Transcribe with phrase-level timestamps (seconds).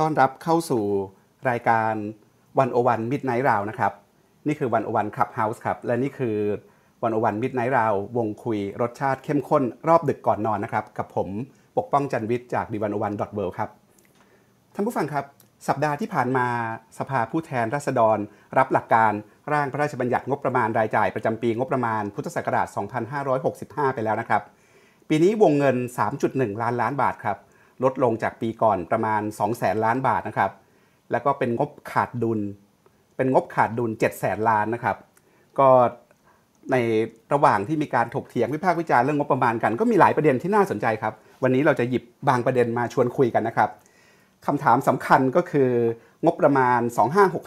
[0.00, 0.84] ต้อนรับเข้าสู่
[1.50, 1.94] รายการ
[2.58, 3.92] 101 Midnight Round นะครับ
[4.46, 6.36] นี่คือ101 Clubhouse ครับ และนี่คือ
[7.02, 11.28] 101 Midnight Round วงคุยรสชาติเข้มข้นรอบดึกก่อนนอนนะครับ กับผม
[11.78, 13.70] ปกป้องจันวิทย์จาก The101.world ครับ
[14.74, 15.24] ท่านผู้ฟังครับ
[15.68, 16.46] สัปดาห์ที่ผ่านมา
[16.98, 18.18] สภาผู้แทนราษฎร
[18.58, 19.12] รับหลักการ
[19.52, 22.66] ร่างพระราชบัญญัติงบประมาณรายจ่ายประจำปีงบประมาณพุทธศักราช
[23.32, 24.42] 2565 ไปแล้วนะครับ
[25.08, 25.76] ปีนี้วงเงิน
[26.18, 27.36] 3.1 ล้านล้านบาทครับ
[27.84, 30.50] ลดลงจากปีก่อนประมาณ2แสนล้านบาทนะครับ
[31.10, 32.40] แล้วก็เป็นงบขาดดุล
[33.16, 34.96] เป็นงบขาดดุล7แสนล้านนะครับ
[35.58, 35.68] ก็
[36.72, 36.76] ใน
[37.32, 43.70] ระหว่างที่มีการถกเถียงวิพากษ์วิจารณ์เรื่องงบประมาณกัน ก็มีหลายประเด็นที่น่าสนใจครับ วันนี้เราจะหยิบบางประเด็นมาชวนคุยกันนะครับ
[44.46, 45.70] คำถามสำคัญก็คือ
[46.24, 46.80] งบประมาณ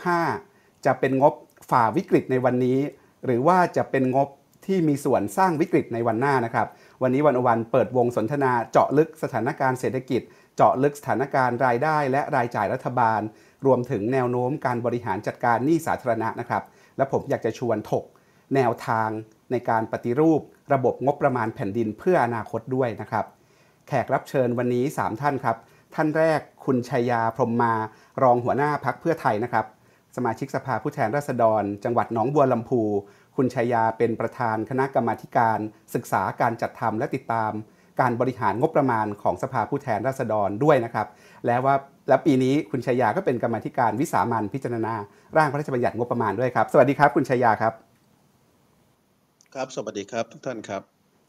[0.09, 1.34] 2565 จะเป็นงบ
[1.70, 2.79] ฝ่าวิกฤตในวันนี้
[3.25, 4.29] หรือว่าจะเป็นงบ
[4.65, 6.67] ที่มีส่วนสร้างวิกฤตในวันหน้านะครับ
[7.03, 10.21] วันนี้วันอวันเปิดวงสนทนาเจาะลึกสถานการณ์เศรษฐกิจ
[10.55, 13.21] เจาะลึกสถานการณ์รายได้ และรายจ่ายรัฐบาล
[13.66, 16.63] รวมถึงแนวโน้มการบริหารจัดการหนี้สาธารณะนะครับ
[16.98, 18.04] และผมอยากจะชวนถก
[18.55, 19.10] แนวทาง
[19.51, 20.41] ในการปฏิรูป
[20.73, 23.26] ระบบงบประมาณแผ่นดินเพื่ออนาคตด้วยนะครับ
[23.88, 25.57] แขกรับเชิญวันนี้ 3 ท่านครับ
[25.95, 27.73] ท่านแรกคุณชัยยาพรมมา
[28.23, 29.66] รองหัวหน้าพักเพื่อไทยนะครับ
[30.16, 32.82] สมาชิกสภาผู้แทนราษฎร จังหวัดหนองบัวลำพู
[33.41, 35.59] คุณชัยยาเป็นประธานคณะกรรมาธิการ
[35.95, 37.51] ศึกษาการจัดทำและติดตาม
[38.01, 41.07] การบริหารงบประมาณของสภาผู้แทนราษฎรด้วยนะครับ
[41.45, 41.76] และว่า
[42.10, 44.93] และปีนี้คุณชัยยาก็เป็นกรรมาธิการวิสามันพิจารณา
[45.37, 47.73] ร่างพระราชบัญญัติงบประมาณด้วยครับ สวัสดีครับคุณชัยยาครับ
[49.55, 50.82] ครับสวัสดีครับทุกท่านครับ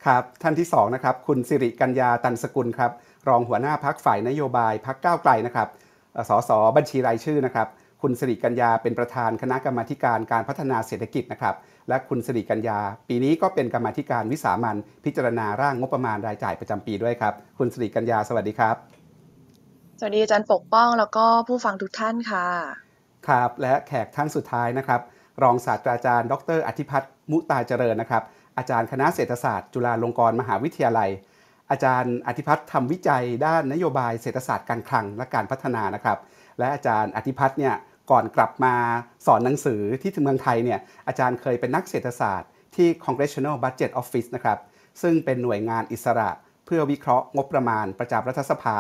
[0.07, 2.93] ครับท่านที่2นะครับคุณสิริกัญญาตันสกุลครับ
[3.29, 5.69] รองหัวหน้าพักฝ่ายนโยบายพักก้าวไกลนะครับ
[6.13, 7.69] เอ่อสสบัญชีรายชื่อนะครับ
[8.05, 11.55] คุณสิริกัญญาเป็นประธานคณะกรรมาธิการการพัฒนาเศรษฐกิจนะครับ
[11.91, 18.77] และคุณสิริกัญญา ปีนี้ก็เป็นกรรมาธิการวิสามันพิจารณาร่างงบประมาณรายจ่ายประจำปีด้วยครับ คุณสิริกัญญาสวัสดีครับ
[19.99, 22.47] สวัสดีอาจารย์ปกป้องแล้วก็ผู้ฟังทุกท่านค่ะ
[23.29, 25.01] ครับ และแขกท่านสุดท้ายนะครับ
[25.43, 28.23] รองศาสตราจารย์ ดร อธิพัฒน์มุตาเจริญนะครับ
[28.59, 31.11] อาจารย์คณะเศรษฐศาสตร์ จุฬาลงกรณ์มหาวิทยาลัย
[31.71, 36.19] อาจารย์อธิพัฒน์ทำวิจัยด้านนโยบายเศรษฐศาสตร์การคลังและการพัฒนานะครับ
[36.59, 37.75] และอาจารย์อธิพัฒน์เนี่ย
[38.11, 38.75] ก่อนกลับมา
[39.27, 44.59] สอนหนังสือที่ถึงเมืองไทยเนี่ยอาจารย์เคยเป็นนักเศรษฐศาสตร์ที่ Congressional Budget Office นะครับ
[45.03, 46.31] ซึ่งเป็นหน่วยงานอิสระ
[46.67, 48.77] เพื่อวิเคราะห์งบประมาณประจำรัฐสภา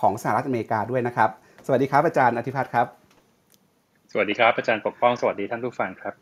[0.00, 1.30] ของสหรัฐอเมริกาด้วยนะครับ
[1.66, 2.86] สวัสดีครับอาจารย์อธิพัฒน์ครับ
[4.12, 6.14] สวัสดีครับอาจารย์ปกป้องสวัสดีท่านผู้ฟังครับ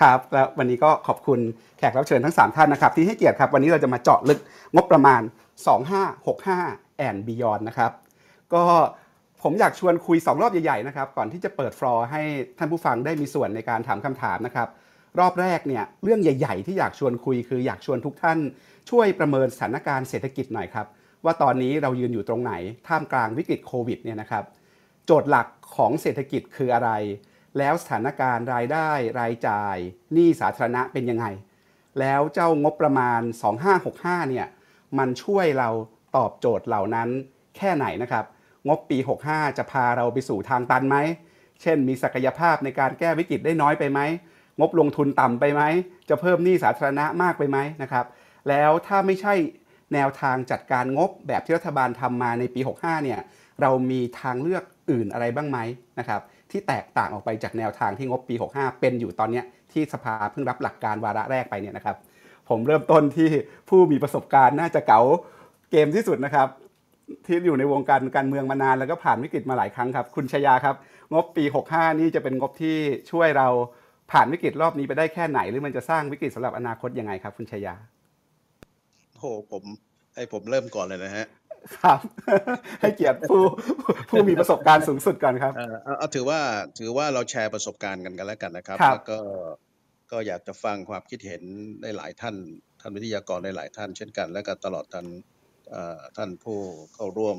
[0.00, 1.40] ครับและวันนี้ก็ขอบคุณ
[1.78, 4.40] แขกรับเชิญทั้ง 3 ท่านนะครับ ที่ให้เกียรติครับ วันนี้เราจะมาเจาะลึก
[4.74, 5.22] งบประมาณ
[6.34, 7.92] 2565 and beyond นะครับ
[8.54, 8.64] ก็
[9.42, 12.22] ผมอยากชวนคุย 2 รอบใหญ่ๆนะครับก่อนที่จะเปิดฟลอร์ให้
[12.58, 14.68] ท่านผู้ฟังได้มีส่วนในการถามคำถามนะครับ
[15.18, 18.38] รอบแรกเนี่ยเรื่องใหญ่ ๆ ที่อยากชวนคุยคืออยากชวนทุกท่าน
[18.90, 20.86] ช่วยประเมินสถานการณ์เศรษฐกิจหน่อยครับ
[21.24, 22.52] ว่าตอนนี้เรายืนอยู่ตรงไหน
[22.88, 24.44] ท่ามกลางวิกฤตโควิดเนี่ยนะครับ
[25.06, 25.46] โจทย์หลัก
[25.76, 26.90] ของเศรษฐกิจคืออะไร
[27.58, 29.76] แล้วสถานการณ์รายได้รายจ่าย
[30.12, 31.26] หนี้สาธารณะเป็นยังไง
[32.00, 33.20] แล้วเจ้างบประมาณ
[33.76, 34.46] 2565เนี่ย
[34.98, 35.70] มันช่วยเรา
[36.16, 37.08] ตอบโจทย์เหล่านั้น
[37.56, 38.24] แค่ไหนนะครับ
[38.68, 40.96] งบปี 65 จะพาเราไปสู่ทางตันไหม
[41.62, 44.00] เช่น มีศักยภาพในการแก้วิกฤตได้น้อยไปไหม
[44.60, 45.62] งบลงทุนต่ำไปไหม
[46.08, 48.06] จะเพิ่มหนี้สาธารณะมากไปไหมนะครับ
[48.48, 49.34] แล้วถ้าไม่ใช่
[49.94, 53.20] แนวทางจัดการงบแบบที่รัฐบาลทำมาในปี 65 เนี่ย
[53.60, 55.58] เรามีทางเลือกอื่นอะไรบ้างไหม
[55.98, 61.96] นะครับ ที่แตกต่างออกไปจากแนวทางที่งบปี 65 เป็นอยู่ตอนนี้ที่สภาเพิ่งรับหลักการวาระแรกไปเนี่ยนะครับ
[62.48, 63.28] ผมเริ่มต้นที่
[63.68, 65.00] ผู้มีประสบการณ์น่าจะเก๋า
[65.70, 66.48] เกมที่สุดนะครับ
[67.26, 70.76] ที่อยู่ในวงการการเมืองมานานแล้วก็ผ่านวิกฤตมาหลายครั้งครับ คุณชยาครับ
[71.12, 72.76] งบปี 65 นี่จะเป็นงบที่
[73.10, 73.48] ช่วยเรา
[74.12, 77.74] ผ่านวิกฤตรอบนี้ไปได้แค่ไหน หรือมันจะสร้างวิกฤตสำหรับอนาคตยังไงครับ คุณชยา
[79.12, 79.62] โอ้โหผม
[80.14, 81.26] ให้ผมเริ่มก่อนเลยนะฮะ
[81.76, 82.00] ครับ
[82.80, 83.42] ให้เกียรติผู้
[84.10, 86.40] ผู้มีประสบการณ์สูงสุดก่อนครับเอ่อเอาเอาถือว่า
[86.78, 89.18] ถือว่าเราแชร์ประสบการณ์กันกันแล้วกันนะครับครับแล้วก็
[90.12, 91.42] ก็อยากจะฟังความคิดเห็น
[91.82, 92.36] ในหลายท่าน
[92.80, 95.35] ท่านวิทยากรในหลายท่านเช่นกัน และก็ตลอดท่านเอ่อ
[96.16, 96.58] ท่านผู้
[96.94, 97.38] เข้าร่วม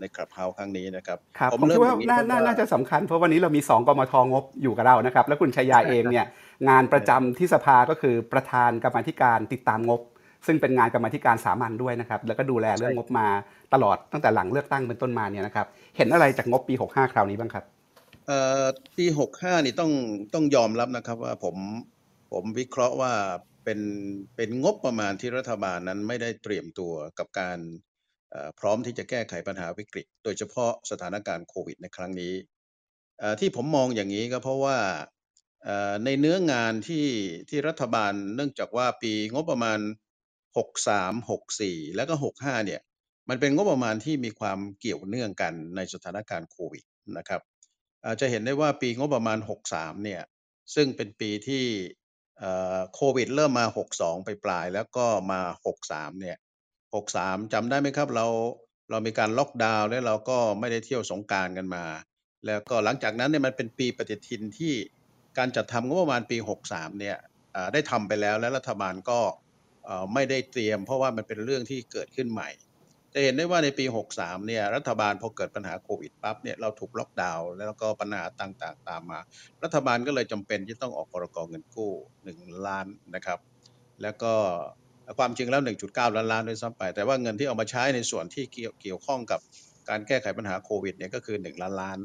[0.00, 6.26] ในคลับเฮาส์ครั้งนี้นะครับครับผมเริ่คิดว่าอย่งน่าเพระน่าน่าจะสำคัญเพราะวันนี้เรามี 2กมทงบอยู่กับเรานะครับ และคุณชยาเองเนี่ย
[6.68, 10.00] งานประจำที่สภาก็คือประธานกรรมาธิการติดตามงบ
[10.46, 13.26] ซึ่งเป็นงานกรรมาธิการสามัญด้วยนะครับ แล้วก็ดูแลเรื่องงบมา
[13.74, 15.66] ตลอดตั้งแต่หลังเลือกตั้งเป็นต้นมาเนี่ยนะครับ
[15.96, 17.64] เห็นอะไรจากงบปี 65 คราวนี้บ้างครับ
[18.26, 18.64] เอ่อ
[18.96, 19.90] ปีหกห้านี่ต้อง
[20.34, 21.56] ต้องยอมรับนะครับว่าผม
[22.32, 23.12] ผมวิเคราะห์ว่า
[23.68, 23.86] เป็น
[24.36, 27.58] เป็นงบประมาณที่รัฐบาลนั้นไม่ได้เตรียมตัวกับการ
[28.58, 32.34] พร้อมที่จะแก้ไขปัญหาวิกฤต โดยเฉพาะสถานการณ์โควิดในครั้งนี้
[33.40, 34.78] ที่ผมมองอย่างนี้ก็เพราะว่า
[36.04, 37.06] ในเนื้องานที่
[37.50, 39.78] ที่รัฐบาลเนื่องจากว่าปีงบประมาณ
[40.58, 42.80] 63 64 แล้วก็ 65 เนี่ย
[43.28, 46.84] มันเป็นงบประมาณที่มีความเกี่ยวเนื่องกันในสถานการณ์โควิด
[47.18, 47.42] นะครับ
[48.04, 49.38] อาจะเห็นได้ว่าปีงบประมาณ
[49.70, 50.22] 63 เนี่ย
[50.74, 51.64] ซึ่งเป็นปีที่
[52.94, 55.40] โควิดเริ่มมา 62 ไปปลาย แล้วก็มา
[55.80, 56.36] 63 เนี่ย
[56.94, 58.26] 63จำได้ไหมครับ เรา
[58.90, 61.84] เรามีการล็อกดาวน์แล้วเราก็ไม่ได้เที่ยวสงกานต์กันมา
[62.46, 64.74] แล้วก็หลังจากนั้นเนี่ยมันเป็นปีปฏิทินที่
[65.38, 66.36] การจัดทำงบประมาณปี
[66.68, 67.16] 63 เนี่ย
[67.72, 69.20] ได้ทำไปแล้วและรัฐบาลก็
[70.14, 72.50] ไม่ได้เตรียม เพราะว่ามันเป็นเรื่องที่เกิดขึ้นใหม่
[73.14, 73.84] จะเห็นได้ว่าในปี
[74.14, 79.20] 63 เนี่ยรัฐบาลพอเกิดปัญหาโควิดปั๊บเนี่ยเราถูกล็อกดาวน์แล้วก็ปัญหาต่างๆ ตามมา
[79.64, 81.92] รัฐบาลก็เลยจำเป็นที่ต้องออกพรกเงินกู้
[82.28, 83.38] 1 ล้านนะครับ
[84.02, 84.32] แล้วก็
[85.18, 89.40] ความจริงแล้ว 1.9 ล้านล้านด้วยซ้ำไป แต่ว่าเงินที่เอามาใช้ในส่วนที่เกี่ยวเกี่ยวข้องกับ
[89.88, 91.98] การแก้ไขปัญหาโควิดเนี่ยก็คือ 1 ล้านล้าน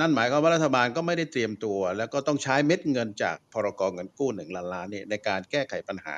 [0.00, 6.16] นั่นหมายความว่ารัฐบาลก็ไม่ได้เตรียมตัว แล้วก็ต้องใช้เม็ดเงินจากพรกเงินกู้ 1 ล้านล้านเนี่ยในการแก้ไขปัญหา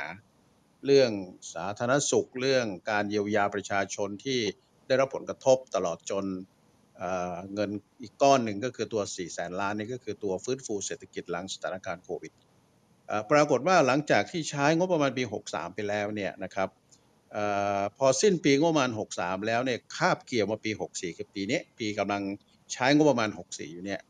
[0.86, 1.10] เรื่อง
[1.54, 4.40] สาธารณสุข เรื่องการเยียวยาประชาชนที่
[4.86, 6.24] ได้รับผลกระทบตลอดจน
[6.98, 7.70] เเงิน
[8.02, 12.32] อีกก้อนหนึ่งก็คือตัว 4 แสนล้านนี่ก็คือตัวฟื้นฟูเศรษฐกิจหลังสถานการณ์โควิด
[13.30, 16.68] ปรากฏว่าหลังจากที่ใช้งบประมาณปี 63 ไปแล้วเนี่ยนะครับ
[17.36, 17.38] อ
[17.78, 22.22] อพอสิ้นปีงบประมาณ 63 แล้วเนี่ยคาบเกี่ยวมาปี 64 คือปีนี้ปีกำลัง
[22.72, 24.00] ใช้งบประมาณ 64 อยู่เนี่ย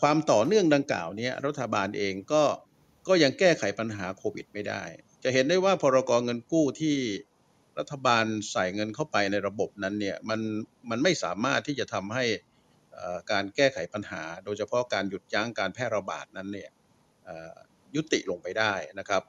[0.00, 2.42] ความต่อเนื่องดังกล่าวเนี้รัฐบาลเองก็
[3.08, 4.82] ก็ยังแก้ไขปัญหาโควิดไม่ได้
[5.24, 6.96] จะเห็นได้ว่าพรกรเงินกู้ที่
[7.78, 10.40] รัฐบาลใส่เงินเข้าไปในระบบนั้นเนี่ยมัน
[10.90, 12.24] มันไม่สามารถที่จะทำให้
[13.30, 16.70] การแก้ไขปัญหา โดยเฉพาะการหยุดยั้งการแพร่ระบาดนั้นเนี่ย
[17.94, 19.22] ยุติลงไปได้นะครับ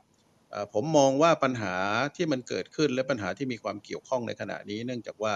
[0.74, 1.76] ผมมองว่าปัญหา
[2.16, 5.36] ที่มันเกิดขึ้นและปัญหาที่มีความเกี่ยวข้องในขณะนี้ เนื่องจากว่า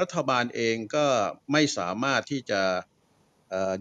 [0.00, 1.06] รัฐบาลเองก็
[1.52, 2.62] ไม่สามารถที่จะ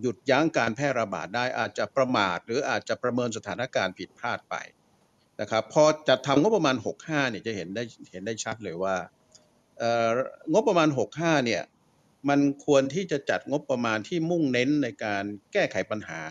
[0.01, 4.56] หยุดยั้งการแพร่ระบาดได้อาจจะประมาท หรืออาจจะประเมินสถานการณ์ผิดพลาดไป
[5.42, 8.95] นะครับพอจัดทำงบประมาณ 65เนี่ยจะเห็นได้เห็นได้ชัดเลยว่า
[9.78, 10.10] เอ่อ
[10.54, 10.88] งบประมาณ
[11.18, 11.62] 65เนี่ย
[12.30, 15.24] มันควรที่จะจัดงบประมาณที่มุ่งเน้นในการ
[15.54, 16.22] แก้ไขปัญหา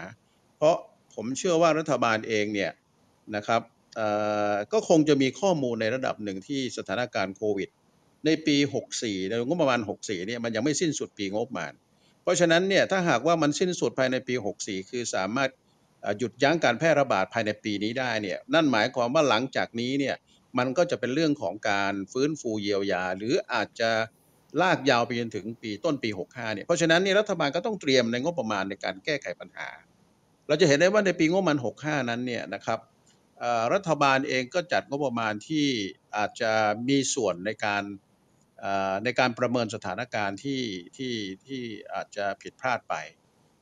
[0.57, 0.77] เพราะ
[1.15, 2.73] ผมเชื่อว่ารัฐบาลเองเนี่ย
[3.37, 3.63] นะครับ
[3.97, 4.09] เอ่
[4.53, 7.69] อก็คงจะมีข้อมูลในระดับหนึ่งที่สถานการณ์โควิด
[8.27, 8.57] ในปี
[8.95, 11.73] 64ในงบประมาณ 64เนี่ยมันยังไม่สิ้นสุดปีงบประมาณ
[12.23, 15.51] เพราะฉะนั้นเนี่ยถ้าหากว่ามันสิ้นสุดภายในปี 64 คือสามารถ
[16.19, 20.17] หยุดยั้งการแพร่ระบาดภายในปีนี้ได้เนี่ยนั่นหมายความว่าหลังจากนี้เนี่ย
[20.59, 23.91] มันก็จะเป็นเรื่องของการฟื้นฟูเยียวยา หรืออาจจะ
[24.63, 29.69] ลากยาวไปจนถึงปีต้นปี 65เนี่ยเพราะฉะนั้นเนี่ยรัฐบาลก็ต้องเตรียมในงบประมาณในการแก้ไขปัญหา
[30.49, 32.81] เราจะเห็นได้ว่าในปีงบประมาณ 65 นั้นเนี่ยนะครับ
[33.75, 35.67] รัฐบาลเองก็จัดงบประมาณที่
[36.17, 36.53] อาจจะ
[36.89, 37.83] มีส่วนในการ
[39.05, 40.63] ในการประเมินสถานการณ์ที่
[40.97, 41.15] ที่
[41.47, 41.61] ที่
[41.95, 42.95] อาจจะผิดพลาดไป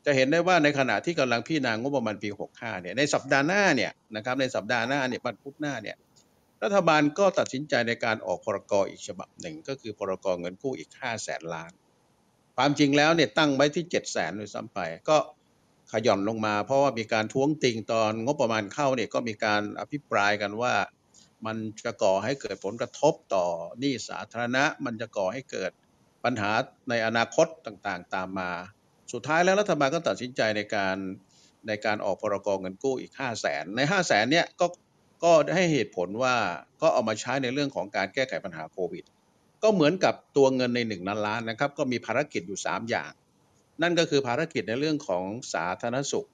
[0.04, 5.96] จะเห็นได้ว่าในขณะที่กำลังพิจารณางบประมาณปี 65 เนี่ย ในสัปดาห์หน้าเนี่ยนะครับในสัปดาห์หน้าเนี่ยวันพุธหน้าเนี่ย
[6.62, 11.72] รัฐบาลก็ตัดสินใจในการออกพรกอีกฉบับหนึ่ง ก็คือพรกเงินกู้อีก5แสนล้าน
[12.56, 14.78] ความจริงแล้วเนี่ยตั้งไว้ที่7แสนด้วยซ้ำไป
[15.08, 15.16] ก็
[15.92, 20.74] ขย่อนลงมา เพราะว่ามีการท้วงติงตอนงบประมาณเข้าเนี่ยก็มีการอภิปรายกันว่า
[21.46, 23.46] มันจะก่อให้เกิดผลกระทบต่อ
[23.80, 25.70] หนี้สาธารณะ มันจะก่อให้เกิด
[26.24, 26.50] ปัญหา
[26.88, 28.50] ในอนาคตต่างๆ ตามมา
[29.12, 30.96] สุดท้ายแล้วรัฐบาลก็ตัดสินใจในการ
[31.68, 34.66] ในการออกพรกเงินกู้อีก 5 0 0แสนใน 5 0 0แสนเนี่ยก็
[35.24, 36.34] ก็ให้เหตุผลว่า
[36.82, 39.04] ก็เอามาใช้ในเรื่องของการแก้ไขปัญหาโควิด
[39.62, 43.12] ก็เหมือนกับตัวเงินใน1ล้านล้านนะครับ ก็มีภารกิจอยู่ 3 อย่าง
[43.82, 45.24] นั่นก็คือภารกิจในเรื่องของ
[45.54, 46.28] สาธารณสุข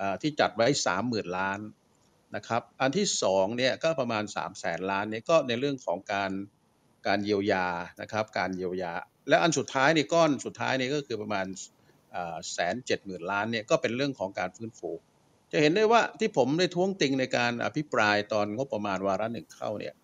[0.00, 0.66] อ่อที่จัดไว้
[1.02, 1.60] 30,000 ล้าน
[2.36, 6.30] นะครับ อันที่2เนี่ยก็ประมาณ 3 0 0แสนล้านเนี่ยก็ในเรื่องของการ
[7.06, 7.66] การเยียวยา
[8.00, 8.92] นะครับ การเยียวยา
[9.28, 11.46] และอันสุดท้ายนี่ก้อนสุดท้ายนี่ก็คือประมาณ
[12.52, 14.90] แสนเจ็ดหมื่นล้านเนี่ยก็เป็นเรื่องของการฟื้นฟู
[15.52, 19.94] จะเห็นได้ว่าที่ผมได้ท้วงติงในการอภิปรายตอนงบประมาณวาระหนึ่งเข้าเนี่ย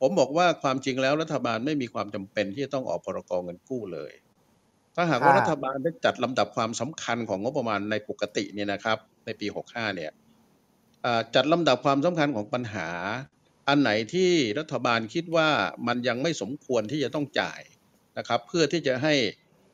[0.00, 4.12] ผมบอกว่าความจริงแล้วรัฐบาลไม่มีความจำเป็นที่จะต้องออกพรกองเงินกู้เลย
[4.96, 10.10] ถ้าหากว่ารัฐบาลได้จัดลำดับความสำคัญของงบประมาณในปกติเนี่ยนะครับ ในปี 65 เนี่ย
[11.34, 12.88] จัดลำดับความสำคัญของปัญหา
[13.68, 15.48] อันไหนที่รัฐบาลคิดว่า
[15.86, 17.60] มันยังไม่สมควรที่จะต้องจ่าย
[18.18, 19.14] นะครับ เพื่อที่จะให้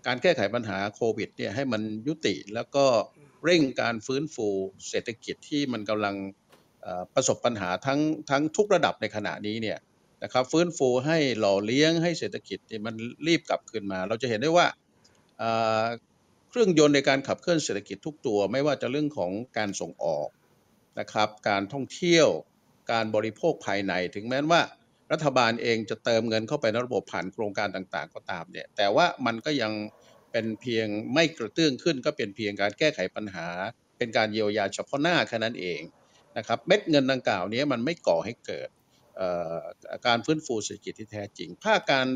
[0.07, 2.87] การแก้ไขปัญหาโควิดเนี่ยให้มันยุติ แล้วก็
[3.45, 4.49] เร่งการฟื้นฟู
[4.89, 6.17] เศรษฐกิจที่มันกำลัง
[7.15, 8.01] ประสบปัญหาทั้ง
[8.31, 9.79] ทั้งทุกระดับในขณะนี้เนี่ย
[10.23, 12.95] นะครับฟื้นฟูให้หล่อเลี้ยงให้เศรษฐกิจมัน
[13.27, 14.67] รีบกลับคืนมา เราจะเห็นได้ว่า
[16.49, 20.29] เครื่องยนต์ในการขับเคลื่อนเศรษฐกิจทุกตัว ไม่ว่าจะเรื่องของการส่งออก
[21.01, 22.29] นะครับการท่องเที่ยว
[22.93, 24.63] การบริโภคภายในถึงแม้ว่า
[25.13, 29.73] รัฐบาลเองจะเติมเงินเข้าไปในระบบผ่านโครงการต่างๆ ก็ตามเนี่ย แต่ว่ามันก็ยัง
[30.33, 33.49] เป็นเพียงไม่กระเตื้องขึ้น ก็เป็นเพียงการแก้ไขปัญหา
[33.99, 35.81] เป็นการเยียวยาเฉพาะหน้าแค่นั้นเอง
[36.39, 38.69] นะครับเม็ดเงินดังกล่าวนี้มันไม่ก่อให้เกิด
[39.17, 39.61] เอ่อ
[40.07, 42.07] การฟื้นฟูเศรษฐกิจที่แท้จริง ภาคการ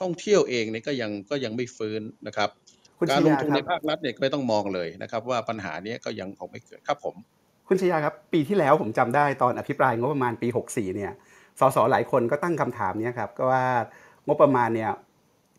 [0.00, 2.50] ท่องเที่ยวเองเนี่ยก็ยังก็ยังไม่ฟื้นนะครับ
[2.98, 7.14] คุณการชลงยาทุนคในรับภาครัฐเนี่ยก็ไม่ต้องมองเลยนะครับ ว่าปัญหาเนี้ยก็ยังคงไม่เกิดครับผม
[7.68, 11.12] คุณชยาครับ ปีที่แล้วผมจำได้ตอนอภิปรายงบประมาณปี 64 เนี่ย
[11.60, 13.64] สสหลายคนก็ตั้งคำถามนี้ครับก็ว่า
[14.26, 14.90] งบประมาณเนี่ย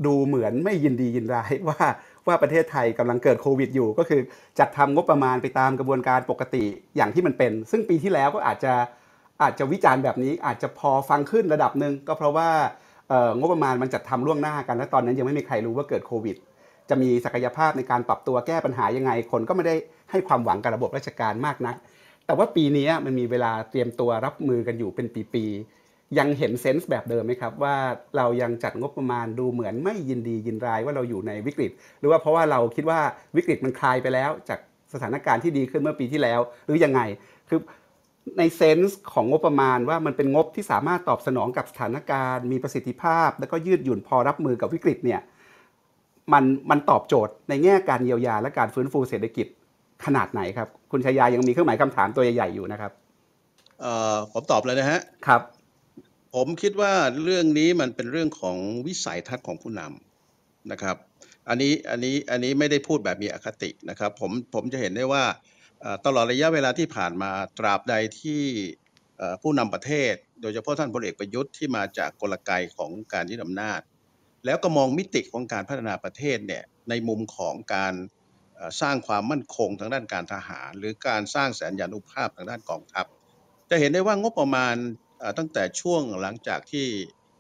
[0.06, 1.80] ดูเหมือนไม่ยินดียินร้ายว่า
[2.28, 4.22] ว่าประเทศไทยกำลังเกิดโควิดอยู่ ก็คือ
[4.60, 6.64] จัดทำงบประมาณไปตามกระบวนการปกติ
[6.96, 8.74] อย่างที่มันเป็น ซึ่งปีที่แล้วก็อาจจะ
[9.42, 12.50] อาจจะวิจารณ์แบบนี้ อาจจะพอฟังขึ้นระดับหนึ่งก็เพราะว่า
[13.40, 16.36] งบประมาณมันจัดทำล่วงหน้ากันและตอนนั้นยังไม่มีใครรู้ว่าเกิดโควิด
[16.90, 19.76] จะมีศักยภาพในการปรับตัวแก้ปัญหายังไง คนก็ไม่ได้
[20.12, 21.76] ให้ความหวังกับระบบราชการมากนัก
[22.26, 25.85] แต่ว่าปีนี้มันมีเวลาเตรียมตัวรับมือกันอยู่เป็นปีๆ
[26.20, 27.76] ยังเห็นเซนส์แบบเดิมไหมครับ ว่า
[28.18, 33.00] เรายังจัดงบประมาณดูเหมือนไม่ยินดียินร้ายว่าเราอยู่ในวิกฤต หรือว่าเพราะว่าเราคิดว่า
[33.38, 34.60] วิกฤตมันคลายไปแล้ว จาก
[34.94, 37.02] สถานการณ์ที่ดีขึ้นเมื่อปีที่แล้ว หรือยังไง
[37.50, 37.60] คือ
[38.38, 45.22] ในเซนส์ของงบประมาณว่ามันเป็นงบที่สามารถตอบสนองกับสถานการณ์ มีประสิทธิภาพ แล้วก็ยืดหยุ่นพอรับมือกับวิกฤตเนี่ย
[46.34, 49.48] มันมันตอบโจทย์ในแง่การเยียวยาและการฟื้นฟูเศรษฐกิจ
[50.06, 52.92] ขนาดไหนครับ คุณชายายังมีเครื่องหมายคำถามตัวใหญ่ๆอยู่นะครับ
[53.82, 55.42] เอ่อผมตอบเลยนะฮะครับ
[56.40, 60.98] ผมคิดว่าเรื่องนี้มันเป็นเรื่องของวิสัยทัศน์ของผู้นำนะครับ
[61.50, 65.24] อันนี้อันนี้อันนี้ไม่ได้พูดแบบมีอคตินะครับ ผมผมจะเห็นได้ว่า
[66.06, 68.44] ตลอดระยะเวลาที่ผ่านมาตราบใดที่
[69.42, 73.82] ผู้นำประเทศ โดยเฉพาะท่านพลเอกประยุทธ์ที่มาจากกลไกของการยึดอำนาจ
[74.46, 77.94] แล้วก็มองมิติของการพัฒนาประเทศเนี่ยในมุมของการ
[78.82, 83.06] สร้างความมั่นคงทางด้านการทหาร หรือการสร้างแสนยานุภาพทางด้านกองทัพ
[83.70, 84.76] จะเห็นได้ว่างบประมาณ
[85.38, 86.86] ตั้งแต่ช่วงหลังจากที่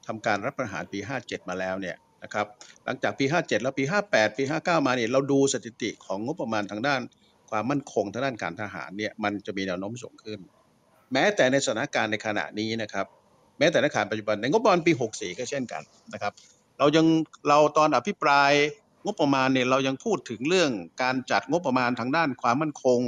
[0.08, 2.46] ทำการรัฐประหารปี 57 มาแล้วเนี่ยนะครับ
[2.86, 7.02] หลังจากปี 57 แล้วปี 58 ปี 59 มาเนี่ยเราดูสถิติของงบประมาณทางด้าน
[7.50, 10.40] ความมั่นคงทางด้านการทหารเนี่ยมันจะมีแนวโน้มสูงขึ้น
[11.14, 13.06] แม้แต่ในสถานการณ์ในขณะนี้นะครับ
[13.60, 16.34] แม้แต่ในขณะปัจจุบันในงบประมาณปี 64 ก็เช่นกันนะครับ
[16.80, 17.06] เรายัง
[17.48, 18.52] เราตอนอภิปราย
[19.06, 20.72] งบประมาณเนี่ยเรายังพูดถึงเรื่อง
[21.04, 23.00] การจัดงบประมาณทางด้านความมั่นคง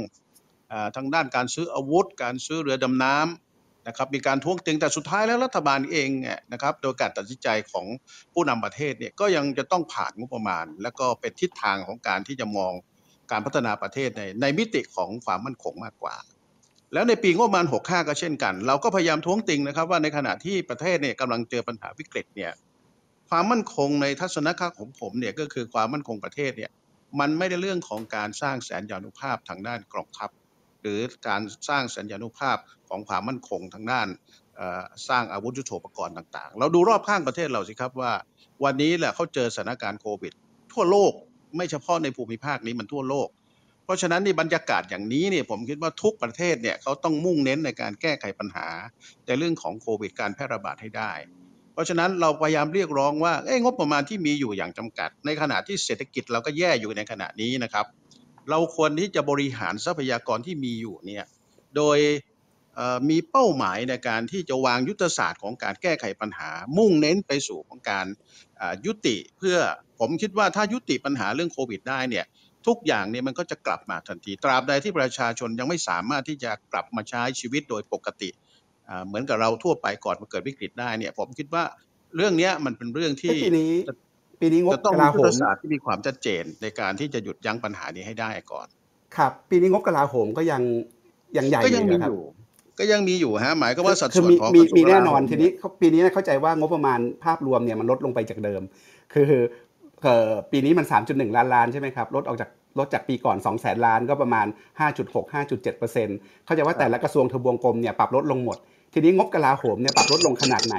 [0.72, 3.47] อ่าทางด้านการซื้ออาวุธ การซื้อเรือดำน้ำ
[3.88, 7.86] นะครับมีการท้วงติงแต่สุดท้ายแล้วรัฐบาลเองเนี่ยนะครับโดยการตัดสินใจของ
[8.32, 12.72] ผู้นำประเทศเนี่ยก็ยังจะต้องผ่านงบประมาณ แล้วก็เป็นทิศทางของการที่จะมอง
[13.30, 16.16] การพัฒนาประเทศในในมิติของความมั่นคงมากกว่า
[16.92, 22.52] แล้วในปีงบประมาณ 65 ก็เช่นกัน เราก็พยายามท้วงติงนะครับว่าในขณะที่ประเทศเนี่ยกำลังเจอปัญหาวิกฤตเนี่ย
[23.28, 26.70] ความมั่นคงในทัศนคติของผมเนี่ยก็คือความมั่นคงประเทศเนี่ย
[27.20, 30.30] มันไม่ได้เรื่องของการสร้างแสนยานุภาพทางด้านกองทัพ
[30.82, 32.58] หรือการสร้างแสนยานุภาพ
[32.88, 34.08] ของความมั่นคงทางด้าน
[35.08, 38.12] สร้างอาวุธยุทโธปกรณ์ต่างๆ เราดูรอบข้างประเทศเราสิครับว่า
[38.64, 40.32] วันนี้แหละเขาเจอสถานการณ์โควิด
[40.72, 41.12] ทั่วโลก
[41.56, 43.28] ไม่เฉพาะในภูมิภาคนี้มันทั่วโลก
[43.84, 48.68] เพราะฉะนั้นในบรรยากาศอย่างนี้เนี่ยผมคิดว่าทุกประเทศเนี่ยเขาต้องมุ่งเน้นในการแก้ไขปัญหา
[49.26, 51.12] ในเรื่องของโควิดการแพร่ระบาดให้ได้
[51.72, 57.86] เพราะฉะนั้นเราพยายามเรียกร้องว่าเอ้งบประมาณที่มีอยู่อย่างจำกัด ในขณะที่เศรษฐกิจเราก็แย่อยู่ในขณะนี้นะครับ
[58.50, 61.24] เราควรที่จะบริหารทรัพยากรที่มีอยู่เนี่ย
[61.76, 61.98] โดย
[62.74, 68.06] เอ่อมีเป้าหมายในการที่จะวางยุทธศาสตร์ของการแก้ไขปัญหา มุ่งเน้นไปสู่ของการ
[68.60, 69.56] อ่ายุติเพื่อ
[70.00, 72.24] ผมคิดว่าถ้ายุติปัญหาเรื่องโควิดได้เนี่ย
[72.66, 78.30] ทุกอย่างเนี่ยมันก็จะกลับมาทันที ตราบใดที่ประชาชนยังไม่สามารถที่จะกลับมาใช้ชีวิตโดยปกติ
[78.88, 81.64] อ่าเหมือนกับเราทั่วไปก่อนมาเกิดวิกฤตได้เนี่ยผมคิดว่า
[82.16, 83.72] เรื่องเนี้ยมันเป็นเรื่องที่ปีนี้
[84.40, 88.66] ปีนี้งบจะต้องกมีลายุโหทธมศาสตร์ที่มีความชัดเจนในการที่จะหยุดยั้งปัญหานี้ให้ได้ก่อน
[89.16, 90.62] ครับ ปีนี้งบกลาโหมก็ยัง
[91.36, 92.22] ยังใหญ่ก็ยังมีนะครับอยู่
[92.78, 98.62] ก็ยังมีอยู่ฮะหมายก็ว่าสัดคือส่วนมีของมีกระทรวงมีแน่นอนกลาโหมทีนี้เขาปีนี้เข้าใจว่างบประมาณภาพรวมเนี่ยมันลดลงไปจากเดิม
[99.14, 99.30] คือ
[100.02, 104.46] เอ่อปีนี้มัน 3.1 ล้านล้านใช่ไหมครับลดออกจากลดจากปีก่อน 2 0 0แสนล้านก็ประมาณ
[104.88, 108.58] 5.6 5.7เปอร์เซ็นต์เข้าใจว่าแต่ละกระทรวงทบวงกรมเนี่ยปรับลดลงหมด
[108.94, 110.76] ทีนี้งบกลาโหมเนี่ยปรับลดลงขนาดไหน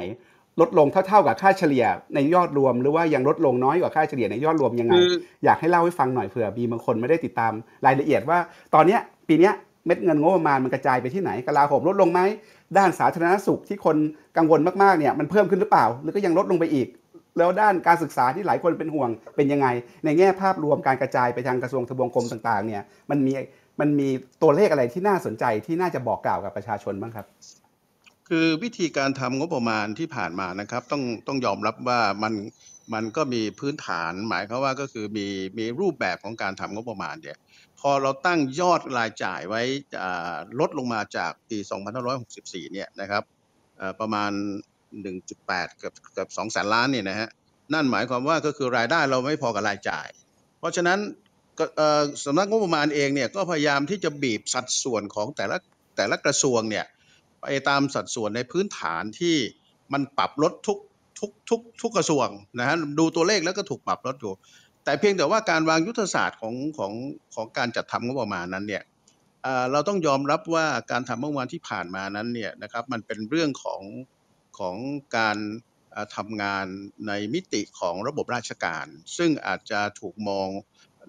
[0.61, 5.11] ลดลงเท่าๆกับค่าเฉลี่ยในยอดรวม หรือว่ายังลดลงน้อยกว่าค่าเฉลี่ยในยอดรวมยังไงคือ
[5.45, 7.51] อยากให้เล่าให้ฟังหน่อยเผื่อมีบางคนไม่ได้ติดตาม
[7.85, 8.39] รายละเอียดว่า
[8.73, 9.53] ตอนเนี้ยปีเนี้ย
[9.85, 12.19] เม็ดเงินงบประมาณมันกระจายไปที่ไหนกลาโหมลดลงไหม
[12.77, 13.97] ด้านสาธารณสุขที่คน
[14.37, 16.87] กังวลมากๆเนี่ยมันเพิ่มขึ้นหรือเปล่า หรือก็ยังลดลงไปอีก
[17.37, 19.67] แล้วด้านการศึกษาที่หลายคนเป็นห่วงเป็นยังไง
[20.05, 23.33] ในแง่ภาพรวมการกระจายไปทางกระทรวงทบวงกรมต่างๆเนี่ยมันมี
[23.79, 24.09] มันมี
[24.41, 27.25] ตัวเลขอะไรที่น่าสนใจที่น่าจะบอกกล่าวกับประชาชนบ้างครับ
[28.29, 32.33] คือวิธีการทำงบประมาณที่ผ่านมานะครับ ต้องต้องยอมรับว่ามัน
[32.93, 37.37] มันก็มีพื้นฐานหมายความว่าก็คือมีมีรูปแบบของการทำงบประมาณเนี่ย
[37.79, 39.61] พอเราตั้งยอดรายจ่ายไว้
[40.59, 41.57] ลดลงมาจากปี
[42.15, 43.23] 2564 เนี่ยนะครับ
[43.99, 44.31] ประมาณ
[45.03, 47.29] 1.8เกือบเกือบ2แสนล้านเนี่ยนะฮะ
[47.73, 50.07] นั่นหมายความว่าก็คือรายได้เราไม่พอกับรายจ่าย
[50.59, 50.99] เพราะฉะนั้น
[52.25, 55.57] สำนักงบประมาณเองเนี่ยก็พยายามที่จะบีบสัดส่วนของแต่ละ
[55.97, 56.85] แต่ละกระทรวงเนี่ย
[57.41, 59.35] ไปตามสัดส่วนในพื้นฐานที่
[59.93, 60.77] มันปรับลดทุก
[61.19, 62.27] ทุกทุกทุกกระทรวง
[62.59, 64.33] นะฮะดูตัวเลขแล้วก็ถูกปรับลดอยู่
[64.83, 66.93] แต่เพียงแต่ว่าการวางยุทธศาสตร์ของของ
[67.35, 68.83] ของการจัดทำงบประมาณนั้นเนี่ย
[69.71, 73.81] เราต้องยอมรับว่าการทำงบประมาณที่ผ่านมานั้นเนี่ยนะครับมันเป็นเรื่องของ
[74.59, 74.75] ของ
[75.17, 75.37] การ
[75.91, 76.65] เอ่อทำงาน
[77.07, 78.85] ในมิติของระบบราชการ
[79.17, 80.47] ซึ่งอาจจะถูกมอง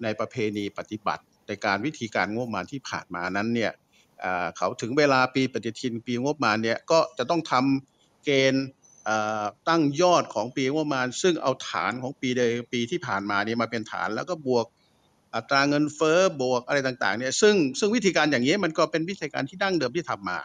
[0.03, 3.71] ในประเพณีปฏิบัติ ในการวิธีการงบประมาณที่ผ่านมานั้นเนี่ย
[4.57, 8.65] เขาถึงเวลาปีปฏิทินปีงบประมาณเนี่ยก็จะต้องทำเกณฑ์
[9.69, 12.41] ตั้งยอดของปีงบประมาณ ซึ่งเอาฐานของปีใด
[12.73, 14.65] ปีที่ผ่านมาเนี่ยมาเป็นฐานแล้วก็บวก
[15.35, 20.39] อัตราเงินเฟ้อบวกอะไรต่างๆเนี่ยซึ่งซึ่งวิธีการอย่างนี้มันก็เป็นวิธีการที่ดั้งเดิมที่ทำมา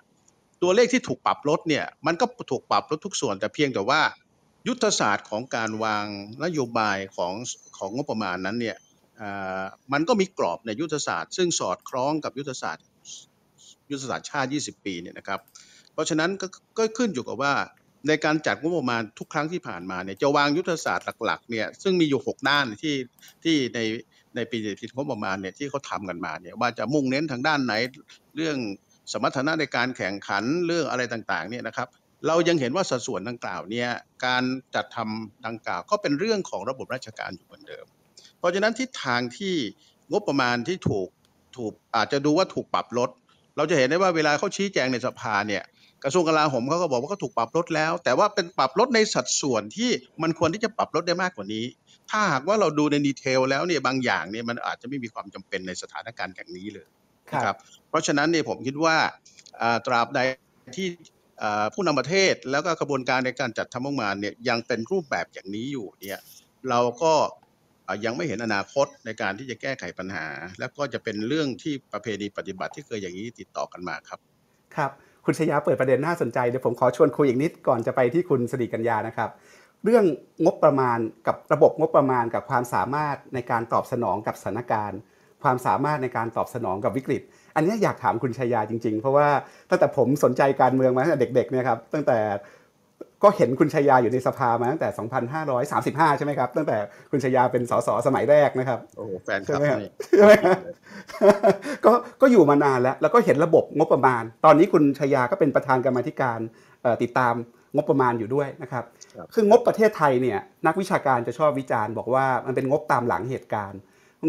[0.62, 4.02] ตัวเลขที่ถูกปรับลดเนี่ยมันก็ถูกปรับลดทุกส่วนแต่เพียงแต่ว่า
[4.68, 6.06] ยุทธศาสตร์ของการวาง
[6.45, 7.33] นโยบายของ
[7.76, 8.76] ของงบประมาณนั้นเนี่ย
[9.92, 12.85] มันก็มีกรอบในยุทธศาสตร์ ซึ่งสอดคล้องกับยุทธศาสตร์
[13.90, 15.40] ยุทธศาสตร์ชาติ 20 ปีเนี่ยนะครับ
[15.93, 16.47] เพราะฉะนั้นก็
[16.78, 17.55] ก็ขึ้นอยู่กับว่า
[18.09, 22.95] ในการจัดงบประมาณทุกครั้งที่ผ่านมาเนี่ยจะวางยุทธศาสตร์หลักๆเนี่ยซึ่งมีอยู่ 6 ด้านที่
[23.45, 23.81] ที่ใน
[24.37, 27.75] ในปีผิดงบประมาณเนี่ยที่เขาทำกันมาเนี่ยว่าจะมุ่งเน้นทางด้านไหน
[28.37, 28.57] เรื่อง
[29.12, 31.88] สมรรถนะในการแข่งขันเรื่องอะไรต่างๆเนี่ยนะครับ
[32.26, 33.88] เรายังเห็นว่าสัดส่วนดังกล่าวเนี่ย
[34.26, 34.43] การ
[34.75, 37.87] จัดทำดังกล่าว ก็เป็นเรื่องของระบบราชการอยู่เหมือนเดิม
[38.38, 39.55] เพราะฉะนั้นทิศทางที่
[40.11, 41.09] งบประมาณที่ถูก
[41.57, 43.11] ถูกอาจจะดูว่าถูกปรับลด
[43.57, 45.63] เราจะเห็นได้ว่าเวลาเขาชี้แจงในสภาเนี่ย
[46.05, 49.91] กระทรวงกลาโหมเขาก็บอกว่าเขาถูกปรับลดแล้ว แต่ว่าเป็นปรับลดในสัดส่วนที่
[50.23, 51.65] มันควรที่จะปรับลดได้มากกว่านี้
[52.11, 56.89] ถ้าหากว่าเราดูในดีเทลแล้วเนี่ยบางอย่างเนี่ยมันอาจจะไม่มีความจำเป็นในสถานการณ์อย่างนี้เลย
[57.33, 57.57] นะครับ
[57.89, 58.97] เพราะฉะนั้นเนี่ยผมคิดว่า
[59.61, 60.21] อ่าตราบใด
[60.77, 60.89] ที่
[61.43, 66.21] อ่าผู้นำประเทศแล้วก็กระบวนการในการจัดทำงบประมาณเนี่ยยังเป็นรูปแบบอย่างนี้อยู่เนี่ย
[66.71, 67.46] เราก็อ่า
[68.05, 70.26] ยังไม่เห็นอนาคตในการที่จะแก้ไขปัญหา
[70.61, 74.19] แล้วก็จะเป็นเรื่องที่ประเพณีปฏิบัติที่เคยอย่างนี้ติดต่อกันมาครับ
[74.76, 74.90] ครับ
[75.25, 79.31] คุณชยาเปิดประเด็นน่าสนใจเดี๋ยวผมขอชวนคุยอีกนิดก่อนจะไปที่คุณสิริกัญญานะครับ
[79.85, 80.05] เรื่อง
[80.45, 84.99] งบประมาณกับระบบงบประมาณกับความสามารถในการตอบสนองกับสถานการณ์
[85.43, 87.23] ความสามารถในการตอบสนองกับวิกฤต
[87.57, 89.29] อันนี้อยากถามคุณชายาจริง ๆ เพราะว่า
[89.70, 92.18] ตั้งแต่ผมสนใจการเมืองมาตั้งแต่เด็กๆเนี่ยครับตั้งแต่
[93.22, 94.88] ก็เห็นคุณชยาอยู่ในสภามาตั้งแต่
[96.09, 96.76] 2535 ใช่ไหมครับ ตั้งแต่
[97.11, 100.59] คุณชยาเป็นสสสมัยแรกนะครับ โอ้โหแฟนคใช่ลับไหมครับนี่ใช่ไหมครับ
[101.85, 106.38] ก็ก็อยู่มานานแล้ว แล้วก็เห็นระบบงบประมาณ ตอนนี้คุณชยาก็เป็นประธานกรรมาธิการ
[106.82, 107.35] เอ่อติดตาม
[107.74, 108.85] งบประมาณอยู่ด้วยนะครับ
[109.16, 113.80] ครับ คืองบประเทศไทยเนี่ยนักวิชาการจะชอบวิจารณ์บอกว่ามันเป็นงบตามหลังเหตุการณ์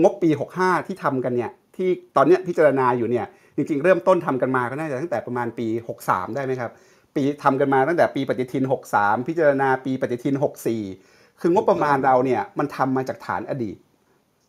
[0.01, 3.25] งบปี 65 ที่ทำกันเนี่ยที่ตอนเนี้ยพิจารณาอยู่เนี่ย
[3.56, 5.67] จริงๆ เริ่มต้นทำกันมาก็น่าจะตั้งแต่ประมาณปี
[6.01, 6.71] 63 ได้ไหมครับ
[7.15, 8.63] ปีทำกันมาตั้งแต่ปีปฏิทิน
[8.96, 10.36] 63 พิจารณาปีปฏิทิน
[10.88, 13.78] 64 คืองบประมาณเราเนี่ยมันทำมาจากฐานอดีต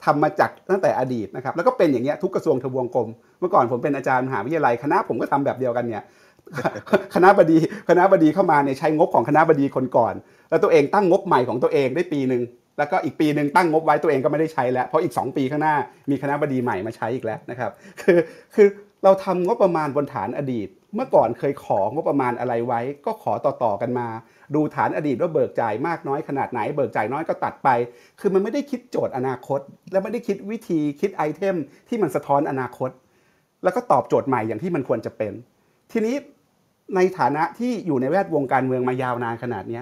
[0.04, 3.08] ทำมาจากตั้งแต่อดีตนะครับแล้วก็เป็นอย่างเงี้ยทุกกระทรวงทบวงกรม
[3.40, 6.02] เมื่อก่อนผมเป็นอาจารย์มหาวิทยาลัยคณะผมก็ทำแบบเดียวกันเนี่ย
[7.14, 10.14] คณะบดีคณะบดีเข้ามาเนี่ยใช้งบของคณะบดีคนก่อน
[10.50, 12.42] แล้วตัวเองตั้งงบใหม่ของตัวเองได้ปีหนึ่ง
[12.78, 15.74] แล้วก็อีกปีหนึ่งตั้งงบไว้ตัวเองก็ไม่ได้ใช้แล้ว เพราะอีก 2 ปีข้างหน้า
[16.10, 18.18] มีคณะบดีใหม่มาใช้อีกแล้วนะครับ คือ
[18.54, 18.68] คือ
[19.04, 24.06] เราทำงบประมาณบนฐานอดีต เมื่อก่อนเคยของบประมาณอะไรไว้ ก็ขอต่อๆกันมา
[24.54, 27.68] ดูฐานอดีตว่าเบิกจ่ายมากน้อยขนาดไหน เบิกจ่ายน้อยก็ตัดไป
[28.20, 29.60] คือมันไม่ได้คิดโจทย์อนาคต
[29.92, 31.56] และไม่ได้คิดวิธีคิดไอเทม
[31.88, 32.90] ที่มันสะท้อนอนาคต
[33.64, 35.32] แล้วก็ตอบโจทย์ใหม่อย่างที่มันควรจะเป็น
[35.92, 36.14] ทีนี้
[36.96, 39.80] ในฐานะที่อยู่ในแวดวงการเมืองมายาวนานขนาดนี้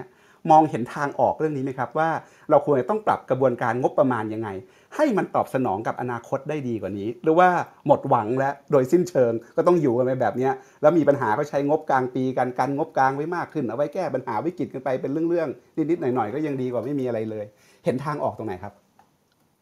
[0.51, 2.09] มองเห็นทางออกเรื่องนี้ไหมครับว่า
[2.49, 4.49] เราควรจะต้องปรับกระบวนการงบประมาณยังไง
[4.95, 7.49] ให้มันตอบสนองกับอนาคตได้ดีกว่านี้ หรือว่า
[7.87, 10.49] หมดหวังแล้วโดยสิ้นเชิงก็ต้องอยู่กันไปแบบนี้
[10.81, 17.45] แล้วมีปัญหาก็ใช้งบกลางปีกันกันงบกลางไว้มากขึ้น เอาไว้แก้ปัญหาวิกฤตกันไปเป็นเรื่องๆนิดๆหน่อยๆก็ยังดีกว่าไม่มีอะไรเลย
[17.85, 18.73] เห็นทางออกตรงไหนครับ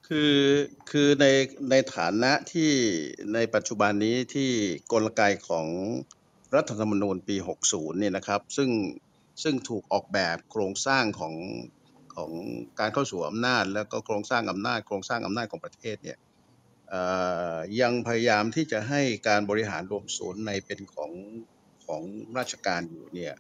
[0.08, 0.36] คือ
[0.92, 1.26] คือใน
[1.70, 2.72] ในฐานะที่
[3.34, 4.50] ในปัจจุบันนี้ที่
[4.92, 5.68] กลไกของ
[6.56, 7.36] รัฐธรรมนูญปี
[7.68, 8.70] 60 เนี่ยนะครับ ซึ่ง
[9.44, 11.34] ซึ่งถูกออกแบบโครงสร้างของ
[12.16, 12.32] ของ
[12.80, 16.18] การเข้าสู่อำนาจ แล้วก็โครงสร้างอำนาจโครงสร้างอำนาจของประเทศเนี่ย
[17.82, 21.12] ยังพยายามที่จะให้การบริหารรวมศูนย์ในเป็นของ
[21.86, 22.02] ของ
[22.38, 23.34] ราชการอยู่เนี่ย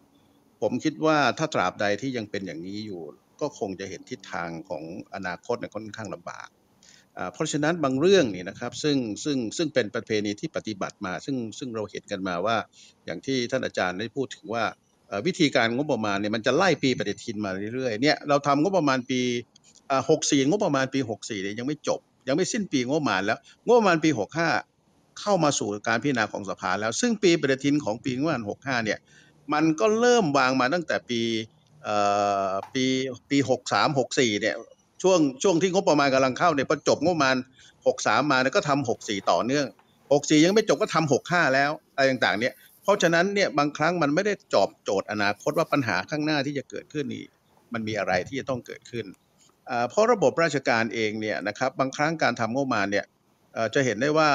[0.61, 3.01] ผมคิดว่าถ้าตราบใดที่ยังเป็นอย่างนี้อยู่
[3.41, 4.83] ก็คงจะเห็นทิศทางของ
[5.15, 6.47] อนาคตเนี่ยค่อนข้างลำบาก
[7.33, 12.57] เพราะฉะนั้นบางเรื่องนี่นะครับซึ่งซึ่งซึ่งเป็นประเพณีที่ปฏิบัติมา ซึ่งซึ่งเราเห็นกันมาว่า
[13.05, 14.63] อย่างที่ท่านอาจารย์ได้พูดถึงว่า
[15.25, 19.19] วิธีการงบประมาณเนี่ยมันจะไล่ปีปฏิทินมาเรื่อยๆเนี่ยเราทำงบประมาณปี
[19.89, 24.09] อ่า64งบประมาณปี64เนี่ยยังไม่จบ ยังไม่สิ้นปีงบประมาณแล้วงบประมาณปี
[24.65, 28.99] 65เข้ามาสู่การพิจารณาของสภาแล้ว ซึ่งปีปฏิทินของปีงบประมาณ65เนี่ย
[29.53, 31.21] มันก็เริ่มวางมาตั้งแต่ปี
[31.83, 31.95] เอ่
[32.49, 32.85] อปี
[33.29, 33.37] ปี
[33.69, 34.55] 63 64เนี่ย
[35.01, 37.35] ช่วงช่วงที่งบประมาณกำลังเข้าเนี่ยพอจบงบประมาณ
[37.83, 39.65] 63มาเนี่ยก็ทำ64ต่อเนื่อง
[40.05, 42.53] 64ยังไม่จบก็ทำ65แล้วอะไรต่างๆเนี่ย
[42.85, 47.25] เพราะฉะนั้นเนี่ยบางครั้งมันไม่ได้จอบโจทย์อนาคตว่าปัญหาข้างหน้าที่จะเกิดขึ้นนี่
[47.73, 49.05] มันมีอะไรที่จะต้องเกิดขึ้น
[49.89, 53.05] เพราะระบบราชการเองเนี่ยนะครับบางครั้งการทำงบประมาณเนี่ย
[53.75, 54.29] จะเห็นได้ว่า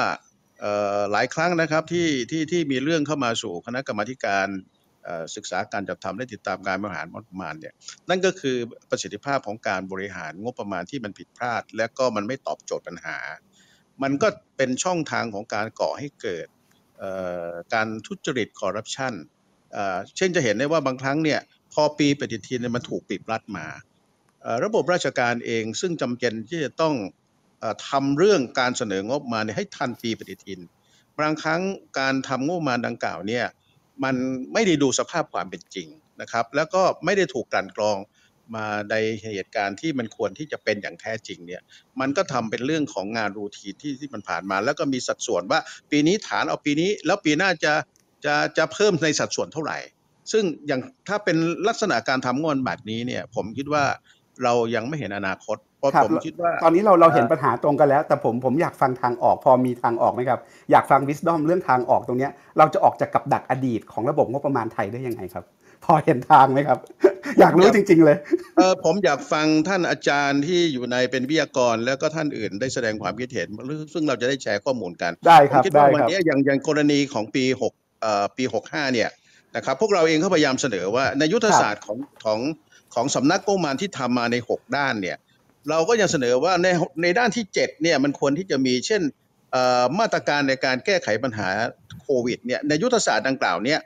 [1.11, 4.47] หลายครั้งนะครับที่ที่ที่มีเรื่องเข้ามาสู่คณะกรรมธิการ
[5.35, 7.73] ศึกษาการจัดทำและติดตามการบริหารงบประมาณเนี่ย
[8.09, 8.57] นั่นก็คือ
[8.89, 13.17] ประสิทธิภาพของการบริหารงบประมาณที่มันผิดพลาด และก็มันไม่ตอบโจทย์ปัญหา
[14.03, 16.47] มันก็เป็นช่องทางของการก่อให้เกิด
[17.73, 19.13] การทุจริตคอร์รัปชัน
[20.17, 21.39] เช่นจะเห็นได้ว่าบางครั้งเนี่ย
[21.73, 23.65] พอปีปฏิทินมันถูกปิดรัดมา
[24.63, 26.95] ระบบราชการเองซึ่งจำเป็นที่จะต้อง
[27.61, 30.59] ออทำเรื่องการเสนองบมาให้ทันปีปฏิทิน
[31.19, 31.61] บางครั้ง
[31.99, 33.45] การทำงบมาดังกล่าวเนี่ย
[34.03, 34.15] มัน
[34.53, 35.87] ไม่ได้ดูสภาพความเป็นจริง
[36.21, 37.97] นะครับ แล้วก็ไม่ได้ถูกกลั่นกรอง
[38.55, 38.95] มาใน
[39.35, 41.61] เหตุการณ์ที่มันควรที่จะเป็นอย่างแท้จริงเนี่ย
[41.99, 45.59] มันก็ทำเป็นเรื่องของงานรูทีนที่ที่มันผ่านมา แล้วก็มีสัดส่วนว่า
[45.91, 47.73] ปีนี้ฐานเอาปีนี้ แล้วปีหน้าจะ
[48.25, 49.77] จะจะเพิ่มในสัดส่วนเท่าไหร่
[50.31, 51.37] ซึ่งอย่างถ้าเป็น
[51.67, 53.83] ลักษณะการทำงบแบบนี้เนี่ยผมคิดว่า
[54.43, 60.39] เรายังไม่เห็นอนาคตเพราะครับผมคิดว่า ตอนนี้เราเราเห็นเอ่อปัญหาตรงกันแล้ว แต่ผมผมอยากฟังทางออก พอมีทางออกไหมครับ
[60.71, 65.45] อยากฟังวิส d อมเรื่องทางออกตรงเนี้ยเราจะออกจากกับดักอดีตของระบบงบประมาณไทยได้ยังไงครับ
[65.85, 66.79] พอเห็นทางไหมครับ
[67.39, 68.17] อยากรู้จริง ๆ เลย
[68.57, 73.47] เออผมอยากฟังท่านอาจารย์ที่อยู่ในเป็นวิทยากร แล้วก็ท่านอื่นได้แสดงความคิดเห็น
[73.93, 79.09] ซึ่งเราจะได้แชร์ข้อมูลกันได้ผคมรับคิดได้ว่าวันครับนี้อย่างอย่างกรณีของปีหกเอ่อปีหกห้าเนี่ย
[79.55, 82.39] นะครับพวกเราเองก็พยายามเสนอว่าในยุทธศาสตร์ของของ
[82.95, 85.17] ของสำนักงบประมาณที่ทำมาในหกด้านเนี่ย
[85.69, 86.67] เราก็ยังเสนอว่าใน
[87.01, 89.01] ในด้านที่เจ็ดเนี่ยมันควรที่จะมีเช่น
[89.51, 91.49] เอ่อมาตรการในการแก้ไขปัญหา
[92.01, 93.85] โควิดเนี่ยในยุทธศาสตร์ดังกล่าวเนี่ยคร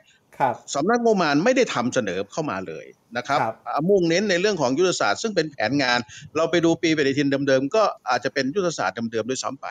[0.74, 5.98] สำนักงบประมาณไม่ได้ทำเสนอเข้ามาเลยนะครับครับอ่ามุ่งเน้นในเรื่องของยุทธศาสตร์ซึ่งเป็นแผนงาน
[6.36, 9.66] เราไปดูปีปฏิทินเดิมๆก็อาจจะเป็นยุทธศาสตร์เดิมๆด้วยซ้ำไป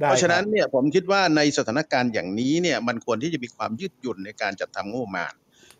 [0.00, 5.32] ได้เพราะฉะนั้นคบเนี่ยผมคิดว่าในสถานการณ์อย่างนี้เนี่ยมันควรที่จะมีความยืดหยุ่นในการจัดทำงบประมาณ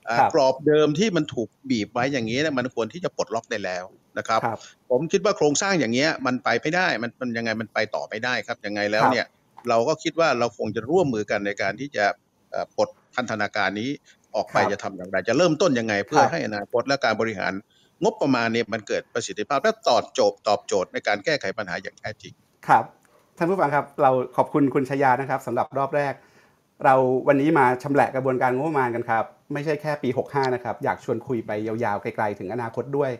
[0.08, 3.84] อ่าครับกรอบเดิมที่มันถูกบีบไว้อย่างนี้เนี่ยมันควรที่จะปลดล็อกได้แล้ว
[4.18, 4.58] นะครับครับ
[4.90, 9.26] ผมคิดว่าโครงสร้างอย่างเงี้ยมันไปไม่ได้มันมันยังไงมันไปต่อไม่ได้ครับยังไงแล้วครับเนี่ย
[9.68, 12.04] เราก็คิดว่าเราคงจะร่วมมือกันในการที่จะ
[12.50, 13.90] เอ่อปลดพันธนาการนี้
[14.36, 17.52] ออกไปครับจะทำอย่างไร จะเริ่มต้นยังไง เพื่อครับให้อนาคตและการบริหาร
[18.04, 22.32] งบประมาณเนี่ยมันเกิดประสิทธิภาพและตอบโจทย์ตอบโจทย์ในการแก้ไขปัญหาอย่างแท้จริง
[22.68, 22.84] ครับ
[23.38, 26.14] ท่านผู้ฟังครับเราขอบคุณคุณชยานะครับสำหรับรอบแรก
[26.84, 26.94] เรา
[27.28, 33.10] วันนี้มาชำแหละกระบวนการงบประมาณกันครับไม่ใช่แค่ปี 65 นะครับ อยากชวนคุยไปยาวๆไกลๆถึงอนาคตด้วย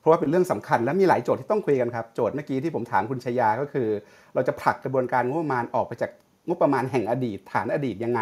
[0.00, 3.88] เพราะว่าเป็นเรื่องสำคัญและมีหลายโจทย์ที่ต้องคุยกันครับ โจทย์เมื่อกี้ที่ผมถามคุณชยาก็คือ
[4.34, 6.10] เราจะผลักกระบวนการงบประมาณออกไปจาก
[6.48, 8.20] งบประมาณแห่งอดีต ฐานอดีตยังไง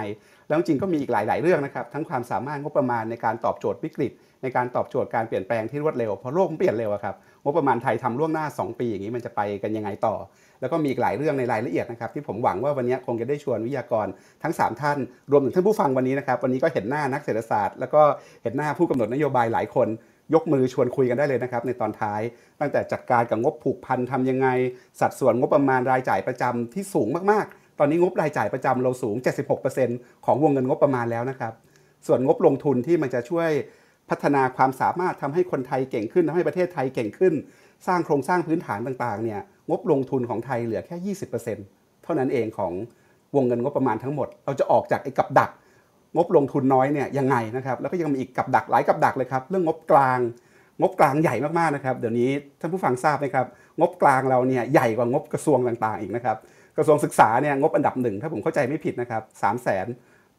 [0.49, 10.15] แล้วจริงก็มีอีกหลาย ๆ เรื่องนะครับทั้งความสามารถงบประมาณในการตอบโจทย์วิกฤต ในการตอบโจทย์การเปลี่ยนแปลงที่รวดเร็วเพราะโลกมันเปลี่ยนเร็วครับงบประมาณไทยทำล่วงหน้า 2 ปีอย่างนี้มันจะไปกันยังไงต่อ
[10.61, 14.07] แล้วก็มีอีกหลายเรื่องในรายละเอียดนะครับที่ผมหวังว่าวันนี้คงจะได้ชวนวิทยากร
[14.43, 14.99] ทั้ง 3 ท่าน
[15.31, 18.03] รวมถึงท่านผู้ฟังวันนี้นะครับวันนี้ก็เห็นหน้านักเศรษฐศาสตร์ แล้วก็
[18.43, 19.89] เห็นหน้าผู้กำหนดนโยบายหลายคน
[20.35, 22.21] ยกมือชวนคุยกันได้เลยนะครับในตอนท้าย
[22.61, 24.49] ตั้งแต่จัดการกับงบผูกพันทำยังไง
[25.01, 29.17] สัดส่วนงบประมาณรายจ่ายประจำที่สูงมากๆ ตอนนี้งบรายจ่ายประจำเราสูง
[29.71, 31.53] 76%ของวงเงินงบประมาณแล้วนะครับ
[32.07, 33.51] ส่วนงบลงทุนที่มันจะช่วย
[34.11, 37.35] พัฒนาความสามารถทำให้คนไทยเก่งขึ้นทำให้ประเทศไทยเก่งขึ้น
[37.87, 41.15] สร้างโครงสร้างพื้นฐานต่างๆเนี่ยงบลงทุนของไทยเหลือแค่
[41.61, 42.73] 20%เท่านั้นเองของ
[43.37, 45.51] วงเงินงบประมาณทั้งหมด เราจะออกจากไอ้กับดัก
[46.17, 50.19] งบลงทุนน้อยเนี่ยยังไงนะครับแล้วก็ยังมีอีกกับดักหลายกับดักเลยครับ เรื่องงบกลาง
[50.81, 53.47] งบกลางใหญ่มากๆนะครับ เดี๋ยวนี้ท่านผู้ฟังทราบไหมครับ
[53.81, 56.37] งบกลางเราเนี่ยใหญ่กว่างบกระทรวงต่างๆอีกนะครับ
[56.77, 59.87] กระทรวงศึกษาเนี่ยงบอันดับหนึ่งถ้าผมเข้าใจไม่ผิดนะครับสามแสน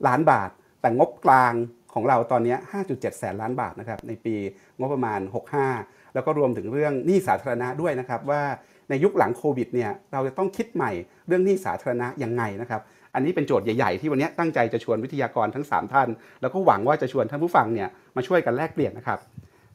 [0.08, 0.50] ล้านบาท
[0.82, 1.54] แต่งบกลาง
[1.93, 2.56] ของเราตอนนี้
[2.88, 4.36] 5.7 แสนล้านบาทนะครับในปี
[4.80, 5.19] งบประมาณ
[5.67, 8.41] 65 แล้วก็รวมถึงเรื่องหนี้สาธารณะด้วยนะครับว่า
[8.89, 10.91] ในยุคหลังโควิดเนี่ยเราจะต้องคิดใหม่
[11.28, 12.82] เรื่องหนี้สาธารณะยังไงนะครับ
[13.15, 16.10] อันนี้เป็นโจทย์ใหญ่ๆ ที่วันนี้ตั้งใจจะชวนวิทยากรทั้ง 3 ท่าน
[16.41, 19.19] แล้วก็หวังว่าจะชวนท่านผู้ฟังเนี่ยมาช่วยกันแลกเปลี่ยนนะครับ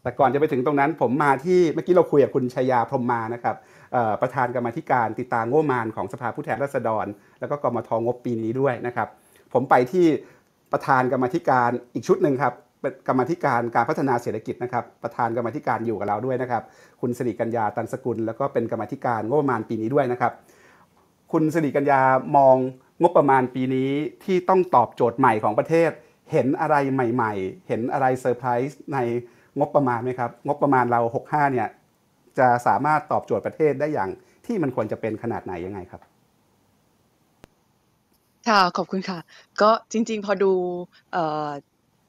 [0.02, 3.56] แต่ก่อนจะไปถึงตรงนั้นผมมาที่เมื่อกี้เราคุยกับคุณชยาพรหมมานะครับ
[4.22, 7.06] ประธานกรรมธิการติดตามงบมาณของสภาผู้แทนราษฎร
[7.40, 9.08] แล้วก็กมทงบปีนี้ด้วยนะครับ
[9.52, 10.06] ผมไปที่
[10.72, 16.62] ประธานกรรมธิการอีกชุดหนึ่งครับเป็นกรรมธิการการพัฒนาเศรษฐกิจนะครับ ประธานกรรมธิการอยู่กับเราด้วยนะครับ
[17.00, 20.32] คุณสิริกัญญาตันสกุล แล้วก็เป็นกรรมธิการงบประมาณปีนี้ด้วยนะครับ
[21.32, 22.00] คุณสิริกัญญา
[22.36, 22.56] มอง
[23.02, 23.90] งบประมาณปีนี้
[24.24, 25.90] ที่ต้องตอบโจทย์ใหม่ของประเทศ
[26.32, 28.98] เห็นอะไรใหม่ ๆ เห็นอะไรเซอร์ไพรส์ใน
[29.58, 31.68] งบประมาณไหมครับ งบประมาณเรา 65เนี่ย
[32.38, 34.10] จะสามารถตอบโจทย์ประเทศได้อย่าง
[34.46, 36.00] ที่มันควรจะเป็นขนาดไหนยังไงครับ
[38.48, 39.18] ค่ะขอบคุณค่ะ
[39.60, 40.52] ก็จริง ๆ พอดู
[41.16, 41.18] อ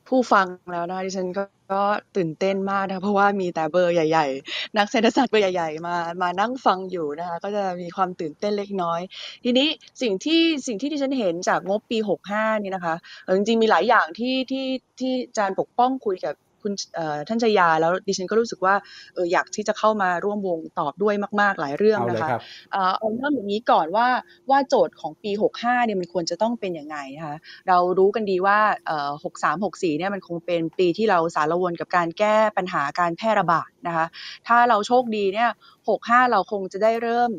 [0.10, 1.84] ผู้ฟังแล้วนะคะดิฉันก็ก็
[2.18, 9.02] ตื่นเต้นมากนะเพราะว่ามีแต่เบอร์ใหญ่ ๆ นักเศรษฐศาสตร์เบอร์ใหญ่ๆมามานั่งฟังอยู่นะคะก็จะมีความตื่นเต้นเล็กน้อย
[9.44, 9.68] ทีนี้
[10.02, 11.98] สิ่งที่สิ่งที่ดิฉันเห็นจากงบปี
[12.32, 12.96] 65 นี่นะคะ
[13.36, 14.68] จริงๆมีหลายอย่างที่ที่
[15.00, 18.76] ที่อาจารย์ปกป้องคุยกับ คุณเอ่อท่านชยาแล้วดิฉันก็รู้สึกว่า
[19.14, 24.08] เอออยากที่จะเข้ามาร่วมวงตอบด้วยมาก ๆ หลายเรื่องเอาเลยนะคะครับเอ่อเอาเริ่มอย่างนี้ก่อนว่า
[24.50, 34.06] ว่าโจทย์ของปี 65เนี่ยมันควรจะต้องเป็นยังไงนะคะเรารู้กันดีว่าเอ่อ63 64เนี่ยมันคงเป็นปีที่เราสารวนกับการแก้ปัญหาการแพร่ระบาดนะคะ
[34.48, 35.50] ถ้าเราโชคดีเนี่ย
[35.88, 37.32] 65 เราคงจะได้เริ่ม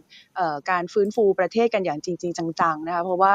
[0.71, 3.35] การฟื้นฟูประเทศกันอย่างจริง ๆ จังๆนะคะเพราะว่า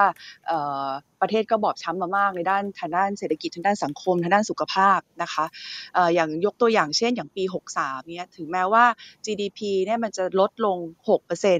[1.21, 5.45] ประเทศก็บอบช้ำมามากในด้านทางด้านเศรษฐกิจทางด้านสังคมทางด้านสุขภาพนะคะ
[5.93, 7.43] เอ่ออย่างยกตัวอย่างเช่นอย่างปี
[7.75, 8.85] 63เนี่ยถึงแม้ว่า
[9.25, 10.77] GDP เนี่ยมันจะลดลง
[11.23, 11.57] 6%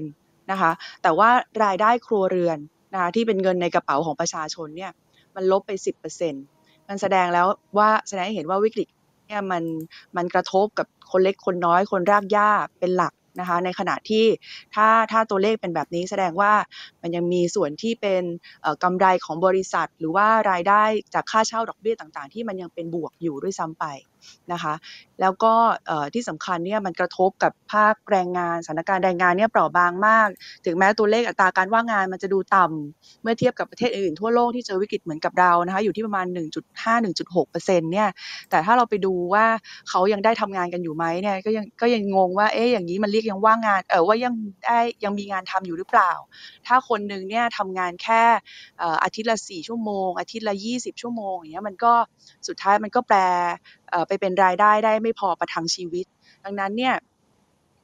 [0.54, 1.30] ะคะแต่ว่า
[1.64, 2.58] รายได้ครัวเรือน
[2.92, 4.92] นะคะที่เป็นเงินในกระเป๋าของประชาชนเนี่ย
[5.36, 5.70] มันลบไป
[6.30, 7.46] 10%มันแสดงแล้ว
[7.78, 8.88] ว่าแสดงให้เห็นว่าวิกฤต
[9.28, 9.62] เนี่ยมัน
[10.16, 14.24] มันกระทบกับคนเล็กคนน้อยคนรากหญ้าเป็นหลัก นะคะในขณะที่
[14.74, 16.52] ถ้าถ้าตัวเลขเป็นแบบนี้แสดงว่า
[17.02, 18.22] มันยังมีส่วนที่เป็น
[18.62, 20.82] เอ่อกำไรของบริษัท หรือว่ารายได้
[21.14, 23.84] จากค่าเช่าดอกเบี้ยต่าง ๆ ที่มันยังเป็นบวกอยู่ด้วยซ้ำไป
[24.52, 24.74] นะคะ
[25.20, 25.52] แล้วก็
[26.14, 30.28] ที่สำคัญเนี่ยมันกระทบกับภาคแรงงานสถานการณ์แรงงานเนี่ยเปราะบางมาก
[30.66, 36.26] ถึงแม้ตัวเลขอัตราการว่างงานมันจะดูต่ำเมื่อเทียบกับประเทศอื่นทั่วโลกที่เจอวิกฤตเหมือนกับเรานะคะอยู่ที่ประมาณ
[36.90, 38.08] 1.5-1.6%เนี่ย
[38.50, 39.46] แต่ถ้าเราไปดูว่า
[39.88, 46.12] เขายังได้ทำงานกันอยู่ไหมเนี่ยก็ยังก็ยังงงว่าเอ๊ะอย่างนี้มันเรียกยังว่างงานเออว่ายังได้ยังมีงานทำอยู่หรือเปล่า
[46.66, 48.22] ถ้าคนหนึ่งเนี่ยทำงานแค่
[48.82, 51.92] อ่ออาทิตย์ละ 4 ชั่วโมง อาทิตย์ละ 20 ชั่วโมงอย่างเงี้ยมันก็
[52.48, 53.18] สุดท้ายมันก็แปล
[54.08, 56.06] ไปเป็นรายได้ได้ไม่พอประทังชีวิต
[56.44, 56.94] ดังนั้นเนี่ย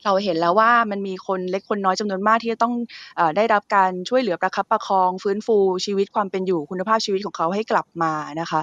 [0.05, 2.75] เราเห็นแล้วว่ามันมีคนเล็กคนน้อยจำนวนมากที่จะต้อง
[3.17, 8.61] เออได้รับการช่วยเหลือประคับประคอง ฟื้นฟูชีวิตความเป็นอยู่คุณภาพชีวิตของเขาให้กลับมานะคะ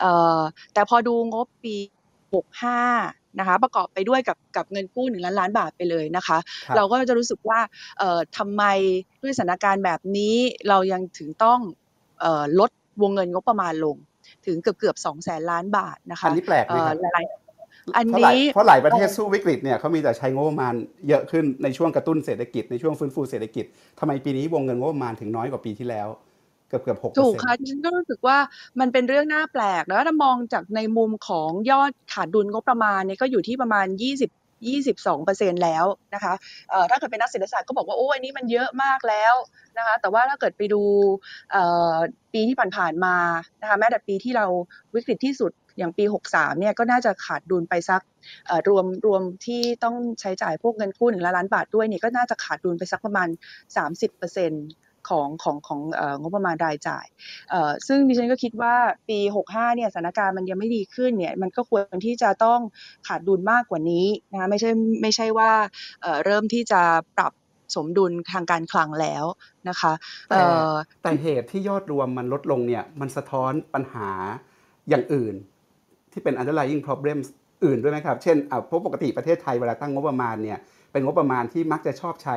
[0.00, 0.40] เอ่อ
[0.74, 1.76] แต่พอดูงบปี
[2.34, 7.60] 65 นะคะ ประกอบไปด้วยกับกับเงินกู้1ล้านล้านบาทไปเลยนะคะครับเราก็จะรู้สึกว่า
[7.98, 8.62] เอ่อทำไม
[9.22, 10.34] ด้วยสถานการณ์แบบนี้
[10.68, 11.60] เรายังถึงต้อง
[12.20, 12.70] เอ่อลด
[13.02, 13.96] วงเงินงบประมาณลง
[14.46, 17.47] ถึงเกือบเกือบสองแสนล้านบาทนะคะอันนี้แปลกไหมเอ่อครับหลายๆ
[17.96, 20.74] อันเพราะหลายนี้เพราะหลายประเทศสู้วิกฤตเนี่ยเขามีแต่ใช้งบประมาณ
[21.08, 23.64] เยอะขึ้นในช่วงกระตุ้นเศรษฐกิจในช่วงฟื้นฟูเศรษฐกิจ
[23.98, 26.08] ทำไมปีนี้วงเงินงบประมาณถึงน้อยกว่าปีที่แล้ว
[26.68, 28.38] เกือบเกือบหกเปอร์ถูกเซ็นต์ค่ะดิฉันก็รู้สึกว่า
[28.80, 34.30] มันเป็นเรื่องน่าแปลกแล้วถ้ามองจากในมุมของยอดขาดดุลงบประมาณเนี่ยก็อยู่ที่ประมาณ 20
[34.66, 36.34] 22เปอร์เซ็นแล้วนะคะ
[36.70, 39.34] เอ่อถ้าเกิดเป็นนักเศรษฐศาสตร์ก็บอกว่าโอ้อันนี้มันเยอะมากแล้ว
[39.78, 40.82] นะคะ แต่ว่าถ้าเกิดไปดู
[41.50, 41.94] เอ่อ
[42.32, 43.16] ปีที่ผ่านๆมา
[43.62, 44.46] นะคะแม้แต่ปีที่เรา
[44.94, 48.02] วิกฤตที่สุด อย่างปี 63เนี่ยก็น่าจะขาดดุลไปสัก
[48.68, 53.28] รวมรวมที่ต้องใช้จ่ายพวกเงินกู้หนึ่งล้านบาทด้วยเนี่ยก็น่าจะขาดดุลไปสักประมาณ
[53.74, 54.52] 30เปอร์เซ็น
[55.08, 57.06] ของของของเอ่องบประมาณรายจ่าย
[57.86, 58.74] ซึ่งดิฉันก็คิดว่า
[59.08, 62.60] ปี 65เนี่ยสถานการณ์มันยังไม่ดีขึ้นเนี่ยมันก็ควรที่จะต้อง
[63.08, 64.70] ขาดดุลมากกว่านี้นะคะไม่ใช่
[65.02, 65.50] ไม่ใช่ว่า
[66.24, 66.82] เริ่มที่จะ
[67.16, 67.32] ปรับ
[67.76, 69.24] สมดุลทางการคลังแล้ว
[69.68, 69.92] นะคะ
[70.30, 70.42] เอ่
[71.02, 74.10] แต่เหตุที่ยอดรวมมันลดลงเนี่ยมันสะท้อนปัญหา
[74.88, 75.34] อย่างอื่น
[76.18, 77.26] ที่เป็น underlying problems
[77.64, 80.58] อื่นด้วยไหมครับ เช่นอะเพราะปกติประเทศไทยเวลาตั้งงบประมาณเนี่ย
[80.92, 82.36] เป็นงบประมาณที่มักจะชอบใช้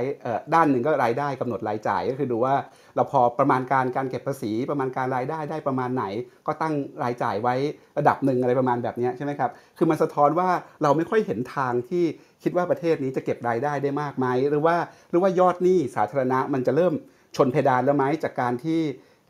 [0.54, 2.56] ด้านหนึ่งก็รายได้กำหนดรายจ่ายก็คือดูว่า
[2.96, 6.06] เราพอประมาณการการเก็บภาษีประมาณการรายได้ได้ประมาณไหน
[6.48, 7.56] ก็ตั้งรายจ่ายไว้
[7.98, 10.50] ระดับหนึ่งอะไรประมาณแบบนี้ใช่ไหมครับคือมันสะท้อนว่า
[10.84, 12.04] เราไม่ค่อยเห็นทางที่
[12.44, 14.76] คิดว่าประเทศนี้จะเก็บรายได้ได้มากไหมหรือว่า
[15.10, 16.94] หรือว่ายอดหนี้สาธารณะมันจะเริ่ม
[17.36, 18.82] ชนเพดานแล้วไหมจากการที่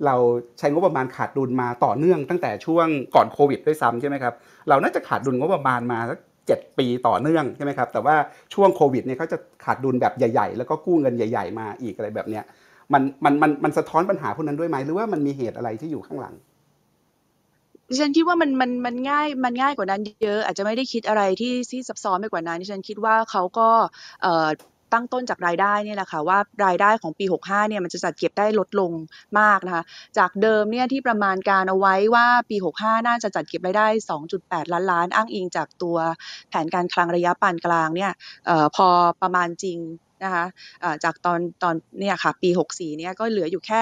[0.06, 0.16] เรา
[0.60, 4.34] ใช้งบประมาณขาดดุลมาต่อเนื่องตั้งแต่ช่วงก่อนโควิดด้วยซ้ำใช่ไหมครับ
[4.70, 8.16] เราน่าจะขาดดุลงบประมาณมาสักเจ็ดปีต่อเนื่องใช่ไหมครับแต่ว่า
[8.54, 12.44] ช่วงโควิดเนี่ยเขาจะขาดดุลแบบใหญ่ ๆ แล้วก็กู้เงินใหญ่ ๆ มาอีกอะไรแบบเนี้ย
[12.94, 16.36] มันมันมันมันสะท้อนปัญหาพวกนั้นด้วยไหมหรือว่ามันมีเหตุอะไรที่อยู่ข้างหลัง
[17.90, 23.70] ดิฉันคิดว่ามันมันมันง่ายมันง่ายกว่านั้นเยอะอาจจะไม่ได้คิดอะไรที่ที่ซับซ้อนไปกว่านั้นดิฉันคิดว่าเขาก็
[24.22, 24.48] เอ่อ
[24.94, 28.92] ตั้งต้นจากรายได้เนี่ยแหละค่ะว่ารายได้ของปี 65 เนี่ยมันจะจัดเก็บได้ลดลง
[29.40, 29.84] มากนะคะ
[30.18, 33.88] จากเดิมเนี่ยที่ประมาณการเอาไว้ว่าปี 65 น่าจะจัดเก็บรายได้
[34.30, 35.98] 2.8 ล้านล้าน อ้างอิงจากตัว
[36.50, 38.12] แผนการคลังระยะปานกลางเนี่ย
[38.50, 38.88] ออพอ
[39.22, 39.80] ประมาณจริง
[40.24, 40.46] นะคะ
[41.04, 43.82] จากตอนตอนเนี่ยค่ะปี 64เนี่ยก็เหลืออยู่แค่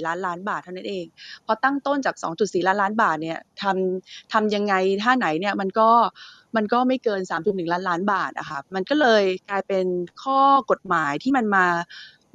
[0.00, 1.06] 2.4 ล้านล้านบาทเท่านั้นเอง
[1.46, 5.88] พอตั้งต้นจาก 2.4 ล้านล้านบาทเนี่ยทำทำยังไงท่าไหนเนี่ยมันก็
[6.56, 9.86] มันก็ไม่เกิน 3.1 ล้านล้านบาทอะค่ะมันก็เลยกลายเป็น
[10.22, 10.40] ข้อ
[10.70, 11.66] กฎหมายที่มันมา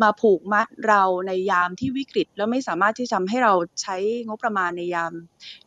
[0.06, 5.14] มาผูกมัดเราในยามที่วิกฤต แล้วไม่สามารถที่จะทำให้เราใช้งบประมาณในยาม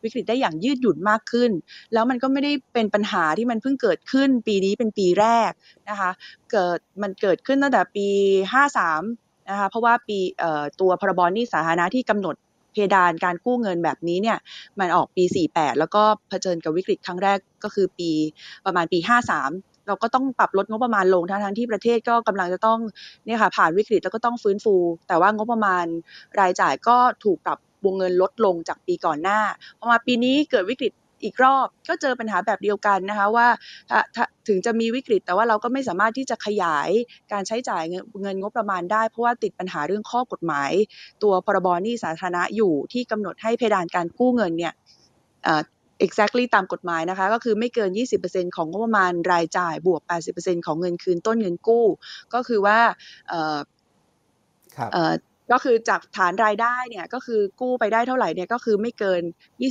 [0.03, 1.51] วิกฤตได้อย่างยืดหยุ่นมากขึ้น
[1.93, 5.51] แล้วมันก็ไม่ได้เป็นปัญหาที่มันเพิ่งเกิดขึ้น ปีนี้เป็นปีแรก
[5.89, 6.11] นะคะ
[6.51, 8.07] เกิดมันเกิดขึ้นตั้งแต่ปี
[8.73, 10.17] 53นะคะเพราะว่าปี
[10.81, 12.35] ตัวพรบหนี้สาธารณะที่กำหนด
[12.73, 14.37] เพดานการกู้เงินแบบนี้เนี่ย
[14.79, 18.09] มันออกปี 48 แล้วก็เผชิญกับวิกฤตครั้งแรกก็คือปี
[18.65, 22.79] ประมาณปี 53เราก็ต้องปรับลดงบประมาณลงทั้งทั้งที่ประเทศก็กำลังจะต้อง
[23.25, 24.75] เนี่ยค่ะผ่านวิกฤตแล้วก็ต้องฟื้นฟู
[25.07, 25.85] แต่ว่างบประมาณ
[26.39, 29.39] รายจ่ายก็ถูกปรับวงเงินลดลงจากปีก่อนหน้า
[29.79, 30.91] พอมาปีนี้เกิดวิกฤต
[31.23, 33.47] อีกรอบก็เจอปัญหาแบบเดียวกันนะคะว่า
[33.89, 36.89] ถ้าถ้าถึงจะมีวิกฤต แต่ว่าเราก็ไม่สามารถที่จะขยาย
[37.31, 40.71] การใช้จ่ายเงินเงินงบประมาณได้ เพราะว่าติดปัญหาเรื่องข้อกฎหมาย
[41.23, 44.73] ตัวพรบหนี้สาธารณะอยู่ที่กำหนดให้เพดานการกู้เงินเนี่ย
[45.43, 45.61] เอ่อ
[46.05, 47.89] exactly ตามกฎหมายนะคะ ก็คือไม่เกิน
[48.23, 50.01] 20%ของงบประมาณรายจ่ายบวก
[50.33, 51.85] 80%ของเงินคืนต้นเงินกู้
[52.33, 52.79] ก็คือว่า
[55.51, 59.21] ก็คือจากฐานรายได้เนี่ยก็คือกู้ไปได้เท่าไหร่เนี่ยก็คือไม่เกิน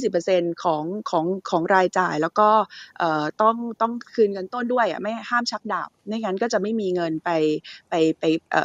[0.06, 2.48] 20%ของของของรายจ่าย แล้วก็
[3.42, 7.30] ต้องต้องคืนเงินต้นด้วยอะไม่ห้ามชักดาบไม่งั้นก็จะไม่มีเงินไป
[7.90, 8.24] ไปไป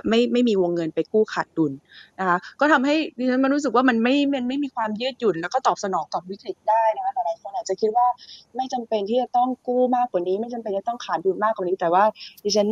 [0.09, 1.73] ไม่ไม่มีวงเงินไปกู้ขาดดุล
[2.19, 8.07] นะคะก็ทำให้ดิฉันมันรู้สึกว่ามันไม่มันไม่มีความยืดหยุ่น แล้วก็ตอบสนองกับวิกฤตได้นะคะหลายคนอาจจะคิดว่า
[8.55, 12.03] ไม่จำเป็นที่จะต้องกู้มากกว่านี้ ไม่จำเป็นจะต้องขาดดุลมากกว่านี้ แต่ว่า
[12.43, 12.67] ดิฉัน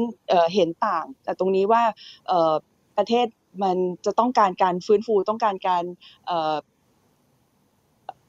[0.53, 1.81] เห็นต่างแต่ตรงนี้ว่า
[2.97, 3.27] ประเทศ
[3.63, 5.83] มันจะต้องการการฟื้นฟูต้องการการ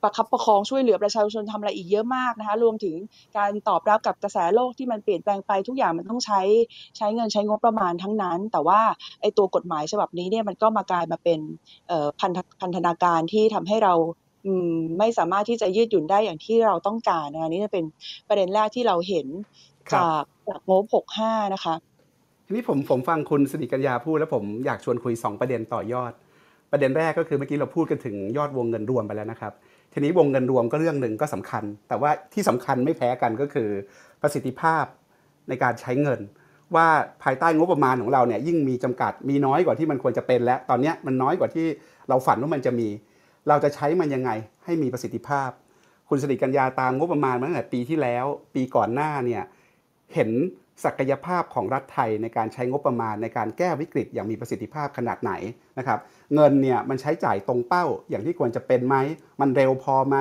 [0.02, 2.96] ประคับประคองช่วยเหลือประชาชนทำอะไรอีกเยอะมากนะคะ รวมถึง
[3.38, 6.40] การตอบรับกับกระแสโลกที่มันเปลี่ยนแปลงไปทุกอย่างมันต้องใช้
[6.96, 8.80] ใช้เงินใช้งบประมาณทั้งนั้น แต่ว่า
[9.20, 11.40] ไอ้ตัวกฎหมายฉบับนี้เนี่ยมันก็มากลายมาเป็น
[12.20, 13.94] พันธพันธนาการที่ทำให้เรา
[14.98, 17.84] ไม่สามารถที่จะยืดหยุ่นได้อย่างที่เราต้องการนะคะนี่จะเป็น
[18.28, 19.26] ประเด็นแรกที่เราเห็น
[19.94, 20.84] จากจากงบ
[21.18, 21.74] 65 นะคะ
[22.48, 26.12] ทีนี้ผมผมฟังคุณสิริกัญญาพูดแล้วผมอยากชวนคุย 2 ประเด็นต่อยอด
[26.72, 29.52] ประเด็นแรกก็คือเมื่อกี้เราพูดกันถึงยอดวงเงินรวมไปแล้วนะครับ
[29.92, 33.68] ทีนี้วงเงินรวมก็เรื่องหนึ่งก็สำคัญ แต่ว่าที่สำคัญไม่แพ้กันก็คือ
[34.22, 34.84] ประสิทธิภาพ
[35.48, 36.20] ในการใช้เงิน
[36.74, 36.86] ว่า
[37.22, 41.66] ภายใต้งบประมาณของเราเนี่ยยิ่งมีจำกัดมีน้อยกว่าที่มันควรจะเป็น และตอนนี้มันน้อยกว่าที่
[42.08, 42.88] เราฝันว่ามันจะมี
[43.48, 44.30] เราจะใช้มันยังไง
[44.64, 45.50] ให้มีประสิทธิภาพ
[46.08, 49.42] คุณสิริกัญญาตามงบประมาณมาตั้งแต่ปีที่แล้ว ปีก่อนหน้าเนี่ย
[50.14, 50.30] เห็น
[50.84, 55.32] ศักยภาพของรัฐไทยในการใช้งบประมาณในการแก้วิกฤตอย่างมีประสิทธิภาพขนาดไหน
[55.78, 55.98] นะครับ
[56.34, 58.96] เงินเนี่ยมันใช้จ่ายตรงเป้าอย่างที่ควรจะเป็นไหม
[59.40, 60.16] มันเร็วพอไหม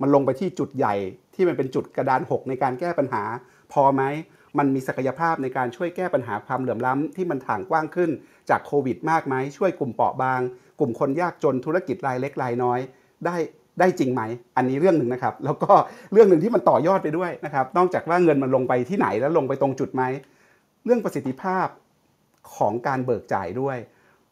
[0.00, 0.94] มันลงไปที่จุดใหญ่
[1.34, 3.22] ที่มันเป็นจุดกระดานหกในการแก้ปัญหา
[3.72, 4.02] พอไหม
[4.58, 8.10] มันมีศักยภาพในการช่วยแก้ปัญหาความเหลื่อมล้ำที่มันถ่างกว้างขึ้น
[8.50, 10.40] จากโควิดมากไหมช่วยกลุ่มเปราะบาง
[10.80, 12.80] กลุ่มคนยากจนธุรกิจรายเล็กรายน้อย
[13.26, 13.36] ได้
[13.80, 14.22] ได้จริงไหม
[14.56, 15.72] อันนี้เรื่องหนึ่งนะครับ แล้วก็
[16.12, 20.02] เรื่องหนึ่งที่มันต่อยอดไปด้วยนะครับ นอกจากว่าเงินมันลงไปที่ไหนแล้วลงไปตรงจุดไหม
[20.84, 21.66] เรื่องประสิทธิภาพ
[22.56, 23.78] ของการเบิกจ่ายด้วย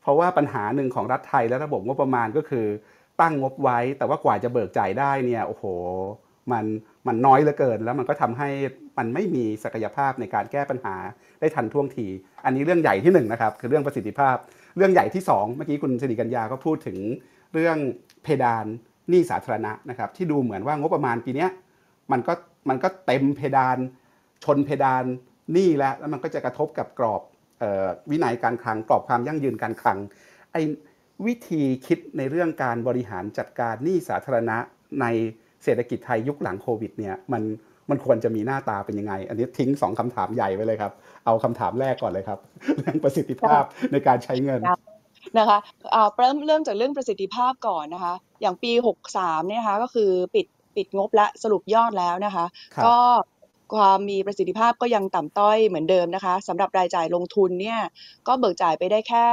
[0.01, 2.67] เพราะว่าปัญหาหนึ่งของรัฐไทยและระบบงบประมาณก็คือ
[3.21, 5.65] ตั้งงบไว้ แต่ว่ากว่าจะเบิกจ่ายได้เนี่ย โอ้โห
[6.53, 6.65] มัน
[7.07, 8.49] มันน้อยเหลือเกิน แล้วมันก็ทำให้
[8.99, 10.95] มันไม่มีศักยภาพในการแก้ปัญหา
[11.41, 12.07] ได้ทันท่วงที
[12.45, 14.37] อันนี้เรื่องใหญ่ที่หนึ่งนะครับ คือเรื่องประสิทธิภาพ
[14.77, 16.99] เรื่องใหญ่ที่สองเมื่อกี้คุณสิริกัญญาก็พูดถึง
[17.53, 17.77] เรื่อง
[18.23, 18.67] เพดาน
[19.11, 21.51] หนี้สาธารณะนะครับที่ดูเหมือนว่างบประมาณปีเนี้ย
[22.13, 22.33] มันก็
[22.69, 23.79] มันก็เต็มเพดาน
[24.45, 25.05] ชนเพดาน
[25.53, 27.23] หนี้แล้วแล้วมันก็จะกระทบกับกรอบ
[27.59, 29.99] เออวินัยการคลังกรอบความยั่งยืนการคลัง
[30.53, 30.63] ไอ้
[31.27, 34.57] วิธีคิดในเรื่องการบริหารจัดการหนี้สาธารณะ
[35.01, 35.07] ใน
[35.65, 37.43] เศรษฐกิจไทยยุคหลังโควิดเนี่ยมัน
[37.91, 40.93] มันควรจะมีหน้าตาเป็นยังไง อันนี้ทิ้งสองคำถามใหญ่ไว้เลยครับ
[41.27, 42.39] เอาคำถามแรกก่อนเลยครับ
[42.79, 44.61] เรื่องประสิทธิภาพในการใช้เงิน
[45.39, 45.59] นะคะ
[45.95, 48.73] อ่าเริ่มเริ่มจากเรื่องประสิทธิภาพก่อนนะคะ อย่างปี
[49.11, 52.97] 63เนี่ยนะคะก็คือปิดปิดงบและสรุปยอดแล้วนะคะครับก็
[53.75, 57.81] ความมีประสิทธิภาพก็ยังต่ำต้อยเหมือนเดิมนะคะสำหรับรายจ่ายลงทุนเนี่ย
[58.27, 59.25] ก็เบิกจ่ายไปได้แค่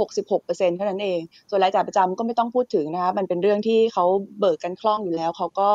[0.00, 4.04] 66%เท่านั้นเอง ส่วนรายจ่ายประจำก็ไม่ต้องพูดถึงนะคะ มันเป็นเรื่องที่เขา
[4.40, 5.70] เบิกกันคล่องอยู่แล้ว เขาก็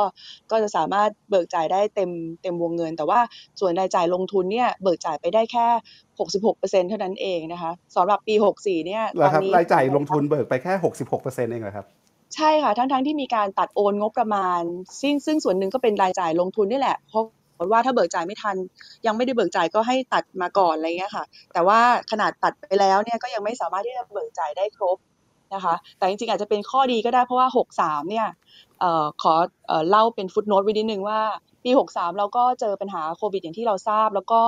[0.51, 3.19] ก็จะสามารถเบิกจ่ายได้เต็มเต็มวงเงิน แต่ว่า
[3.59, 5.67] ส่วนรายจ่ายลงทุนเนี่ยเบิกจ่ายไปได้แค่
[6.29, 11.85] 66%เท่านั้นเองนะคะสำหรับปี 64 เนี่ยเหรอครับตอนนี้รายจ่ายลงทุนเบิกไปแค่ 66%เองเหรอครับ
[12.35, 14.61] ใช่ค่ะ ทั้งๆที่มีการตัดโอนงบประมาณ
[15.01, 17.23] ซึ่งซึ่งส่วนหนึ่งก็เป็นรายจ่ายลงทุนนี่แหละเพราะ
[17.71, 18.55] ว่าถ้าเบิกจ่ายไม่ทัน
[19.05, 21.79] ยังไม่ได้เบิกจ่ายก็ให้ตัดมาก่อนอะไรเงี้ยค่ะ แต่ว่า
[22.11, 24.97] ขนาดตัดไปแล้วเนี่ยก็ยังไม่สามารถที่จะเบิกจ่ายได้ครบ
[25.53, 27.47] นะคะ แต่จริงๆอาจจะเป็นข้อดีก็ได้เพราะว่า
[27.79, 28.27] 63 เนี่ย
[28.83, 29.33] ออขอ
[29.67, 31.21] เออเล่าเป็นฟุตโนตไว้นิดนึงว่า
[31.63, 34.41] ปี 63 เราก็เจอปัญหาโควิดอย่างที่เราทราบ แล้วก็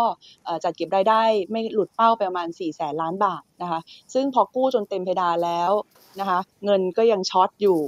[0.64, 3.80] จัดเก็บรายได้ไม่หลุดเป้าไปประมาณ 4 แสนล้านบาทนะคะ
[4.14, 5.72] ซึ่งพอกู้จนเต็มเพดานแล้ว
[6.20, 7.80] นะคะ เงินก็ยังช็อตอยู่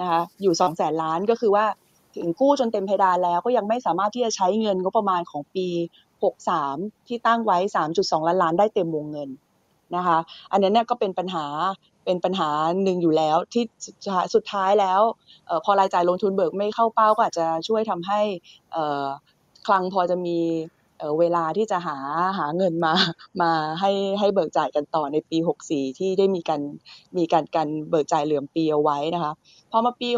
[0.00, 1.66] นะคะ อยู่2 0 0แสนล้านก็คือว่า
[2.16, 5.66] ถึงกู้จนเต็มเพดานแล้วก็ยังไม่สามารถที่จะใช้เงินงบประมาณของปี
[6.36, 7.58] 63 ที่ตั้งไว้
[7.92, 9.28] 3.2 ล้านล้านได้เต็มวงเงิน
[9.96, 10.18] นะคะ
[10.52, 11.46] อันนี้เนี่ยก็เป็นปัญหา
[12.04, 12.50] เป็นปัญหา
[12.82, 13.64] หนึ่งอยู่แล้วที่
[14.34, 15.00] สุดท้ายแล้ว
[15.48, 18.20] ออพอรายจ่ายลงทุนเบิกไม่เข้าเป้าก็อาจจะช่วยทำให้
[19.66, 20.38] คลังพอจะมี
[20.98, 21.96] เเวลาที่จะหา
[22.38, 22.94] หาเงินมา
[23.42, 23.90] มาให้
[24.20, 25.38] ให้เบิกจ่ายกันต่อในปี
[25.68, 26.62] 64 ที่ได้มีการ
[27.16, 29.32] มีการการเบิกจ่ายเหลื่อมปีเอาไว้นะคะ
[29.70, 30.10] พอมาปี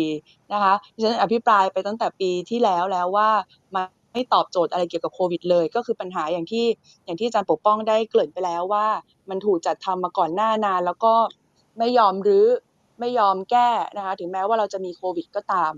[0.00, 3.30] 64 นะคะดิฉันอภิปรายไปตั้งแต่ปีที่แล้วแล้วว่า
[3.74, 6.66] มันไม่ตอบโจทย์อะไรเกี่ยวกับโควิดเลย ก็คือปัญหาอย่างที่
[7.04, 8.86] อย่างที่อาจารย์ปกป้องได้เกริ่นไปแล้วว่า
[9.30, 11.14] มันถูกจัดทำมาก่อนหน้านาน แล้วก็
[11.78, 12.46] ไม่ยอมรื้อ
[13.00, 15.72] ไม่ยอมแก้นะคะถึงแม้ว่าเราจะมีโควิดก็ตาม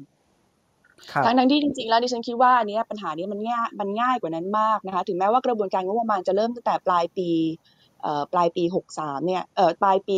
[1.25, 7.31] ทั้งทั้งที่จริงๆแล้วดิฉันคิดว่าอันนี้ปัญหานี้มันง่ายมันง่ายกว่านั้นมากนะคะ ถึงแม้ว่ากระบวนการงบประมาณจะเริ่มตั้งแต่ปลายปี
[8.33, 9.43] ปลายปี 63 เนี่ย
[9.81, 10.17] ปลายปี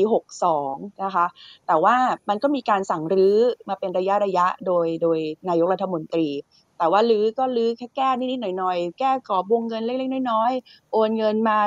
[0.50, 1.26] 62 นะคะ
[1.66, 1.96] แต่ว่า
[2.28, 3.36] มันก็มีการสั่งรื้อ
[3.68, 5.18] มาเป็นระยะระยะโดยโดย
[5.48, 6.28] นายกรัฐมนตรี
[6.78, 11.58] แต่ว่าลื้อก็ลื้อแค่แก้นิดๆหน่อยๆ แก้กรอบวงเงินเล็กๆน้อยๆ โอนเงินมา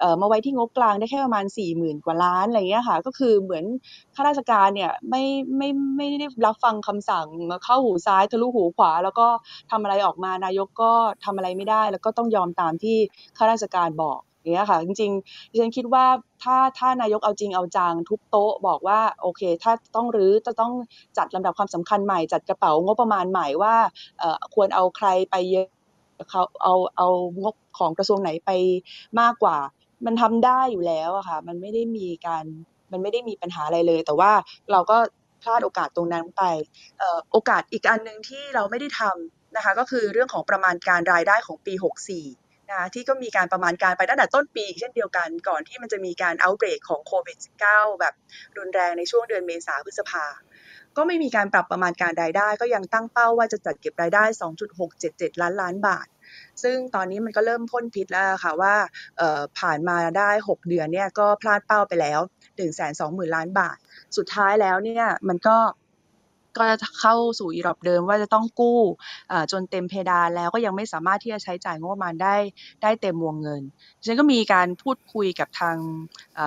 [0.00, 3.64] เอ่อมาไว้ที่งบกลางได้แค่ประมาณ 40,000 กว่าล้านอะไรเงี้ยค่ะ ก็คือเหมือน
[4.14, 5.22] ข้าราชการเนี่ยไม่
[5.56, 7.26] ไม่ไม่ได้รับฟังคำสั่ง
[7.64, 9.26] เข้าหูซ้ายทะลุหูขวา แล้วก็
[9.70, 10.92] ทำอะไรออกมานายกก็
[11.24, 12.96] ทำอะไรไม่ได้ แล้วก็ต้องยอมตามที่
[13.36, 16.04] ข้าราชการบอก อย่างเงี้ยค่ะจริงๆดิฉันคิดว่า
[16.42, 20.72] ถ้าถ้านายกเอาจริงเอาจังทุบโต๊ะบอกว่าโอเค ถ้าต้องรื้อจะต้อง
[21.18, 23.74] จัดลำดับความสำคัญใหม่จัดกระเป๋างบประมาณใหม่ว่า
[24.54, 25.68] ควรเอาใครไปเยอะ
[26.30, 27.08] เขาเอาเอา
[27.42, 28.50] งบของกระทรวงไหนไป
[29.20, 29.56] มากกว่า
[30.06, 32.44] มันทำได้อยู่แล้วอะค่ะ มันไม่ได้มีการ
[32.92, 34.32] มันไม่ได้มีปัญหาอะไรเลย แต่ว่า
[34.72, 34.96] เราก็
[35.42, 36.42] พลาดโอกาสตรงนั้นไป
[37.00, 47.38] ออโอกาสอีกอันหนึ่งที่เราไม่ได้ทำนะคะ ก็คือเรื่องของประมาณการรายได้ของปี 64 นะที่ก็มีการประมาณการไปตั้งแต่ต้นปีเช่นเดียวกันก่อนที่มันจะมีการ outbreak ของโควิด
[47.68, 48.14] -19 แบบ
[48.58, 50.24] รุนแรงในช่วงเดือนเมษาพฤษภา
[50.96, 54.24] ก็ไม่มีการปรับประมาณการรายได้ ก็ยังตั้งเป้าว่าจะจัดเก็บรายได้
[54.82, 56.06] 2.677 ล้านล้านบาท
[56.62, 58.74] ซึ่งตอนนี้มันก็เริ่มพ่นพิษแล้วค่ะว่า
[59.58, 62.20] ผ่านมาได้ 6 เดือนเนี่ยก็พลาดเป้าไปแล้ว
[62.78, 63.76] 120,000 ล้านบาท
[64.16, 65.56] สุดท้ายแล้วเนี่ยมันก็
[66.56, 68.80] ก็จะเข้าสู่อีรอบเดิมว่าจะต้องกู้
[69.52, 72.36] จนเต็มเพดานแล้วก็ยังไม่สามารถที่จะใช้จ่ายงบประมาณได้
[72.82, 73.62] ได้เต็มวงเงิน
[73.98, 75.76] ดิฉันก็มีการพูดคุยกับทาง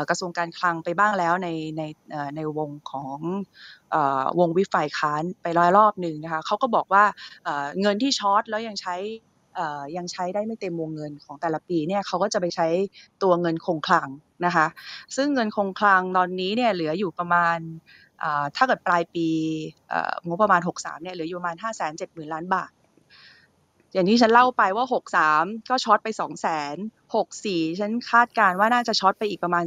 [0.09, 1.81] กระทรวงการคลังไปบ้างแล้วในใน
[2.35, 3.17] ในวงของ
[3.93, 3.95] อ
[4.39, 7.03] วงวิฝ่ายค้านไปร้อยรอบหนึ่งนะคะเขาก็บอกว่า
[7.81, 8.97] เงินที่ช็อตแล้วยังใช้
[9.97, 12.67] ยังใช้ได้ไม่เต็มวงเงินของแต่ละปีเนี่ยเขาก็จะไปใช้
[13.23, 14.09] ตัวเงินคงคลัง
[14.45, 14.67] นะคะ
[15.15, 17.57] ซึ่งเงินคงคลังตอนนี้เนี่ยเหลืออยู่ประมาณ
[18.55, 19.27] ถ้าเกิดปลายปี
[19.89, 21.55] เอ่องบประมาณ 63เนี่ยเหลืออยู่ประมาณ
[21.93, 22.71] 570,000 ล้านบาท
[23.93, 24.85] อย่างที่ฉันเล่าไปว่า
[25.27, 26.07] 63 ก็ช็อตไป
[26.71, 29.65] 200,000 64 ฉันคาดการณ์ว่าน่าจะช็อตไปอีกประมาณ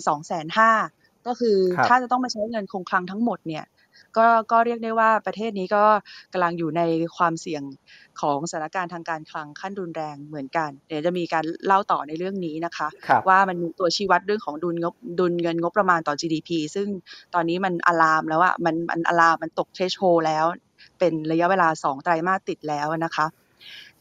[0.63, 3.65] 250,000ก็คือครับถ้าจะต้องมาใช้เงินคงคลังทั้งหมดเนี่ย
[4.19, 5.85] ก็ก็เรียกได้ว่าประเทศนี้ก็
[6.33, 6.83] กำลังอยู่ใน
[7.17, 7.63] ความเสี่ยง
[8.21, 16.89] ของสถานการณ์ทางการคลังขั้นรุนแรงเหมือนกัน เดี๋ยวจะมีการเล่าต่อในเรื่องนี้นะคะครับว่ามันมีตัวชี้วัดเรื่องของดุลงบดุลเงินงบประมาณต่อ GDP ซึ่ง
[17.35, 20.45] ตอนนี้มันอะลามแล้วอะมันมันอะลามมันตกเทชโ d แล้ว
[20.99, 23.27] เป็นระยะเวลา 2 ไตรมาสติดแล้วนะคะ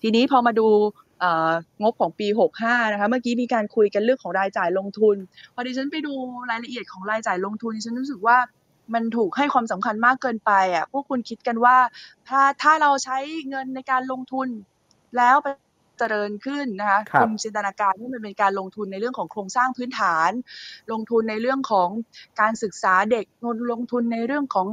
[0.01, 0.67] ทีนี้พอมาดู
[1.19, 1.51] เอ่อ
[1.81, 2.27] งบของปี
[2.61, 5.15] 65 นะคะ เมื่อกี้มีการคุยกันเรื่องของรายจ่ายลงทุน
[5.53, 6.13] พอดิฉันไปดู
[6.51, 8.37] รายละเอียดของรายจ่ายลงทุนดิฉันรู้สึกว่า
[8.93, 11.77] มันถูกให้ความสำคัญมากเกินไปอะพวกคุณคิดกันว่า
[12.27, 13.17] ถ้าถ้าเราใช้
[13.49, 14.47] เงินในการลงทุน
[15.17, 15.47] แล้วไป
[15.99, 20.31] เจริญขึ้นนะคะครับณจินตนาการว่ามันเป็นการลงทุนในเรื่องของโครงสร้างพื้นฐาน
[20.91, 21.89] ลงทุนในเรื่องของ
[22.41, 23.25] การศึกษาเด็ก
[23.71, 24.67] ลงทุนในเรื่องของ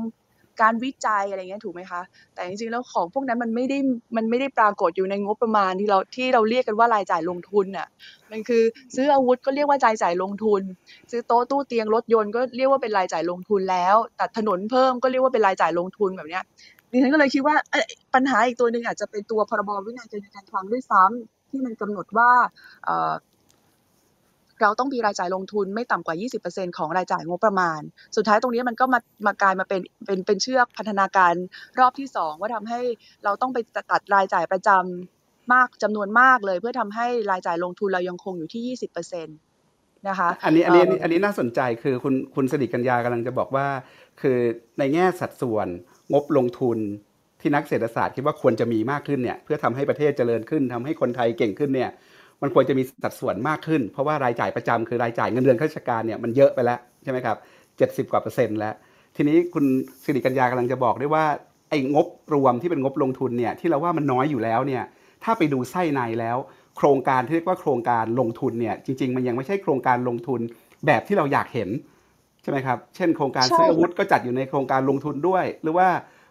[0.63, 2.01] การวิจัยอะไรเงี้ยถูกไหมคะ
[2.35, 3.79] แต่จริงๆแล้วของพวกนั้นมันไม่ได้
[4.17, 7.87] มันไม่ได้ปรากฏอยู่ในงบประมาณที่เราที่เราเรียกกันว่ารายจ่ายลงทุนน่ะ
[8.31, 8.63] มันคือ
[8.97, 10.63] ซื้ออาวุธก็เรียกว่ารายจ่ายลงทุน
[11.11, 16.45] ซื้อโต๊ะตู้เตียงรถยนต์ก็เรียกว่าเป็นรายจ่ายลงทุนแล้วตัดถนนเพิ่มก็เรียกว่าเป็นรายจ่ายลงทุนแบบเนี้ย
[16.91, 17.55] ดิฉันก็เลยคิดว่า
[18.15, 22.31] ปัญหาอีกตัวหนึ่งอาจจะเป็นตัวพรบวินัยการเงินคลังด้วยซ้ำที่มันกำหนดว่า
[24.61, 27.81] เอ่อเราต้องมีรายจ่ายลงทุนไม่ต่ำกว่า 20%ของรายจ่ายงบประมาณ
[28.17, 31.35] สุดท้ายตรงนี้มันก็มามากลายมาเป็นเป็นเป็นเชือกพันธนาการ
[31.79, 32.81] รอบที่สองว่าทำให้
[33.25, 33.59] เราต้องไป
[33.91, 43.67] ตัดรายจ่ายประจำมากจำนวนมากเลย เพื่อทำให้รายจ่ายลงทุนเรายังคงอยู่ที่ 20%นะคะอันนี้อันนี้เอ่ออัอันนี้น่าสนใจคือคุณคุณสิริกัญญากำลังจะบอกว่า
[44.21, 44.39] คือ
[44.79, 45.69] ในแง่สัดส่วน
[46.13, 46.79] งบลงทุน
[47.41, 51.91] ที่นักเศรษฐศาสตร์คิดว่าควรจะมีมากขึ้นเนี่ยเพื่อทำให้ประเทศเจริญขึ้นทำให้คนไทยเก่งขึ้นเนี่ย
[52.43, 57.37] มันควรจะมีสัดส่วนมากขึ้น เพราะว่ารายจ่ายประจำคือรายจ่ายเงินเดือนข้าราชการเนี่ยมันเยอะไปแล้วใช่ไหมครับ
[57.79, 58.75] เจ็ดสิบกว่าเปอร์เซ็นต์แล้ว
[59.17, 59.65] ทีนี้คุณ
[60.05, 61.25] สิริกัญญากำลังจะบอกได้ว่า
[61.71, 64.83] ไอ้งบรวมที่เป็นงบลงทุนเนี่ยที่เราว่ามันน้อยอยู่แล้วเนี่ย
[65.25, 66.37] ถ้าไปดูไส้ในแล้ว
[66.77, 70.41] โครงการที่เรียกว่าโครงการลงทุนเนี่ยจริง ๆ มันยังไม่ใช่โครงการลงทุน
[70.87, 71.71] แบบที่เราอยากเห็น
[72.43, 75.89] ใช่ไหมครับ เช่น โครงการใช่ซื้ออาวุธก็จัดอยู่ในโครงการลงทุนด้วย หรือว่า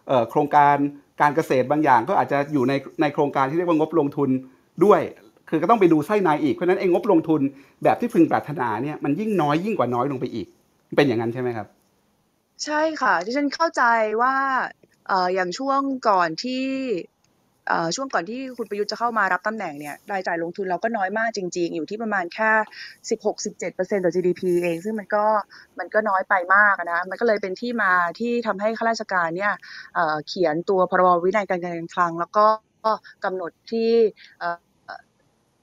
[0.08, 0.76] เอ่อโครงการ
[1.22, 4.30] การเกษตรบางอย่างก็อาจจะอยู่ในในโครงการที่เรียกว่างบลงทุน
[4.86, 5.02] ด้วย
[5.50, 7.42] คือก็ต้องไปดูไส้ในอีก เพราะนั้นเองงบลงทุน
[7.84, 10.48] แบบที่พึงปรารถนาเนี่ยมันยิ่งน้อยยิ่งกว่าน้อยลงไปอีก
[10.96, 11.68] เป็นอย่างนั้นใช่ไหมครับ
[12.66, 13.84] ใช่ค่ะที่ฉันเข้าใจ
[14.22, 14.36] ว่า
[15.08, 16.66] เอ่ออย่างช่วงก่อนที่
[17.68, 22.52] เอ่อช่วงก่อนที่คุณประยุทธ์จะเข้ามารับตำแหน่งเนี่ยรายจ่ายลงทุนเราก็น้อยมากจริง ๆ อยู่ที่ประมาณแค่
[23.20, 25.26] 16-17%ต่อ GDP เอง ซึ่งมันก็
[25.80, 29.54] มันก็น้อยไปมากนะ มันก็เลยเป็นที่มาที่ทำให้ข้าราชการเนี่ย
[29.96, 32.46] เอ่อเขียนตัวพรบวินัยการเงินการคลัง แล้วก็
[33.26, 33.92] กำหนดที่
[34.40, 34.58] เอ่อ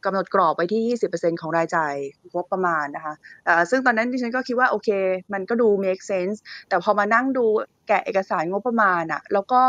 [0.07, 1.95] กำหนดกรอบไว้ที่ 20%ของรายจ่าย
[2.35, 4.91] งบประมาณนะคะเอ่อซึ่งตอนนั้นดิฉันก็คิดว่าโอเค
[5.33, 6.39] มันก็ดู make sense
[6.69, 7.45] แต่พอมานั่งดู
[7.89, 9.61] แกะเอกสารงบประมาณอะแล้วก็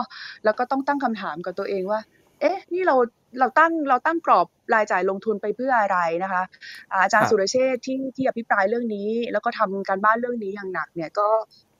[0.43, 1.99] แล้วก็ต้องตั้งคำถามกับตัวเองว่า
[2.41, 2.95] เอ๊ะ นี่เรา
[3.39, 6.43] เราตั้งเราตั้งกรอบรายจ่ายลงทุนไปเพื่ออะไรนะคะ
[6.91, 11.29] อาอาจารครัย์บสุรเชษฐ์ที่ที่อภิปรายเรื่องนี้ แล้วก็ทำการบ้านเรื่องนี้อย่างหนักเนี่ยก็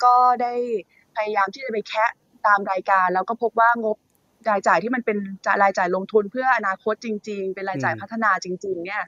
[0.04, 0.54] ก็ได้
[1.16, 2.12] พยายามที่จะไปแคะ
[2.48, 3.98] ตามรายการ แล้วก็พบว่างบ
[4.50, 5.18] รายจ่ายที่มันเป็น
[5.64, 9.04] รายจ่ายลงทุนเพื่ออนาคตจริง ๆ เป็นรายจ่ายอืมพัฒนาจริง ๆ เนี่ย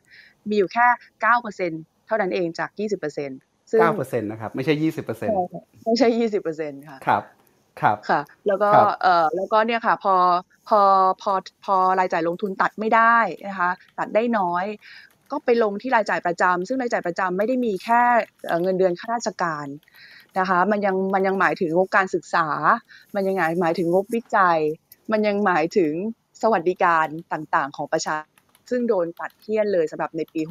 [0.50, 0.88] มีอยู่แค่
[1.22, 1.72] เก้าเปอร์เซ็น
[2.08, 3.30] เท่านั้นเองจากยี่สิบเปอร์เซ็น
[3.72, 5.36] ซึ่งเก้าเปอร์เซ็นต์นะครับไม่ใช่ยี่สิบเปอร์เซ็นต์
[5.86, 7.24] ไม่ใช่ยี่สิบเปอร์เซ็นค่ะครับ
[7.82, 10.16] ครับค่ะ แล้วก็ครับเอ่อแล้วก็เนี่ยค่ะพอ
[10.70, 10.82] พอ
[11.22, 11.32] พอ
[11.66, 13.18] พอรายจ่ายลงทุนตัดไม่ได้
[13.48, 14.66] นะคะตัดได้น้อย
[15.32, 18.02] ก็ไปลงที่รายจ่ายประจำซึ่งรายจ่ายประจำไม่ได้มีแค่
[18.46, 19.68] เอ่อเงินเดือนข้าราชการ
[20.40, 22.48] นะคะ มันยังมันยังหมายถึงงบการศึกษา
[23.16, 24.60] มันยังหมายหมายถึงงบวิจัย
[25.12, 25.94] มันยังหมายถึง
[26.42, 28.38] สวัสดิการต่างๆ ของประชาชน
[28.70, 30.42] ซึ่งโดนตัดเทียนเลยสำหรับในปี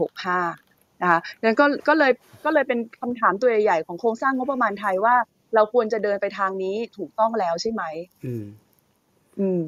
[0.46, 2.12] 65 นะคะดังนั้นก็ก็เลย
[2.44, 5.14] ก็เลยเป็นคำถามตัวใหญ่ๆของโครงสร้างงบประมาณไทยว่า
[5.54, 7.82] เราควรจะเดินไปทางนี้ถูกต้องแล้วใช่ไหม
[8.24, 8.44] อืม
[9.40, 9.62] อืม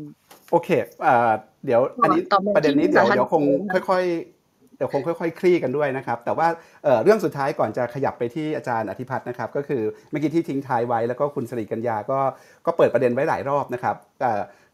[0.50, 0.68] โอเค
[1.02, 1.30] เอ่อ
[1.64, 4.04] เดี๋ยว อันนี้ต่อมาประเด็นนี้ที่เดี๋ยวสาธารณเดี๋ยวคงสุขนะค่อย
[4.40, 6.48] ๆ เดี๋ยวคงค่อย ๆ คลี่กันด้วยนะครับ แต่ว่า
[6.84, 12.18] เอ่อเรื่องสุดท้ายก่อนจะขยับไปที่อาจารย์อธิพัฒน์นะครับ ก็คือเมื่อกี้ที่ทิ้งท้ายไว้แล้วก็คุณสริกัญญาก็
[12.66, 13.96] ก็เปิดประเด็นไว้หลายรอบนะครับ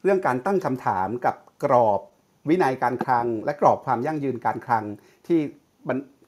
[0.07, 2.01] เรื่องการตั้งคำถามกับกรอบ
[2.49, 4.85] วินัยการคลัง และกรอบความยั่งยืนการคลัง
[5.27, 5.41] ที่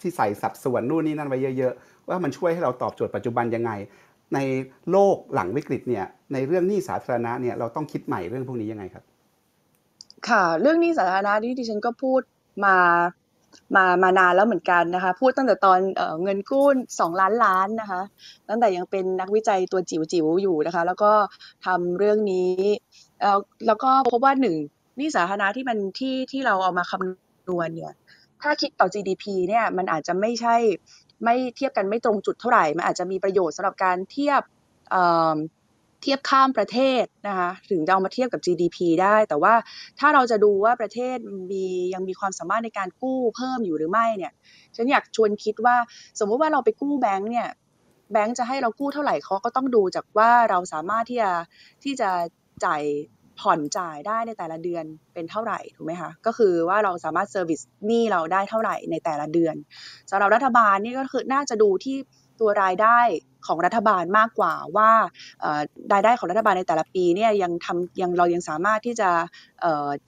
[0.01, 3.73] ที่ใส่สัดส่วนนู่นนี่นั่นไว้เยอะ ๆ ว่ามันช่วยให้เราตอบโจทย์ปัจจุบันยังไง
[4.35, 4.39] ใน
[4.91, 9.05] โลกหลังวิกฤตเนี่ยในเรื่องหนี้สาธารณะเนี่ยเราต้องคิดใหม่เรื่องพวกนี้ยังไงครับ
[10.29, 12.21] ค่ะ เรื่องหนี้สาธารณะที่ดิฉันก็พูด
[12.65, 12.77] มา
[13.77, 16.67] มามานานแล้วเหมือนกันนะคะ พูดตั้งแต่ตอนเอเงินกู้
[17.01, 18.03] สองล้านล้านนะคะ
[18.49, 21.13] ตั้งแต่ยังเป็นนักวิจัยตัวจิ๋วๆอยู่นะคะ แล้วก็
[21.67, 22.55] ทำเรื่องนี้
[23.67, 24.57] แล้วก็พบว่าหนึ่ง
[24.99, 27.93] นี้สาธารณะที่มันที่ที่เราเอามาคำนวณเนี่ย
[28.43, 30.57] ถ้าคิดต่อ GDP เนี่ยมันอาจจะไม่ใช่
[31.25, 34.43] ไม่เทียบกันไม่ตรงจุดเท่าไหร่ มันอาจจะมีประโยชน์สำหรับการเทียบ
[36.03, 39.55] เทียบข้ามประเทศนะคะถึงจะเอามาเทียบกับ GDP ได้ แต่ว่า
[39.99, 41.17] ถ้าเราจะดูว่าประเทศ
[41.51, 44.33] มียังมีความสามารถในการกู้เพิ่มอยู่หรือไม่เนี่ย
[44.77, 45.77] ฉันอยากชวนคิดว่า
[46.21, 47.49] สมมุติว่าเราไปกู้แบงก์เนี่ย
[48.13, 51.33] แบงก์จะให้เรากู้เท่าไหร่เขาก็ต้องดูจากว่าเราสามารถที่จะ
[51.85, 52.11] ที่จะ
[52.65, 52.83] จ่าย
[53.41, 54.85] ผ่อนจ่ายได้ในแต่ละเดือน
[55.15, 59.55] เป็นเท่าไหร่ถูกไหมคะก็คือว่าเราสามารถ service หนี้เราได้เท่าไหร่ในแต่ละเดือน
[60.11, 61.97] สำหรับรัฐบาลนี่ก็คือน่าจะดูที่
[62.41, 62.99] ตัวรายได้
[63.47, 64.91] ของรัฐบาลมากกว่าว่า
[65.93, 69.11] รายได้ของรัฐบาลในแต่ละปีเนี่ยยังทำยังเรายังสามารถที่จะ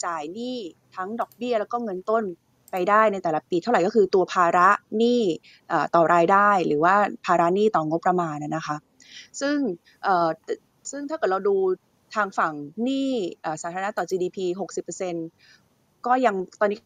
[0.05, 0.57] จ่ายหนี้
[0.97, 2.25] ทั้งดอกเบี้ยแล้วก็เงินต้น
[2.71, 4.69] ไปได้ในแต่ละปี เท่าไหร่ก็คือตัวภาระ
[4.99, 5.23] หนี้
[5.95, 6.95] ต่อรายได้ หรือว่า
[7.27, 8.77] ภาระหนี้ต่องบประมาณนะคะ
[9.41, 9.57] ซึ่ง
[10.91, 11.57] ซึ่งถ้าเกิดเราดู
[12.15, 12.53] ทางฝั่ง
[12.83, 13.11] หนี้
[13.63, 14.39] สาธารณะต่อ GDP
[15.23, 16.79] 60%ก็ยังตอนนี้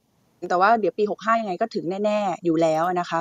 [0.49, 3.21] แต่ว่าเดี๋ยวปี 65 ยังไงก็ถึงแน่ ๆ อยู่แล้วนะคะ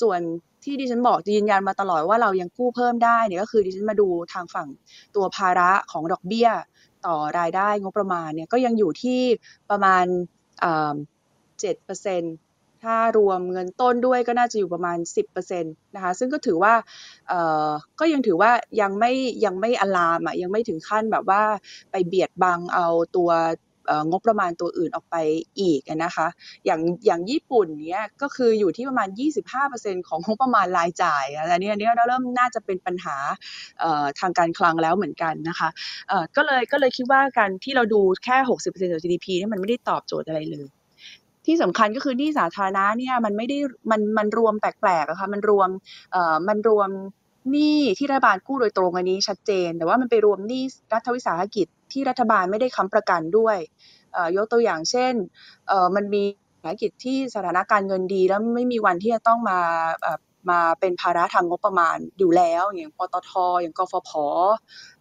[0.00, 0.20] ส่วน
[0.64, 4.68] ที่ดิฉันบอกยืนยันมาตลอดว่าเรายังกู้เพิ่มได้เนี่ยก็คือดิฉันมาดูทางฝั่ง
[5.14, 6.48] ตัวภาระของดอกเบี้ย
[7.06, 9.20] ต่อรายได้งบประมาณเนี่ยก็ยังอยู่ที่
[9.70, 10.04] ประมาณ
[11.60, 12.22] เจ็ดเปอร์เซ็น
[12.84, 16.74] ถ้ารวมเงินต้นด้วยก็น่าจะอยู่ประมาณ 10%นะคะซึ่งก็ถือว่า
[17.28, 17.32] เอ
[17.68, 17.70] อ
[18.00, 18.50] ก็ยังถือว่า
[18.80, 19.12] ยังไม่
[19.44, 21.42] ยังไม่อลามอะยังไม่ถึงขั้นแบบว่า
[21.90, 23.30] ไปเบียดบังเอาตัว
[24.10, 25.16] งบประมาณตัวอื่นออกไป
[25.60, 26.26] อีกนะคะ
[26.66, 29.08] อย่างอย่างญี่ปุ่นเนี้ยก็คืออยู่ที่ประมาณ
[29.58, 33.16] 25%ของงบประมาณรายจ่ายอะอันนี้อันนี้เริ่มน่าจะเป็นปัญหา
[34.20, 35.68] ทางการคลังแล้วเหมือนกันนะคะ
[36.36, 40.66] ก็เลยก็เลยคิดว่าการที่เราดูแค่ 60%ของ GDP นี่มันไม่ได้ตอบโจทย์อะไรเลย
[41.46, 43.58] ที่สำคัญก็คือหนี้สาธารณะเนี่ยมันไม่ได้
[43.90, 45.68] มันมันรวมแปลกๆอะค่ะมันรวม
[46.12, 46.90] เอ่อมันรวม
[47.52, 50.62] หนี้ที่รัฐบาลกู้โดยตรงอันนี้ชัดเจน แต่ว่ามันไปรวมหนี้
[50.92, 53.56] รัฐวิสาหกิจ ที่รัฐบาลไม่ได้ค้ำประกันด้วย
[54.36, 55.14] ยกตัวอย่างเช่น
[55.96, 56.24] มันมี
[56.62, 59.60] ธุรกิจที่สถานการเงินดี แล้วไม่มีวันที่จะต้องมา
[60.50, 63.30] มาเป็นภาระทางงบประมาณอยู่แล้วอย่างปตท
[63.60, 64.10] อย่างกฟผ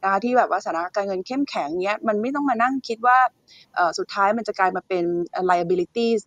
[0.03, 3.17] นะคะที่แบบว่าสถานการเงินเข้มแข็งเนี้ยมันไม่ต้องมานั่งคิดว่า
[3.97, 5.03] สุดท้ายมันจะกลายมาเป็น
[5.49, 6.19] liabilities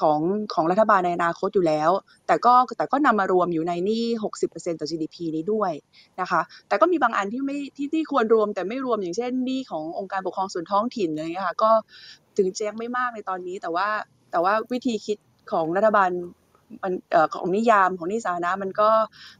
[0.00, 0.20] ของ
[0.54, 1.90] ของรัฐบาลในอนาคตอยู่แล้ว
[2.26, 4.04] แต่ก็แต่ก็นำมารวมอยู่ในหนี้
[4.42, 5.72] 60%ต่อ GDP นี้ด้วย
[6.20, 11.70] นะคะ แต่ก็มีบางอันที่ไม่ที่ที่ควรรวมแต่ไม่รวมอย่างเช่นหนี้ขององค์การปกครองส่วนท้องถิ่นอะไรอย่างเงี้ยค่ะก็
[12.36, 13.88] ถึงจะยังไม่มากในตอนนี้ แต่ว่า
[14.30, 15.18] แต่ว่าวิธีคิด
[15.52, 16.10] ของรัฐบาล
[16.82, 18.88] มันเอ่อของนิยามของหนี้สาธารณะมันก็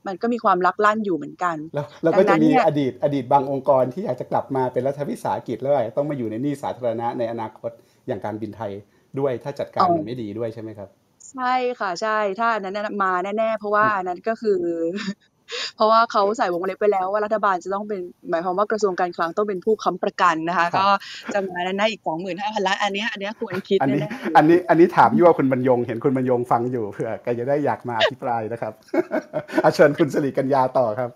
[0.06, 7.70] มันก็มีความลักลั่นอยู่เหมือนกัน แล้วเราก็ดัจะงนั้นมีเนี่ยอดีตอดีตบางองค์กรที่อยากจะกลับมาเป็นรัฐวิสาหกิจแล้วอาจจะต้องมาอยู่ในหนี้สาธารณะในอนาคต
[8.06, 8.72] อย่างการบินไทย
[9.18, 10.88] ด้วยถ้าจัดการมันไม่ดีด้วยใช่ไหมครับ
[11.32, 14.58] ใช่ค่ะใช่ถ้าอันนั้นน่ะมาแน่ๆเพราะว่าอันนั้นก็คือ
[15.76, 18.00] เพราะว่าเขาใส่วงเล็บไปแล้วว่ารัฐบาลจะต้องเป็น
[18.30, 20.86] หมายความว่ากระทรวงการคลังต้องเป็นผู้ค้ำประกันนะคะครับก็
[21.34, 22.02] จะมาแน่ๆอีก
[22.32, 28.72] 25,000ล้านอันเนี้ยอันเนี้ยควรคิดอันนี้แน่อันนี้อันนี้ถามยั่วคุณบรรยงเห็นคุณบรรยงฟังอยู่เผื่อแกจะได้อยากมาอภิปรายนะครับ
[29.64, 31.10] อาเชิญคุณสิริกัญญาต่อครับ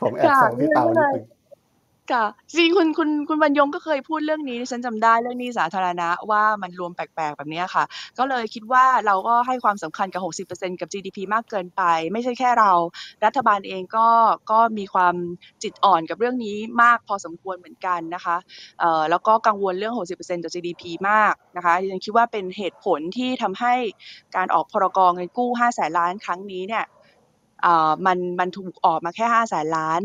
[0.00, 1.35] ผมแอบแซวพี่เตานิดนึงๆ
[2.12, 2.24] ค่ะ
[2.56, 7.84] จริงคุณคุณคุณบรรยงก็เคยพูดเรื่องนี้ฉันจำได้เรื่องนี้สาธารณะว่ามันรวมแปลกๆ แบบนี้ค่ะ
[8.18, 11.82] ก็เลยคิดว่าเราก็ให้ความสำคัญกับ 60%กับ GDP มากเกินไป
[12.12, 12.72] ไม่ใช่แค่เรา
[13.24, 14.08] รัฐบาลเองก็
[14.50, 15.14] ก็มีความ
[15.62, 18.36] จิตอ่อนกับเรื่องนี้มากพอสมควรเหมือนกันนะคะ
[18.80, 23.74] เอ่อแล้วก็กังวลเรื่อง 60%ต่อ GDP มากนะคะฉันคิดว่าเป็นเหตุผลที่ทำให้
[24.36, 26.84] การออกพรกองเงินกู้5แสนล้านครั้งนี้เนี่ย
[27.62, 30.02] เอ่อมันมันถูกออกมาแค่5แสนล้าน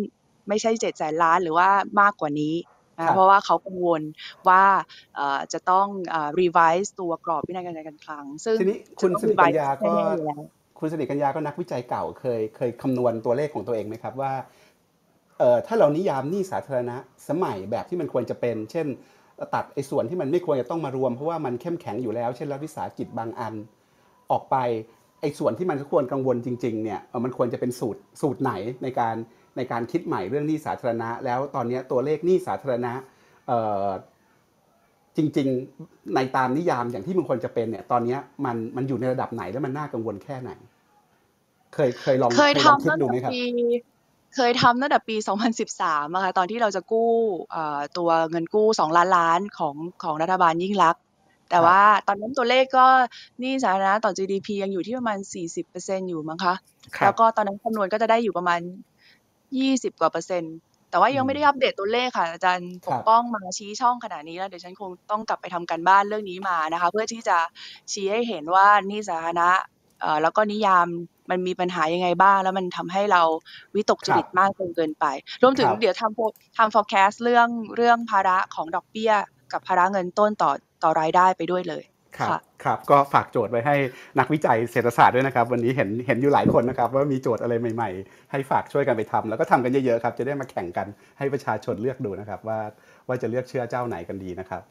[0.48, 1.70] ไม่ใช่7แสนล้านหรือว่า
[2.02, 2.56] มากกว่านี้
[2.98, 4.02] นะครัคะบเพราะว่าเขากังวล
[4.48, 4.64] ว่า
[5.16, 10.42] เอ่อจะต้องเอ่อ revise ตัวกรอบวินัยการเงินการคลัง ซึ่งทีนี้จะคุณต้องสิริกัญ revise ญาก็แน่ๆอยู่แล้ว
[10.80, 14.34] คุณสิริกัญญาก็นักวิจัยเก่าเคยเคยคำนวณตัวเลขของตัวเองไหมครับว่า
[15.38, 16.98] เอ่อถ้าเรานิยามหนี้สาธารณะ
[17.30, 18.88] สมัยแบบที่มันควรจะเป็น เช่น
[19.54, 23.54] ตัดไอ้ส่วนที่มันไม่ควรจะต้องมารวมเพราะว่ามันเข้มแข็งอยู่แล้ว เช่นรัฐวิสาหกิจบางอัน
[24.32, 24.56] ออกไป
[25.22, 29.16] ไอ้ส่วนที่มันควรกังวลจริงๆเนี่ยเอ่อมันควรจะเป็นสูตรสูตรไหนในการ
[29.58, 32.94] ในการคิดใหม่เรื่องหนี้สาธารณะ แล้วตอนเนี้ยตัวเลขหนี้สาธารณะ
[33.48, 33.88] เอ่อ
[35.18, 40.52] จริงๆในตามนิยามอย่างที่มันควรจะเป็นเนี่ยตอนเนี้ยมันมันอยู่ในระดับไหนแล้วมันน่ากังวลแค่ไหน
[41.74, 43.42] เคยเคยลองเคยลองทำคิดตั้งดูแต่ไหมครับปี
[44.36, 45.16] เคยทำตั้งแต่ปี
[45.66, 47.12] 2013อะค่ะตอนที่เราจะกู้
[47.52, 51.02] เอ่อตัวเงินกู้ 2 ล้านล้านของของรัฐบาลยิ่งลักษณ์
[51.50, 52.88] แต่ครับว่าตอนนั้นตัวเลขก็
[53.40, 55.18] หนี้สาธารณะต่อ GDP ยังอยู่ที่ประมาณ
[55.64, 56.54] 40%อยู่มั้งคะ
[56.98, 58.60] ครัแล้บวก็ตอนนั้นคำนวณก็จะได้อยู่ประมาณ
[59.60, 60.56] 20กว่าเปอร์เซ็นต์
[60.90, 67.38] แต่ว่ายังไม่ได้อัปเดตตัวเลขค่ะ อาจารย์คปรักบป้องมาชี้ช่องขนาดนี้แล้วเดี๋ยวฉันคงต้องกลับไปทำการบ้านเรื่องนี้มานะคะ เพื่อที่จะ
[67.92, 69.50] ชี้ให้เห็นว่าหนี้สาธารณะ
[70.02, 70.88] เอ่อแล้วก็นิยาม
[71.30, 73.22] มันมีปัญหายังไงบ้าง แล้วมันทำให้เรา
[73.76, 75.06] วิตกจริตมากจนเกินไป
[75.44, 79.14] รวมถึคงรับเดี๋ยวทำ fo- ทำ forecast เรื่องเรื่องภาระของดอกเบี้ย
[79.54, 80.52] กับภาระเงินต้นต่อ
[80.84, 81.84] ต่อรายได้ไปด้วยเลย
[82.18, 83.76] ครับค่ะครับก็ฝากโจทย์ไว้ให้
[84.20, 90.88] นักวิจัยเศรษฐศาสตร์ด้วยนะครับ วันนี้เห็นเห็นอยู่หลายคนนะครับ ว่ามีโจทย์อะไรใหม่ ๆ ให้ฝากช่วยกันไปทำแล้วก็ทำกันเยอะๆครับ จะได้มาแข่งกัน
[91.18, 92.60] ให้ประชาชนเลือกดูนะครับ ว่า
[93.08, 94.64] ว่าจะเลือกเชื่อเจ้าไหนกันดีนะครับ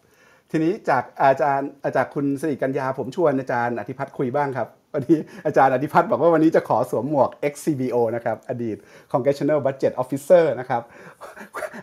[0.50, 8.76] ทีนี้จากอาจารย์อาจารย์คุณสิริกัญญาผมชวนอาจารย์อธิพัฒน์คุยบ้างครับวันนี้อาจารย์อธิพัฒน์บอกว่าวันนี้จะขอสวมหมวก XCBO นะครับ อดีต
[9.12, 10.82] Congressional Budget Officer นะครับ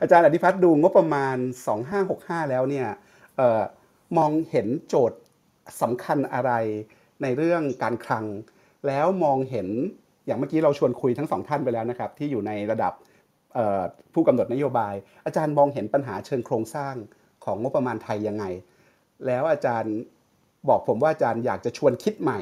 [0.01, 1.37] อาจารย์อธิพัฒน์ดูงบประมาณ
[1.93, 2.87] 2565 แล้วเนี่ย
[3.37, 3.61] เอ่อ
[4.17, 5.17] มองเห็นโจทย์
[5.81, 6.51] สำคัญอะไร
[7.23, 8.25] ในเรื่องการคลัง
[8.87, 9.67] แล้วมองเห็น
[10.25, 12.93] อย่างเมื่อกี้เราชวนคุยทั้งสองท่านไปแล้วนะครับ ที่อยู่ในระดับ
[14.13, 14.93] ผู้กำหนดนโยบาย
[15.25, 16.95] อาจารย์มองเห็นปัญหาเชิงโครงสร้าง
[17.45, 18.45] ของงบประมาณไทยยังไง
[19.27, 19.95] แล้วอาจารย์
[20.69, 22.39] บอกผมว่าอาจารย์อยากจะชวนคิดใหม่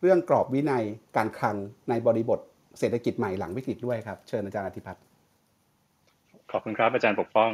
[0.00, 0.84] เรื่องกรอบวินัย
[1.16, 1.56] การคลัง
[1.88, 2.40] ในบริบท
[2.78, 5.02] เศรษฐกิจใหม่หลังวิกฤตด้วยครับ เชิญอาจารย์อธิพัฒน์
[6.50, 7.50] ขอบคุณครับอาจารย์ปกป้อง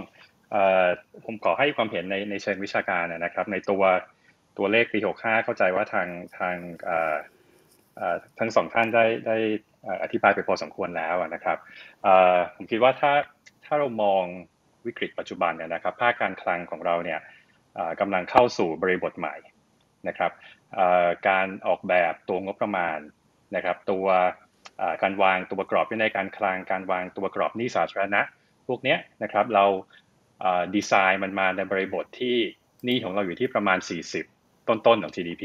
[0.55, 0.87] ออ
[1.25, 3.83] ผมขอให้ความเห็นในในเชิงวิชาการนะครับ ในตัว
[4.59, 6.57] ตัวเลขปี 65 เข้าใจว่าทางทาง
[8.39, 9.37] ทั้งสองท่านได้ได้
[10.03, 11.59] อธิบายไปพอสมควรแล้วนะครับ
[12.57, 13.13] ผมคิดว่าถ้า
[13.65, 14.25] ถ้าเรามอง
[14.87, 17.21] วิกฤตปัจจุบันเนี่ยนะครับภาคการคลังของเราเนี่ย
[18.01, 19.37] กำลังเข้าสู่บริบทใหม่
[20.09, 20.33] นะครับ
[21.29, 22.99] การออกแบบตัวงบประมาณ
[23.57, 24.07] นะครับ ตัว
[25.03, 28.21] การวางตัวกรอบวินัยการคลัง การวางตัวกรอบหนี้สาธารณะ
[28.69, 29.65] พวกเนี้ยนะครับเรา
[30.75, 32.37] ดีไซน์มันมาในบริบทที่
[32.85, 34.32] หนี้ของเราอยู่ที่ประมาณ 40
[34.69, 35.45] ต้นๆของ GDP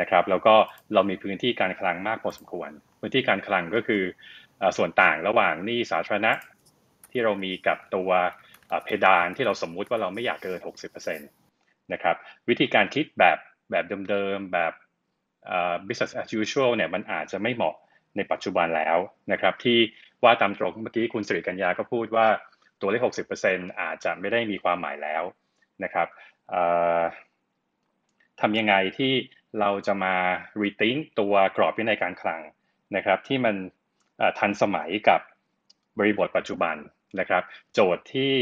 [0.00, 0.54] นะครับแล้วก็
[0.94, 2.70] เรามีพื้นที่การคลังมากพอสมควร
[3.00, 4.02] พื้นที่การคลังก็คือ
[4.58, 6.32] เอ่อส่วนต่างระหว่างหนี้สาธารณะ
[7.10, 8.10] ที่เรามีกับตัว
[8.68, 10.58] เอ่อเพดานที่เราสมมุติว่าเราไม่อยากเกิน
[10.90, 12.16] 60%นะครับ
[12.48, 13.38] วิธีการคิดแบบ
[13.70, 14.72] แบบเดิมๆแบบ
[15.46, 17.74] เอ่อ business as usual เนี่ยมันอาจจะไม่เหมาะ
[18.16, 18.96] ในปัจจุบันแล้ว
[19.32, 19.78] นะครับที่
[20.24, 22.26] ว่าตามตรงเมื่อกี้คุณสิริกัญญาก็พูดว่า
[22.80, 23.02] ตัวเลข
[23.40, 25.22] 60%อาจจะไม่ได้มีความหมายแล้ว
[25.84, 26.08] นะครับ
[26.50, 26.62] เอ่
[26.98, 27.00] อ
[28.40, 29.12] ทำยังไงที่
[29.60, 30.14] เราจะมา
[30.62, 32.40] rethink ตัวกรอบวินัยการคลัง
[32.96, 33.56] นะครับ ที่มัน
[34.38, 35.20] ทันสมัยกับ
[35.98, 36.76] บริบทปัจจุบัน
[37.20, 37.42] นะครับ
[37.74, 38.34] โจทย์ที่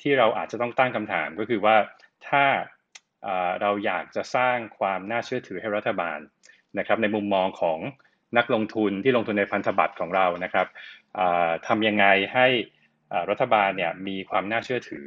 [0.00, 1.76] ที่เราอาจจะต้องตั้งคำถามก็คือว่า
[2.28, 2.44] ถ้า
[3.60, 6.18] เราอยากจะสร้างความน่าเชื่อถือให้รัฐบาล
[6.78, 7.78] นะครับ ในมุมมองของ
[8.38, 10.66] นักลงทุนที่ลงทุนในพันธบัตรของเรานะครับ
[11.66, 12.46] ทำยังไงให้
[13.30, 15.06] รัฐบาลเนี่ยมีความน่าเชื่อถือ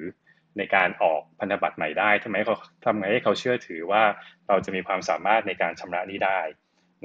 [0.58, 4.04] ในการออกพันธบัตรใหม่ได้ทำไมเขาทำไงให้เขาเชื่อถือว่า
[4.48, 6.40] เราจะมีความสามารถในการชำระนี้ได้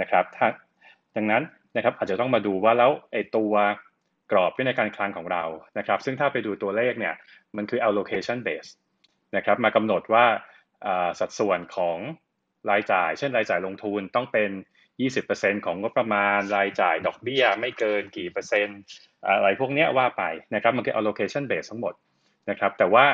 [0.01, 0.47] นะครับถ้า
[1.17, 1.43] ดังนั้น
[1.77, 3.53] นะครับอาจจะต้องมาดูว่าแล้วไอ้ตัว
[4.33, 5.45] กรอบวินัยการคลังของเรา
[5.79, 7.15] นะครับ ซึ่งถ้าไปดูตัวเลขเนี่ย
[7.57, 8.71] มันคือ allocation base
[9.37, 10.25] นะครับมากำหนดว่า
[11.21, 11.99] สัดส่วนของ
[12.71, 14.51] รายจ่าย เช่นรายจ่ายลงทุนต้องเป็น
[15.09, 18.81] 20%ของงบประมาณรายจ่ายดอกเบี้ยไม่เกินกี่เปอร์เซ็นต์
[19.27, 20.23] อะไรพวกนี้ว่าไป
[20.55, 21.95] นะครับมันคือ allocation base ทั้งหมด
[22.51, 23.07] นะครับแต่ว่า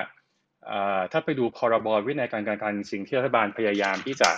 [1.12, 4.30] ถ้าไปดูพรบวินัยการการการจริงที่รัฐบาลพยายามที่จะ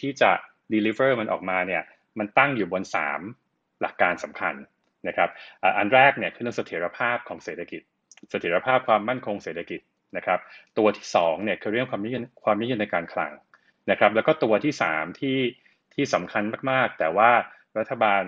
[0.00, 0.30] ที่จะ
[0.72, 1.82] deliver มันออกมาเนี่ย
[2.18, 2.82] มันตั้งอยู่บน
[3.30, 4.54] 3 หลักการสำคัญ
[5.08, 5.30] นะครับ
[5.78, 7.82] อันแรกเนี่ยคือเรื่องเสถียรภาพของเศรษฐกิจ
[8.30, 9.80] เสถียรภาพความมั่นคงเศรษฐกิจ
[10.16, 10.38] นะครับ
[10.78, 13.32] ตัวที่2เนี่ยคือเรื่องความนิยมความนิยมในการคลัง
[13.90, 15.38] นะครับ แล้วก็ตัวที่ 3 ที่
[15.94, 17.30] ที่สำคัญมากๆ แต่ว่า
[17.78, 18.22] รัฐบาล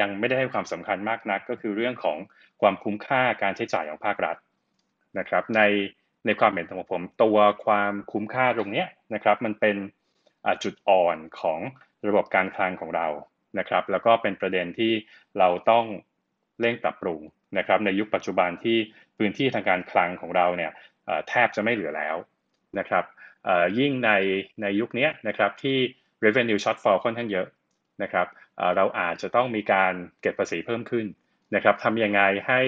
[0.00, 2.18] ยังไม่ได้ให้ความสำคัญมากนัก ก็คือเรื่องของ
[2.60, 4.36] ความคุ้มค่าการใช้จ่ายของภาครัฐ
[5.18, 5.60] นะครับ ใน
[6.28, 9.76] ในความเห็นของผม ตัวความคุ้มค่าตรงนี้นะครับ มันเป็น
[10.62, 11.60] จุดอ่อนของ
[12.08, 13.06] ระบบการคลังของเรา
[13.58, 14.92] นะครับ แล้วก็เป็นประเด็นที่
[15.38, 15.84] เราต้อง
[16.60, 17.20] เร่งปรับปรุง
[17.58, 18.78] นะครับ ในยุคปัจจุบันที่
[19.16, 20.72] พื้นที่ทางการคลังของเราเนี่ย
[21.28, 22.16] แทบจะไม่เหลือแล้ว
[22.78, 23.04] นะครับ
[23.78, 24.10] ยิ่งใน
[24.62, 25.78] ในยุคนี้นะครับที่
[26.24, 27.46] revenue shortfall ค่อนข้างเยอะ
[28.02, 28.26] นะครับ
[28.76, 31.06] เราอาจจะต้องมีการเก็บภาษีเพิ่มขึ้น
[31.54, 32.60] นะครับทำยังไงให้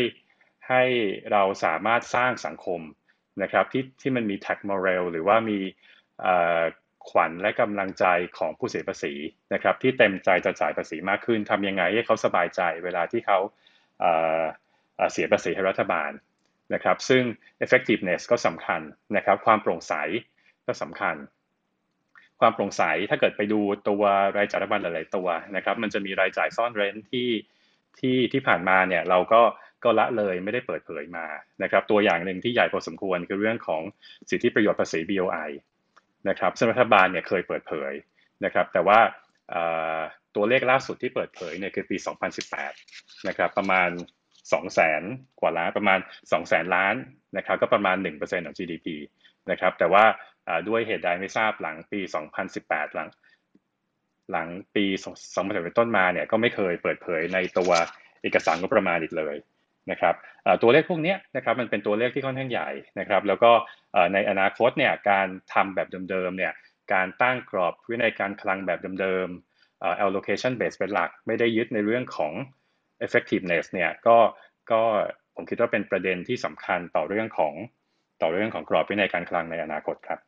[0.69, 0.83] ให้
[1.33, 2.81] เราสามารถสร้างสังคม
[3.43, 5.59] นะครับที่ที่มันมี tax moral หรือว่ามี
[7.11, 8.05] ขวัญและกำลังใจ
[8.39, 9.13] ของผู้เสียภาษี
[9.55, 13.39] นะครับที่เต็มใจจะจ่ายภาษีมากขึ้นทำยังไงให้เขาสบายใจเวลาที่เขา
[15.13, 16.11] เสียภาษีให้รัฐบาล
[16.75, 17.23] นะครับซึ่ง
[17.65, 18.81] effectiveness ก็สำคัญ
[19.17, 19.95] นะครับความโปร่งใส
[20.67, 21.17] ก็สำคัญ
[22.41, 24.03] ความโปร่งใสถ้าเกิดไปดูตัว
[24.37, 27.29] รายจ่ายรัฐบาลหลาย ๆ ตัวนะครับมันจะมีรายจ่ายซ่อนเร้นที่
[27.99, 29.43] ที่ที่ผ่านมาเนี่ยเราก็
[29.85, 31.27] ก็ละเลยไม่ได้เปิดเผยมา
[31.63, 33.83] นะครับตัวอย่างหนึ่งที่ใหญ่พอสมควรคือเรื่องของ
[34.31, 35.51] สิทธิประโยชน์ภาษี BOI
[36.29, 37.93] นะครับซึ่งรัฐบาลเนี่ยเคยเปิดเผย
[38.45, 39.01] นะครับแต่ว่า
[40.37, 41.97] ตัวเลขล่าสุดที่เปิดเผยเนี่ยคือปี
[42.63, 43.91] 2018 นะครับประมาณ
[44.51, 45.03] 2 0 0แสน
[45.41, 46.95] กว่าล้านประมาณ 2 0 0แสนล้าน
[47.37, 48.87] นะครับก็ประมาณ 1%ของ GDP
[49.51, 50.05] นะครับแต่ว่า
[50.69, 52.01] ด้วยเหตุใดไม่ทราบหลังปี
[52.47, 53.09] 2018 หลัง
[54.31, 54.85] หลังปี
[55.25, 57.71] 2018เป็นต้นมาเนี่ยก็ไม่เคยเปิดเผยในตัว
[58.23, 59.37] เอกสารงบประมาณอีกเลย
[59.91, 60.15] นะครับ
[60.63, 62.69] ตัวเลขพวกนี้นะครับมันเป็นตัวเลขที่ค่อนข้างใหญ่
[62.99, 63.51] นะครับแล้วก็
[64.13, 66.53] ในอนาคตเนี่ยการทำแบบเดิมๆเนี่ย
[66.93, 72.33] การตั้งกรอบวินัยการคลังแบบเดิมๆ allocation base เป็นหลัก ไม่ได้ยึดในเรื่องของ
[73.07, 74.17] effectiveness เนี่ยก็
[74.71, 74.81] ก็
[75.35, 77.55] ผมคิดว่าเป็นประเด็นที่สำคัญต่อเรื่องของ
[78.23, 80.19] ต่อเรื่องของกรอบวินัยการคลังในอนาคตครับ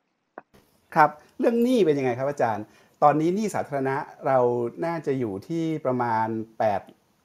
[0.95, 2.65] ครับ เรื่องหนี้เป็นยังไงครับอาจารย์
[3.03, 3.97] ตอนนี้หนี้สาธารณะ
[4.27, 4.39] เรา
[4.87, 6.29] น่าจะอยู่ที่ประมาณ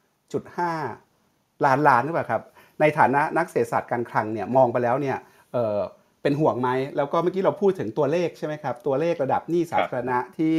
[0.07, 1.06] 8.5
[1.65, 2.41] ล้านล้านหรือเปล่าครับ
[2.81, 5.17] ในฐานะนักเศรษฐศาสตร์การคลังเนี่ยมองไปแล้วเนี่ย
[5.53, 5.77] เออ
[6.21, 10.55] เป็นห่วงไหมแล้วก็เมื่อกี้เราพูดถึงตัวเลขใช่ไหมครับ ตัวเลขระดับหนี้สาธารณะที่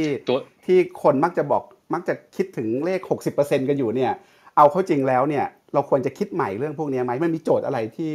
[0.65, 2.99] ที่คนมักจะบอกมักจะคิดถึงเลข
[3.35, 4.11] 60%กันอยู่เนี่ย
[4.57, 8.13] เอาเข้าจริงแล้วเนี่ยเราควรจะคิดใหม่เรื่องพวกนี้ไหมมันมีโจทย์อะไรที่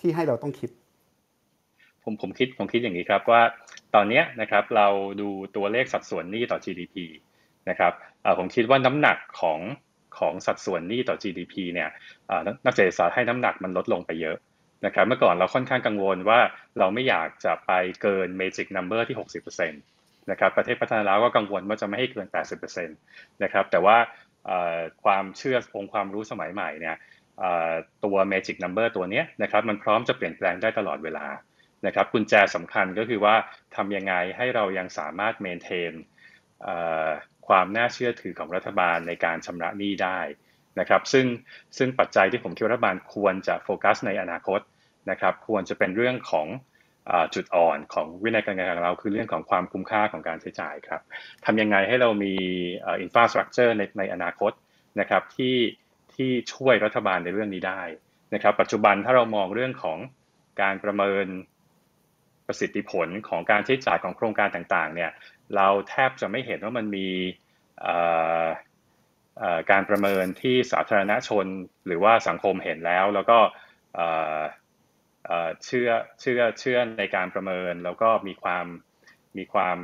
[0.00, 0.70] ที่ให้เราต้องคิด
[2.04, 3.42] ผมผมคิดผมคิดอย่างนี้ครับว่า
[3.94, 4.86] ตอนนี้นะครับเรา
[5.20, 6.96] ดูตัวเลขสัดส่วนหนี้ต่อ GDP
[7.68, 7.92] นะครับ
[8.38, 9.60] ผมคิดว่าน้ำหนักของ
[10.18, 11.88] ของสัดส่วนหนี้ต่อ GDP เนี่ย
[12.66, 14.36] นักเศรษฐศาสตร์ให้น้ำหนักมันลดลงไปเยอะ
[14.86, 16.40] นะครับเมื่อก่อนเราค่อนข้างกังวลว่า
[16.78, 19.16] เราไม่อยากจะไปเกิน magic number ที่
[19.52, 19.70] 60%
[20.30, 22.26] นะครับประเทศพัฒนาแล้วก็กังวลว่าจะไม่ให้เกิน
[22.66, 23.96] 80%นะครับแต่ว่า
[25.04, 26.96] ความเชื่อองค์ความรู้สมัยใหม่เนี่ย
[28.04, 31.26] ตัว magic number ตัวนี้นะครับมันพร้อมจะเปลี่ยนแปลงได้ตลอดเวลา
[31.86, 33.34] นะครับกุญแจสำคัญก็คือว่า
[33.76, 35.92] ทำยังไงให้เรายังสามารถเมนเทน
[37.46, 40.20] ความน่าเชื่อถือของรัฐบาลในการชำระหนี้ได้
[40.80, 41.26] นะครับ ซึ่ง
[41.78, 44.60] ซึ่งปัจจัยที่ผมคิดว่ารัฐบาลควรจะโฟกัสในอนาคต
[45.10, 46.46] นะครับ ควรจะเป็นเรื่องของ
[47.34, 51.00] จุดอ่อนของวินัยการเงินของเราคือเรื่องของความคุ้มค่าของการใช้จ่ายครับ
[51.44, 52.34] ทำยังไงให้เรามี
[52.86, 54.52] อินฟราสตรักเจอร์ในในอนาคต
[55.00, 55.56] นะครับที่
[56.14, 57.82] ที่ช่วยรัฐบาลในเรื่องนี้ได้
[58.34, 59.98] นะครับ ปัจจุบันถ้าเรามองเรื่องของ
[60.62, 61.26] การประเมิน
[62.46, 65.10] ประสิทธิผลของการใช้จ่ายของโครงการต่างๆเนี่ย
[65.56, 67.08] เราแทบจะไม่เห็นว่ามันมี
[69.70, 71.46] การประเมินที่สาธารณชน
[71.86, 73.38] หรือว่าสังคมเห็นแล้ว แล้วก็
[75.64, 75.90] เชื่อ
[76.20, 78.66] เชื่อเชื่อในการประเมิน แล้วก็มีความ
[79.38, 79.76] มีความ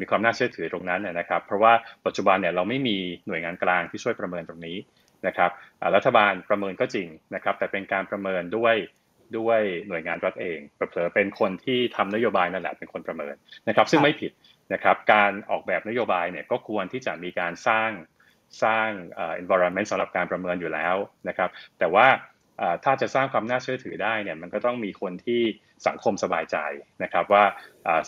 [0.00, 1.72] มีความน่าเชื่อถือตรงนั้นนะครับ เพราะว่า
[2.06, 4.76] ปัจจุบันเนี่ยเราไม่มีหน่วยงานกลางที่ช่วยประเมินตรงนี้
[5.26, 5.50] นะครับ
[5.94, 8.74] รัฐบาลประเมินก็จริงนะครับ แต่เป็นการประเมินด้วย
[9.38, 13.34] ด้วยหน่วยงานรัฐเองเผลอเป็นคนที่ทำนโยบายนั่นแหละเป็นคนประเมิน
[13.68, 14.32] นะครับ ซึ่งไม่ผิด
[14.72, 17.90] นะครับ การออกแบบนโยบายเนี่ยก็ควรที่จะมีการสร้าง
[18.62, 18.88] สร้าง
[19.42, 20.96] environment สำหรับการประเมินอยู่แล้ว
[21.28, 22.06] นะครับ แต่ว่า
[22.84, 25.42] ถ้าจะสร้างความน่าเชื่อถือได้เนี่ยมันก็ต้องมีคนที่
[25.86, 26.56] สังคมสบายใจ
[27.02, 27.44] นะครับ ว่า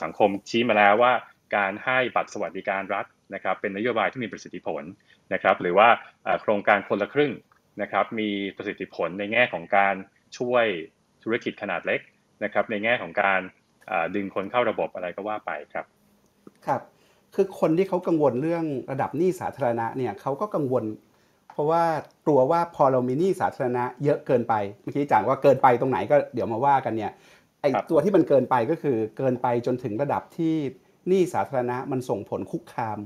[0.03, 1.13] สังคมชี้มาแล้วว่า
[1.57, 4.83] การให้บัตรสวัสดิการรัฐนะครับ เป็นนโยบายที่มีประสิทธิผล
[5.33, 5.89] นะครับ หรือว่า
[6.43, 7.33] โครงการคนละครึ่ง
[7.83, 9.95] นะครับ มีประสิทธิผลในแง่ของการ
[10.39, 10.67] ช่วย
[11.23, 12.01] ธุรกิจขนาดเล็ก
[12.45, 13.41] นะครับ ในแง่ของการ
[14.15, 15.85] ดึงคนเข้าระบบอะไรก็ว่าไปครับ
[16.67, 16.81] ครับ
[17.35, 20.85] คือคนที่เขากังวลเรื่องระดับหนี้สาธารณะเนี่ยเขาก็กังวล
[21.53, 21.85] เพราะว่า
[22.27, 27.13] กลัวว่าพอเรามีหนี้สาธารณะเยอะเกินไปเมื่อกี้จางว่าเกินไปตรงไหนก็เดี๋ยวมาว่ากันเนี่ย
[27.63, 30.55] ไอตัวที่มันเกินไปก็คือเกินไปจนถึงระดับที่
[31.09, 32.99] หนี้สาธารณะมันส่งผลคุกคาม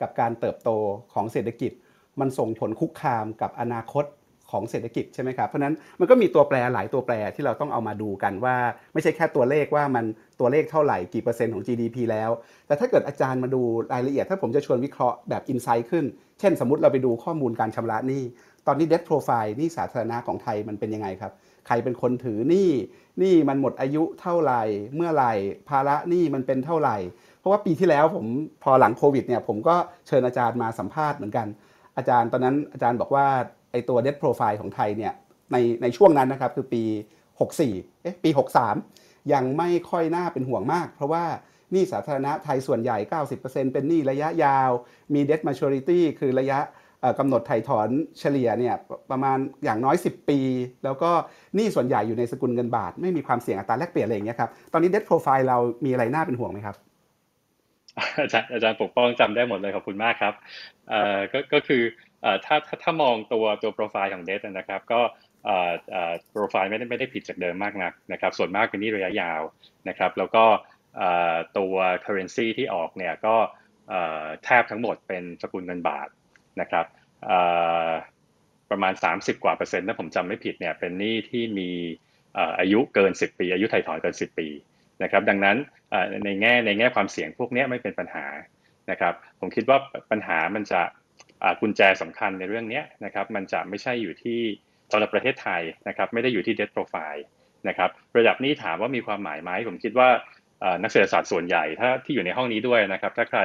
[0.00, 0.70] กับการเติบโต
[1.12, 1.72] ของเศรษฐกิจ
[2.20, 4.04] มันส่งผลคุกคามกับอนาคต
[4.50, 8.56] ของเศรษฐกิจใช่ไหมครับเพราะนั้นมันก็มีตัวแปรหลายตัวแปรที่เราต้องเอามาดูกันว่า
[8.92, 10.04] ไม่ใช่แค่ตัวเลขว่ามัน
[10.40, 12.30] ตัวเลขเท่าไหร่กี่เปอร์เซ็นต์ของ GDP แล้ว
[12.66, 16.04] แต่ถ้าเกิดอาจารย์มาดูรายละเอียด ถ้าผมจะชวนวิเคราะห์แบบอินไซต์ขึ้น
[16.40, 18.22] เช่นสมมติเราไปดูข้อมูลการชำระหนี้
[18.66, 21.32] ตอนนี้ debt profile หนี้สาธารณะของไทยมันเป็นยังไงครับ
[21.66, 22.70] ใครเป็นคนถือหนี้
[23.18, 24.62] หนี้มันหมดอายุเท่าไหร่
[24.94, 25.32] เมื่อไหร่
[25.68, 26.96] ภาระหนี้มันเป็นเท่าไหร่
[27.38, 28.26] เพราะว่าปีที่แล้วผม
[28.62, 29.76] พอหลังโควิดเนี่ยผมก็
[30.06, 31.46] เชิญอาจารย์มาสัมภาษณ์เหมือนกัน
[31.96, 33.26] อาจารย์ตอนนั้นอาจารย์บอกว่า
[33.76, 35.12] อตัว debt profile ของไทยเนี่ย
[35.52, 36.82] ในในช่วงนั้นนะครับคือปี
[37.42, 38.30] 64เอ๊ะปี
[38.78, 41.24] 63 ยังไม่ค่อยน่าเป็นห่วงมาก เพราะว่า
[41.74, 42.98] นี้สาธารณะไทยส่วนใหญ่
[43.36, 44.70] 90%เป็นหนี้ระยะยาว
[45.14, 46.58] มี debt maturity คือระยะ
[47.18, 48.74] กำหนดไถ่ถอนเฉลี่ยเนี่ย
[49.10, 50.38] ประมาณอย่างน้อย 10 ปี
[50.84, 51.10] แล้วก็
[51.54, 56.76] หนี้ส่วนใหญ่อยู่ในสกุลเงินบาท ไม่มีความเสี่ยงอัตราแลกเปลี่ยนอะไรอย่างเงี้ยครับตอนนี้ debt profile เรามีอะไรน่าเป็นห่วงไหมครับ
[58.22, 60.34] อาจารย์อาจารย์ปกป้องจำได้หมดเลยขอบคุณมากครับ
[60.88, 61.82] เอ่อก็ก็คือ
[62.44, 65.00] ถ้าถ้าถ้ามองตัวตัวโปรไฟล์ของเดทนะครับ ก็
[66.30, 69.42] โปรไฟล์ไม่ได้ไม่ได้ผิดจากเดิมมากนักนะครับ ส่วนมากเป็นนี่ระยะยาว
[69.88, 70.44] นะครับ แล้วก็
[71.58, 73.36] ตัว currency ที่ออกเนี่ยก็
[74.44, 76.08] แทบทั้งหมดเป็นสกุลเงินบาท
[76.60, 76.86] นะครับ
[78.70, 81.70] ประมาณ 30 กว่าเปอร์เซ็นต์ถ้าผมจำไม่ผิดเนี่ยเป็นหนี้ที่มี
[82.60, 84.48] อายุเกิน 10 ปี อายุไถ่ถอนเกิน 10 ปี
[85.02, 85.56] นะครับ ดังนั้น
[86.24, 88.26] ในแง่ในแง่ความเสี่ยงพวกนี้ไม่เป็นปัญหา
[88.90, 89.78] นะครับ ผมคิดว่า
[90.10, 90.80] ปัญหามันจะ
[91.60, 94.40] กุญแจสำคัญในเรื่องนี้นะครับมันจะไม่ใช่อยู่ที่
[94.90, 97.22] สำหรับประเทศไทยนะครับไม่ได้อยู่ที่ debt profile
[97.68, 100.08] นะครับระดับนี้ถามว่ามีความหมายไหมผมคิดว่า
[100.82, 103.40] นักเศรษฐศาสตร์ส่วนใหญ่ถ้าที่อยู่ในห้องนี้ด้วยนะครับถ้าใคร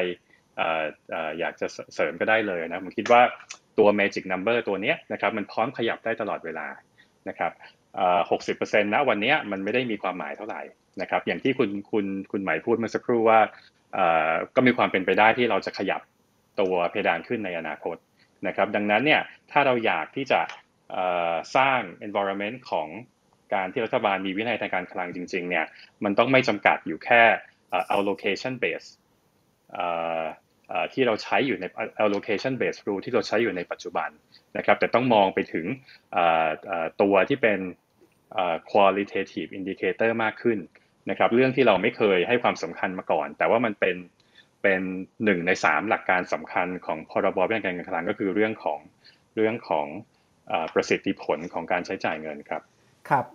[1.39, 3.21] อยากจะเสริมก็ได้เลยนะผมคิดว่า
[3.77, 6.67] ตัว magic number ตัวนี้นะครับมันพร้อมขยับได้ตลอดเวลา
[7.29, 7.51] นะครับ
[8.31, 10.61] หกสิบเปอร์เซ็นต์นะวันนี้มันไม่ได้มีความหมายเท่าไหร่
[11.01, 13.39] นะครับอย่างที่คุณคุณคุณหมายพูดเมื่อสักครู่ว่า
[14.55, 16.01] ก็มีความเป็นไปได้ที่เราจะขยับ
[16.59, 17.97] ตัวเพดานขึ้นในอนาคต
[18.47, 19.21] นะครับ ดังนั้นเนี่ย
[19.51, 20.41] ถ้าเราอยากที่จะ
[21.55, 22.87] สร้าง environment ของ
[23.53, 25.65] การที่รัฐบาลมีวินัยทางการคลังจริงๆเนี่ย
[26.03, 27.21] มันต้องไม่จำกัดอยู่แค่
[27.95, 28.87] allocation base
[30.93, 31.65] ที่เราใช้อยู่ใน
[32.03, 34.09] allocation based rule ที่เราใช้อยู่ในปัจจุบัน
[34.57, 35.65] นะครับ แต่ต้องมองไปถึง
[37.01, 37.59] ตัวที่เป็น
[38.71, 40.59] qualitative indicator มากขึ้น
[41.09, 43.95] นะครับ เรื่องที่เราไม่เคยให้ความสำคัญมาก่อน แต่ว่ามันเป็น
[44.63, 44.81] เป็น
[45.23, 48.79] หนึ่งในสามหลักการสำคัญของพรบวินัยการเงินคลังก็คือเรื่องของ
[49.35, 49.87] เรื่องของ
[50.73, 52.61] ประสิทธิผลของการใช้จ่ายเงินครับ
[53.09, 53.25] ครับ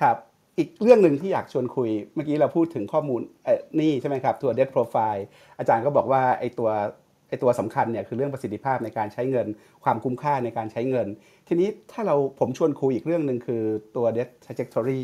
[0.00, 0.16] ครับ
[0.58, 3.20] อีกเรื่องหนึ่งที่อยากชวนคุยเมื่อกี้เราพูดถึงข้อมูล
[3.80, 5.22] นี่ใช่ไหมครับตัว debt profile
[5.58, 6.70] อาจารย์ก็บอกว่าไอ้ตัว
[7.28, 9.46] ไอ้ตัวสำคัญเนี่ยคือเรื่องประสิทธิภาพในการใช้เงิน
[9.84, 11.06] ความคุ้มค่าในการใช้เงิน
[11.48, 13.62] ทีนี้ถ้าเราผมชวนคุยอีกเรื่องหนึ่งคือ
[13.96, 15.00] ตัว debt trajectory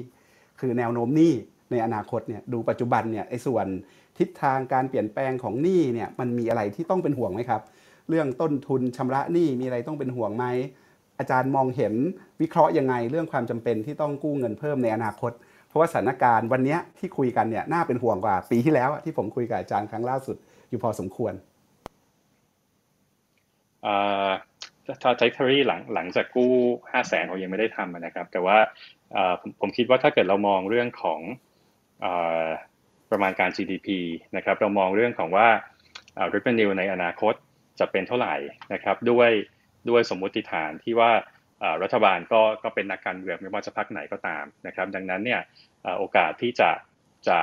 [0.60, 1.32] คือแนวโน้มหนี้
[1.70, 3.66] ในอนาคตเนี่ยดูปัจจุบันเนี่ยไอ้ส่วน
[4.18, 7.62] ทิศทางการเปลี่ยนแปลงของหนี้เนี่ยมันมีอะไรที่ต้องเป็นห่วงไหมครับ
[8.08, 10.44] เรื่องต้นทุนชำระหนี้มีอะไรต้องเป็นห่วงไหม
[11.18, 11.94] อาจารย์มองเห็น
[12.40, 15.32] วิเคราะห์ยังไง เรื่องความจำเป็นที่ต้องกู้เงินเพิ่มในอนาคต
[15.68, 20.36] เพราะว่าสถานการณ์วันนี้ที่คุยกันเนี่ยน่าเป็นห่วงกว่า ปีที่แล้วที่ผมคุยกับอาจารย์ครั้งล่าสุด
[20.70, 21.32] อยู่พอสมควร
[25.02, 26.50] ถ้าใช้ทรีหลังหลังจากกู้
[26.92, 28.56] ห้าแสนเรายังไม่ได้ทำนะครับ แต่ว่า
[29.40, 31.20] ผมผมคิดว่าถ้าเกิดเรามองเรื่องของ
[33.12, 33.88] ประมาณการ GDP
[34.36, 35.48] นะครับเรามองเรื่องของว่า
[36.34, 37.34] revenue ในอนาคต
[37.80, 38.34] จะเป็นเท่าไหร่
[38.72, 39.30] นะครับด้วย
[39.90, 41.10] ด้วยสมมุติฐานที่ว่า
[41.82, 45.40] รัฐบาลก็ก็เป็นนักการเมืองไม่ว่าจะพักไหนก็ตามนะครับ ดังนั้นเนี่ย
[45.98, 46.70] โอกาสที่จะ
[47.28, 47.38] จะ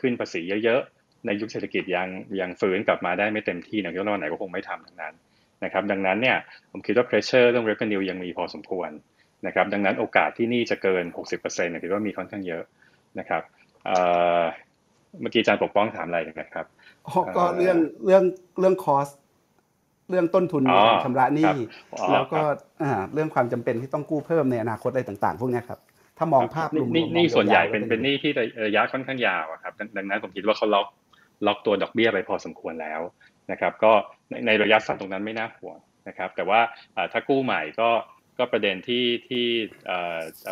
[0.00, 2.08] ขึ้นภาษีเยอะๆ ในยุคเศรษฐกิจยัง
[2.40, 5.14] ยังฟื้นกลับมาได้ไม่เต็มที่นะยุคไหนก็คงไม่ทำทั้งนั้น
[5.64, 6.36] นะครับ ดังนั้นเนี่ย
[6.70, 8.90] ผมคิดว่า pressure เรื่อง revenue ยังมีพอสมควร
[9.46, 12.64] นะครับ ดังนั้นโอกาสที่นี่จะเกิน 60%เนี่ยคิดว่ามีค่อนข้างเยอะ
[13.18, 13.42] นะครับ
[15.22, 16.66] มื่อกี้อาจารย์ปกป้องถามอะไรนะครับ
[17.36, 18.22] ก็เรื่องเรื่อง
[18.60, 19.08] เรื่องคอส
[20.10, 21.54] เรื่องต้นทุนในการชำระหนี้
[22.12, 22.40] แล้วก็
[23.14, 25.80] เรื่องความจำเป็นที่ต้องกู้เพิ่มในอนาคตอะไรต่าง ๆ พวกนี้ครับ
[26.18, 28.32] ถ้ามองภาพรวมนี่ส่วนใหญ่เป็นเป็นหนี้ที่
[28.66, 30.86] ระยะค่อนข้างยาวครับ ดังนั้นผมคิดว่าเขาล็อก
[31.46, 33.00] ล็อกตัวดอกเบี้ยไปพอสมควรแล้ว
[33.50, 33.92] นะครับ ก็
[34.46, 36.60] ในระยะสั้นตรงนั้นไม่น่าห่วงนะครับ แต่ว่า
[37.12, 37.90] ถ้ากู้ใหม่ก็
[38.38, 39.44] ก็ประเด็นที่ที่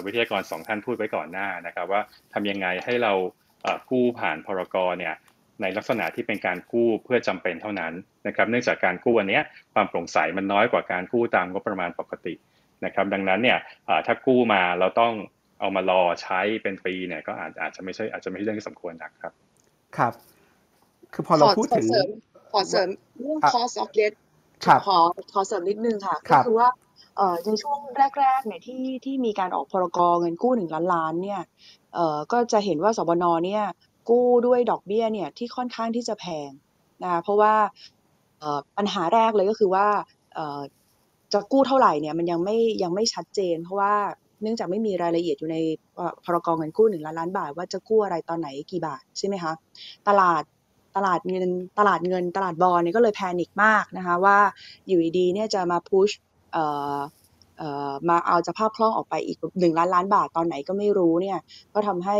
[0.04, 2.00] วิทยากรสองท่านพูดไว้ก่อนหน้านะครับ ว่า
[2.34, 3.12] ทำยังไงให้เรา
[3.90, 5.14] กู้ผ่านพรกรเนี่ย
[5.62, 7.92] ในลักษณะที่เป็นการกู้เพื่อจำเป็นเท่านั้น
[8.26, 9.40] นะครับเนื่องจากการกู้อันนี้
[9.74, 12.34] ความโปร่งใสมันน้อยกว่าการกู้ตามงบประมาณปกติ
[12.84, 13.58] นะครับดังนั้นเนี่ย
[14.06, 15.14] ถ้ากู้มาเราต้อง
[15.60, 19.32] เอามารอใช้เป็นปีเนี่ยก็อาจอาจจะไม่ใช่อาจจะไม่ใช่เรื่องที่สมควรนักครับ
[19.96, 20.12] ครับ
[21.12, 22.08] คือพอเราพูดถึงขอเสริม
[22.52, 22.88] ขอเสริม
[23.20, 24.12] เรื่องอะ cost of debt
[24.66, 24.98] ครับขอ
[25.32, 26.68] ขอเสริมนิดนึงค่ะครัก็บคือว่า
[27.16, 27.78] เอ่อในช่วง
[28.20, 31.40] แรกๆเนี่ยที่ที่มีการออกพรกเงินกู้หนึ่งล้านล้านเนี่ย
[31.85, 31.85] เอ่อ
[32.32, 33.62] ก็จะเห็นว่าสบนเนี่ย
[34.10, 36.50] กู้ด้วยดอกเบี้ยเนี่ยที่ค่อนข้างที่จะแพง
[37.02, 37.54] นะเพราะว่า
[38.40, 39.86] เอ่อปัญหาแรกเลยก็คือว่า
[40.34, 40.60] เอ่อ
[41.32, 43.94] จะกู้เท่าไหร่เนี่ยมันยังไม่ยังไม่ชัดเจน เพราะว่า
[44.42, 45.56] เนื่องจากไม่มีรายละเอียดอยู่ใน
[45.96, 49.52] เอ่อพรกเงินกู้หนึ่งล้านล้านบาท ว่าจะกู้อะไรตอนไหนกี่บาทใช่ไหมคะ
[50.08, 50.42] ตลาด
[50.96, 54.38] ตลาดเงินตลาดเงินตลาดบอลเนี่ยก็เลยแพนิคมากนะคะว่า
[54.86, 56.10] อยู่ดีๆเนี่ยจะมาพุช
[56.52, 56.64] เอ่
[56.96, 56.98] อ
[58.08, 61.38] มาเอาสภาพคล่องออกไปอีกหนึ่งล้านล้านบาทตอนไหนก็ไม่รู้เนี่ย
[61.74, 62.18] ก็ทำให้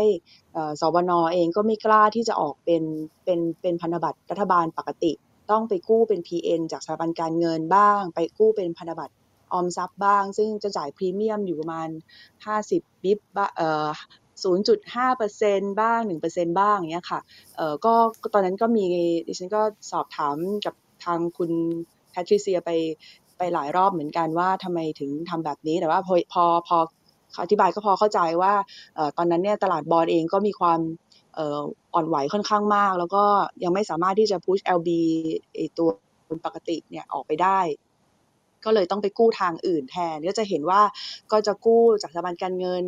[0.53, 2.83] เอ่อสบนเองก็ไม่กล้าที่จะออกเป็น
[3.23, 5.11] เป็นเป็นพันธบัตรรัฐบาลปกติ
[5.51, 9.13] ต้องไปกู้เป็น PN จากสถาบันการเงินบ้าง ไปกู้เป็นพันธบัตร
[9.53, 11.89] ออมทรัพย์บ้าง ซึ่งจะจ่ายพรีเมียมอยู่ประมาณ
[12.45, 13.87] 50บิบบ้าเอ่อ
[14.43, 17.19] 0.5%บ้าง 1%บ้างอย่างเงี้ยค่ะ
[17.55, 17.93] เอ่อก็
[18.33, 18.85] ตอนนั้นก็มี
[19.27, 19.61] ดิฉันก็
[19.91, 20.75] สอบถามกับ
[21.05, 21.51] ทางคุณ
[22.11, 22.71] แพทริเซียไป
[23.37, 26.77] ไปหลายรอบเหมือนกันว่าทำไมถึงทำแบบนี้แต่ว่าพอพอพอ
[27.41, 28.53] อธิบายก็พอเข้าใจว่า
[28.97, 30.79] ออตอนนั้นเนี่ยตลาดบอลเองก็มีความ
[31.37, 31.61] อ่อ
[31.99, 33.23] อนไหวค่อนข้างมาก แล้วก็
[33.63, 34.89] ยังไม่สามารถที่จะพุช LB
[35.77, 35.89] ตัว
[36.45, 37.59] ปกติเนี่ยออกไปได้
[38.65, 40.81] ก็เลยต้องไปกู้ทางอื่นแทน ก็จะเห็นว่า
[41.31, 42.85] ก็จะกู้จากสถาบันการเงิน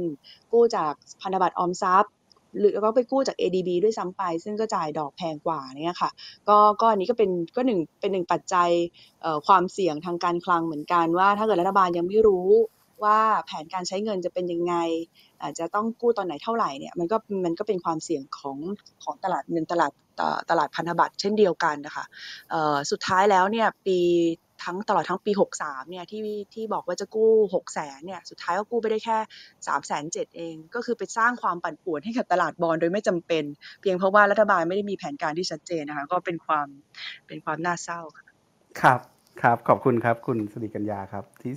[0.51, 2.13] กู้จากพันธบัตรออมทรัพย์
[2.57, 6.09] หรือก็ไปกู้จาก ADB ด้วยซ้ำไป ซึ่งก็จ่ายดอกแพงกว่าเนี่ยค่ะ
[6.49, 8.69] ก็ก็อันนี้ก็เป็นก็หนึ่งเป็นหนึ่งปัจจัย
[9.47, 12.49] ความเสี่ยงทางการคลังเหมือนกันว่า ถ้าเกิดรัฐบาลยังไม่รู้
[13.03, 14.75] ว่าแผนการใช้เงินจะเป็นยังไง
[15.41, 18.57] อาจจะต้องกู้ตอนไหนเท่าไหร่เนี่ยมันก็มันก็เป็นความเสี่ยงของ
[19.03, 19.91] ของตลาดเงินตลาด
[20.49, 22.05] ตลาดพันธบัตรเช่นเดียวกันนะคะ
[22.49, 23.99] เอ่อสุดท้ายแล้วเนี่ยปี
[24.63, 25.31] ทั้งตลอดทั้งปี
[25.61, 26.21] 63เนี่ยที่
[26.53, 29.17] ที่บอกว่าจะกู้6แสนเนี่ยสุดท้ายก็กู้ไปได้แค่
[29.53, 33.43] 3แสนเเอง ก็คือไปสร้างความปั่นป่วนให้กับตลาดบอลโดยไม่จำเป็น
[33.81, 36.67] เพียงเพราะว่ารัฐบาลไม่ได้มีแผนการที่ชัดเจนนะคะก็เป็นความ
[37.27, 38.25] เป็นความน่าเศร้าค่ะ
[38.81, 38.99] ครับ
[39.41, 41.51] ครับขอบคุณครับคุณสิริกัญญาครับที่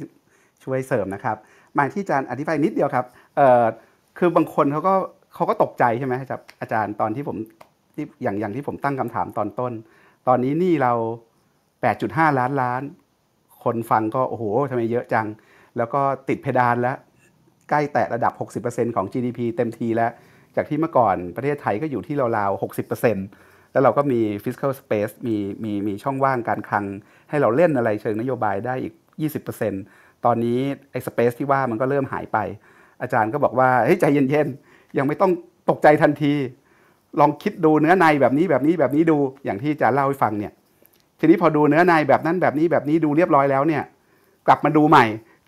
[0.64, 1.36] ช่วยเสริมนะครับ
[1.76, 3.64] มาที่อาจารย์อธิบายนิดเดียวครับเอ่อ
[4.18, 4.94] คือบางคนเขาก็
[5.34, 7.36] เขาก็ตกใจใช่ไหมครับอาจารย์ตอนที่ผม
[7.94, 9.72] ที่อย่างอย่างที่ผมตั้งคำถามตอนต้น
[10.28, 10.92] ตอนนี้นี่เรา
[11.90, 12.82] 8.5 ล้านล้าน
[13.64, 15.26] คนฟังก็โอ้โหทำไมเยอะจัง
[15.76, 16.96] แล้วก็ติดเพดานแล้ว
[17.70, 20.10] ใกล้แตะระดับ 60%ของ GDP เต็มทีแล้ว
[20.56, 22.62] จากที่เมื่อก่อนประเทศไทยก็อยู่ที่ราวๆ
[23.12, 26.84] 60%แล้วเราก็มี fiscal space มีมีมีช่องว่างการคลัง
[27.30, 28.94] ให้เราเล่นอะไรเชิงนโยบายได้อีก
[29.58, 30.58] 20%ตอนนี้
[30.90, 32.38] ไอ้ space ที่ว่ามันก็เริ่มหายไป
[33.02, 35.32] อาจารย์ก็บอกว่าเฮ้ยใจเย็นๆ ยังไม่ต้อง
[35.70, 36.32] ตกใจทันที
[37.20, 40.52] ลองคิดดูเนื้อในแบบนี้แบบนี้แบบนี้ดูอย่างที่อาจารย์เล่าให้ฟังเนี่ย
[41.22, 43.82] ทีนี้พอดูเนื้อในแบบนั้นแบบนี้แบบนี้ดูเรียบร้อยแล้วเนี่ย
[44.46, 45.04] กลับมาดูใหม่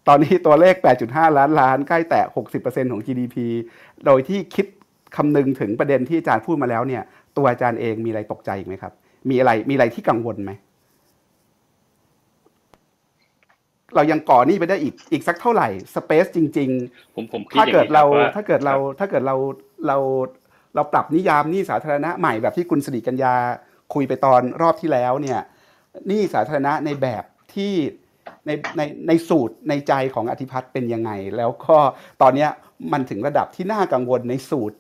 [0.09, 0.75] ตอนนี้ตัวเลข
[1.07, 2.25] 8.5 ล้านล้านใกล้แตะ
[2.59, 3.37] 60%ของ GDP
[4.07, 4.67] โดยที่คิด
[5.17, 7.03] คำนึงถึงประเด็นที่อาจารย์พูดมาแล้วเนี่ย
[7.37, 8.93] ตัวอาจารย์เองมีอะไรตกใจอีกไหมครับ
[9.29, 10.53] มีอะไรมีอะไรที่กังวลไหม
[13.95, 19.37] เรายังก่อหนี้ไปได้อีกอีกสักเท่าไหร่สเปซจริง ๆ ผมผมคิดถ้าอย่างเกิดนี้คเราบว่าถ้าเกิดเราถ้าเกิดเรา
[19.87, 19.97] เรา
[20.75, 23.35] เราปรับนิยามหนี้สาธารณะใหม่แบบที่คุณสิริกัญญา
[23.95, 25.41] คุยไปตอนรอบที่แล้วเนี่ย
[26.07, 27.25] หนี้สาธารณะในแบบ
[27.55, 27.73] ที่
[28.47, 31.77] ในในในสูตรในใจของอธิพัฒน์เป็นยังไง แล้วก็
[32.23, 32.47] ตอนนี้
[32.93, 34.77] มันถึงระดับที่น่ากังวลในสูตร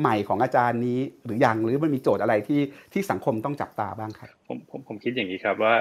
[0.00, 2.60] ใหม่ของอาจารย์นี้หรือยังหรือมันมีโจทย์อะไรที่
[2.92, 5.74] ที่สังคมต้องจับตาบ้างครับผมผมผมคิดอย่างนี้ครับว่า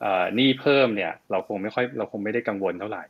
[0.00, 3.04] เออหนี้เพิ่มเนี่ยเราคงไม่ค่อยเราคงไม่ได้กังวลเท่าไหร่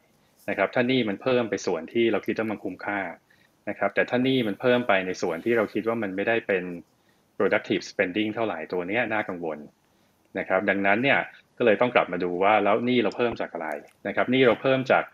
[0.48, 3.00] นะครับถ้านี้มันเพิ่มไปส่วนที่เราคิดว่ามันคุ้มค่า
[3.68, 6.64] นะครับแต่ถ้านี้มันเพิ่มไปในส่วนที่เราคิดว่ามันไม่ได้เป็น
[7.38, 9.58] productive spending เท่าไหร่ตัวเนี้ยน่ากังวล
[10.38, 11.18] นะครับ ดังนั้นเนี่ย
[11.58, 13.68] ก็เลยต้องกลับมาดูว่าแล้วหนี้เราเพิ่มจากอะไร
[14.06, 15.04] นะครับหนี้เราเพิ่มจาก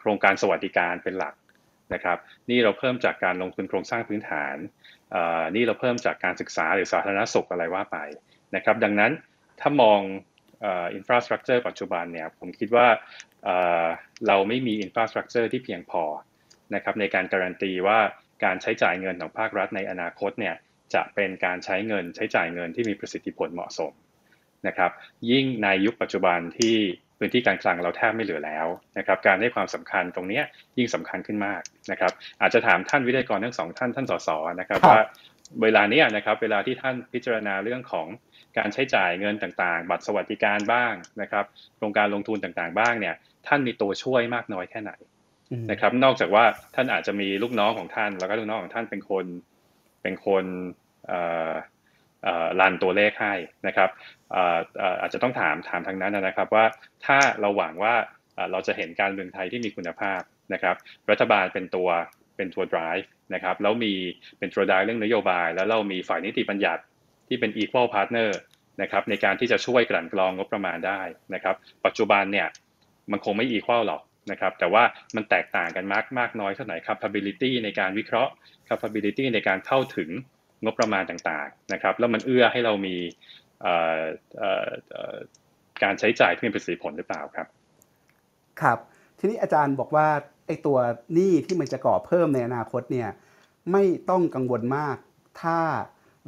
[0.00, 1.34] โครงการสวัสดิการเป็นหลัก
[1.94, 2.18] นะครับ
[2.50, 4.56] หนี้เราเพิ่มจากการลงทุนโครงสร้างพื้นฐาน
[5.54, 7.98] หนี้เราเพิ่มจากการศึกษาหรือสาธารณสุขอะไรว่าไป
[8.56, 9.12] นะครับ ดังนั้น
[9.60, 10.00] ถ้ามอง
[10.94, 12.86] infrastructure ปัจจุบันเนี่ยผมคิดว่า
[13.44, 13.86] เอ่อ
[14.26, 16.04] เราไม่มี infrastructure ที่เพียงพอ
[16.74, 17.98] นะครับในการการันตีว่า
[18.44, 20.54] การใช้จ่ายเงินของภาครัฐในอนาคตเนี่ย
[20.94, 23.92] จะเป็นการใช้เงินใช้จ่ายเงินที่มีประสิทธิผลเหมาะสม
[24.66, 24.90] นะครับ
[25.30, 26.76] ยิ่งในยุคปัจจุบันที่
[27.18, 28.66] พื้นที่การคลังเราแทบไม่เหลือแล้ว
[28.98, 30.44] นะครับการให้ความสำคัญตรงเนี้ย
[30.78, 34.28] ยิ่งสำคัญขึ้นมากนะครับอาจจะถามท่านวิทยากรทั้งสองท่านท่านสส
[34.60, 35.02] นะครับครับว่า
[35.62, 38.06] เวลาเนี้ยนะครับเวลาที่ท่านพิจารณาเรื่องของ
[38.58, 40.92] การใช้จ่ายเงินต่างๆ บัตรสวัสดิการบ้าง
[41.22, 41.44] นะครับ
[41.76, 43.14] โครงการลงทุนต่างๆ บ้างเนี่ย
[43.46, 44.92] ท่านมีตัวช่วยมากน้อยแค่ไหน
[45.52, 46.44] อืมนะครับนอกจากว่า
[46.74, 49.24] ท่านอาจจะมีลูกน้องของท่าน แล้วก็ลูกน้องของท่านเป็นคน
[50.02, 50.44] เป็นคน
[51.06, 51.52] เอ่อเอ่อ
[52.60, 53.34] รันตัวเลขให้
[53.66, 53.90] นะครับ
[55.00, 56.64] อาจจะต้องถามถามทางนั้นนะครับว่า
[57.06, 57.94] ถ้าเราหวังว่า
[58.34, 60.20] เอ่อเราจะเห็นการเมืองไทยที่มีคุณภาพ
[60.52, 60.76] นะครับ
[61.10, 61.88] รัฐบาลเป็นตัว
[62.36, 63.92] เป็นตัว drive นะครับแล้วมี
[64.38, 66.82] เป็นตัว drive เรื่องนโยบาย แล้วเรามีฝ่ายนิติบัญญัติ
[67.28, 68.30] ที่เป็น equal partner
[68.82, 71.00] นะครับในการที่จะช่วยกลั่นกรองงบประมาณได้
[71.34, 72.48] นะครับ ปัจจุบันเนี่ย
[73.10, 74.82] มันคงไม่ equal หรอกนะครับ แต่ว่า
[75.16, 78.32] มันแตกต่างกันมากมากน้อยเท่าไหร่ capability ในการวิเคราะห์
[78.68, 80.10] capability ในการเข้าถึง
[80.64, 82.96] งบประมาณต่างๆนะครับ แล้วมันเอื้อให้เรามี
[85.82, 87.46] การใช้จ่ายที่มีประสิทธิผลหรือเปล่าครับ
[88.60, 88.78] ครับ
[89.18, 90.08] ทีนี้อาจารย์บอกว่า
[90.46, 90.78] ไอ้ตัว
[91.14, 93.08] หนี้ที่มันจะก่อเพิ่มในอนาคตเนี่ย
[93.72, 94.96] ไม่ต้องกังวลมาก
[95.42, 95.58] ถ้า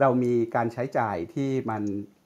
[0.00, 1.82] เรามีการใช้จ่ายที่มัน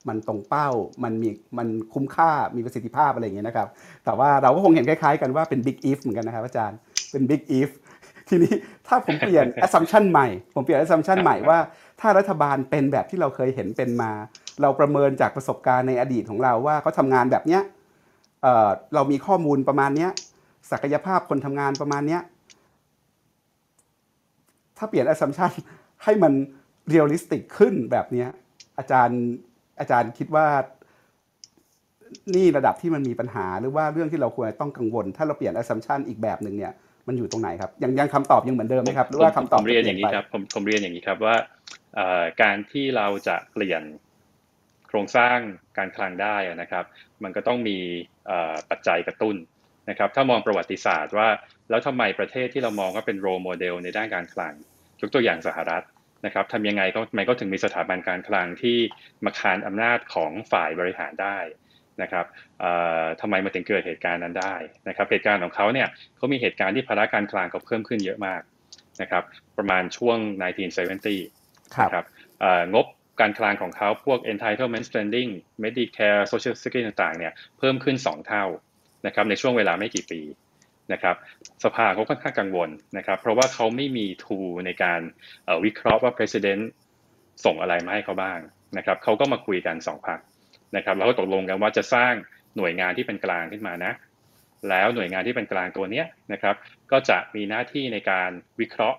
[0.08, 0.68] มันตรงเป้า
[1.04, 1.28] มันมี
[1.58, 3.68] มันคุ้มค่ามีประสิทธิภาพอะไรอย่างเงี้ยนะครับ
[4.04, 6.78] แต่ว่าเราก็คงเห็นคล้ายๆ กันว่าเป็น big if เหมือนกันนะครับอาจารย์
[7.10, 7.70] เป็น big if
[8.28, 8.54] ทีนี้
[8.88, 11.58] ถ้าผมเปลี่ยน assumption ใหม่ ผมเปลี่ยน assumption ใหม่ว่า
[12.00, 14.12] ถ้ารัฐบาลเป็นแบบที่เราเคยเห็นเป็นมา
[14.62, 17.62] เราประเมินจากประสบการณ์ในอดีตของเราว่าเขาทำงานแบบเนี้ย
[18.42, 20.10] เเรามีข้อมูลประมาณเนี้ย
[20.70, 22.22] ศักยภาพคนทำงานประมาณเนี้ย
[24.78, 25.52] ถ้าเปลี่ยน assumption
[26.04, 26.32] ให้มัน
[26.92, 28.28] realistic ขึ้นแบบเนี้ย
[28.78, 29.20] อาจารย์
[29.80, 30.46] อาจารย์คิดว่า
[32.34, 36.72] นี่ระดับที่มันมีปัญหาหรือว่าเรื่องที่เราควรต้องกังวล ถ้าเราเปลี่ยน assumption อีกแบบหนึ่งเนี่ย
[37.08, 41.36] มันอยู่ตรงไหนครับยังยังคำตอบยังเหมือนเดิมไหมครับหรือว่าคำตอบผมเรียนอย่างนี้ครับผมผมเรียนอย่างนี้ครับว่า
[42.42, 43.82] การที่เราจะเปลี่ยน
[44.88, 45.38] โครงสร้าง
[45.78, 46.84] การคลังได้นะครับ
[47.22, 47.78] มันก็ต้องมี
[48.70, 49.36] ปัจจัยกระตุ้น
[49.90, 51.28] นะครับ ถ้ามองประวัติศาสตร์ว่า
[51.70, 54.54] แล้วทำไมประเทศที่เรามองว่าเป็นโรโมเดลในด้านการคลัง
[55.00, 55.84] ยกตัวอย่างสหรัฐ
[56.26, 58.78] นะครับทำยังไงก็ทำไมก็ถึงมีสถาบันการคลังที่
[59.24, 61.38] มาคานอำนาจของฝ่ายบริหารได้
[62.02, 62.26] นะครับ
[63.20, 64.54] ทำไมมาถึงเกิดเหตุการณ์นั้นได้
[64.88, 68.40] นะครับ เหตุการณ์ของเขาเนี่ยเขามีเหตุการณ์ที่ภาระการคลังเขาเพิ่มขึ้นเยอะมาก
[69.02, 69.22] นะครับ
[69.56, 70.18] ประมาณช่วง
[71.00, 72.04] 1970นะครับ
[72.74, 72.86] งบ
[73.20, 75.30] การคลังของเขาพวก entitlement spending
[75.64, 78.44] Medicare Social Security ต่างๆเนี่ยเพิ่มขึ้น 2 เท่า
[79.06, 80.20] นะครับในช่วงเวลาไม่กี่ปี
[80.92, 81.16] นะครับ
[81.64, 85.00] สภาเขาค่อนข้างกังวลนะครับ เพราะว่าเขาไม่มีทูในการ
[85.64, 86.62] วิเคราะห์ว่า president
[87.44, 88.38] ส่งอะไรมาให้เขาบ้าง
[88.76, 90.18] นะครับเขาก็มาคุยกันสองพัก
[90.76, 92.12] นะครับแล้วก็ตกลงกันว่าจะสร้าง
[92.56, 93.92] หน่วยงานที่เป็นกลางขึ้นมานะ
[94.68, 96.02] แล้วหน่วยงานที่เป็นกลางตัวนี้
[96.32, 96.54] นะครับ
[96.92, 98.98] ก็จะมีหน้าที่ในการวิเคราะห์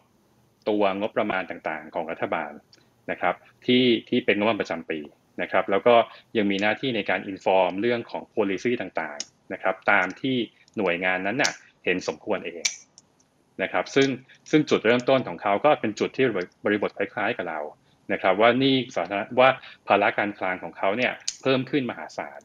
[0.69, 2.51] ตัวงบประมาณต่างๆ ของรัฐบาล
[3.11, 4.99] นะครับ ที่ที่เป็นงบประจำปี
[5.41, 5.95] นะครับ แล้วก็
[6.37, 10.37] ยังมีหน้าที่ในการ inform เรื่องของ policy ต่างๆนะครับ ตามที่
[10.77, 11.51] หน่วยงานนั้นน่ะ
[11.85, 12.63] เห็นสมควรเอง
[13.63, 14.09] นะครับ ซึ่ง
[14.51, 16.25] ซึ่งจุดเริ่มต้นของเขาก็เป็นจุดที่
[16.65, 17.59] บริบทคล้ายๆกับเรา
[18.13, 19.49] นะครับว่าหนี้สาธารณะว่า
[19.87, 22.39] ภาระการคลังของเขาเนี่ยเพิ่มขึ้นมหาศาล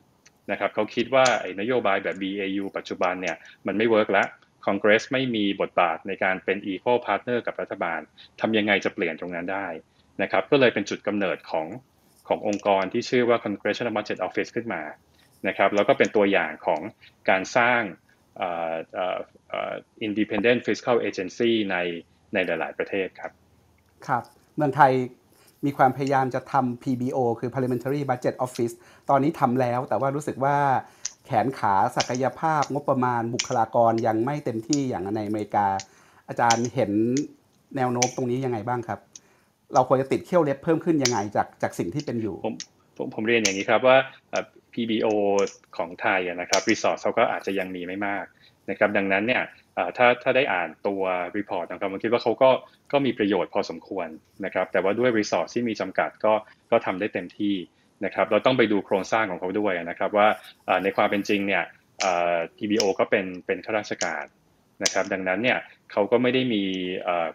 [0.50, 3.36] นะครับเขาคิดว่าไอ้นโยบายแบบ BAU ปัจจุบันเนี่ย
[3.66, 4.28] มันไม่ work แล้ว
[4.66, 8.00] คอนเกรสไม่มีบทบาทในการเป็น equal partner กับรัฐบาล
[8.40, 9.66] ทำยังไงจะเปลี่ยนตรงนั้นได้
[10.22, 11.66] นะครับก็เลยเป็นจุดกำเนิดของ
[12.28, 14.82] ขององค์กรที่ชื่อว่า Congressional Budget Office ขึ้นมา
[15.48, 16.80] นะครับแล้วก็เป็นตัวอย่างของ
[17.30, 17.80] การสร้าง
[20.06, 21.76] independent fiscal agency ใน
[22.34, 23.32] ในหลาย ๆ ประเทศครับ
[24.06, 24.22] ครับ
[24.56, 24.92] เมืองไทย
[25.64, 28.74] มีความพยายามจะทำ PBO คือ Parliamentary Budget Office
[29.11, 30.56] ตอนนี้ทำแล้ว แต่ว่ารู้สึกว่า
[31.26, 35.66] แขนขาศักยภาพงบประมาณบุคลากรยังไม่เต็มที่อย่างในอเมริกา
[36.28, 36.92] อาจารย์เห็น
[37.76, 39.00] แนวโน้มตรงนี้ยังไงบ้างครับ
[39.74, 42.54] เราควรจะติดเขี้ยวเล็บเพิ่มขึ้นยังไงจากจากสิ่งที่เป็นอยู่ ผม
[42.96, 43.96] ผมผมเรียนอย่างนี้ครับว่า
[44.74, 45.06] PBO
[45.76, 48.24] ของไทยนะครับ resource เขาก็อาจจะยังมีไม่มาก
[48.70, 49.42] นะครับดังนั้นเนี่ย
[49.97, 51.03] ถ้าถ้าได้อ่านตัว
[51.36, 52.51] report นะครับผมคิดว่าเขาก็
[52.93, 54.09] ก็มีประโยชน์พอสมควร
[54.45, 56.33] นะครับ แต่ว่าด้วย resource ที่มีจำกัดก็
[56.71, 57.55] ก็ทำได้เต็มที่
[58.05, 60.29] นะครับ เราต้องไปดูโครงสร้างของเขาด้วยนะครับว่า
[60.85, 61.64] ในความเป็นจริงเนี่ย
[62.57, 64.25] PBO ก็เป็นเป็นข้าราชการ
[64.85, 65.59] นะครับ ดังนั้นเนี่ย
[65.93, 66.64] เขาก็ไม่ได้มี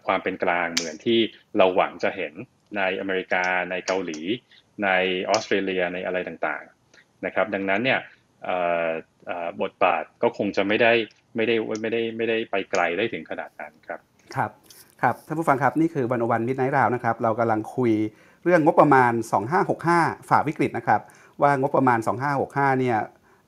[0.06, 1.18] ความเป็นกลางเหมือนที่
[1.58, 2.32] เราหวังจะเห็น
[2.76, 4.20] ในอเมริกา ในเกาหลี
[4.84, 4.88] ใน
[5.30, 8.00] ออสเตรเลียในอะไรต่างๆนะครับ ดังนั้นเนี่ย
[9.62, 10.92] บทบาทก็คงจะไม่ได้
[11.36, 14.00] ไม่ได้ไม่ได้ไม่ได้ไปไกลได้ถึงขนาดนั้นครับ
[14.36, 14.50] ครับ
[15.02, 17.92] ครับท่านผู้ฟังครับนี่คือวันวันมิดไนท์ราวนะครับเรากำลังคุย
[18.44, 19.12] เรื่องงบประมาณ
[19.70, 21.00] 2565 ฝ่าวิกฤตนะครับ
[21.42, 21.98] ว่างบประมาณ
[22.38, 22.98] 2565 เนี่ย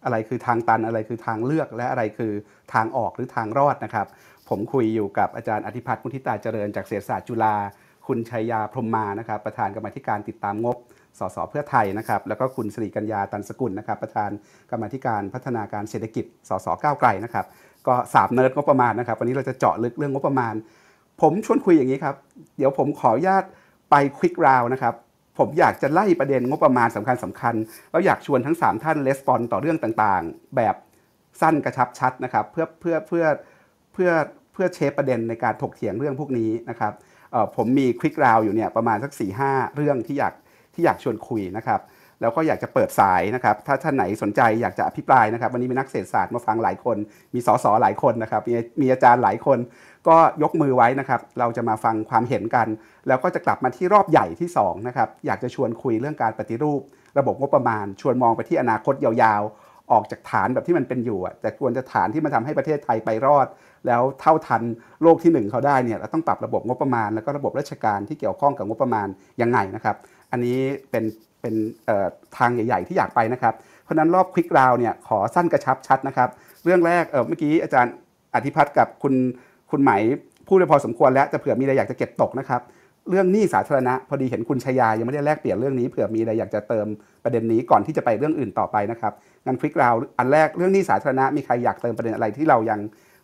[0.05, 2.33] อะไรคือทางตันอะไรคือทางเลือกและอะไรคือ
[2.75, 4.07] ทางออกหรือทางรอดนะครับ
[4.49, 7.55] ผมคุยอยู่กับอาจารย์อธิพัฒน์มุทิตาเจริญจากเศรษฐศาสตร์จุฬา
[8.07, 10.77] คุณชัยยาพรมมานะครับ ประธานกรรมธิการติดตามงบ
[11.21, 14.31] สสเพื่อไทยนะครับแล้วก็คุณสิริกัญญาตันสกุลนะครับประธาน
[14.71, 17.47] กรรมธิการพัฒนาการเศรษฐกิจสสก้าวไกลนะครับ
[17.87, 20.55] ก็สามเนิร์ดงบประมาณนะครับวันนี้เราจะเจาะลึกเรื่องงบประมาณ
[21.21, 22.17] ผมชวนคุยอย่างนี้ครับ
[22.57, 23.45] เดี๋ยวผมขออนุญาต
[23.91, 24.95] ไปควิกราวนะครับ
[25.39, 27.55] ผมอยากจะไล่ประเด็นงบประมาณสำคัญสำคัญ
[27.91, 30.75] แล้วอยากชวนทั้ง 3 ท่านレスปอนต่อเรื่องต่างๆ แบบ
[31.41, 33.25] สั้นกระชับชัดนะครับเพื่อเพื่อเพื่อ
[33.93, 34.11] เพื่อ
[34.53, 36.93] เพื่อเชฟประเด็นในการถกเถียงเรื่องพวกนี้นะครับ
[37.57, 40.35] ผมมีควิกราวอยู่เนี่ยประมาณสัก4ี่ห้าเรื่องที่อยาก
[40.79, 41.81] ที่อยากชวนคุยนะครับ
[42.21, 46.97] แล้วก็อยากจะเปิดสายนะครับ ถ้าท่านไหนสนใจอยากจะอภิปรายนะครับ วันนี้มีนักเศรษฐศาสตร์มาฟังหลายคน
[47.35, 49.59] มีสสหลายคนนะครับ มีมีอาจารย์หลายคน
[50.09, 52.69] ก็ยกมือไว้นะครับ เราจะมาฟังความเห็นกัน
[53.09, 56.81] แล้วก็จะกลับมาที่รอบใหญ่ที่สองนะครับ อยากจะชวนคุยเรื่องการปฏิรูป
[57.19, 63.47] ระบบงบประมาณ ชวนมองไปที่อนาคตยาวๆ ออกจากฐานแบบที่มันเป็นอยู่แต่ควรจะฐานที่มันทำให้ประเทศไทยไปรอด
[63.87, 64.63] แล้วเท่าทัน
[65.03, 69.07] โลกที่หนึ่งเขาได้เนี่ยเราต้องปรับระบบงบประมาณ แล้วก็ระบบราชการที่เกี่ยวข้องกับงบประมาณ
[69.43, 69.97] ยังไงนะครับ
[70.33, 70.59] อันนี้
[70.91, 71.05] เป็น
[71.41, 71.55] เป็น
[72.37, 76.29] ทางใหญ่ ๆ ที่อยากไปนะครับ เพราะนั้นรอบควิกราวเนี่ยขอสั้นกระชับชัดนะครับ
[76.65, 77.93] เรื่องแรกเเมื่อกี้อาจารย์
[78.35, 79.15] อธิพัฒน์กับคุณ
[79.71, 79.91] คุณไหม
[80.49, 82.61] พูดไปพอสมควรแล้วจะเผื่อมีอะไรอยากจะเก็บตกนะครับ
[83.11, 86.87] เรื่องหนี้สาธารณะพอดีเห็นคุณชยายังไม่ได้แลกเปลี่ยนเรื่องนี้เผื่อมีอะไรอยากจะเติม
[87.25, 89.13] ประเด็นนี้ก่อนที่จะไปเรื่องอื่นต่อไปนะครับ
[89.47, 92.81] งั้นควิกราวอันแรกเรื่องหนี้สาธารณะมีใครอยากเติมประเด็นอะไรที่เรายัง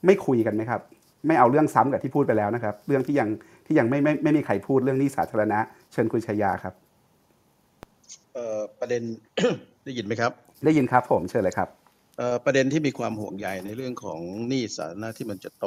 [0.06, 0.80] ไม่คุยกันไหมครับ
[1.26, 3.28] ไม่เอาเรื่องซ้ำกับที่พูดไปแล้วนะครับ เรื่องที่ยัง
[3.66, 5.58] ที่ยังไม่ไม่ไม่มีใครพูดเรื่องหนี้สาธารณะ
[5.92, 6.74] เชิญคุณชยาครับ
[8.34, 9.02] เอ่อประเด็น
[9.84, 10.32] ได้ยินไหมครับ
[10.64, 11.68] ได้ยินครับผมเชิญเลยครับ
[12.18, 15.66] เอ่อประเด็นที่มีความห่วงใยในเรื่องของหนี้สาธารณะที่มันจะโต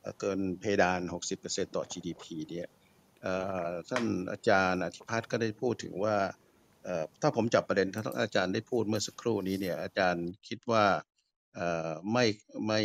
[0.00, 1.00] เอ่อเกินเพดาน
[1.38, 2.68] 60%ต่อ GDP เนี่ย
[3.22, 3.34] เอ่
[3.66, 6.16] อท่านอาจารย์อธิพัฒน์ก็ได้พูดถึงว่า
[6.84, 10.84] เอ่อถ้าผมจับประเด็นที่ท่านอาจารย์ได้พูดเมื่อสักครู่นี้เนี่ยอาจารย์คิดว่า
[11.54, 12.24] เอ่อไม่
[12.66, 12.80] ไม่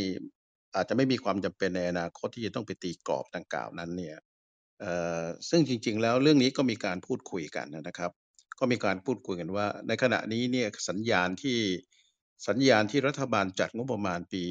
[0.76, 4.18] อาจจะไม่มีความจำเป็นในอนาคตที่จะต้องไปตีกรอบดังกล่าวนั้นเนี่ย
[5.50, 8.12] ซึ่งจริง ๆ แล้วเรื่องนี้ก็มีการพูดคุยกันนะครับ
[8.60, 11.60] ก็มีการพูดคุยกันว่า ในขณะนี้เนี่ยสัญญาณที่
[12.48, 14.45] สัญญาณที่รัฐบาลจัดงบประมาณปี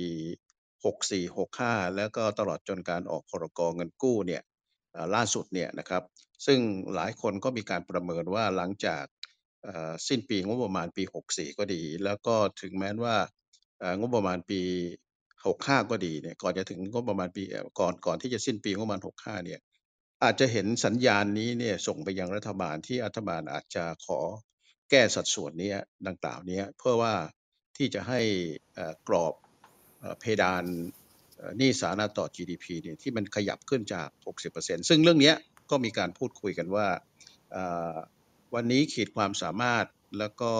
[0.85, 4.43] 64 65 แล้วก็ตลอดจนการออกพรกเงินกู้เนี่ย
[5.15, 6.03] ล่าสุดเนี่ยนะครับ
[6.47, 6.59] ซึ่ง
[6.94, 9.05] หลายคนก็มีการประเมินว่าหลังจาก
[10.09, 13.16] สิ้นปีงบประมาณปี 64 ก็ดี แล้วก็ถึงแม้ว่า
[14.01, 14.61] งบประมาณปี
[15.44, 17.43] 65 ก็ดีเนี่ยก่อนจะถึงงบประมาณปี
[17.81, 19.60] ก่อนก่อนที่จะสิ้นปีงบประมาณ 65 เนี่ย
[20.24, 24.20] อาจจะเห็นสัญญาณนี้เนี่ยส่งไปยังรัฐบาลที่รัฐบาลอาจจะขอ
[24.90, 25.73] แก้สัดส่วนนี้
[26.06, 27.14] ดังกล่าวนี้เพื่อว่า
[27.77, 28.20] ที่จะให้
[29.09, 29.35] กรอบ
[30.20, 30.64] เพดาน
[31.59, 34.09] หนี้สาธารณะต่อ GDP เนี่ยที่มันขยับขึ้นจาก
[34.48, 35.32] 60%ซึ่งเรื่องนี้
[35.70, 36.86] ก็มีการพูดคุยกันว่า
[38.55, 39.86] วันนี้ขีดความสามารถ
[40.19, 40.52] แล้วก็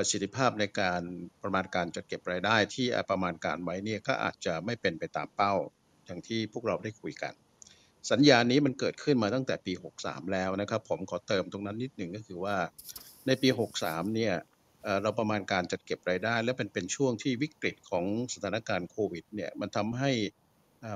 [0.00, 1.02] ประสิทธิภาพในการ
[1.42, 5.54] ประมาณการจัดเก็บรายได้ที่ประมาณการไว้เนี่ยก็อาจจะไม่เป็นไปตามเป้า
[6.06, 7.32] อย่างที่พวกเราได้คุยกัน
[8.10, 12.56] สัญญานี้มันเกิดขึ้นมาตั้งแต่ปี 63 แล้วนะครับ ผมขอเติมตรงนั้นนิดหนึ่งก็คือว่า
[13.26, 13.48] ในปี
[13.80, 14.34] 63 เนี่ย
[15.02, 18.04] เราประมาณการจัดเก็บรายได้ และเป็นเป็นช่วงที่วิกฤตของ
[18.34, 20.10] สถานการณ์โควิดเนี่ยมันทำให้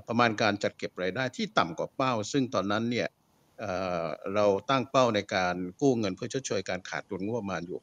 [0.08, 3.08] ประมาณการจัดเก็บรายได้ที่ต่ำกว่าเป้า ซึ่งตอนนั้นเนี่ย
[3.62, 3.74] เอ่
[4.04, 7.78] อเราตั้งเป้าในการกู้เงินเพื่อชดเชยการขาดดุลงบประมาณอยู่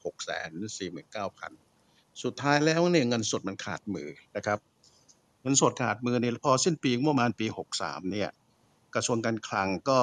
[1.49, 4.59] 649,000 สุดท้ายแล้วเนี่ยเงินสดมันขาดมือนะครับ
[5.41, 7.45] เงินสดขาดมือเนี่ยพอสิ้นปีงบประมาณปี
[7.79, 8.29] 63 เนี่ย
[8.95, 9.99] กระทรวงการคลังก็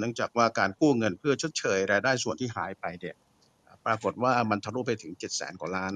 [0.00, 3.16] เนื่องจากว่าการกู้เงินเพื่อชดเชยรายได้ส่วนที่หายไปเนี่ย
[3.86, 5.94] ปรากฏว่ามันทะลุไปถึง 7 0 0 0 0 0กว่าล้าน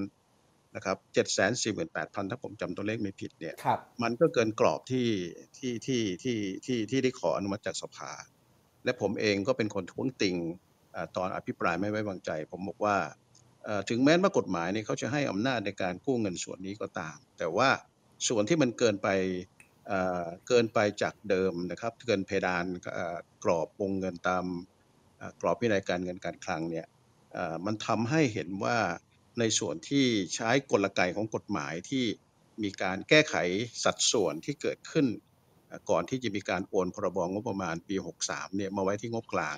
[0.75, 1.45] นะครับ7 4 8
[1.75, 5.07] 0 0 0ถ้าผมจำตัวเลขไม่ผิดเนี่ยครับมันก็เกินกรอบที่
[5.57, 8.11] ที่ที่ที่ที่ที่ได้ขออนุมัติจากสภา
[8.85, 10.37] และผมเองก็เป็นคนท้วงติง
[10.95, 12.97] อ่าตอนอภิปรายไม่ไว้วางใจ ผมบอกว่า
[13.89, 17.69] ถึงแม้ว่ากฎหมายเนี่ยเขาจะให้อำนาจในการกู้เงินส่วนนี้ก็ตาม แต่ว่า
[18.27, 19.07] ส่วนที่มันเกินไป
[20.47, 22.65] เกินไปจากเดิมนะครับ เกินเพดาน
[23.43, 24.45] กรอบวงเงินตาม
[25.41, 26.87] กรอบวินัยการเงินการคลังเนี่ย
[27.65, 28.77] มันทำให้เห็นว่า
[29.39, 30.05] ในส่วนที่
[30.35, 32.05] ใช้กลไกของกฎหมายที่
[32.63, 33.35] มีการแก้ไข
[33.83, 35.07] สัดส่วนที่เกิดขึ้น
[35.89, 37.95] ก่อนที่จะมีการโอนพรบงบประมาณปี
[38.25, 39.57] 63เนี่ยมาไว้ที่งบกลาง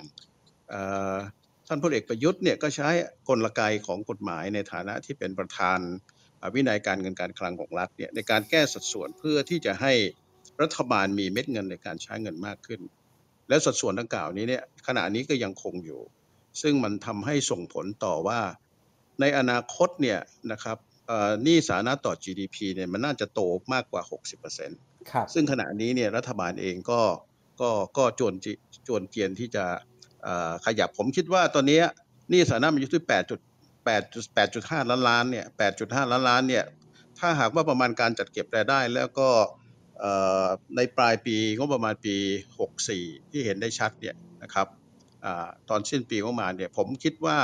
[1.66, 2.88] ท่านพลเอกประยุทธ์เนี่ยก็ใช้
[3.28, 5.78] กลไกของกฎหมายในฐานะที่เป็นประธาน
[6.54, 9.92] วินัยการเงินการคลังของรัฐเนี่ยในการแก้สัดส่วนเพื่อที่จะให้
[10.62, 12.80] รัฐบาลมีเม็ดเงินในการใช้เงินมากขึ้น
[13.48, 16.00] และสัดส่วนดังกล่าวนี้เนี่ยขณะนี้ก็ยังคงอยู่
[16.62, 18.40] ซึ่งมันทำให้ส่งผลต่อว่า
[19.20, 20.18] ในอนาคตเนี่ย
[20.52, 20.78] นะครับ
[21.44, 23.40] หนี้สาธารณะต่อ GDP เนี่ยมันน่าจะโต
[23.72, 24.02] มากกว่า
[24.54, 24.97] 60%
[25.34, 27.00] ซึ่งขณะนี้เนี่ยรัฐบาลเองก็
[27.60, 28.34] ก็ก็จวน
[28.88, 29.64] จวนเจียนที่จะ
[30.66, 31.80] ขยับผมคิดว่าตอนนี้
[32.32, 33.40] นี่สาธารณะมันอยู่ที่8จุด
[33.76, 36.64] 8จุด8จุด5ล้านล้านเนี่ย8.5ล้านล้านเนี่ย
[37.18, 39.28] ถ้าหากว่าประมาณการจัดเก็บรายได้แล้วก็
[40.76, 42.16] ในปลายปีงบประมาณปี
[42.72, 44.66] 64 ที่เห็นได้ชัดเนี่ยนะครับ
[45.24, 45.26] อ
[45.68, 47.38] ตอนสิ้นปีงบประมาณเนี่ยผมคิดว่า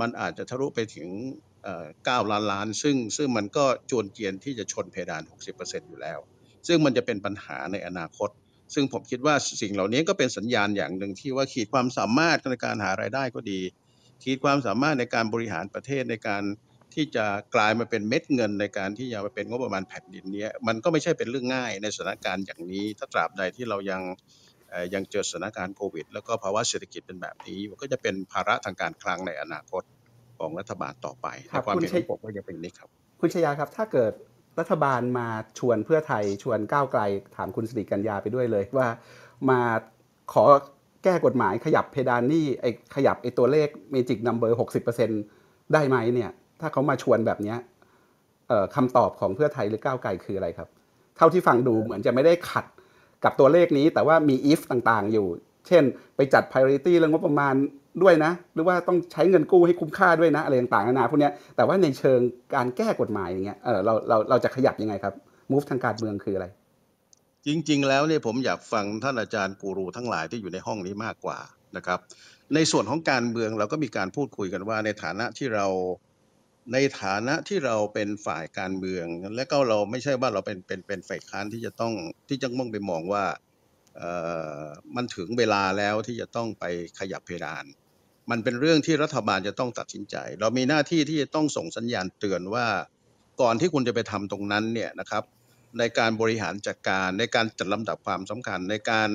[0.00, 1.08] มันอาจจะทะลุไปถึง
[1.62, 1.86] เอ่อ
[2.26, 5.22] 9ล้านล้าน ซึ่งซึ่งมันก็จวนเจียนที่จะชนเพดาน
[5.56, 6.18] 60%อยู่แล้ว
[6.68, 8.30] ซึ่งมันจะเป็นปัญหาในอนาคต
[8.74, 13.60] ซึ่งผมคิดว่าสิ่งเหล่านี้ก็เป็นสัญญาณอย่างหนึ่งที่ว่าขีดความสามารถในการหารายได้ก็ดี
[14.22, 16.42] ขีดความสามารถในการบริหารประเทศในการ
[16.94, 24.02] ที่จะกลายมาเป็นเม็ดเงินในการที่จะมาเป็นงบประมาณแผ่นดินนี้มันก็ไม่ใช่เป็นเรื่องง่ายในสถานการณ์อย่างนี้ ถ้าตราบใดที่เรายัง
[24.94, 29.82] ยังเจอสถานการณ์โควิด แล้วก็ภาวะเศรษฐกิจเป็นแบบนี้ มันก็จะเป็นภาระทางการคลังในอนาคต
[30.38, 31.26] ของรัฐบาลต่อไป
[31.66, 32.88] ความเห็นของผมก็จะเป็นนี้ครับ
[33.20, 34.12] คุณชยาครับถ้าเกิด
[34.60, 35.28] รัฐบาลมา
[35.58, 37.00] ชวนเพื่อไทยชวนก้าวไกล
[37.36, 38.88] ถามคุณสิริกัญญาไปด้วยเลยว่า
[39.50, 39.60] มา
[40.32, 40.44] ขอ
[41.04, 45.10] แก้กฎหมายขยับเพดานหนี้ไอ้ขยับไอ้ตัวเลข magic number หกสิบเปอร์เซ็นต์
[45.72, 46.30] ได้ไหมเนี่ย
[46.60, 47.58] ถ้าเขามาชวนแบบเนี้ย
[48.48, 50.68] เอ่อคำตอบของเพื่อไทยหรือก้าวไกลคืออะไรครับ
[51.16, 52.64] เท่าที่ฟังดูเหมือนจะไม่ได้ขัด
[53.24, 55.26] กับตัวเลขนี้แต่ว่ามี if ต่างๆ อยู่
[55.66, 55.82] เช่น
[56.16, 57.54] ไปจัด priority เรื่องงบประมาณ
[58.02, 62.20] ด้วยนะ หรือว่าต้องใช้เงินกู้ให้คุ้มค่าด้วยนะอะไรต่างๆนานาพวกนี้แต่ว่าในเชิง
[62.54, 65.14] การแก้กฎหมายอย่างเงี้ยเออเราเราเราจะขยับยังไงครับ
[65.50, 66.46] move ทางการเมืองคืออะไร
[67.46, 71.38] จริง ๆ แล้วเนี่ยผมอยากฟังท่านอาจารย์กูรูทั้งหลายที่อยู่ในห้องนี้มากกว่า
[71.76, 71.98] นะครับ
[72.54, 75.66] ในส่วนของการเมืองเราก็มีการพูดคุยกันว่า ในฐานะที่เรา
[76.72, 79.06] ในฐานะที่เราเป็นฝ่ายการเมือง
[79.36, 81.92] และก็เราไม่ใช่ว่าเราเป็นเป็นเป็นฝ่ายค้านที่จะต้อง
[82.28, 83.24] ที่จะต้องไปมองว่า
[84.96, 86.64] มันถึงเวลาแล้วที่จะต้องไป
[86.98, 87.64] ขยับเพดาน
[88.30, 92.66] มันเป็นเรื่องที่รัฐบาลจะต้องตัดสินใจ เรามีหน้าที่ที่จะต้องส่งสัญญาณเตือนว่า
[93.40, 95.24] ก่อนที่คุณจะไปทำตรงนั้นเนี่ยนะครับ
[95.78, 99.10] ในการบริหารจัดการในการจัดลำดับความสำคัญในการ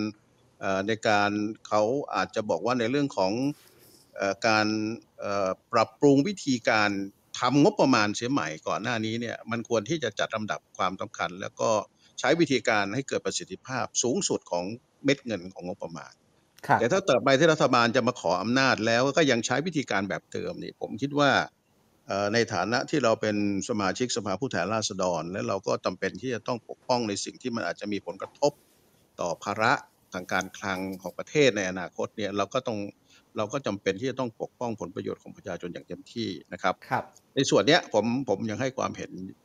[0.87, 1.31] ในการ
[1.67, 1.81] เขา
[2.15, 3.31] อาจจะบอกว่าในเรื่องของ
[4.19, 4.67] อการ
[5.73, 6.91] ปรับปรุงวิธีการ
[7.39, 11.69] ทำงบประมาณเสียใหม่ก่อนหน้านี้เนี่ยมันควรที่จะจัดลำดับความสำคัญ แล้วก็
[12.19, 14.65] ใช้วิธีการให้เกิดประสิทธิภาพสูงสุดของ
[15.03, 16.13] เม็ดเงินของงบประมาณ
[16.67, 21.31] ครับแต่ถ้าต่อไปที่รัฐบาลจะมาขออำนาจแล้วก็ยังใช้วิธีการแบบเดิมนี่ผมคิดว่า
[22.07, 23.35] เอ่อในฐานะที่เราเป็น
[23.69, 28.51] สมาชิกสภาผู้แทนราษฎร และเราก็จำเป็นที่จะต้องปกป้องในสิ่งที่มันอาจจะมีผลกระทบ
[29.19, 29.73] ต่อภาระ
[30.13, 32.77] ทางการคลังของประเทศในอนาคตเนี่ยเราก็ต้อง
[33.37, 37.03] เราก็จำเป็นที่จะต้องปกป้องผลประโยชน์ของประชาชนอย่างเต็มที่นะครับครับ
[37.35, 39.44] ในส่วนเนี้ยผมผมยังให้ความเห็นเอ่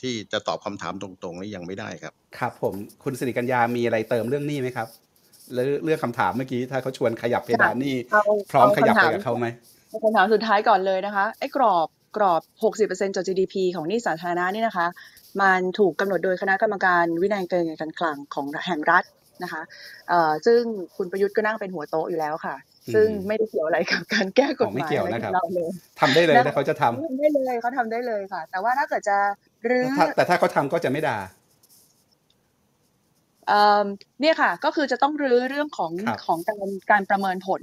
[0.00, 2.74] ที่จะตอบคำถามตรงๆนี่ยังไม่ได้ครับ ครับ ผม
[3.04, 4.88] คุณสิริกัญญามีอะไรเติมเรื่องหนี้ไหมครับ
[5.52, 9.46] หรือเรื่องคำถามเมื่อกี้ถ้าเขาชวนขยับเพดานหนี้เอาพร้อมเอาขยับคำถาไปมกับเขาไหม
[10.04, 12.42] คำถามสุดท้ายก่อนเลยนะคะไอ้กรอบกรอบ
[12.88, 14.86] 60%จาก GDP ของหนี้สาธารณะนี่นะคะ
[15.40, 19.04] มันถูกกำหนดโดยคณะกรรมการวินัยการเงินการคลังของแห่งรัฐ
[19.42, 19.62] นะคะ
[20.08, 20.60] เอ่อซึ่ง
[20.96, 25.70] คุณประยุทธ์ก็นั่งเป็นหัวโต๊ะอยู่แล้วค่ะอืม ซึ่งไม่ได้เกี่ยวอะไรกับการแก้กฎหไม่มายเกี่ยวอะไรนะครับของเราเลย
[26.00, 29.16] ทำได้เลยนะถ้าเขาจะทำทำได้เลยเขาทำได้เลยค่ะ แต่ว่าถ้าเกิดจะ
[29.68, 31.18] รื้อถ้าแต่ถ้าเขาทำก็จะไม่ด่า
[33.48, 33.86] เอ่อ
[34.20, 37.62] เนี่ยค่ะ ก็คือจะต้องรื้อเรื่องของครับของการการประเมินผล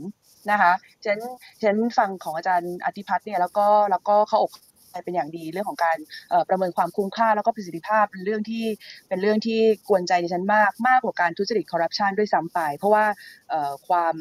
[0.52, 0.74] นะคะ
[1.06, 1.20] ฉัน
[1.64, 4.62] ฉันฟังของอาจารย์อธิพัฒน์เนี่ยแล้วก็แล้วก็เข้าอกเข้า
[4.92, 5.98] ใจเป็นอย่างดีเรื่องของการ
[6.30, 8.66] เอ่อประเมินความคุ้มค่าแล้วก็ประสิทธิภาพเป็นเรื่องที่
[9.08, 13.06] เป็นเรื่องที่กวนใจดิฉันมากมากกว่าการทุจริตคอร์รัปชันด้วยซ้ำไป เพราะว่า
[13.50, 14.16] เอ่อความ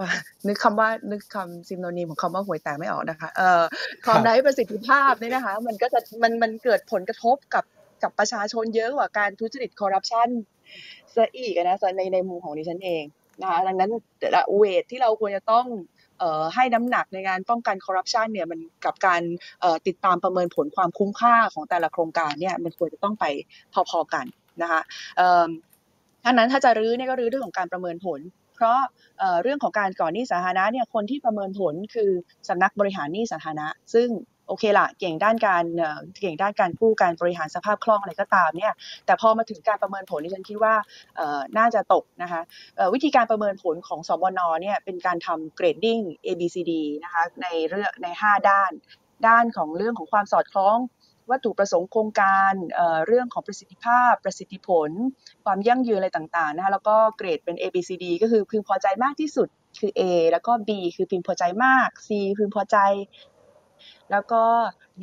[0.00, 0.10] ว่า
[0.46, 3.62] นึกคำว่านึกคำซิมโนนีมของคำว่าหวยแตกไม่ออกนะคะเอ่อ
[4.06, 7.64] ความครับไร้ประสิทธิภาพเนี่ยนะคะ มันก็จะมันมันเกิดผลกระทบกับ
[8.02, 10.28] กับประชาชนเยอะกว่าการทุจริตคอร์รัปชัน
[11.14, 13.04] ซะอีกอะนะในในมุมของดิฉันเอง
[13.40, 13.90] นะคะดังนั้น
[14.56, 15.66] เวทที่เราควรจะต้อง
[16.18, 19.22] เอ่อให้น้ำหนักในการป้องกันคอร์รัปชันเนี่ยมันกับการ
[19.60, 23.24] เอ่อติดตามประเมินผลความคุ้มค่าของแต่ละโครงการเนี่ยมันควรจะต้องไป
[23.90, 24.26] พอๆกัน
[24.62, 24.80] นะคะ
[25.16, 25.46] เอ่อ
[26.24, 28.20] ดังนั้นถ้าจะรื้อเนี่ยก็รื้อเรื่องของการประเมินผล
[28.60, 28.80] เพราะ
[29.42, 32.10] เรื่องของการก่อนหนี้สาธารณะเนี่ยคนที่ประเมินผลคือ
[32.48, 34.08] สำนักบริหารหนี้สาธารณะ ซึ่ง
[34.48, 35.64] โอเคละเก่งด้านการ
[36.20, 38.72] เก่งด้านการกู้การบริหารสภาพคล่องอะไรก็ตามเนี่ย
[39.06, 40.74] แต่พอมาถึงการประเมินผลนี่ฉันคิดว่า
[41.58, 42.40] น่าจะตกนะคะ
[42.94, 46.72] วิธีการประเมินผลของสบนเนี่ยเป็นการทำเกรดดิ้ง A B C D
[47.04, 48.70] นะคะในเรื่องใน 5 ด้าน
[49.28, 50.76] ด้านของเรื่องของความสอดคล้อง
[51.30, 54.90] วัตถุประสงค์โครงการเเรื่องของประสิทธิภาพ ประสิทธิผล
[55.44, 59.48] ความยั่งยืนอะไรต่างๆนะคะแล้วก็เกรดเป็น A B C D ก็คือพึงพอใจมากที่สุด
[59.80, 62.08] คือ A แล้วก็ B คือพึงพอใจมาก C
[62.38, 62.78] พึงพอใจ
[64.12, 64.42] แล้วก็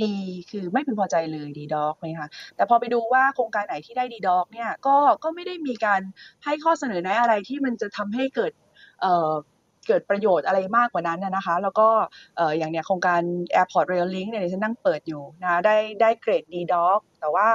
[0.01, 0.03] D
[0.51, 6.01] คือไม่พึงพอใจเลย D dog นะคะแต่พอไปดูว่าโครงการไหนที่ได้ D dog เนี่ยก็ก็ไม่ได้มีการ
[6.43, 8.51] ให้ข้อเสนอแนะอะไรที่มันจะทำให้เกิด
[9.87, 11.87] เกิดประโยชน์อะไรมากกว่านั้นนะคะ แล้วก็
[12.57, 13.21] อย่างเนี้ยโครงการ
[13.59, 17.47] Airport Rail Link เนี่ยฉันนั่งเปิดอยู่นะได้ได้เกรด D dog แต่ว่า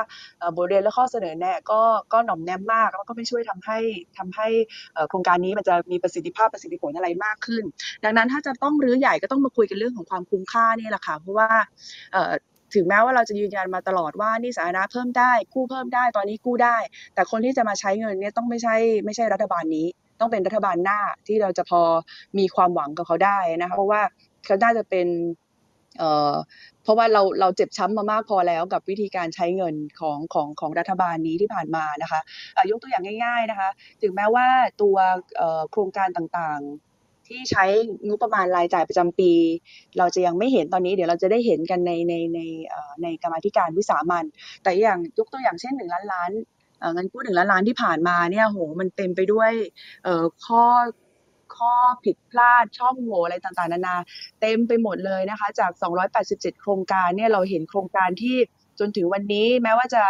[0.56, 1.80] บทเรียนและข้อเสนอแนะก็
[2.12, 3.78] ก็หน่อมแนมมากแล้วก็ไม่ช่วยทำให้
[4.18, 4.48] ทำให้
[5.09, 7.64] โครงการนี้มันจะมีประสิทธิภาพประสิทธิผลอะไรมากขึ้น
[8.04, 11.48] ดังนั้นถ้าจะต้องรื้อใหญ่ก็ต้องมาคุยกันเรื่องของความคุ้มค่านี่แหละค่ะเพราะว่า
[12.74, 16.76] ถึงแม้ว่าเราจะยืนยันมาตลอดว่านี่สาธารณะเพิ่มได้กู้เพิ่มได้ตอนนี้กู้ได้
[17.14, 19.86] แต่คนที่จะมาใช้เงินเนี่ยต้องไม่ใช่ไม่ใช่รัฐบาลนี้
[20.23, 21.82] ต้องเป็นรัฐบาลหน้าที่เราจะพอ
[22.39, 24.03] มีความหวังกับเขาได้นะคะเพราะว่า
[24.44, 25.09] เขาน่าจะเป็น
[25.99, 26.35] เอ่อ
[26.82, 32.20] เพราะว่าเราเราเจ็บช้ำมามากพอแล้วกับวิธีการใช้เงินของของของรัฐบาลนี้ที่ผ่านมานะคะ
[32.70, 33.70] ยกตัวอย่างง่าย ๆนะคะ
[34.03, 34.47] ถึงแม้ว่า
[34.82, 34.97] ตัว
[35.70, 37.65] โครงการต่างๆ ที่ใช้
[38.07, 39.32] งบประมาณรายจ่ายประจำปี
[39.99, 42.40] เราจะยังไม่เห็นตอนนี้เดี๋ยวเราจะได้เห็นกันในในใน
[43.03, 44.24] ในกรรมธิการวิสามัน
[44.62, 46.31] แต่อย่างยกตัวอย่างเช่นหนึ่งล้านล้าน
[46.82, 49.50] เอ่อเงินกู้หนึ่งล้านล้านที่ผ่านมาเนี่ยโหมันเต็มไปด้วย
[50.04, 50.64] เอ่อข้อ
[51.56, 53.96] ข้อผิดพลาดช่องโหว่อะไรต่างๆ นานา
[54.40, 55.70] เต็มไปหมดเลยนะคะ จาก
[56.16, 58.36] 287 โครงการเนี่ยเราเห็นโครงการที่
[58.80, 60.02] จนถึงวันนี้แม้ว่าจะ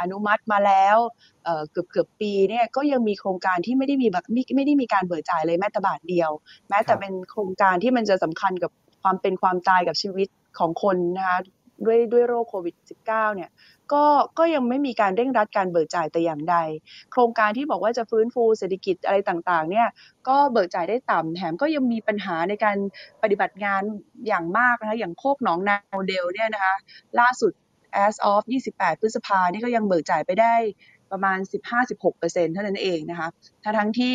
[0.00, 0.96] อนุมัติมาแล้ว
[1.44, 6.30] เอ่อเกือบเกือบปีเนี่ยก็ยังมีโครงการที่ไม่ได้มีแบบไม่ไม่ได้มีการเบิกจ่ายเลยแม้แต่บาทเดียว
[6.68, 8.70] แม้แต่เป็นโครงการที่มันจะสำคัญกับ
[9.02, 10.28] ความเป็นความตายกับชีวิต
[10.58, 11.38] ของคนนะคะ
[11.86, 12.74] ด้วยด้วยโรคโควิด
[13.06, 13.50] -19 เนี่ย
[13.92, 14.04] ก็
[14.38, 16.56] ก็ยังไม่มีการเร่งรัดการเบิกจ่ายแต่อย่างใด
[17.12, 19.88] โครงการที่บอกว่าจะฟื้นฟูเศรษฐกิจอะไรต่างๆเนี่ย
[20.28, 22.76] ก็เบิกจ่ายได้ต่ำแถมก็ยังมีปัญหาในการ
[23.22, 23.82] ปฏิบัติงาน
[24.28, 26.74] อย่างมากนะคะอย่างโคกหนองนาโมเดลเนี่ยนะคะ
[27.20, 27.52] ล่าสุด
[28.06, 28.42] as of
[28.72, 30.54] 28 พฤษภานี่ก็ยังเบิกจ่ายไปได้
[31.12, 31.38] ประมาณ
[31.96, 33.28] 15-16%เท่านั้นเองนะคะ
[33.64, 34.14] ทั้งทั้งที่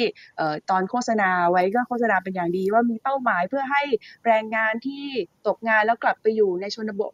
[0.70, 3.84] ตอนโฆษณาไว้ก็โฆษณาเป็นอย่างดีว่ามีเป้าหมายเพื่อให้
[4.26, 5.04] แรงงานที่
[5.48, 7.14] ตกงานแล้วกลับไปอยู่ในชนบท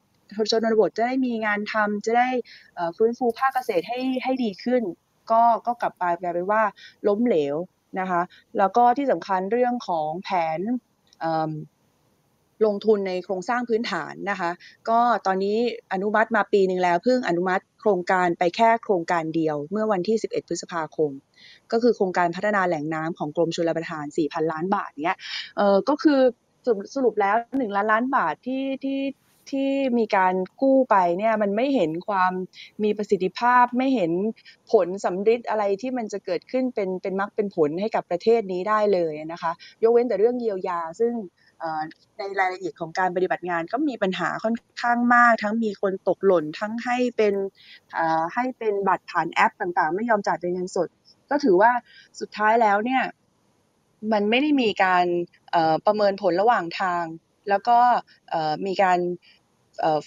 [0.52, 2.30] ชนบทจะได้มีงานทำจะได้
[2.98, 4.84] ฟื้นฟูภาคเกษตรให้ให้ดีขึ้น
[5.32, 6.62] ก็ก็กลับไปกลายเป็นว่า
[7.08, 7.56] ล้มเหลว
[8.00, 8.22] นะคะ
[8.58, 10.60] แล้วก็ที่สำคัญเรื่องของแผน
[12.66, 14.52] ลงทุนในโครงสร้างพื้นฐานนะคะ
[14.90, 15.58] ก็ตอนนี้
[15.94, 21.12] อนุมัติมาปีหนึ่งแล้วเพิ่งอนุมัติโครงการไปแค่โครงการเดียว เมื่อวันที่ 11 พฤษภาคม
[21.72, 25.18] ก็คือโครงการพัฒนาแหล่งน้ำของกรมชลประทาน 4,000 ล้านบาทเนี้ย
[25.58, 26.20] เออก็คือ
[26.66, 29.00] สรุปสรุปแล้ว 1 ล้านล้านบาทที่ที่
[29.52, 29.70] ที่
[30.00, 32.34] มีการกู้ไปเนี่ยมันไม่เห็นความ
[32.84, 34.12] มีประสิทธิภาพ ไม่เห็น
[34.72, 39.52] ผลสำฤทธิ์อะไรที่มันจะเกิดขึ้นเป็นเป็นมรรคเป็นผลให้กับประเทศนี้ได้เลยนะคะ
[39.84, 41.14] ยกเว้นแต่เรื่องเยียวยา ซึ่ง
[42.18, 47.36] ในรายละเอียดของการปฏิบัติงานก็มีปัญหาค่อนข้างมาก ทั้งมีคนตกหล่นทั้งให้เป็น
[48.34, 50.88] ให้เป็นบัตรผ่านแอปต่างๆ ไม่ยอมจ่ายเป็นเงินสด
[51.30, 51.72] ก็ถือว่า
[52.20, 53.04] สุดท้ายแล้วเนี่ย
[54.12, 55.06] มันไม่ได้มีการ
[55.86, 57.06] ประเมินผลระหว่างทาง
[57.50, 57.80] แล้วก็
[58.66, 59.00] มีการ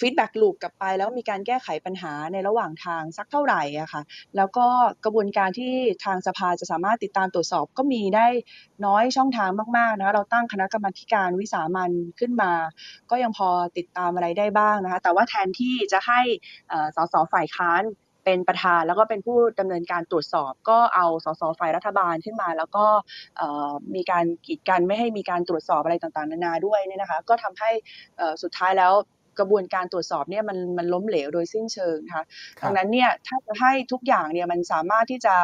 [0.01, 4.03] ฟีดแบ็กลูปกลับไป แล้วมีการแก้ไขปัญหาในระหว่างทางสักเท่าไหร่อะค่ะ
[4.37, 4.67] แล้วก็
[5.05, 5.75] กระบวนการที่
[6.05, 8.27] ทางสภาจะสามารถติดตามตรวจสอบก็มีได้
[8.87, 11.91] น้อยช่องทางมากๆนะคะเราตั้งคณะกรรมการวิสามัญ
[12.21, 12.53] ขึ้นมา
[13.11, 16.21] ก็ยังพอติดตามอะไรได้บ้างนะคะแต่ว่าแทนที่จะให้
[16.97, 17.83] สสฝ่ายค้าน
[18.25, 22.85] เป็นประธานแล้วก็เป็นผู้ดำเนินการตรวจสอบ ก็เอาสสฝ่ายรัฐบาลขึ้นมา แล้วก็
[23.95, 27.71] มีการกีดกันไม่ให้มีการตรวจสอบอะไรต่างๆ นานาด้วยเนี่ยนะคะ ก็ทำให้
[28.43, 28.93] สุดท้ายแล้ว
[29.39, 32.25] กระบวนการตรวจสอบเนี่ยมันมันล้มเหลวโดยสิ้นเชิงนะคะ
[32.59, 35.35] ครับดังนั้นเนี่ยถ้าจะให้ทุกอย่างเนี่ยมันสามารถที่จะ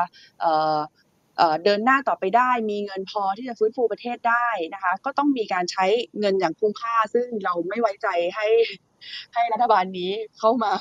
[0.41, 0.79] เอ่อ
[1.37, 5.87] เอ่อเดินหน้าต่อไปได้ มีเงินพอที่จะฟื้นฟูประเทศได้นะคะ ก็ต้องมีการใช้
[6.21, 8.47] เงินอย่างคุ้มค่า ซึ่งเราไม่ไว้ใจให้
[9.35, 10.73] ให้รัฐบาลนี้เข้ามา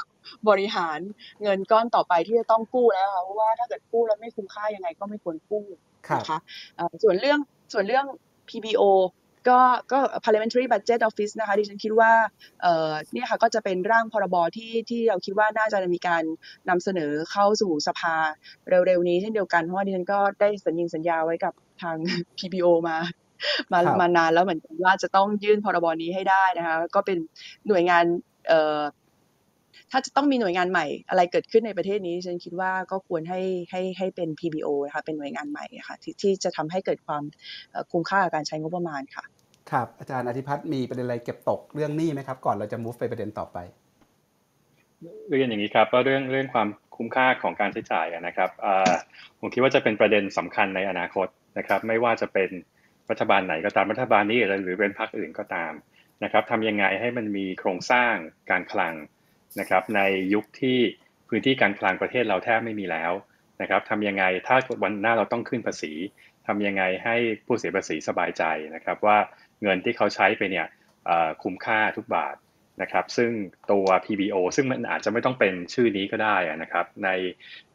[0.50, 1.00] บริหาร
[1.44, 5.66] เงินก้อนต่อไปที่จะต้องกู้แล้วค่ะเพราะว่าถ้าเกิดกู้แล้วไม่คุ้มค่ายังไงก็ไม่ควรกู้
[6.08, 6.40] ครับนะคะ
[6.76, 7.40] เอ่อส่วนเรื่อง
[7.74, 8.06] ส่วนเรื่อง
[8.50, 8.84] PBO
[9.50, 9.60] ก็
[9.92, 12.12] ก็ parliamentary budget office นะคะดิฉันคิดว่า
[12.62, 16.24] เอ่อเนี่ยค่ะก็จะเป็นร่างพรบที่ที่เราคิดว่าน่าจะมีการ
[16.70, 18.16] นำเสนอเข้าสู่สภา
[18.70, 21.98] เร็วๆนี้เช่นเดียวกันเพราะว่าดิฉันก็ได้สัญญิงสัญญาไว้กับทาง
[22.38, 22.98] PBO มา
[23.72, 27.18] มาครับมานานแล้วเหมือนกันว่าจะต้องยื่นพรบนี้ให้ได้นะคะก็เป็น
[27.68, 28.04] หน่วยงาน
[28.48, 28.82] เอ่อ
[29.92, 33.42] ถ้าจะต้องมีหน่วยงานใหม่อะไรเกิดขึ้นในประเทศนี้ดิฉันคิดว่าก็ควรให้
[33.72, 37.24] ให้ให้เป็น PBO นะคะเป็นหน่วยงานใหม่ค่ะที่ที่จะทำให้เกิดความ
[37.72, 39.24] เอ่อคุ้มค่ากับการใช้งบประมาณค่ะ
[39.72, 43.58] ครับอาจารย์อธิพัฒน์มีประเด็นอะไรเก็บตกเรื่องหนี้ไหมครับ ก่อนเราจะ move ไปประเด็นต่อไป
[45.30, 48.50] เรียนอย่างนี้ครับว่าเรื่องเรื่องความคุ้มค่าของการใช้จ่ายนะครับ
[49.40, 51.28] ผมคิดว่าจะเป็นประเด็นสำคัญในอนาคต
[51.58, 52.50] นะครับ ไม่ว่าจะเป็น
[53.10, 55.74] รัฐบาลไหนก็ตามรัฐบาลนี้หรือเป็นพรรคอื่นก็ตาม
[56.24, 58.14] นะครับทำยังไงให้มันมีโครงสร้าง
[58.52, 58.94] การคลัง
[59.60, 60.02] นะครับ ใน
[60.34, 60.78] ยุคที่
[61.30, 63.12] พื้นที่การคลังประเทศเราแทบไม่มีแล้ว
[63.62, 65.94] นะครับทำยังไงถ้าวันหน้าเราต้องขึ้นภาษี
[66.48, 67.16] ทำยังไงให้
[67.46, 68.44] ผู้เสียภาษีสบายใจ
[68.76, 69.18] นะครับว่า
[69.62, 70.68] เงินที่เขาใช้ไปเนี่ย
[71.44, 72.36] คุ้มค่าทุกบาท
[72.82, 73.32] นะครับ ซึ่ง
[73.72, 77.10] ตัว PBO ซึ่งมันอาจจะไม่ต้องเป็นชื่อนี้ก็ได้นะครับ ใน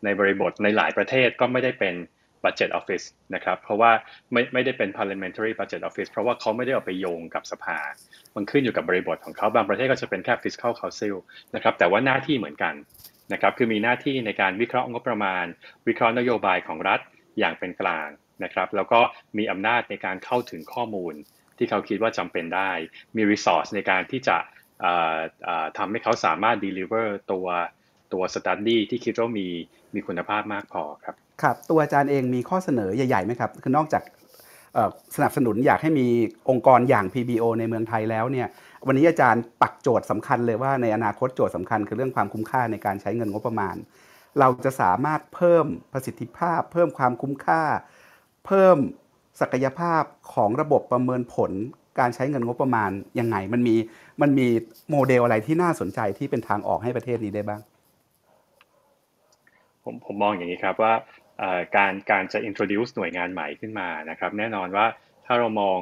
[0.04, 1.94] ในบริบทในหลายประเทศก็ไม่ได้เป็น
[2.44, 3.92] Budget Office นะครับ เพราะว่า
[4.32, 7.78] ไม่ไม่ได้เป็น Parliamentary Budget Office เพราะว่าเขาไม่ได้เอาไปโยงกับสภา
[8.36, 11.16] มันขึ้นอยู่กับบริบทของเขาบางประเทศก็จะเป็นแค่ Fiscal Council
[11.54, 12.74] นะครับ แต่ว่าหน้าที่เหมือนกัน
[13.32, 15.44] นะครับคือมีหน้าที่ในการวิเคราะห์งบประมาณ
[15.88, 17.00] วิเคราะห์นโยบายของรัฐ
[17.38, 18.08] อย่างเป็นกลาง
[18.44, 19.00] นะครับ แล้วก็
[19.38, 21.14] มีอำนาจในการเข้าถึงข้อมูล
[21.62, 22.70] ที่เขาคิดว่าจำเป็นได้
[23.16, 24.36] มี resource ในการที่จะ
[25.78, 27.46] ทำให้เขาสามารถ deliver ตัว
[28.12, 29.48] ตัว study ที่คิดว่ามี
[29.94, 34.02] มีคุณภาพมากพอครับ ครับ ตัวอาจารย์เองมีข้อเสนอใหญ่ๆไหมครับ คือนอกจาก
[35.16, 36.06] สนับสนุนอยากให้มี
[36.50, 38.48] องค์กรอย่าง PBO ในเมืองไทยแล้วเนี่ย
[38.86, 43.76] วันนี้อาจารย์ปักโจทย์สำคัญเลยว่าในอนาคตโจทย์สำคัญคือเรื่องความคุ้มค่าในการใช้เงินงบประมาณ
[44.38, 47.62] เราจะสามารถเพิ่มประสิทธิภาพ เพิ่มความคุ้มค่า
[48.46, 48.76] เพิ่ม
[49.40, 50.02] ศักยภาพ
[50.34, 51.52] ของระบบประเมินผล
[52.00, 52.90] การใช้เงินงบประมาณ
[53.20, 53.76] ยังไง มันมี
[54.22, 54.48] มันมี
[54.90, 57.60] โมเดลอะไรที่น่าสนใจที่เป็นทางออกให้ประเทศนี้ได้บ้าง
[59.84, 60.94] ผมผมมองอย่างนี้ครับว่า
[61.76, 64.86] การการจะ introduce หน่วยงานใหม่ขึ้นมานะครับ แน่นอนว่า
[65.26, 65.80] ถ้าเรามอง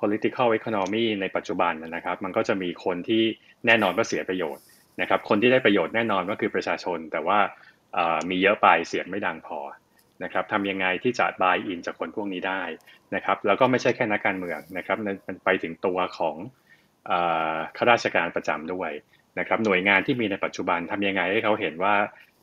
[0.00, 3.22] political economy ในปัจจุบันนะครับ มันก็จะมีคนที่
[3.66, 4.64] แน่นอนว่าเสียประโยชน์
[5.00, 7.38] นะครับ คนที่ได้ประโยชน์แน่นอนก็คือประชาชน แต่ว่า
[8.30, 9.58] มีเยอะไปเสียงไม่ดังพอ
[10.22, 12.62] นะครับทำยังไงที่จะ buy in จากคนพวกนี้ได้
[13.14, 14.96] นะครับ แล้วก็ไม่ใช่แค่นักการเมืองนะครับ
[15.26, 16.36] มันไปถึงตัวของ
[17.76, 18.90] ข้าราชการประจำด้วย
[19.38, 21.94] นะครับ หน่วยงานที่มีในปัจจุบันทำยังไงให้เขาเห็นว่า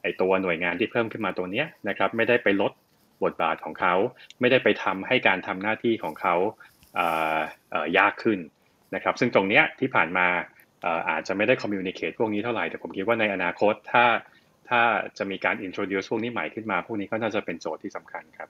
[0.02, 2.72] ไอ้ตัวหน่วยงานที่เพิ่มขึ้นมาตัวเนี้ยนะครับ ไม่ได้ไปลด
[3.24, 3.96] บทบาทของเขา
[4.40, 6.36] ไม่ได้ไปทำให้การทำหน้าที่ของเขา
[6.96, 7.40] เอ่อ
[7.72, 8.40] เอ่อยากขึ้น
[8.96, 10.28] นะครับ ซึ่งตรงเนี้ยที่ผ่านมา
[10.82, 14.06] เอ่อาจจะไม่ได้ communicate พวกนี้เท่าไหร่แต่ผมคิดว่าในอนาคตถ้า
[14.72, 14.82] ถ้า
[15.18, 18.50] จะมีการ introduce พวกนี้ใหม่ขึ้นมา พวกนี้ก็น่าจะเป็นโจทย์ที่สำคัญครับ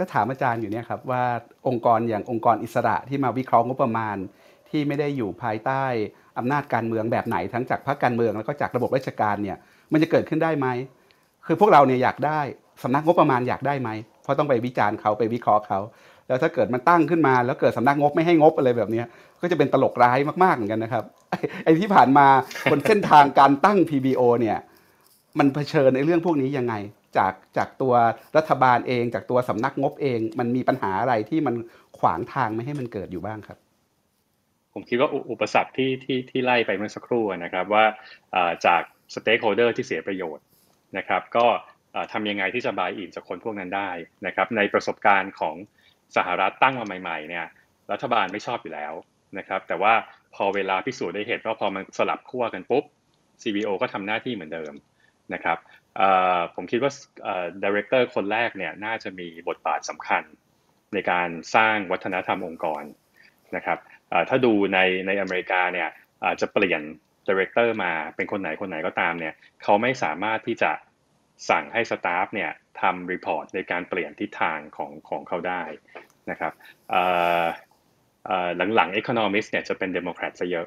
[0.00, 1.22] จะถามอาจารย์อยู่เนี่ยครับว่า
[1.68, 4.16] องค์กรอย่างองค์กรอิสระที่มาวิเคราะห์งบประมาณ
[4.70, 5.84] ที่ไม่ได้อยู่ภายใต้
[6.38, 9.56] อำนาจการเมืองแบบไหนทั้งจากพรรคการเมืองแล้วก็จากระบบราชการเนี่ย
[9.92, 10.66] มันจะเกิดขึ้นได้ไหม
[11.46, 12.40] คือพวกเราเนี่ยอยากได้
[12.82, 13.90] สำนักงบประมาณอยากได้ไหม
[14.22, 15.78] เพราะต้องไปวิจารณ์เขาไปวิเคราะห์เขา
[16.28, 19.02] แล้วถ้าเกิดมันตั้งขึ้นมา แล้วเกิดสำนักงบไม่ให้งบอะไรแบบนี้
[19.40, 21.04] ก็จะเป็นตลกร้ายมากๆเหมือนกันนะครับ
[21.64, 22.26] ไอ้ที่ผ่านมา
[22.70, 24.58] บนเส้นทางการตั้ง PBO เนี่ย
[25.38, 26.74] มันเผชิญในเรื่องพวกนี้ยังไง
[27.18, 27.94] จากจากตัว
[28.36, 31.54] รัฐบาลเอง จากตัวสำนักงบเอง มันมีปัญหาอะไรที่มัน
[31.98, 33.58] ขวางทางไม่ให้มันเกิดอยู่บ้างครับ
[34.74, 37.84] ผมคิดว่าอุปสรรคที่ที่ที่ไล่ไปเมื่อสักครู่นะครับว่า
[38.66, 38.82] จาก
[39.14, 40.44] stakeholder ที่เสียประโยชน์
[40.96, 41.46] นะครับก็
[42.12, 43.90] ทำยังไงที่จะ buy-in จากคนพวกนั้นได้
[44.26, 45.56] นะครับในประสบการณ์ของ
[46.16, 47.46] สหรัฐตั้งมาใหม่ๆเนี่ย
[47.92, 48.92] รัฐบาลไม่ชอบอยู่แล้ว
[49.38, 49.92] นะครับแต่ว่า
[50.34, 52.84] พอเวลาพิสูจน์ได้เห็นว่าพอมันสลับขั้วกันปุ๊บ
[53.42, 54.72] CBO ก็ทำหน้าที่เหมือนเดิม
[55.34, 55.58] นะครับ
[56.54, 56.92] ผมคิดว่า
[57.64, 60.22] director คนแรกเนี่ยน่าจะมีบทบาทสำคัญ
[60.94, 62.82] ในการสร้างวัฒนธรรมองค์กร
[63.56, 63.78] นะครับ
[64.28, 65.88] ถ้าดูในในอเมริกาเนี่ย
[66.40, 66.82] จะเปลี่ยน
[67.28, 70.72] director มาเป็นคนไหนคนไหนก็ตามเนี่ยเขาไม่สามารถที่จะ
[71.50, 72.50] สั่งให้ staff เนี่ย
[72.80, 75.62] ทำ report ในการเปลี่ยนทิศทางของของเขาได้
[76.30, 76.52] นะครับ
[76.90, 77.02] เอ่
[77.42, 77.44] อ
[78.26, 80.66] เอ่อหลังๆ Economist เนี่ยจะเป็นเดโมแครตซะเยอะ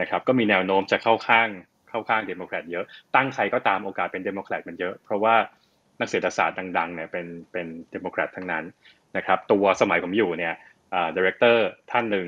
[0.00, 1.48] นะครับก็มีแนวโน้มจะเข้าข้าง
[1.90, 2.84] เข้าข้างเดโมแครตเยอะ
[3.14, 5.34] ตั้งใครก็ตามโอกาสเป็นเดโมแครตมันเยอะ เพราะว่า
[6.00, 8.64] นักเศรษฐศาสตร์ดังๆเนี่ยเป็นเป็นเดโมแครตทั้งนั้น
[9.16, 10.54] นะครับ ตัวสมัยผมอยู่เนี่ย
[11.16, 12.26] director ท่านหนึ่ง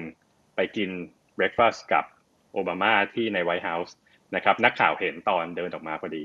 [0.56, 0.90] ไปกิน
[1.34, 2.04] breakfast กับ
[2.52, 3.96] โอบามาที่ใน White House
[4.34, 6.24] นะครับนักข่าวเห็นตอนเดินออกมาพอดี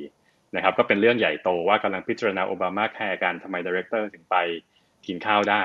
[0.55, 4.35] นะครับก็เป็นเรื่องใหญ่โตว่ากำลังพิจารณาโอบามาแคร์กันทำไม director ถึงไป
[5.05, 5.63] กินข้าวได้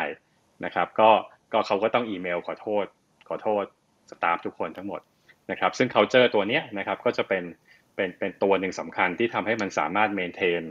[0.64, 1.10] นะครับก็
[1.52, 2.86] ก็เขาก็ต้องอีเมลขอโทษ
[3.28, 3.64] ขอโทษ
[4.10, 5.00] สตาฟทุกคนทั้งหมด
[5.52, 7.44] นะครับซึ่ง culture ตัวเนี้ยนะครับก็จะเป็น
[7.94, 10.62] เป็นเป็นตัวหนึ่งสำคัญที่ทำให้มันสามารถ maintain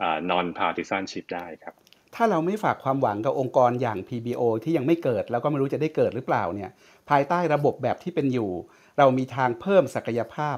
[0.00, 1.74] อ่า non partisanship ได้ครับ
[2.14, 6.70] ถ้าเราไม่ฝากความหวังกับองค์กรอย่าง PBO ที่ยังไม่เกิด แล้วก็ไม่รู้จะได้เกิดหรือเปล่าเนี่ย
[7.10, 8.50] ภายใต้ระบบแบบที่เป็นอยู่
[8.98, 10.56] เรามีทางเพิ่มศักยภาพ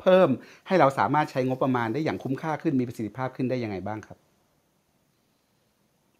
[0.00, 0.28] เพิ่ม
[0.66, 4.18] ให้เราสามารถใช้งบประมาณได้อย่างคุ้มค่าขึ้นมีประสิทธิภาพขึ้นได้ยังไงบ้างครับ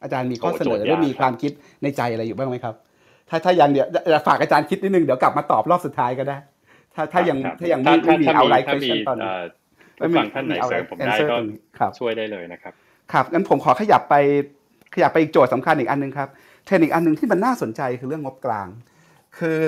[0.02, 1.52] อาจารย์มีข้อเสนอโอ้โจทย์หรืยากอมีความคิด
[1.82, 2.74] ในใจอะไรอยู่บ้างไหมครับ
[3.28, 6.36] ถ้าถ้ายังเดี๋ยวจะฝากอาจารย์คิดนิดนึงเดี๋ยวกลับมาตอบรอบสุดท้ายก็ได้
[6.95, 9.43] ถ้าถ้ายังครับถ้ายังไม่ไม่มีถ้เอาไลฟ์ถ้าเควมีชั่นตอนนี้เอ่อ
[9.99, 12.73] ผู้ฟังท่านไหนเสริมผมได้ answer ก็ตรงนี้ครับช่วยได้เลยนะครับ
[13.12, 14.15] ครับงั้นผมขอขยับไป
[14.95, 16.29] ขยับไปอีกโจทย์สำคัญอีกอันหนึงครับ
[16.65, 18.69] เทรนด์อีกอันหนึงที่มันน่าสนใจคือเรื่องงบกลาง
[19.39, 19.59] คือ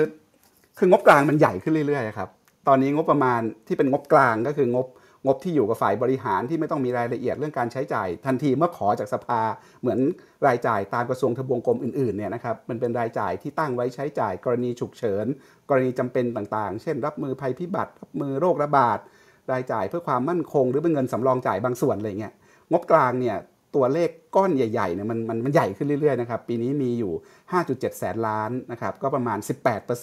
[0.77, 2.29] คืองบกลางมันใหญ่ขึ้นเรื่อยๆครับ
[2.67, 4.87] ตอนนี้งบประมาณที่เป็นงบกลางก็คืองบ
[5.27, 9.41] งบที่อยู่กับฝ่ายบริหารที่ไม่ต้องมีรายละเอียดเรื่องการใช้จ่าย ทันทีเมื่อขอจากสภา
[9.81, 9.99] เหมือน
[10.47, 15.25] รายจ่ายตามกระทรวงทบวงกรมอื่นๆเนี่ยนะครับมันเป็นรายจ่ายที่ตั้งไว้ใช้จ่าย กรณีฉุกเฉิน
[15.69, 18.99] กรณีจำเป็นต่างๆ เช่น รับมือภัยพิบัติรับมือโรคระบาด
[19.51, 22.33] รายจ่ายเพื่อความมั่นคง หรือเป็นเงินสำรองจ่ายบางส่วนอะไรเงี้ย
[22.71, 23.37] งบกลางเนี่ย
[23.75, 27.13] ตัวเลขก้อนใหญ่ๆเนี่ยมันมันมันใหญ่ขึ้นเรื่อยๆนะครับปีนี้มีอยู่
[27.55, 29.37] 5.7 แสนล้านนะครับก็ประมาณ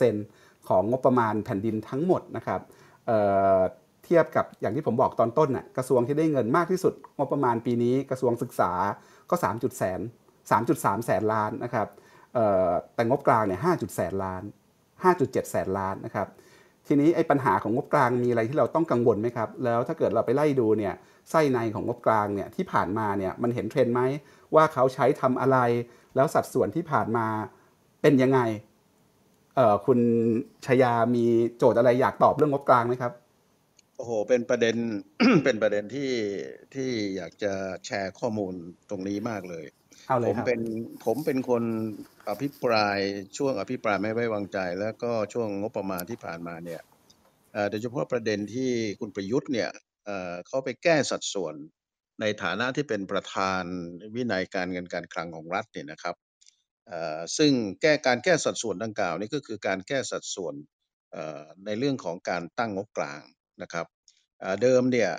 [0.00, 2.60] 18%ของงบประมาณแผ่นดินทั้งหมดนะครับ
[4.04, 8.72] เทียบกับอย่างที่ผมบอกตอนต้นน่ะกระทรวงที่ได้เงินมากที่สุดงบประมาณปีนี้กระทรวงศึกษา
[9.30, 10.00] ก็3แสน
[10.50, 11.88] 3.3 แสนล้านนะครับ
[12.94, 14.42] แต่งบกลางเนี่ย5แสนล้าน
[14.94, 16.28] 5.7 แสนล้านนะครับ
[16.86, 20.94] ทีนี้ไอ้ปัญหาของงบกลางมีอะไรที่เราต้องกังวลไหมครับ แล้วถ้าเกิดเราไปไล่ดูเนี่ย
[21.30, 24.00] ไส้ในของงบกลางเนี่ยที่ผ่านมาเนี่ยมันเห็นเทรนด์ไหม
[24.54, 25.58] ว่าเขาใช้ทำอะไร
[26.14, 27.26] แล้วสัดส่วนที่ผ่านมา
[28.02, 28.40] เป็นยังไง
[29.86, 29.98] คุณ
[30.66, 31.24] ชยามี
[31.56, 33.12] โจทย์อะไรอยากตอบเรื่องงบกลางไหมครับ
[33.96, 34.76] โอ้โห เป็นประเด็น
[35.44, 36.12] เป็นประเด็นที่
[36.74, 37.52] ที่อยากจะ
[37.86, 38.54] แชร์ข้อมูล
[38.90, 39.66] ตรงนี้มากเลย
[40.08, 40.60] เอาเลผยมครับเป็น
[41.04, 41.64] ผมเป็นคน
[42.28, 42.98] อภิปราย
[43.36, 46.80] ช่วงอภิปรายไม่ไว้วางใจ แล้วก็ช่วงงบประมาณที่ผ่านมาเนี่ย
[47.52, 49.70] เอ่อโดยเฉพาะประเด็นที่คุณประยุทธ์เนี่ย
[50.04, 51.54] เอ่อเขาไปแก้สัดส่วน
[52.20, 53.64] ในฐานะที่เป็นประธาน
[54.14, 56.14] วินัยการเงินการคลังของรัฐเนี่ยนะครับ
[56.88, 57.52] เอ่อซึ่ง
[57.82, 60.54] แก้การแก้สัดส่วนดังกล่าวนี่ก็คือการแก้สัดส่วน
[61.12, 63.22] เอ่อในเรื่องของการตั้งงบกลาง
[63.62, 63.86] นะครับ
[64.62, 65.10] เดิมเนี่ย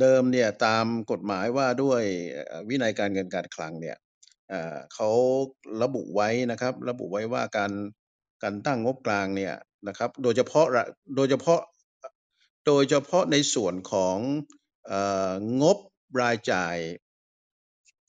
[0.00, 2.02] เดิมเนี่ยตามกฎหมายว่าด้วย
[2.68, 3.96] วินัยการเงินการคลังเนี่ย
[4.94, 5.10] เขา
[5.82, 7.72] ระบุไว้นะครับ ระบุไว้ว่าการ
[8.42, 9.54] การตั้งงบกลางเนี่ย
[9.88, 10.66] นะครับโดยเฉพาะ
[11.16, 11.60] โดยเฉพาะ
[12.66, 14.16] โดยเฉพาะในส่วนของ
[14.90, 14.92] อ
[15.30, 15.78] องบ
[16.22, 16.76] รายจ่าย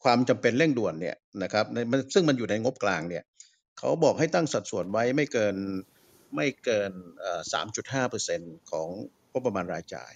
[0.03, 1.65] ความจำเป็นเร่งด่วนเนี่ยนะครับ
[2.13, 3.23] ซึ่งมันอยู่ในงบกลางเนี่ย
[3.77, 5.55] เขาบอกให้ตั้งสัดส่วนไว้ไม่เกิน
[6.35, 6.91] ไม่เกิน
[7.53, 8.41] สามจุดห้าเปอร์เซ็น
[8.72, 8.88] ของ
[9.31, 10.14] งบประมาณรายจ่าย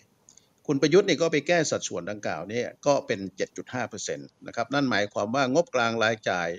[0.67, 3.19] คุณประยุทธ์เนี่ยก็ไปแก้สัดส่วนดังกล่าวนี่ก็เป็น
[3.67, 6.49] 7.5%นะครับ นั่นหมายความว่างบกลางรายจ่าย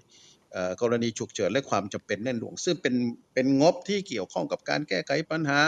[0.53, 2.95] เกรณีฉุกเฉินและความจำเป็นเร่งด่วนซึ่งเป็น
[3.35, 5.61] เป็นงบที่เกี่ยวข้องกับการแก้ไขปัญหา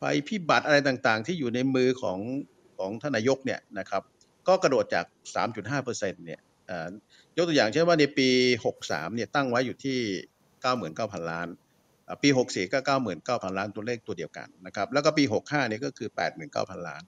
[0.00, 2.18] ภัยพิบัติอะไรต่างๆ ที่อยู่ในมือของ
[2.78, 4.02] ของทนายกเนี่ยนะครับ
[4.48, 5.06] ก็กระโดดจาก
[5.60, 6.40] 3.5%เนี่ย
[7.36, 8.28] ยกตัวอย่างเช่นว่าในปี
[8.72, 9.98] 63เนี่ยตั้งไว้อยู่ที่
[10.64, 11.48] 99,000 ล้าน
[12.22, 12.78] ปี 64 ก็
[13.24, 16.08] 99,000 ล้านตัวเลขตัวเดียวกันนะครับแล้วก็ปี 65เนี่ยก็คือ
[16.48, 17.02] 89,000 ล้าน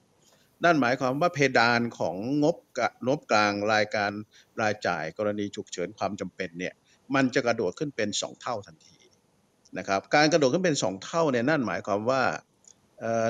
[0.63, 2.57] นั่นหมายความว่าเพดานของงบ
[3.07, 4.11] งบกลางรายการ
[4.61, 6.73] รายจ่ายกรณีฉุกเฉินความจำเป็นเนี่ย
[7.15, 8.97] มันจะกระโดดขึ้นเป็น 2 เท่าทันที
[9.77, 12.23] นะครับการกระโดดขึ้นเป็น 2 เท่าเนี่ยนั่นหมายความว่า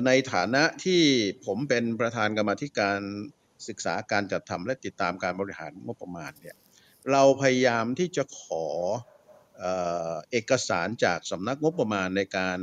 [0.05, 1.01] ในฐานะที่
[1.45, 2.99] ผมเป็นประธานกรรมธิการ
[3.67, 6.55] ศึกษาการจัดทำและติดตามการบริหารงบประมาณเนี่ย
[7.11, 8.65] เราพยายามที่จะขอ
[10.31, 12.59] เอกสารจากสำนักงบประมาณในการ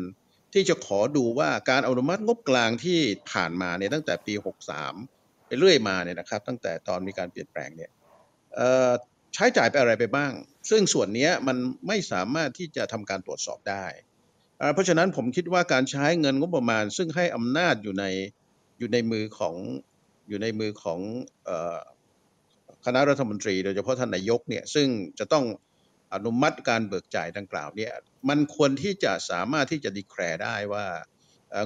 [0.55, 3.01] ที่จะขอดูว่าการอนุมัติงบกลางที่
[3.31, 4.35] ผ่านมาเนี่ยตั้งแต่ปี
[4.91, 7.91] 63 ไปเรื่อยมาเนี่ยนะครับ ตั้งแต่ตอนมีการเปลี่ยนแปลงเนี่ย
[9.35, 10.33] ใช้จ่ายไปอะไรไปบ้าง
[10.71, 11.57] ซึ่งส่วนนี้มัน
[11.87, 13.87] ไม่สามารถที่จะทำการตรวจสอบได้
[14.75, 18.05] เพราะฉะนั้นผมคิดว่าการใช้เงินงบประมาณ ซึ่งให้อำนาจอยู่ใน
[18.79, 19.55] อยู่ในมือของ
[20.29, 21.01] อยู่ในมือของ
[22.85, 24.89] คณะรัฐมนตรี โดยเฉพาะท่านนายกเนี่ยซึ่ง
[25.19, 25.45] จะต้อง
[26.15, 27.93] อนุมัติการเบิกจ่ายดังกล่าวเนี่ย
[28.29, 30.85] มันควรที่จะสามารถที่จะดีแคร์ได้ว่า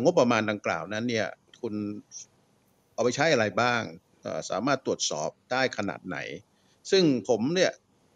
[0.03, 1.27] งบประมาณดังกล่าวนั้นเนี่ย
[1.61, 1.75] คุณ
[2.95, 3.81] เอาไปใช้อะไรบ้าง
[4.51, 6.19] สามารถตรวจสอบได้ขนาดไหน
[6.91, 7.73] ซึ่งผมเนี่ย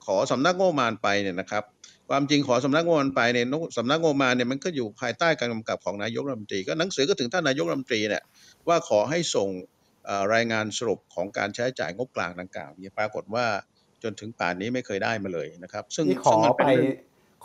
[0.06, 1.64] ขอสำนักงบประมาณไปเนี่ยนะครับ
[2.10, 3.46] ความจริงขอสำนักงบประมาณไปเนี่ย
[3.78, 8.22] สำนักงบประมาณเนี่ยมันก็อยู่ภายใต้การกำกับของนายกรัฐมนตรีก็หนังสือก็ถึงท่านนายกรัฐมนตรีเนี่ย
[8.68, 9.48] ว่าขอให้ส่ง
[10.34, 13.46] รายงานสรุปของการใช้จ่ายงบกลางดังกล่าวเนี่ยปรากฏว่า
[14.02, 16.84] จนถึงป่านนี้ไม่เคยได้มาเลยนะครับ ซึ่งนี่ขอซึ่งมันไปเป็นเรื่อง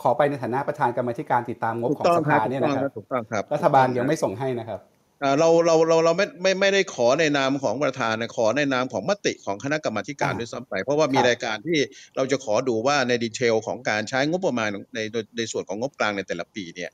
[0.02, 4.80] ขอไปในฐานะประธานกรรมาธิการติดตามงบถูกของต้องสครัภาบถูเนี่ยกต้องนะคครัรับบถูกต้องครับรัฐบาลยังไม่ส่งให้นะครับ
[5.22, 11.78] อ่าเราเราเราเราไม่ไม่ไม่ได้ขอในนามของประธานนะขอในนามของมติของคณะกรรมาธิการอ่าด้วยซ้ำไปเพราะว่ามีครับรายการที่
[12.16, 16.90] เราจะขอดูว่าในดีเทลของการใช้งบประมาณในในในส่วนของงบกลางในแต่ละปีเนี่ย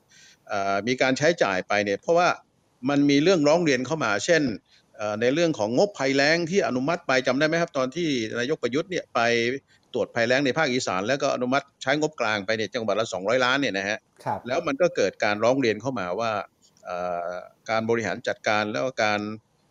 [0.47, 2.27] เอ่อมีการใช้จ่ายไปเนี่ยเพราะว่า
[2.89, 4.69] มันมีเรื่องร้องเรียนเข้ามา เช่นเอ่อ
[5.21, 8.09] ในเรื่องของงบภัยแล้งที่อนุมัติไปจำได้ไหมครับตอนที่
[8.39, 9.19] นายกประยุทธ์เนี่ยไป
[9.93, 16.31] ตรวจภัยแล้งในภาคอีสาน แล้วก็อนุมัติใช้งบกลางไปเนี่ยจังหวัดละ 200 ล้านเนี่ยนะฮะครับแล้วมันก็เกิดการร้องเรียนเข้ามาว่า
[16.85, 16.97] เอ่
[17.27, 17.29] อ
[17.69, 19.21] การบริหารจัดการแล้วก็การ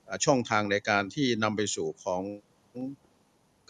[0.05, 2.23] เอ่อช่องทางในการที่นำไปสู่ของ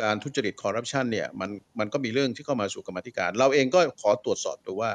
[0.03, 4.91] การทุจริตคอร์รัปชันเนี่ยมันมันก็มีเรื่องที่เข้ามาสู่กรรมาธิการ เราเองก็ขอตรวจสอบดูว่า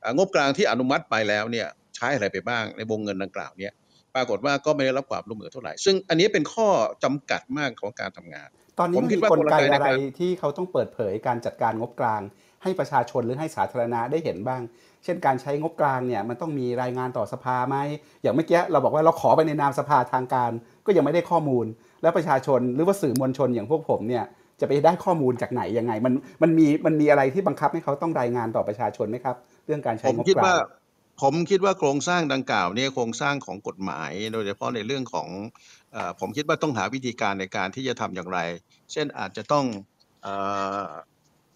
[0.00, 3.72] เอ่องบกลางที่อนุมัติไปแล้วเนี่ยใช้อะไรไปบ้างในวงเงินดังกล่าวเนี่ย
[4.14, 6.68] ปรากฏว่าก็ไม่ได้รับความร่วมมือเท่าไหร่ ซึ่งอันนี้เป็นข้อ
[7.04, 12.20] จำกัดมากของการทำงาน ตอนนี้ผมมันคิดมีว่ากลไกกลไกในอะไรการที่เขาต้องเปิดเผยการจัดการงบกลาง
[12.62, 14.60] ให้ประชาชนหรือให้สาธารณะได้เห็นบ้าง
[15.04, 17.76] เช่นการใช้งบกลางเนี่ยมันต้องมีรายงานต่อสภาไหม
[18.22, 20.50] อย่างเมื่อกี้เราบอกว่าเราขอไปในนามสภาทางการ
[20.86, 21.66] ก็ยังไม่ได้ข้อมูล
[22.02, 24.24] แล้วประชาชนหรือว่าสื่อมวลชนอย่างพวกผมเนี่ย
[24.60, 30.58] จะไปได้ข้อมูลจากไหนยังไง มันมันมีมันมีอะไรที่บังคับให้เขาต้องรายงานต่อประชาชนไหมครับ เรื่องการใช้ผมงบคิดกลาว่าง
[31.20, 35.28] ผมคิดว่าโครงสร้างดังกล่าวเนี่ยโครงสร้างของกฎหมาย โดยเฉพาะในเรื่องของ
[35.94, 38.38] อผมคิดว่าต้องหาวิธีการในการที่จะทำอย่างไร
[38.92, 39.66] เช่นอาจจะต้อง
[40.22, 40.28] เอ
[40.80, 40.84] อ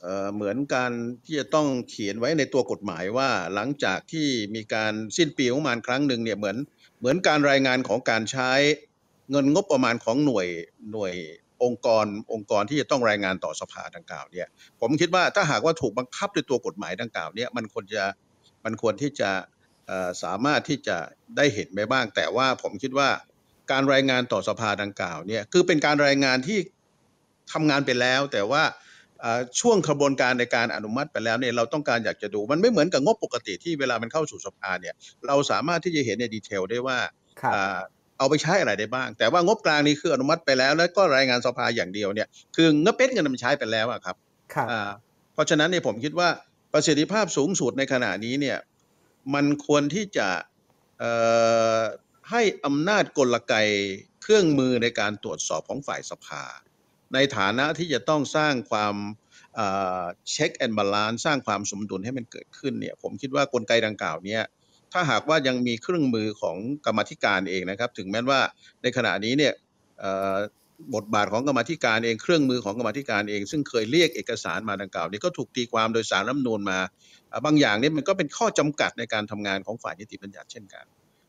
[0.03, 0.93] เออเหมือนการ
[1.25, 6.57] ที่จะต้องเขียนไว้ในตัวกฎหมายว่าหลังจากที่มีการสิ้นปีงบประมาณครั้งหนึ่งเนี่ยเหมือน
[6.99, 8.51] เหมือนการรายงานของการใช้
[9.31, 10.49] เงินงบประมาณของหน่วย
[10.93, 11.15] หน่วย
[11.63, 14.49] องค์กรองค์กรที่จะต้องรายงานต่อสภาดังกล่าวเนี่ย
[14.81, 18.05] ผมคิดว่าถ้าหากว่าถูกบังคับด้วยตัวกฎหมายดังกล่าวเนี่ยมันควรจะ
[18.65, 19.31] มันควรที่จะ
[20.23, 20.97] สามารถที่จะ
[21.37, 23.09] ได้เห็นไปบ้าง แต่ว่าผมคิดว่า
[23.73, 26.59] การรายงานต่อสภาดังกล่าวเนี่ยคือเป็นการรายงานที่
[27.53, 28.63] ทำงานไปแล้ว แต่ว่า
[29.21, 34.95] เอ่อช่วงกระบวนการในการอนุมัติไปแล้วเนี่ยเราต้องการอยากจะดู มันไม่เหมือนกับงบปกติที่เวลามันเข้าสู่สภาเนี่ย
[35.27, 36.99] เราสามารถที่จะเห็นในดีเทลได้ว่า
[37.41, 37.79] ครับอ่า
[38.19, 44.17] เอาไปใช้อะไรได้บ้าง แต่ว่างบกลางนี้คืออนุมัติไปแล้ว แล้วก็รายงานสภาอย่างเดียวเนี่ยคือเงนเป็ดเงินมันใช้ไปแล้วอะครับ
[44.55, 44.91] ครับอ่า
[45.35, 46.29] เพราะฉะนั้นเนี่ยผมคิดว่า
[46.73, 48.57] ประสิทธิภาพสูงสุดในขณะนี้เนี่ย
[49.35, 50.29] มันควรที่จะ
[52.31, 53.55] ให้อำนาจกลไก
[54.23, 56.43] เครื่องมือในการตรวจสอบของฝ่ายสภา
[57.15, 58.95] ในฐานะที่จะต้องสร้างความ
[60.31, 64.43] check and balance สร้างความสมดุลให้มันเกิดขึ้นเนี่ยผมคิดว่ากลไกดังกล่าวเนี่ย
[64.93, 66.57] ถ้าหากว่ายังมีเครื่องมือของ
[66.87, 68.41] กรรมาธิการเองนะครับ ถึงแม้ว่า
[68.83, 69.53] ในขณะนี้เนี่ย
[70.95, 76.79] บทบาทของกรรมาธิการเองเครื่องมือของกรรมาธิการเอง ซึ่งเคยเรียกเอกสารมาดังกล่าวนี้ก็ถูกตีความโดยศาลรัฐธรรมนูญมา
[77.31, 80.85] อ่าบางอย่างนี่มันก็เป็นข้อจำกัดในการทำงานของฝ่ายนิติบัญญัติเช่นกัน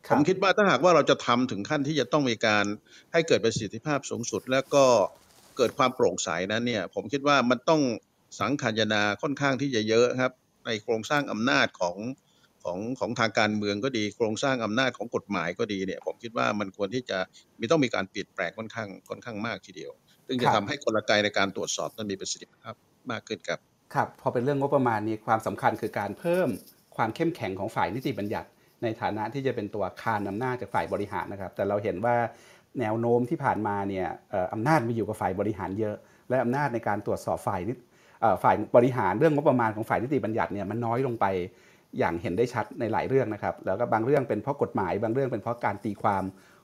[0.07, 2.65] ครับมคิดว่าถ้าหากว่าเราจะทำถึงขั้นที่จะต้องมีการ
[3.13, 4.85] ให้เกิดประสิทธิภาพสูงสุด แล้วก็
[5.57, 7.81] เกิดความโปร่งใสนั้นเนี่ย ผมคิดว่ามันต้อง
[8.39, 10.33] สังขารนาค่อนข้างที่จะเยอะครับ
[10.65, 11.95] ในโครงสร้างอำนาจของ
[12.65, 17.17] ของของทางการเมืองก็ดี โครงสร้างอำนาจของกฎหมายก็ดีเนี่ย ผมคิดว่ามันควรที่จะ
[17.59, 19.91] มีต้องมีการเปลี่ยนแปลงค่อนข้างค่อนข้างมากทีเดียว
[20.27, 22.73] ซึ่งจะครัทำบให้กลไกในการตรวจสอบนั้นมีประสิทธิภาพ
[23.11, 23.59] มากขึ้นครับ
[23.93, 26.47] ครับ พอเป็นเรื่องงบประมาณนี้ความสำคัญคือการเพิ่ม
[26.95, 28.49] ความเข้มแข็งของฝ่ายนิติบัญญัติ
[28.83, 32.15] ในฐานะที่จะเป็นตัวคานอำนาจจากฝ่ายบริหารนะครับ แต่เราเห็นว่า
[32.79, 35.95] แนวโน้มที่ผ่านมาเนี่ยเอ่ออำนาจมาอยู่กับฝ่ายบริหารเยอะ
[36.29, 37.73] และอำนาจในการตรวจสอบฝ่ายนิ
[38.21, 41.25] เอ่อฝ่ายบริหารเรื่องงบประมาณของฝ่ายนิติบัญญัติเนี่ยมันน้อยลงไป
[41.99, 46.23] อย่างเห็นได้ชัดในหลายเรื่องนะครับ แล้วก็บางเรื่องเป็นเพราะกฎหมาย บางเรื่องเป็นเพราะการตีความ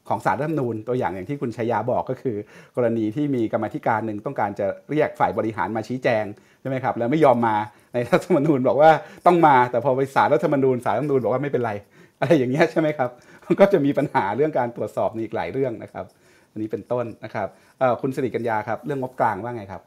[0.09, 2.35] ของสารรัฐธรรมนูญตัวอย่างอย่างที่คุณชยาบอกก็คือ
[2.75, 6.25] กรณีที่มีกรรมธิการหนึ่งต้องการจะเรียกฝ่ายบริหารมาชี้แจง
[6.61, 7.55] ใช่ไหมครับแล้วไม่ยอมมา
[7.93, 8.91] ในรัฐธรรมนูญบอกว่า
[9.25, 11.71] ต้องมาแต่พอไปศาลรัฐธรรมนูญศาลรัฐธรรมนูญบอกว่าไม่เป็นไร
[12.19, 13.09] อะไรอย่างเงี้ยใช่ไหมครับ
[13.45, 16.05] มันก็จะมีปัญหาเรื่องการตรวจสอบในอีกหลายเรื่องนะครับ
[16.51, 17.47] อันนี้เป็นต้นนะครับ
[18.01, 19.81] คุณสิริกัญญาครับเรื่องงบกลางว่าไงครับ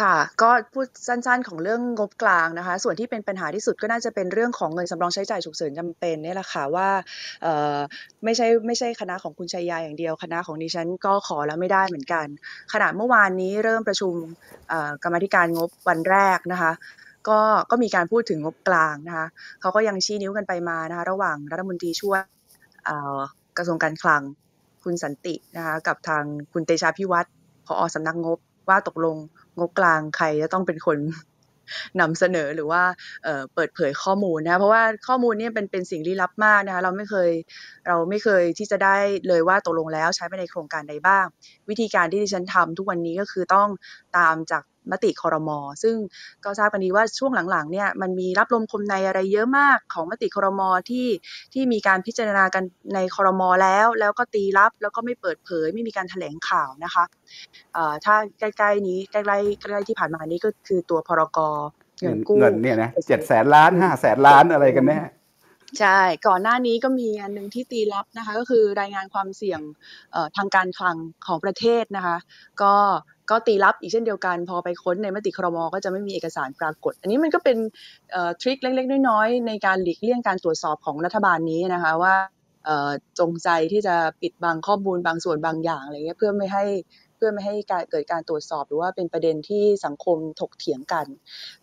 [0.04, 6.88] ่ะ ก็พูดสั้นๆของเรื่องงบกลางนะคะ ส่วนที่เป็นปัญหาที่สุดก็น่าจะเป็นเรื่องของเงินสำรองใช้จ่ายฉุกเฉินจำเป็นเนี่ยแหละค่ะว่า
[8.24, 12.26] ไม่ใช่ไม่ใช่คณะของคุณชัยยาอย่างเดียว คณะของดิฉันก็ขอแล้วไม่ได้เหมือนกัน
[12.72, 14.14] ขณะเมื่อวานนี้เริ่มประชุม
[15.04, 16.72] กรรมธิการงบวันแรกนะคะ
[17.28, 17.40] ก็
[17.70, 19.26] ก็มีการพูดถึงงบกลางนะคะ
[19.60, 22.20] เขาก็ยังชี้นิ้วกันไปมานะคะระหว่างรัฐมนตรีช่วย
[23.56, 24.22] กระทรวงการคลัง
[24.84, 27.28] คุณสันตินะคะกับทางคุณเตชาพิวัตร
[27.66, 28.38] ผอสำนักงบ
[28.68, 29.16] ว่าตกลง
[29.60, 30.98] งบกลางใครจะต้องเป็นคน
[32.00, 32.82] นำเสนอหรือว่า
[33.54, 37.30] เปิดเผยข้อมูลนะเพราะว่าข้อมูลนี่เป็นเป็นสิ่งลี้ลับมากนะคะเราไม่เคย
[37.88, 38.96] เราไม่เคยที่จะได้
[39.28, 41.24] เลยว่าตกลงแล้วใช้ไปในโครงการใดบ้าง
[41.68, 43.68] วิธีการที่ดิฉันทำทุกวันนี้ก็คือต้อง
[44.18, 45.96] ตามจากมติคอรมอซึ่ง
[46.44, 51.06] ก็ทราบกันดีว่าช่วงหลังๆเนี่ยมันมีรับลมคมในอะไรเยอะมากของมติคอรมอที่
[51.54, 57.04] ที่มีการพิจารณากันในคอรมอแล้ว แล้วก็ตีรับแล้วก็ไม่เปิดเผย ไม่มีการแถลงข่าวนะคะ
[57.74, 61.38] เอ่อถ้าใกล้ๆนี้ใกล้ๆใกล้ๆที่ผ่านมานี้ก็คือตัวพรก
[62.00, 65.00] เงินกู้เงินเนี่ยนะเจ็ดแสนล้านห้าแสนล้านอะไรกันแน่
[65.78, 69.60] ใช่ ก่อนหน้านี้ก็มีอันหนึ่งที่ตีลับนะคะ ก็คือรายงานความเสี่ยง
[70.12, 70.96] เอ่อทางการคลัง
[71.26, 72.16] ของประเทศนะคะ
[72.62, 72.74] ก็
[73.30, 77.56] ก็ตีลับอีกเช่นเดียวกัน พอไปค้นในมติครมก็จะไม่มีเอกสารปรากฏ อันนี้มันก็เป็น
[78.40, 82.14] ทริคเล็กๆ น้อยๆ ในการหลีกเลี่ยงการตรวจสอบของรัฐบาลนี้นะคะว่า
[83.18, 86.64] จงใจที่จะปิดบังข้อมูลบางส่วนบางอย่างอะไรเงี้ยเพื่อไม่ให้
[87.20, 91.06] พื่อไม่ให้การเกิดการตรวจสอบ หรือว่าเป็นประเด็นที่สังคมถกเถียงกัน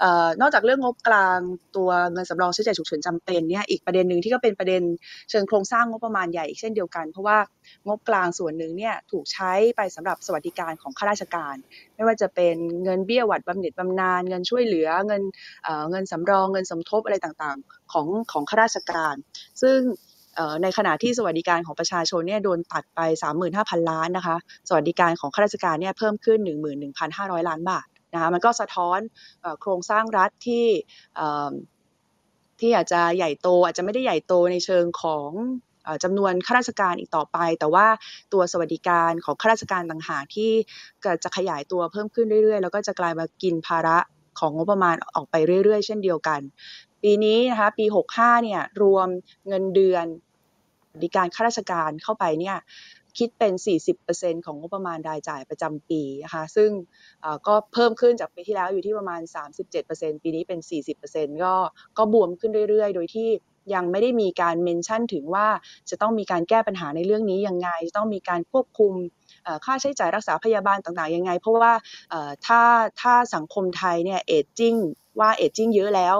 [0.04, 0.06] อ
[0.42, 1.40] นอกจากเรื่องงบกลาง
[1.78, 4.82] ตัวเงินสำรองใช้จ่ายฉุกเฉินจำเป็นเนี่ยอีกประเด็นหนึ่งที่ก็เป็นประเด็น
[5.30, 7.38] เชิงโครงสร้างงบประมาณใหญ่อีกเช่นเดียวกัน เพราะว่า
[7.88, 11.56] งบกลางส่วนหนึ่งเนี่ยถูกใช้ไปสำหรับสวัสดิการของข้าราชการ
[11.96, 15.24] ไม่ว่าจะเป็นเงินเบี้ยหวัดบำเหน็จบำนาญเงินช่วยเหลือเงิน
[15.92, 19.16] เงินสำรองเงินสมทบอะไรต่างๆของของข้าราชการ
[19.62, 19.78] ซึ่ง
[20.64, 23.00] ในขณะที่สวัสดิการของประชาชนเนี่ยโดนตัดไป
[23.46, 24.38] 35,000 ล้านนะคะ
[24.68, 26.40] สวัสดิการของข้าราชการเนี่ยเพิ่มขึ้น
[26.94, 29.00] 11,500 ล้านบาทนะคะมันก็สะท้อน
[29.44, 30.68] อโครงสร้างรัฐที่
[32.60, 35.30] ที่อาจจะใหญ่โตอาจจะไม่ได้ใหญ่โตในเชิงของ
[36.04, 37.88] จำนวนข้าราชการอีกต่อไป แต่ว่า
[38.34, 40.52] ตัวสวัสดิการของข้าราชการต่างหากที่
[41.24, 43.98] จะขยายตัวเพิ่มขึ้นเรื่อยๆ แล้วก็จะกลายมากินภาระ
[44.40, 46.42] ของงบประมาณออกไปเรื่อยๆ เช่นเดียวกัน
[47.04, 47.86] ปีนี้นะคะปี
[48.16, 49.08] 65เนี่ยรวม
[49.48, 50.06] เงินเดือน
[50.98, 52.58] วัสดิการข้าราชการเข้าไปเนี่ย
[53.18, 53.54] คิดเป็น
[54.00, 56.70] 40%ของงบประมาณรายจ่ายประจำปีนะคะซึ่ง
[57.48, 59.22] ก็เพิ่มขึ้นจากปีที่แล้วอยู่ที่ประมาณ
[59.72, 60.60] 37%ปีนี้เป็น
[61.02, 61.54] 40%ก็
[61.98, 63.30] ก็บวมขึ้นเรื่อยๆ โดยที่
[63.74, 65.48] ยังไม่ได้มีการเมนชั่นถึงว่า
[65.90, 68.94] จะต้องมีการแก้ปัญหาในเรื่องนี้ยังไง จะต้องมีการควบคุม
[69.66, 71.74] ค่าใช้จ่ายรักษาพยาบาลต่างๆยังไง เพราะว่า
[72.46, 72.62] ถ้า
[73.02, 74.76] ถ้าสังคมไทยเนี่ยเอจจิ้ง
[75.20, 76.16] ว่าเอจจิ้งเยอะแล้ว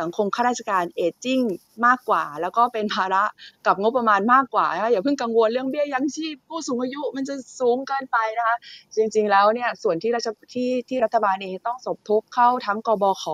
[0.00, 1.40] สังคมข้าราชการเอจจิ้ง
[1.86, 3.24] มากกว่า แล้วก็เป็นภาระ
[3.66, 8.56] กับงบประมาณมากกว่านะคะอย่าเพิ่งกังวลเรื่องเบี้ยยังชีพผู้สูงอายุมันจะสูงเกินไปนะคะ
[8.96, 13.24] จริงๆแล้วเนี่ยส่วนที่รัฐที่ที่รัฐบาลเองต้องสมทบเข้าทั้งกบข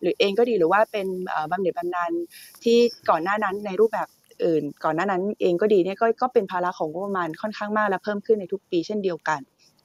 [0.00, 2.10] หรือเองก็ดีหรือว่าเป็นเอ่อบำเหน็จบำนาญ
[2.64, 2.78] ที่
[3.10, 4.08] ก่อนหน้านั้นในรูปแบบ
[4.44, 9.40] อื่น ก่อนหน้านั้นเองก็ดีเนี่ยก็ก็เป็นภาระของงบประมาณค่อนข้างมากและเพิ่มขึ้นในทุกปีเช่นเดียวกัน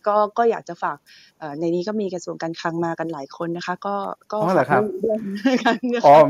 [0.08, 0.98] ก็ก็อยากจะฝาก
[1.40, 3.96] เอ่อในนี้ก็มีกระทรวงการคลังมากันหลายคนนะคะ ก็
[4.34, 6.22] ก็อ๋อเหรอครับฝากเรื่องด้วยกันนะอ๋อคะ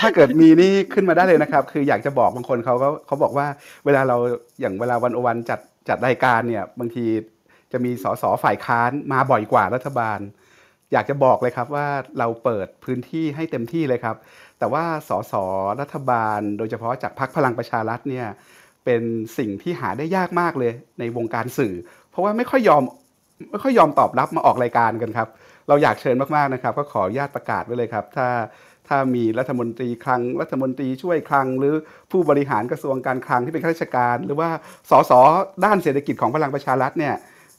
[0.00, 3.46] ถ้าเกิดมีนี่ขึ้นมาได้เลยนะครับ คืออยากจะบอกบางคนเขาก็เขาบอกว่า
[3.84, 4.16] เวลาเรา
[4.60, 7.06] อย่างเวลาวันโอวันจัดจัดรายการเนี่ยบางที
[7.72, 10.20] จะมีสสฝ่ายค้านมาบ่อยกว่ารัฐบาล
[10.92, 11.88] อยากจะบอกเลยครับว่า
[12.18, 14.16] เราเปิดพื้นที่ให้เต็มที่เลยครับ
[14.58, 15.34] แต่ว่าสส
[15.80, 18.26] รัฐบาล โดยเฉพาะจากพรรคพลังประชารัฐเนี่ย
[18.84, 19.02] เป็น
[19.38, 21.74] สิ่งที่หาได้ยากมากเลยในวงการสื่อ
[22.10, 22.82] เพราะว่าไม่ค่อยยอม
[23.50, 25.28] ไม่ค่อยยอมตอบรับมาออกรายการกันครับ
[25.68, 28.28] เราอยากเชิญมากๆนะครับ ก็ขออนุญาตประกาศไว้เลยครับ ถ้า
[28.88, 31.74] ถ้ามีรัฐมนตรีคลังรัฐมนตรีช่วยคลัง หรือ
[32.10, 34.48] ผู้บริหารกระทรวงการคลังที่เป็นข้าราชการ หรือว่า
[34.90, 35.12] สส
[35.64, 37.14] ด้านเศรษฐกิจของพลังประชารัฐเนี่ย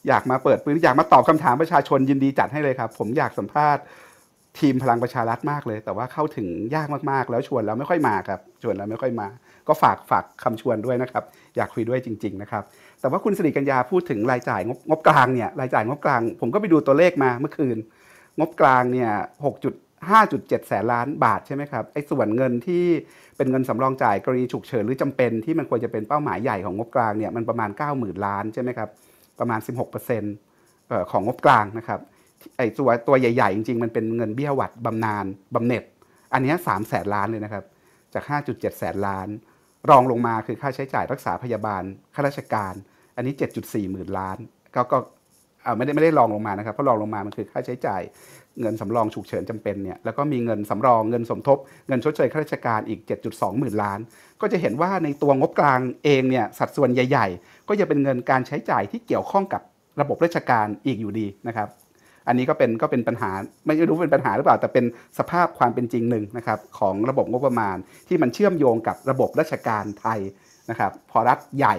[0.08, 3.84] อยากมาเปิดพื้นอยากมาตอบคำถามประชาชนยินดีจัดให้เลยครับ ผมอยากสัมภาษณ์
[4.60, 9.28] ทีมพลังประชารัฐมากเลย แต่ว่าเข้าถึงยากมากๆ แล้วชวนแล้วไม่ค่อยมาครับ ชวนแล้วไม่ค่อยมา
[9.68, 11.24] ก็ฝากฝากคำชวนด้วยนะครับ
[11.56, 12.64] อยากคุยด้วยจริง ๆ นะครับ
[13.00, 17.78] แต่ว่าคุณสิริกัญญาพูดถึงรายจ่ายงบงบกลางเนี่ยรายจ่ายงบกลาง ผมก็ไปดูตัวเลขมาเมื่อคืน
[18.40, 19.12] งบกลางเนี่ย
[19.90, 22.86] 6.5.7 แสนล้านบาทใช่ไหมครับไอ้ส่วนเงินที่
[23.38, 28.90] เป็นเงินสำรองจ่ายกรณีฉุกเฉินหรือจำเป็นที่มันควรจะเป็นเป้าหมายใหญ่ของงบกลางเนี่ยมันประมาณ 90,000 ล้านใช่ไหมครับ
[29.40, 29.60] ประมาณ
[30.24, 32.00] 16%เอ่อของงบกลางนะครับ
[32.58, 35.26] ไอ้ตัวตัวใหญ่ ๆ จริง ๆ มันเป็นเงินเบี้ยหวัดบำนาญ
[35.56, 35.84] บำเหน็จ
[36.34, 37.64] อันนี้สามแสนล้านเลยนะครับ
[38.14, 39.28] จาก 5.7 แสนล้าน
[39.90, 41.84] รองลงมาคือค่าใช้จ่ายรักษาพยาบาล
[42.16, 42.74] ข้าราชการ
[43.16, 44.38] อันนี้ 7.4 หมื่นล้าน
[44.76, 44.98] ก็ก็
[45.64, 48.02] เออไม่ได้ไม่ได้รองลงมานะครับเพราะรองลงมามันคือค่าใช้จ่าย
[48.62, 51.58] เงินสำรองฉุกเฉินจำเป็นเนี่ยแล้วก็มีเงินสำรองเงินสมทบ
[51.88, 53.00] เงินชดเชยข้าราชการอีก
[53.30, 54.00] 7.2 หมื่นล้าน
[54.42, 59.62] ก็จะเห็นว่าในตัวงบกลางเองเนี่ยสัดส่วนใหญ่ ๆ ก็จะเป็นเงินการใช้จ่ายที่เกี่ยวข้องกับ
[60.02, 61.68] ระบบราชการอีกอยู่ดีนะครับ
[62.28, 63.32] อันนี้ก็เป็นก็เป็นปัญหา
[63.66, 64.86] ไม่รู้เป็นปัญหาหรือเปล่า แต่เป็น
[65.20, 67.78] สภาพความเป็นจริงหนึ่งนะครับของระบบงบประมาณ
[68.08, 70.20] ที่มันเชื่อมโยงกับระบบราชการไทย
[70.70, 71.76] นะครับพอรัฐใหญ่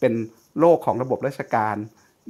[0.00, 0.12] เป็น
[0.60, 1.76] โลกของระบบราชการ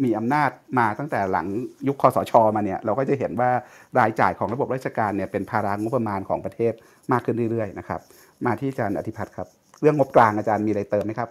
[0.05, 1.47] มีอำนาจมาตั้งแต่หลัง
[1.89, 3.51] ยุคคอสชมาเนี่ยเราก็จะเห็นว่า
[3.99, 6.73] รายจ่ายของระบบราชการเนี่ยเป็นภาระงบประมาณของประเทศ
[7.13, 8.01] มากขึ้นเรื่อยๆนะครับ
[8.47, 9.49] มาที่อาจารย์อธิพัฒน์ครับ
[9.81, 11.29] เรื่องงบกลางอาจารย์มีอะไรเติมไหมครับ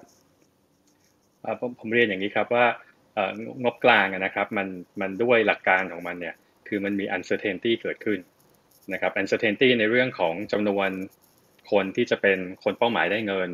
[1.62, 2.66] ผมผมเรียนอย่างนี้ครับว่า
[3.64, 4.68] งบกลางนะครับมัน
[5.02, 6.36] มันด้วยหลักการของมันเนี่ย
[6.68, 8.20] คือมันมี uncertainty เกิดขึ้น
[8.94, 10.90] นะครับ uncertainty ในเรื่องของจำนวน
[11.72, 13.50] คนที่จะเป็นคนเป้าหมายได้เงิน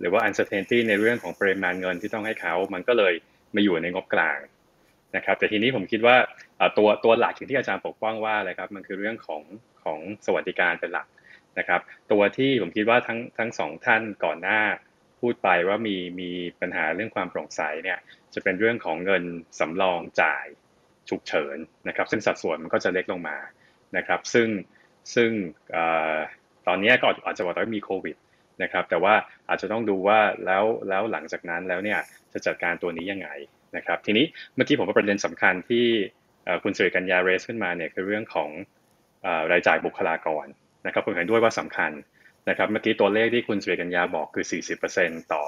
[0.00, 3.14] หรือว่า uncertainty ในเรื่องของปริมาณเงินที่ต้องให้เขา มันก็เลย
[3.54, 4.38] มาอยู่ในงบกลาง
[5.16, 6.16] นะครับ แต่ทีนี้ผมคิดว่า
[6.78, 9.42] ตัวตัวหลักอย่างที่อาจารย์ปกป้องว่าเลยครับ มันคือเรื่องของ
[9.84, 11.06] ของสวัสดิการเป็นหลัก
[11.58, 11.80] นะครับ
[12.12, 14.60] ตัวที่ผมคิดว่าทั้งทั้งสองท่านก่อนหน้า
[15.20, 16.30] พูดไปว่ามีมี
[16.60, 17.98] ปัญหาเรื่องความโปร่งใสเนี่ย
[18.34, 19.24] จะเป็นเรื่องของเงิน
[19.60, 20.46] สำรองจ่าย
[21.08, 21.56] ฉุกเฉิน
[21.88, 23.36] นะครับ ซึ่งสัดส่วนมันก็จะเล็กลงมา
[23.96, 24.48] นะครับ ซึ่ง
[25.14, 25.30] ซึ่ง
[25.76, 25.78] อ
[26.66, 28.16] ตอนนี้ก็อาจจะบอกว่ามีโควิด
[28.62, 29.14] นะครับ แต่ว่า
[29.48, 32.00] อาจจะต้องดูว่าแล้วแล้วหลังจากนั้นแล้วเนี่ย
[32.32, 33.28] จะจัดการตัวนี้ยังไง
[33.76, 34.24] นะครับ ทีนี้
[34.54, 35.86] เมื่อกี้ผมว่าประเด็นสำคัญที่
[36.62, 38.50] คุณสิริกัญญาเรสขึ้นมาเนี่ยคือเรื่องของ
[39.26, 40.46] อรายจ่ายบุคลากร
[40.86, 41.90] นะครับผมเห็นด้วยว่าสำคัญ
[42.48, 44.44] นะครับเมื่อกี้ตัวเลขที่คุณสุริกัญญาบอกคือ
[44.88, 45.44] 40%ต่อ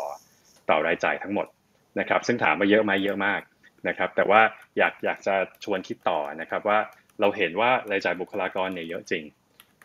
[0.70, 1.46] ต่อรายจ่ายทั้งหมด
[2.00, 3.40] นะครับซึ่งถามมาเยอะไหมเยอะมาก
[3.88, 4.40] นะครับแต่ว่า
[4.78, 6.78] อยากอยากจะชวนคิดต่อนะครับว่า
[7.20, 9.24] เราเห็นว่ารายจ่ายบุคลากรเนี่ยเยอะจริง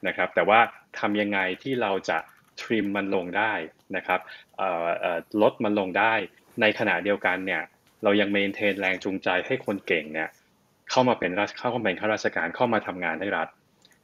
[0.07, 0.59] นะครับแต่ว่า
[0.99, 2.17] ทำยังไงที่เราจะ
[2.61, 3.53] ทริมมันลงได้
[3.95, 4.19] นะครับ
[5.41, 6.13] ลดมันลงได้
[6.61, 7.61] ในขณะเดียวกันเนี่ย
[8.03, 10.29] เรายังเมนเทนแรงจูงใจให้คนเก่งเนี่ย
[10.91, 13.47] เข้ามาเป็นราชเข้ามาเป็นข้าราชการเข้ามาทำงานให้รัฐ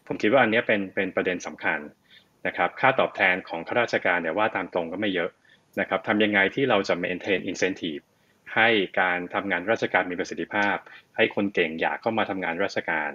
[0.07, 1.79] ผมคิดว่าอันนี้เป็นเป็นประเด็นสำคัญ
[2.47, 5.29] นะครับค่าตอบแทนของข้าราชการเนี่ยว่าตามตรงก็ไม่เยอะ
[5.79, 8.03] นะครับทำยังไงที่เราจะ maintain incentive
[8.55, 8.69] ให้
[9.01, 10.75] การทำงานราชการมีประสิทธิภาพ
[11.15, 13.11] ให้คนเก่งอยากเข้ามาทำงานราชการ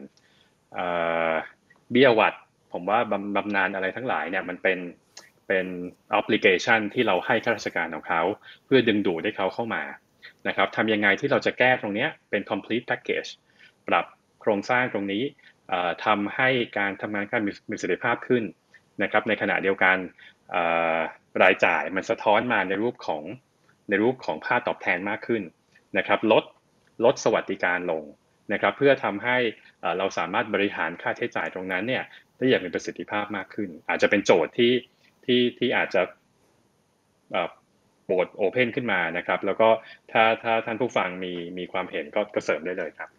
[1.90, 2.34] เบี้ยวัด
[2.72, 4.78] ผมว่าบำบำนาญอะไรทั้งหลายเนี่ยมันเป็น
[5.48, 5.66] เป็น
[6.18, 8.22] obligation ที่เราให้ข้าราชการของเขา
[8.64, 9.82] เพื่อดึงดูดให้เขาเข้ามา
[10.48, 13.30] นะครับทำยังไงที่เราจะแก้ตรงนี้เป็น complete package
[13.88, 14.06] ปรับ
[14.40, 15.22] โครงสร้างตรงนี้
[16.04, 16.48] ทำให้
[16.78, 18.44] การทำงานการมีประสิทธิภาพขึ้น
[19.02, 19.96] นะครับในขณะเดียวกัน
[21.42, 23.22] รายจ่ายมันสะท้อนมาในรูปของ
[23.88, 25.42] ในรูปของค่าตอบแทนมากขึ้น
[25.98, 26.44] นะครับลด
[27.04, 28.02] ลดสวัสดิการลง
[28.52, 29.36] นะครับเพื่อทำให้
[29.98, 32.04] เราสามารถบริหารค่าใช้จ่ายตรงนั้นเนี่ย
[32.36, 34.72] ได้อย่างมีประสิทธิภาพมากขึ้น อาจจะเป็นโจทย์ที่
[35.24, 36.02] ที่ที่อาจจะ
[37.32, 37.48] เอ่อ
[38.06, 39.68] โบดโอเพนขึ้นมานะครับ แล้วก็
[40.12, 43.10] ถ้าถ้าท่านผู้ฟังมีมีความเห็นก็ก็เสริมได้เลยครับ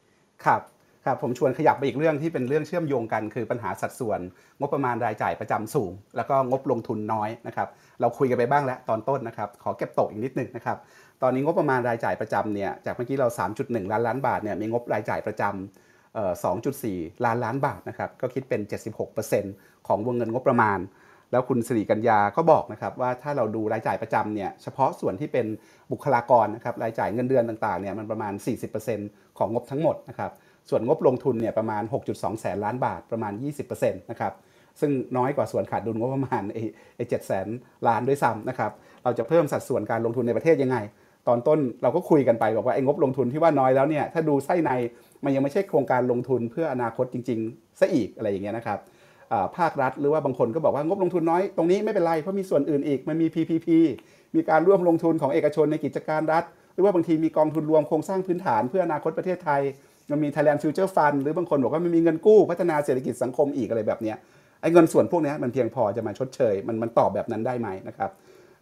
[0.45, 0.61] ครับ
[1.07, 4.19] ครับผมชวนขยับไปอีกเรื่องที่เป็นเรื่องเชื่อมโยงกัน คือปัญหาสัดส่วน
[4.59, 7.67] งบประมาณรายจ่ายประจำสูง แล้วก็งบลงทุนน้อยนะครับ
[8.01, 10.77] เราคุยกันไปบ้างแล้วตอนต้นนะครับขอเก็บตกอีกนิดนึงนะครับ
[11.21, 13.27] ตอนนี้งบประมาณรายจ่ายประจำเนี่ยจากเมื่อกี้เรา
[13.59, 16.31] 3.1 ล้านล้านบาทเนี่ยมีงบรายจ่ายประจำเอ่อ
[16.77, 18.61] 2.4 ล้านล้านบาทนะครับก็คิดเป็น
[19.23, 20.79] 76%ของวงเงินงบประมาณ
[21.31, 25.45] แล้วคุณสิริกัญญาก็บอกนะครับว่าถ้าเราดูรายจ่ายประจำเนี่ยเฉพาะส่วนที่เป็น
[25.91, 28.33] บุคลากรนะครับรายจ่ายเงินเดือนต่างๆเนี่ยมันประมาณ
[28.85, 30.31] 40%ของงบทั้งหมดนะครับ
[30.69, 33.33] ส่วนงบลงทุนเนี่ยประมาณ 6.2 แสนล้านบาทประมาณ
[33.67, 34.33] 20%นะครับ
[34.79, 36.43] ซึ่งน้อยกว่าส่วนขาดดุลงบประมาณ
[36.95, 37.47] ไอ้เจ็ดแสน
[37.87, 38.71] ล้านด้วยซ้ำนะครับ
[39.03, 40.77] เราจะเพิ่มสัดส่วนการลงทุนในประเทศยังไง
[41.27, 44.71] ตอนต้นเราก็คุยกันไปบอกว่าไอ้งบลงทุนที่ว่าน้อยแล้วเนี่ยถ้าดูไส้ใน
[45.23, 48.79] มันยังไม่ใช่โครงการลงทุนเพื่ออนาคตจริงๆซะอีกอะไรอย่างเงี้ยนะครับ
[49.57, 53.67] ภาครัฐหรือว่าบางคนก็บอกว่างบลงทุนน้อยตรงนี้ไม่เป็นไร เพราะมีส่วนอื่นอีกมันมี PPP
[54.35, 59.61] มีการร่วมลงทุนของเอกชนในกิจการรัฐ หรือว่าบางทีมีกองทุนรวมโครงสร้างพื้นฐานเพื่ออนาคตประเทศไทย
[60.11, 64.17] มันมี Thailand Future Fund หรือบางคนบอกว่ามันมีเงินกู้พัฒนาเศรษฐกิจสังคมอีกอะไรแบบเนี้ย
[64.61, 68.11] ไอ้เงินส่วนพวกเนี้ยมันเพียงพอจะมาชดเชย มันมันตอบแบบนั้นได้ไหมนะครับ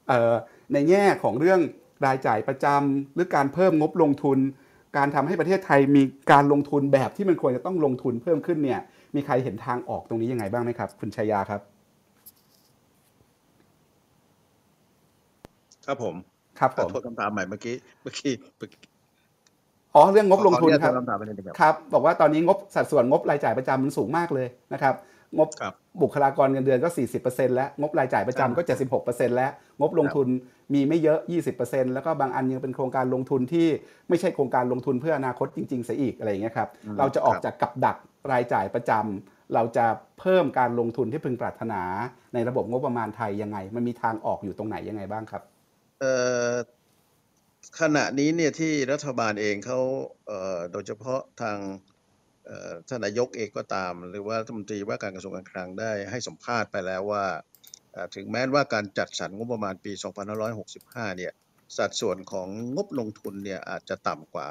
[0.08, 0.34] เอ่อ
[0.74, 1.60] ในแง่ของเรื่อง
[2.06, 4.40] รายจ่ายประจำหรือการเพิ่มงบลงทุน
[4.98, 8.80] การทำให้ประเทศไทยมีการลงทุนแบบที่มันควรจะต้องลงทุนเพิ่มขึ้นเนี่ย
[9.16, 11.62] มีใครเห็นทางออกตรงนี้ยังไงบ้างไหมครับ คุณชายาครับ
[15.86, 16.16] ครับผม
[16.60, 18.68] ครับผมขอโทษคำถามใหม่เมื่อกี้เมื่อกี้เมื่
[20.00, 24.96] อกี้อ๋อเรื่องงบลงทุนขออครับญาตคำถามไปนิดนึงครับครับบอกว่าตอนนี้งบสัดส่วนงบรายจ่ายประจำมันสูงมากเลยนะครับ
[25.38, 26.90] งบครับบุคลากรเงินเดือนก็
[27.24, 28.62] 40%แล้ว งบรายจ่ายประจำก็
[29.00, 30.28] 76%แล้ว งบลงทุน
[30.74, 31.20] มีไม่เยอะ
[31.58, 33.68] 20%แล้วก็บางอันยังเป็นโครงการลงทุนที่
[34.10, 37.98] ไม่ใช่โครงการลงทุนเพื่ออนาคตจริงๆเสียอีกอะไรอย่างเงี้ยครับอืมเราจะออกครับจากกับดัก
[38.32, 39.86] รายจ่ายประจำเราจะ
[40.20, 41.82] เพิ่มการลงทุนที่พึงปรารถนา
[42.34, 45.42] ในระบบงบประมาณไทยยังไง มันมีทางออกอยู่ตรงไหนยังไงบ้างครับ
[46.00, 46.14] เอ่
[46.52, 46.54] อ
[47.82, 49.80] ขณะนี้เนี่ยที่รัฐบาลเองเขา
[50.28, 51.58] เโดยเฉพาะทาง
[52.88, 57.26] ท่านนายกเองก็ตาม หรือว่ารัฐมนตรีว่าการกระทรวงการคลังได้ให้สัมภาษณ์ไปแล้วว่า
[58.16, 59.92] ถึงแม้ว่าการจัดสรรงบประมาณปี
[60.56, 61.34] 2565 เนี่ย
[61.78, 64.50] สัดส่วนของงบลงทุนเนี่ยอาจจะต่ำกว่า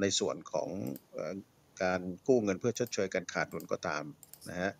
[0.00, 0.68] ในส่วนของ
[1.82, 4.04] การกู้เงินเพื่อชดเชยการขาดดุลก็ตาม
[4.48, 4.72] นะฮะ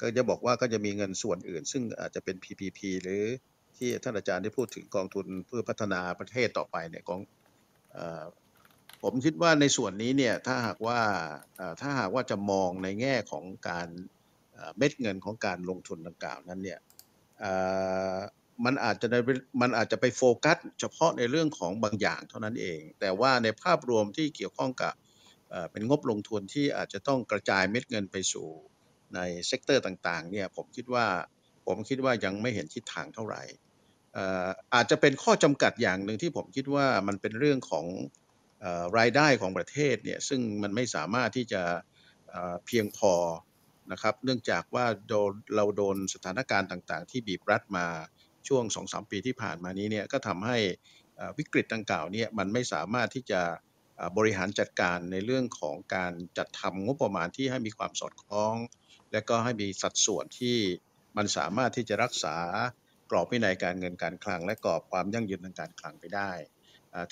[0.00, 3.24] ก็จะบอกว่าก็จะมีเงินส่วนอื่น ซึ่งอาจจะเป็น PPP หรือ
[3.80, 7.20] ที่ท่านอาจารย์ได้พูดถึงกองทุนเพื่อพัฒนาประเทศต่อไปเนี่ยกอง
[9.02, 11.00] ผมคิดว่าในส่วนนี้เนี่ยถ้าหากว่า
[11.80, 13.88] ถ้าหากว่าจะมองในแง่ของการ
[14.76, 16.80] เม็ดเงินของการลงทุนดังกล่าวนั้นเนี่ย
[18.64, 19.06] มันอาจจะ
[19.60, 24.92] มันอาจจะไปโฟกัสเฉพาะในเรื่องของบางอย่างเท่านั้นเอง แต่ว่าในภาพรวมที่เกี่ยวข้องกับ
[25.72, 28.48] เป็นงบลงทุนที่อาจจะต้องกระจายเม็ดเงินไปสู่
[29.14, 31.06] ใน sector ต่างๆเนี่ยผมคิดว่า
[31.66, 33.42] ผมคิดว่ายังไม่เห็นทิศทางเท่าไหร่
[34.74, 37.86] อาจจะเป็นข้อจำกัดอย่างหนึ่งที่ผมคิดว่ามันเป็นเรื่องของ
[38.98, 41.62] รายได้ของประเทศเนี่ยซึ่งมันไม่สามารถที่จะ
[42.66, 43.14] เพียงพอ
[43.92, 47.86] นะครับเนื่องจากว่าโดนเราโดนสถานการณ์ต่างๆ ที่บีบรัดมา
[48.48, 50.58] ช่วง 2-3 ปีที่ผ่านมานี้เนี่ยก็ทำให้
[51.38, 53.42] วิกฤตดังกล่าวเนี่ยมันไม่สามารถที่จะ
[54.16, 58.54] บริหารจัดการในเรื่องของการจัดทำงบประมาณที่ให้มีความสอดคล้อง
[59.12, 60.56] และก็ให้มีสัดส่วนที่
[61.16, 62.36] มันสามารถที่จะรักษา
[63.10, 66.32] กรอบวินัยการเงินการคลัง และกรอบความยั่งยืนทางการคลังไปได้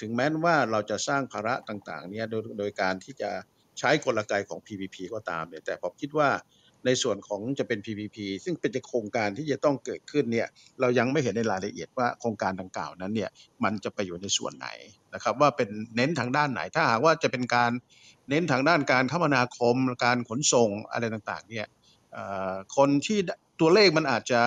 [0.01, 3.31] ถึงแม้ว่าเราจะสร้างภาระต่างๆเนี่ยโดยโดยการที่จะ
[3.79, 6.31] ใช้กลไกของ PPP ก็ตามเนี่ยแต่ผมคิดว่า
[6.87, 10.49] ในส่วนของจะเป็น PPP ซึ่งเป็นโครงการที่จะต้องเกิดขึ้นเนี่ย
[10.81, 13.31] เรายังไม่เห็นในรายละเอียดว่าโครงการดังกล่าวนั้นเนี่ย
[13.65, 14.69] มันจะไปอยู่ในส่วนไหน
[15.15, 17.73] นะครับว่าเป็นเน้นทางด้านไหน ถ้าหากว่าจะเป็นการ
[18.29, 21.67] เน้นทางด้านการคมนาคม การขนส่งอะไรต่างๆเนี่ย
[22.77, 23.19] คนที่
[23.61, 24.43] ตัวเลขมันอาจจะ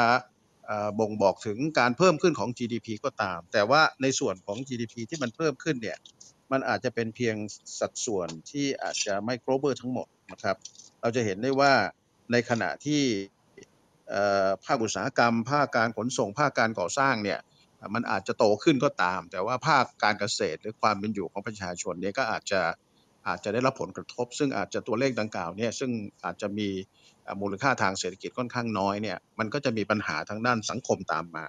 [1.00, 5.98] บ่งบอกถึงการเพิ่มขึ้นของ GDP ก็ตาม แต่ว่าในส่วนของ GDP ที่มันเพิ่มขึ้นเนี่ย
[6.52, 7.36] มันอาจจะเป็นเพียง
[7.80, 10.58] สัดส่วนที่อาจจะไม่ cover ทั้งหมดนะครับ
[11.02, 11.74] เราจะเห็นได้ว่า
[12.32, 13.02] ในขณะที่
[14.66, 17.40] ภาคอุตสาหกรรม ภาคการขนส่ง ภาคการก่อสร้างเนี่ย
[17.94, 22.62] มันอาจจะโตขึ้นก็ตาม แต่ว่าภาคการเกษตรหรือความเป็นอยู่ของประชาชนเนี่ยก็อาจจะ
[23.28, 25.92] อาจจะได้รับผลกระทบ ซึ่งอาจจะตัวเลขดังกล่าวเนี่ยซึ่ง
[26.26, 26.70] อาจจะมี
[27.42, 31.48] มูลค่าทางเศรษฐกิจค่อนข้างน้อยเนี่ยมันก็จะมีปัญหาทางด้านสังคมตามมา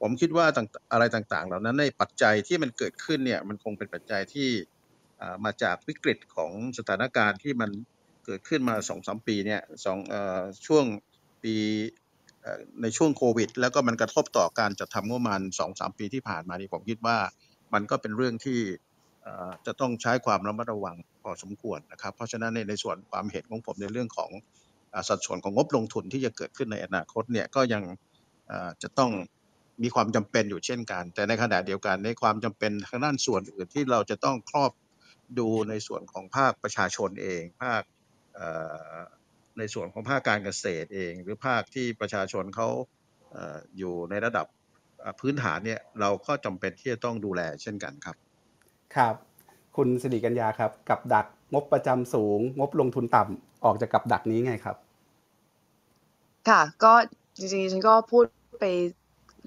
[0.00, 0.46] ผมคิดว่า
[0.92, 4.48] อะไรต่างๆ เหล่านั้นในปัจจัยที่มันเกิดขึ้นเนี่ยมันคงเป็นปัจจัยที่
[5.44, 7.70] มาจากวิกฤตของสถานการณ์ที่มัน
[8.24, 10.14] เกิดขึ้นมาสองสามปีเนี่ยสองอ
[10.66, 10.84] ช่วง
[11.42, 11.54] ปี
[12.82, 17.18] ในช่วงโควิด แล้วก็มันกระทบต่อการจัดทำงบประมาณสองสามปีที่ผ่านมานี่ผมคิดว่า
[17.74, 18.60] มันก็เป็นเรื่องที่
[19.66, 24.30] จะต้องใช้ความระมัดระวังพอสมควรนะครับ เพราะฉะนั้นในในส่วนความเห็นของผมในเรื่องของ
[25.08, 27.82] สัดส่วนของงบลงทุนที่จะเกิดขึ้นในอนาคตเนี่ยก็ยัง
[28.82, 29.12] จะต้อง
[29.82, 34.72] มีความจำเป็นอยู่เช่นกัน แต่ในขณะเดียวกันในความจำเป็นทางด้านส่วนอื่นที่เราจะต้องครอบ
[35.38, 37.82] ดูในส่วนของภาคประชาชนเอง ภาค
[39.58, 42.68] ในส่วนของภาคการเกษตรเอง หรือภาคที่ประชาชนเขา
[43.78, 44.46] อยู่ในระดับ
[45.20, 48.16] พื้นฐานเนี่ยเราก็จำเป็นที่จะต้องดูแลเช่นกันครับ
[48.96, 49.14] ครับ
[49.76, 54.76] คุณสิริกัญญาครับ กับดักงบประจำสูง งบลงทุนต่ำออกจากกับดักนี้ไงครับ
[56.48, 56.92] ค่ะ ก็
[57.38, 58.24] จริงๆฉันก็พูด
[58.60, 58.66] ไป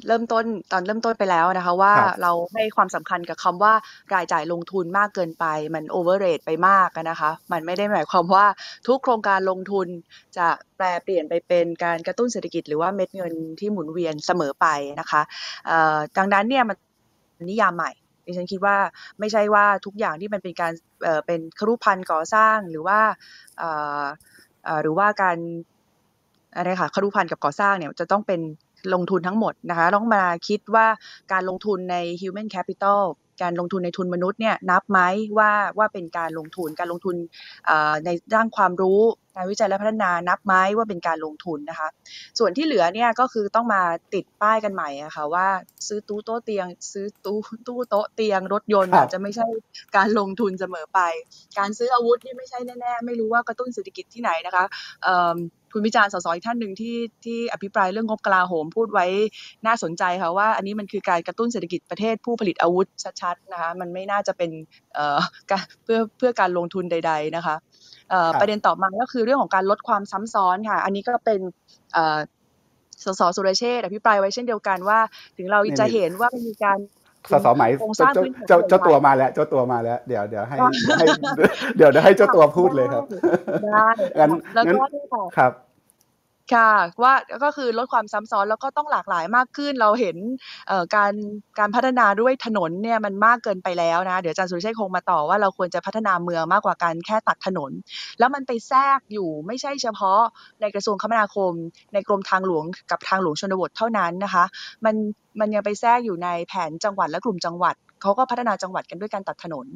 [0.08, 3.74] เริ่มต้นตอนเริ่มต้นไปแล้วนะคะ ว่าครับเราให้ความสำคัญกับคำว่า
[4.14, 8.46] รายจ่ายลงทุนมากเกินไป มัน overrate ไปมากอะนะคะ มันไม่ได้หมายความว่า
[8.88, 9.88] ทุกโครงการลงทุน
[10.38, 10.48] จะ
[10.78, 14.68] แปลเปลี่ยนไปเป็นการกระตุ้นเศรษฐกิจหรือว่าเม็ดเงินที่หมุนเวียนเสมอไป
[15.00, 15.22] นะคะ
[15.68, 16.78] เอ่อดังนั้นเนี่ยมัน
[17.52, 17.92] นิยามใหม่
[18.26, 18.78] ดิฉันคิดว่า
[19.20, 23.00] ไม่ใช่ว่าทุกอย่างที่มันเป็นการเอ่อเป็นครุภัณฑ์ก่อสร้างหรือว่า
[23.58, 23.70] เอ่
[24.02, 24.04] อ
[24.66, 25.38] เอ่อหรือว่าการ
[26.56, 28.42] อะไรค่ะครุภัณฑ์กับก่อสร้างเนี่ยจะต้องเป็น
[28.94, 30.88] ลงทุนทั้งหมดนะคะต้องมาคิดว่า
[31.32, 33.02] การลงทุนใน human capital
[33.44, 35.00] การลงทุนในทุนมนุษย์เนี่ยนับไหม
[35.38, 37.16] ว่าว่าเป็นการลงทุนการลงทุน
[38.06, 39.02] ในด้านความรู้
[39.36, 41.90] งานวิจัยและพัฒนานับไหมว่าเป็นการลงทุนนะคะ
[42.40, 43.82] ส่วนที่เหลือเนี่ยก็คือต้องมา
[44.14, 45.48] ติดป้ายกันใหม่อะค่ะว่า
[45.88, 49.48] ซื้อตู้โต๊ะเตียง ซื้อตู้ตู้โต๊ะเตียงรถยนต์อาจจะไม่ใช่
[49.96, 51.00] การลงทุนเสมอไป
[51.60, 54.66] การซื้ออาวุธนี่ไม่ใช่แน่ๆ ไม่รู้ว่ากระตุ้นเศรษฐกิจที่ไหนนะคะ
[55.78, 59.06] คุณวิจารณ์สสอีกท่านหนึ่งที่ที่อภิปรายเรื่องงบกลาโหมพูดไว้
[59.66, 62.88] น่าสนใจค่ะว่า อันนี้มันคือการกระตุ้นเศรษฐกิจประเทศผู้ผลิตอาวุธ
[63.22, 64.52] ชัดๆนะคะมันไม่น่าจะเป็น
[64.94, 65.20] เอ่อ
[65.84, 67.56] เพื่อเพื่อการลงทุนใด ๆนะคะ
[68.40, 71.40] ประเด็นต่อมาก็คือเรื่องของการลดความซ้ำซ้อนค่ะ อันนี้ก็เป็น
[73.04, 75.00] สสสุรเชษฐ์อภิปรายไว้เช่นเดียวกันว่า
[75.38, 76.78] ถึงเราจะเห็นว่ามันมีการ
[77.32, 80.58] สสหมายเจ้าเจ้าเจ้าตัวมาแล้ว เจ้าตัวมาแล้ว เดี๋ยวเดี๋ยวให้
[80.98, 81.06] ให้
[81.78, 83.04] เดี๋ยวเดี๋ยวให้เจ้าตัวพูดเลยครับ
[83.64, 83.88] ได้
[84.20, 84.78] งั้นแล้วก็
[85.38, 85.52] ครับ
[86.54, 86.72] ค่ะ
[87.04, 87.14] ว่า
[87.44, 90.18] ก็คือลดความซ้ำซ้อนแล้วก็ต้องหลากหลายมากขึ้น เราเห็น
[90.96, 91.14] การ
[91.60, 97.72] การพัฒนาด้วยถนนเนี่ยมันมากเกินไปแล้วนะ เดี๋ยวอาจารย์สุรเชษคงมาต่อว่าเราควรจะพัฒนาเมืองมากกว่าการแค่ตัดถนน
[98.20, 100.20] แล้วมันไปแทรกอยู่ไม่ใช่เฉพาะ
[100.62, 101.52] ในกระทรวงคมนาคม
[101.94, 104.46] ในกรมทางหลวงกับทางหลวงชนบทเท่านั้นนะคะ
[104.86, 104.96] มัน
[105.40, 109.68] มันยังไปแทรกอยู่ในแผนจังหวัดและกลุ่มจังหวัด เขาก็พัฒนาจังหวัดกันด้วยการตัดถนน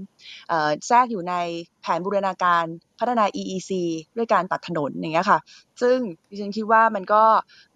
[0.88, 1.34] แทรกอยู่ใน
[1.82, 2.66] แผนบูรณาการ
[3.00, 3.72] พัฒนา EEC
[4.18, 5.40] ด้วยการตัดถนนอย่างเงี้ยค่ะ
[5.82, 5.98] ซึ่ง
[6.30, 7.24] ดิฉันคิดว่ามันก็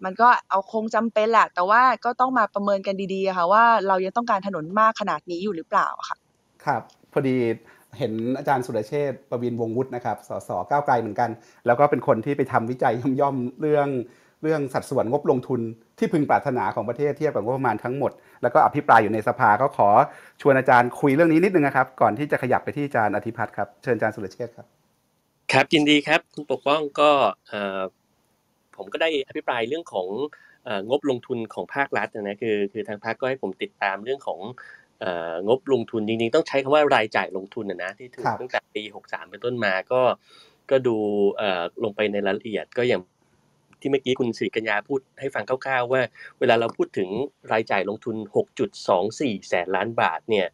[0.04, 6.16] มันก็เอาคงจำเป็นแหละ แต่ว่าก็ต้องมาประเมินกันดีๆค่ะว่าเรายังต้องการถนนมากขนาดนี้อยู่หรือเปล่าค่ะ
[6.64, 6.82] ครับ
[7.12, 7.36] พอดี
[7.98, 11.30] เห็นอาจารย์สุรเชษประวินวงวุฒินะครับ สสก้าวไกลเหมือนกัน
[11.66, 13.88] แล้วก็เป็นคนที่ไปทำวิจัยย่อมๆเรื่อง
[14.42, 15.60] เรื่องสัดส่วนงบลงทุน
[15.98, 19.88] ที่พึงปรารถนาของประเทศเทียบกับงบประมาณทั้งหมด แล้วก็อภิปรายอยู่ในสภาก็ขอ
[20.40, 24.66] ชวนอาจารย์คุยเรื่องนี้นิดนึงนะครับก่อนที่จะขยับไปที่อาจารย์อธิพัฒน์ครับเชิญอาจารย์สุรเชษครับ
[25.52, 27.10] ครับยินดีครับคุณปกป้องก็
[28.76, 30.08] ผมก็ได้อภิปรายเรื่องของ
[30.88, 34.40] งบลงทุนของภาครัฐนะคือคือทางภาคก็ให้ผมติดตามเรื่องของ
[35.48, 40.00] งบลงทุนจริงๆ ต้องใช้คำว่ารายจ่ายลงทุนนะที่ถูกตั้งแต่ปี 63 เป็นต้นมาก็
[40.70, 40.96] ก็ดู
[41.84, 43.02] ลงไปในรายละเอียดก็อย่าง
[43.86, 46.02] ที่เมื่อกี้คุณสิริกัญญาพูดให้ฟังคร่าวๆว่า
[46.38, 47.08] เวลาเราพูดถึง
[47.52, 48.16] รายจ่ายลงทุน
[48.82, 50.46] 6.24 แสนล้านบาทเนี่ย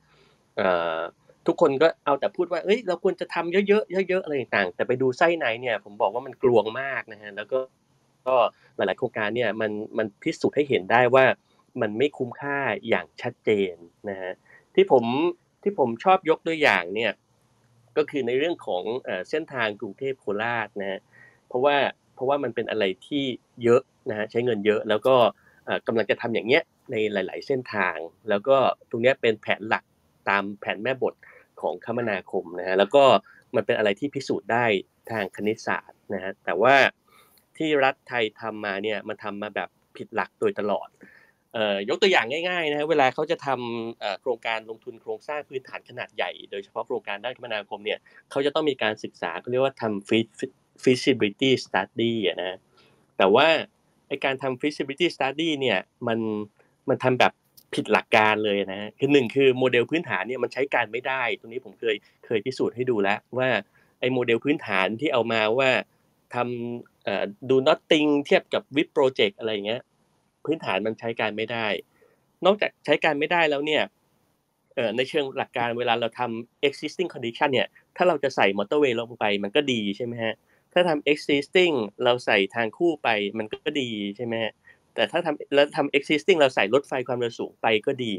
[1.47, 7.61] ทุกคนก็เอาแต่พูดว่าเอ้ยเราควรจะทำเยอะๆเยอะๆอะไรต่างๆ แต่ไปดูไส้ในเนี่ยผมบอกว่ามันกลวงมากนะฮะแล้วก็
[8.27, 8.37] ก็
[8.77, 11.25] หลายๆโครงการเนี่ยมันมันพิสูจน์ให้เห็นได้ว่า
[11.81, 13.75] มันไม่คุ้มค่าอย่างชัดเจน
[14.11, 14.33] นะฮะ
[14.75, 15.05] ที่ผม
[15.63, 17.13] ที่ผมชอบยกตัวอย่างเนี่ย
[17.97, 18.83] ก็คือในเรื่องของ
[19.31, 21.01] เส้นทางกรุงเทพโคราชนะฮะ
[21.49, 21.77] เพราะว่า
[22.23, 23.25] ราะว่ามันเป็นอะไรที่
[23.65, 25.15] เยอะนะฮะใช้เงินเยอะ แล้วก็
[25.87, 27.97] กำลังจะทำอย่างเงี้ยในหลาย ๆ เส้นทาง
[28.29, 28.57] แล้วก็
[28.91, 29.85] ตรงนี้เป็นแผนหลัก
[30.29, 31.15] ตามแผนแม่บท
[31.61, 33.05] ของคมนาคมนะฮะแล้วก็
[33.55, 34.65] มันเป็นอะไรที่พิสูจน์ได้
[35.11, 36.75] ทางคณิตศาสตร์นะฮะแต่ว่า
[37.57, 40.89] ที่รัฐไทยทำมาเนี่ยมันทำมาแบบผิดหลักโดยตลอด
[41.89, 47.99] ยกตัวอย่างง่ายๆนะฮะเวลาเขาจะทำโครงการลงทุนโครงสร้างพื้นฐานขนาดใหญ่ โดยเฉพาะโครงการด้านคมนาคมเนี่ย
[48.31, 50.19] เขาจะต้องมีการศึกษาเขาเรียกว่าทำฟี
[50.83, 52.53] feasibility study อะนะ
[53.19, 53.47] แต่ว่า
[54.09, 56.19] ไอการทำ feasibility study เนี่ยมัน
[56.89, 57.33] มันทำแบบ
[57.75, 61.97] ผิดหลักการเลยนะคือหนึ่งคือโมเดลพื้นฐานเนี่ยมันใช้การไม่ได้ ตรงนี้ผมเคย
[62.27, 63.49] เคยพิสูจน์ให้ดูแล้วว่า
[64.01, 65.71] ไอโมเดลพื้นฐานที่เอามาว่า
[66.35, 69.83] ทำดู nothing เทียบกับวิปโปรเจกต์อะไรเงี้ย
[70.45, 71.67] พื้นฐานมันใช้การไม่ได้
[72.45, 73.83] นอกจากใช้การไม่ได้แล้วเนี่ย
[74.97, 80.35] ในเชิงหลักการเวลาเราทำ existing condition เนี่ยถ้าเราจะใส่มอเตอร์เวย์ลงไปมันก็ดีใช่ไหมฮะ
[80.73, 81.75] ถ้าทำ existing
[82.05, 83.09] เราใส่ทางคู่ไป
[83.39, 84.35] มันก็ดีใช่ไหม
[84.95, 88.13] แต่ถ้าทำแล้วทำ existing เราใส่รถไฟความเร็วสูงไปก็ดี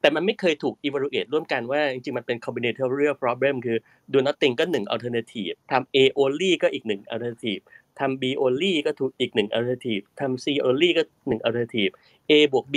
[0.00, 3.78] แต่มันไม่เคยถูก evaluate ร่วมกันว่าจริงๆ มันเป็น combinatorial problem คือ
[4.12, 7.62] do nothing ก็หนึ่ง alternative ทำ A only ก็อีกหนึ่ง alternative
[7.98, 11.92] ทำ B only ก็ถูกอีกหนึ่ง alternative ทำ C only ก็หนึ่ง alternative
[12.30, 12.76] A บวก B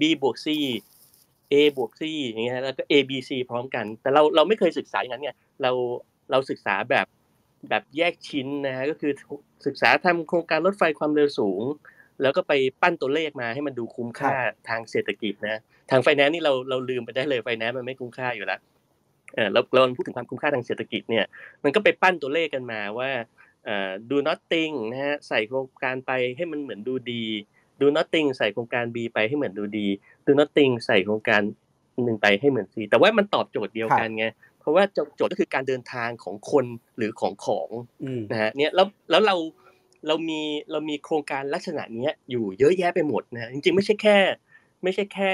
[0.00, 0.48] B บวก C
[1.52, 5.30] A บวก C อย่างเงี้ยแล้วก็ A B C พร้อมกัน แต่เราเราไม่เคยศึกษาอย่างนั้นไง
[5.62, 5.70] เรา
[6.30, 7.06] เราศึกษาแบบ
[7.68, 9.12] แบบแยกชิ้นนะฮะก็คือ
[9.66, 11.62] ศึกษาทำโครงการรถไฟความเร็วสูง
[12.22, 12.52] แล้วก็ไป
[12.82, 14.34] ปั้นตัวเลขมาให้มันดูคุ้มค่า
[14.68, 15.60] ทางเศรษฐกิจนะ
[15.90, 18.60] ทางไฟแนนซ์นี่เราเราลืมไปได้เลยไฟแนนซ์มันไม่คุ้มค่าอยู่แล้ว
[19.34, 21.24] เออเราเราพูดถึงความคุ้มค่าทางเศรษฐกิจเนี่ย
[21.64, 23.10] มันก็ไปปั้นตัวเลขกันมาว่า
[24.10, 27.24] ดู nothing นะฮะใส่โครงการไปให้มันเหมือนดูดี
[27.80, 29.88] ดู nothing ใส่โครงการ B ไปให้เหมือนดูดี
[30.26, 31.42] ดู nothing ใส่โครงการ
[32.04, 34.26] หนึ่งไปให้เหมือน C แต่ว่ามันตอบโจทย์เดียวกันไง
[34.62, 34.84] เพราะว่า
[35.16, 36.66] โจทย์ก็คือการเดินทางของคน
[36.96, 37.68] หรือของของ
[38.30, 39.36] นะฮะเนี่ยแล้วแล้วเรา
[40.06, 40.40] เรามี
[40.70, 44.18] เรามีโครงการลักษณะนี้อยู่เยอะแยะไปหมดนะจริงๆ ไม่ใช่แค่
[44.82, 45.32] ไม่ใช่แค่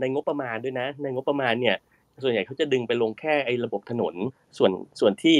[0.00, 1.76] ในงบประมาณด้วยนะ ในงบประมาณเนี่ย
[2.22, 4.14] ส่วนใหญ่เขาจะดึงไปลงแค่ไอ้ระบบถนน
[4.58, 5.36] ส่วนส่วนที่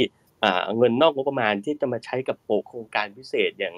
[0.77, 3.75] เงินนอกงบประมาณที่จะมาใช้กับโปรโครงการพิเศษอย่าง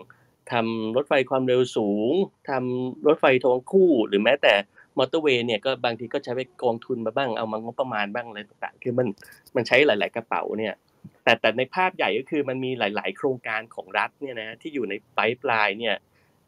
[0.52, 2.14] ทำรถไฟความเร็วสูง
[2.50, 4.54] ทำรถไฟทางคู่ หรือแม้แต่
[5.00, 9.08] มอเตอร์เวย์เนี่ยก็บางทีก็ใช้ไปกองทุนมาบ้างเอามางบประมาณบ้างอะไรต่างๆ คือมัน
[9.56, 10.74] มันใช้หลาย ๆ กระเป๋าเนี่ย
[11.24, 15.96] แต่แต่ในภาพใหญ่ก็คือมันมีหลาย ๆ โครงการของรัฐเนี่ยนะที่อยู่ในไ i ปลายเนี่ย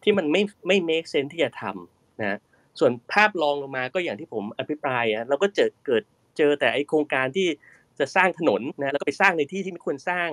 [0.04, 2.38] ที่มันไม่ไม่ make sense ที่จะทำนะ
[2.80, 6.04] ส่วนภาพรองลงมาก็อย่างที่ผมอภิปรายอะเราก็เจอเกิด
[6.38, 7.48] เจอแต่ไอโครงการที่
[8.00, 10.30] จะสร้างถนนนะแล้วก็ไปสร้างในที่ที่ไม่ควรสร้าง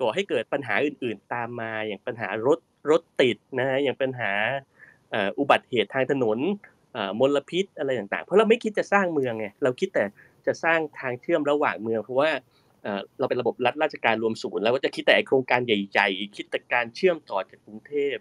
[0.00, 2.58] ก่อให้เกิดปัญหาอื่น ๆ ตามมาอย่างปัญหารถ
[2.90, 4.32] รถติดนะฮะอย่างปัญหา
[5.38, 6.38] อุบัติเหตุทางถนน
[7.20, 10.04] มลพิษอะไรต่างๆ เพราะเราไม่คิดจะสร้างเมืองไงเราคิดแต่
[10.46, 12.30] จะสร้างทางเชื่อมระหว่างเมือง เพราะว่า
[13.18, 18.16] เราเป็นระบบรัฐราชการรวมศูนย์แล้วก็จะคิดแต่โครงการใหญ่ ๆ คิดแต่การเชื่อมต่อจากกรุงเทพ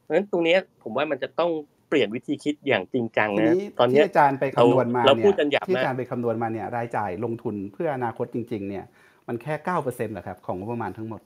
[0.00, 1.50] เพราะฉะนั้นตรงนี้ผมว่ามันจะต้อง
[1.88, 8.84] เปลี่ยนวิธีคิดอย่างจริงจังนะตอนนี้อาจารย์ไปคำนวณมาเราพูดกันหยาบที่อาจารย์ไปคำนวณมาเนี่ยรายจ่ายลงทุนเพื่ออนาคตจริง ๆ เนี่ย
[9.28, 11.20] มันแค่เก้าเปอร์เซ็นต์เหรอครับของงบประมาณทั้งหมด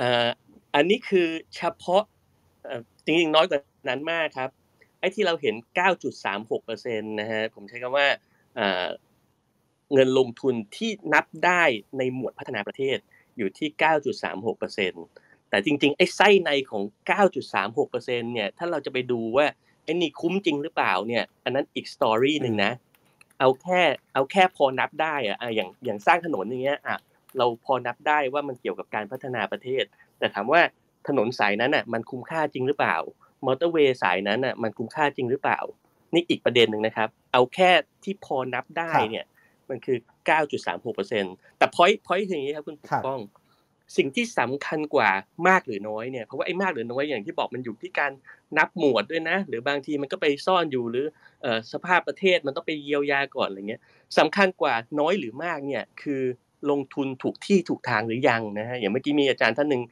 [0.00, 0.28] อ่า
[0.74, 2.02] อันนี้คือเฉพาะ
[3.04, 5.54] จริงๆน้อยกว่านั้นมากครับไอ้ที่เราเห็น
[6.32, 8.06] 9.36%นะฮะผมใช้คำว่า
[9.92, 11.62] เงินลงทุนที่นับได้
[11.98, 12.98] ในหมวดพัฒนาประเทศ
[13.36, 13.68] อยู่ที่
[14.74, 16.82] 9.36%แต่จริงๆ ไอ้ไส้ในของ
[17.58, 19.46] 9.36%เนี่ย ถ้าเราจะไปดูว่า
[19.84, 22.72] ไอ้นี่คุ้มจริงหรือเปล่าเนี่ย อันนั้นอีก story หนึ่งนะ
[23.40, 23.80] เอาแค่
[24.14, 26.98] เอาแค่พอนับได้อะอย่างอย่างสร้างถนนอย่างเงี้ยอะ
[27.38, 29.84] เราพอนับได้ว่ามันเกี่ยวกับการพัฒนาประเทศ
[30.18, 30.60] แต่ถามว่า
[31.08, 32.96] ถนนสายนั้นอะมันคุ้มค่าจริงหรือเปล่า
[33.46, 35.60] มอเตอร์เวย์สายนั้นอะมันคุ้มค่าจริงหรือเปล่า
[36.14, 37.70] นี่อีกประเด็นหนึ่งนะครับ เอาแค่
[38.04, 39.24] ที่พอนับได้เนี่ย
[39.70, 39.98] มันคือ
[40.72, 43.20] 9.36%แต่ point point อย่างนี้ครับคุณปกป้อง
[43.96, 45.10] สิ่งที่สำคัญกว่า
[45.48, 48.12] มากหรือน้อยเนี่ยเพราะว่าไอ้มากหรือน้อยอย่างที่บอกมันอยู่ที่การ
[48.58, 51.06] นับหมวดด้วยนะ หรือบางทีมันก็ไปซ่อนอยู่หรือ
[51.72, 53.80] สภาพประเทศมันต้องไปเยียวยาก่อนอะไรเงี้ย
[54.18, 56.22] สำคัญกว่าน้อยหรือมากเนี่ยคือ
[56.70, 59.82] ลงทุนถูกที่ถูกทางหรือยังนะฮะอย่างเมื่อกี้มีอาจารย์ท่านหนึ่ง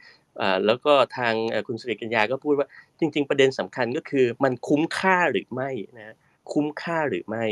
[0.67, 1.35] แล้วก็ทาง
[1.67, 2.69] คุณสิริกัญญาก็พูดว่า
[2.99, 6.15] จริง ๆ ประเด็นสำคัญก็คือ มันคุ้มค่าหรือไม่นะ
[6.53, 7.45] คุ้มค่าหรือไม่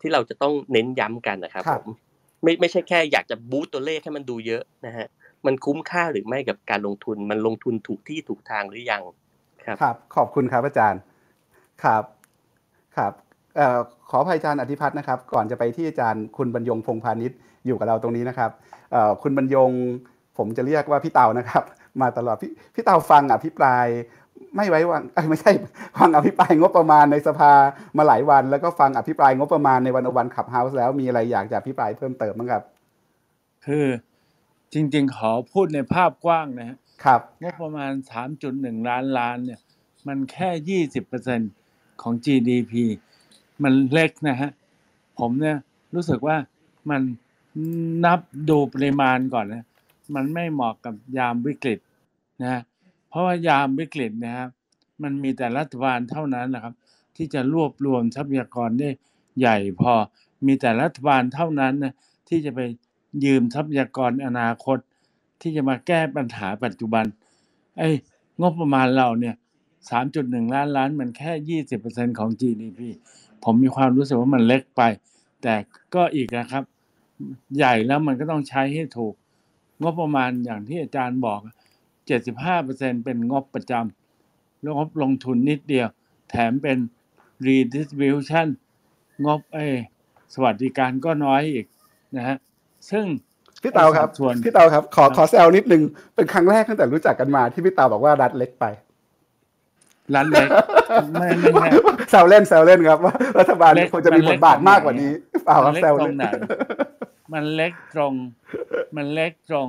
[0.00, 1.86] ที่เราจะต้องเน้นย้ำกันนะครับผม
[2.42, 5.06] ไม่ไม่ใช่แค่อยากจะบูตตัวเลขให้มันดูเยอะนะฮะ
[5.46, 9.02] มันคุ้มค่าหรือไม่กับการลงทุน มันลงทุนถูกที่ถูกทางหรือยัง
[9.64, 11.00] ครับครับ ขอบคุณครับอาจารย์
[11.84, 12.02] ครับ
[12.96, 13.12] ครับ
[13.56, 13.78] เอ่อ
[14.10, 18.50] ขออภัยอาจารย์อธิพัฒน์นะครับ ก่อนจะไปที่อาจารย์คุณบรรยงพงพาณิชย์อยู่กับเราตรงนี้นะครับ
[18.92, 19.70] เอ่อคุณบรรยง
[20.38, 21.62] ผมจะเรียกว่าพี่เตานะครับ
[22.00, 23.86] มาตลอด พี่พี่เตาฟังอภิปราย
[24.56, 25.52] ไม่ไว้วางไม่ใช่
[25.98, 27.52] ฟังอภิปรายงบประมาณในสภา
[27.96, 32.62] มาหลายวัน แล้วก็ฟังอภิปรายงบประมาณในวันวันขับเฮาส์แล้วมีอะไรอยากจะอภิปรายเพิ่มเติมบ้างครับ
[33.66, 33.86] คือ
[34.72, 37.92] จริง ๆ ขอพูดในภาพกว้างนะครับงบประมาณ
[38.40, 39.60] 3.1 ล้านล้านเนี่ย
[40.06, 40.84] มันแค่
[41.40, 42.72] 20%ของ GDP
[43.62, 44.50] มันเล็กนะฮะ
[45.18, 45.56] ผมเนี่ย
[45.94, 46.36] รู้สึกว่า
[46.90, 47.02] มัน
[48.04, 49.64] นับดูปริมาณก่อนนะ
[50.14, 51.78] มันไม่เหมาะกับยามวิกฤต
[52.42, 52.60] นะ
[53.08, 54.48] เพราะว่ายามวิกฤตนะครับ
[55.02, 56.74] มันมีแต่รัฐบาลเท่านั้นนะครับ
[57.16, 58.90] ที่จะรวบรวมทรัพยากรได้
[59.38, 59.92] ใหญ่พอ
[60.46, 61.94] มีแต่รัฐบาลเท่านั้นนะ
[62.28, 62.60] ที่จะไป
[63.24, 64.78] ยืมทรัพยากรอนาคต
[65.40, 67.04] ที่จะมาแก้ปัญหาปัจจุบัน
[67.78, 67.88] ไอ้
[68.40, 69.34] งบประมาณเราเนี่ย
[69.94, 72.80] 3.1ล้านล้านมันแค่20%ของ GDP
[73.44, 74.82] ผมมีความรู้สึกว่ามันเล็กไป
[75.42, 75.54] แต่
[75.94, 76.64] ก็อีกนะครับ
[77.56, 79.14] ใหญ่แล้วมันก็ต้องใช้ให้ถูก
[79.82, 81.40] งบประมาณอย่างที่อาจารย์บอก
[82.22, 85.88] 75%เป็นงบประจำแล้วงบลงทุนนิดเดียว
[86.30, 86.78] แถมเป็น
[87.46, 88.48] redistribution
[89.26, 89.58] งบเอ
[90.34, 91.66] สวัสดิการก็น้อยอีก
[92.16, 92.36] นะฮะ
[92.90, 93.04] ซึ่ง
[93.62, 94.08] พี่เตาครับ
[94.44, 95.82] พี่เตาครับขอขอแซวนิดนึง
[96.14, 98.64] เป็นครั้งแรกตั้งแต่รู้จักกันมาที่พี่เตาบอกว่ารัฐเล็กไป
[100.14, 100.48] รัฐเล็ก
[101.12, 101.68] ไม่ไม่ไม่
[102.10, 105.10] แซวเล่นแซวเล่นครับว่ารัฐบาลควรจะมีบทบาทมากกว่านี้
[105.44, 106.16] เปล่าแซวเล่น
[107.32, 108.14] มันเล็กตรง
[108.96, 109.68] มันเล็กตรง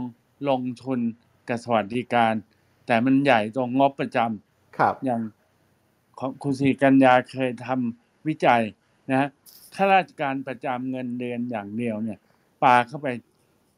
[0.50, 1.00] ลงทุน
[1.48, 2.34] กับสวัสดิการ
[2.88, 5.22] แต่มันใหญ่ตรงงบประจำครับ อย่าง
[6.20, 8.62] ของคุณสีกัญญาเคยทำวิจัย
[9.12, 9.30] นะ
[9.76, 12.20] ข้าราชการประจำเงินเดือนอย่างเดียวเนี่ย
[12.64, 13.08] ปาเข้าไป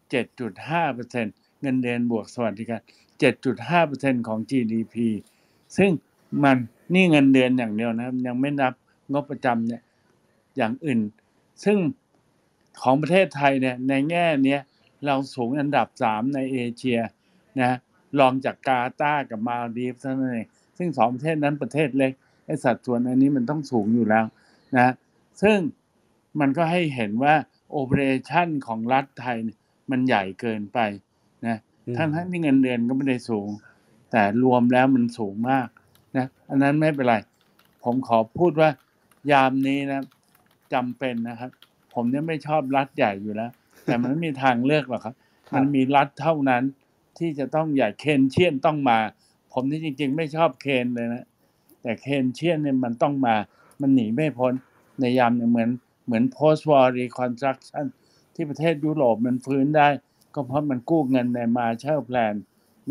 [0.05, 2.81] 7.5%เงินเดือนบวกสวัสดิการ
[3.53, 4.95] 7.5%ของ GDP
[5.77, 5.91] ซึ่ง
[6.43, 6.57] มัน
[6.93, 8.73] นี่เงินเดือนอย่างเดียวนะครับ ยังไม่นับ
[9.11, 9.81] งบประจำเนี่ย
[10.57, 10.99] อย่างอื่น
[11.65, 11.77] ซึ่ง
[12.83, 14.57] ของประเทศไทยเนี่ยในแง่นี้
[15.05, 16.99] เราสูงอันดับสามในเอเชีย
[17.61, 17.71] นะ
[18.19, 20.47] รองจากกาตาร์กับมาลดีฟเท่านั้นเอง
[20.77, 22.11] ซึ่งสองประเทศนั้นประเทศเล็ก
[22.45, 24.25] ไอ้สัดส่วนอันนี้มันต้องสูงอยู่แล้ว
[24.77, 24.93] นะ
[25.41, 25.57] ซึ่ง
[26.39, 27.35] มันก็ให้เห็นว่า
[27.71, 29.37] โอเปอเรชั่นของรัฐไทย
[29.91, 30.79] มันใหญ่เกินไป
[31.45, 31.57] นะ
[31.97, 33.49] ทั้งทั้งที่เงินเดือนก็ไม่ได้สูง
[34.11, 35.67] แต่รวมแล้วมันสูงมาก
[36.17, 37.15] นะอันนั้นไม่เป็นไร
[37.83, 38.69] ผมขอพูดว่า
[39.31, 40.01] ยามนี้นะ
[40.73, 41.51] จำเป็นนะครับ
[41.95, 43.51] ผมเนี่ยไม่ชอบรัฐใหญ่อยู่แล้ว
[43.85, 45.15] แต่มันไม่มีทางเลือกหรอกครับ
[45.55, 46.63] มันมีรัฐเท่านั้น
[47.17, 48.97] ที่จะต้องใหญ่เคนเชียนต้องมา
[49.53, 51.25] ผผมนี่จริง ๆ ไม่ชอบเคนเลยนะ
[51.81, 53.35] แต่เคนเชียนเนี่ยมันต้องมา
[53.81, 54.53] มันหนีไม่พ้น
[54.99, 55.69] ในยามเนี่ยเหมือน
[56.05, 57.85] เหมือน post war reconstruction
[58.35, 59.87] ที่ประเทศยุโรปมันฟื้นได้
[60.33, 62.33] ก็เพราะมันกู้เงินในมาเชลแพลน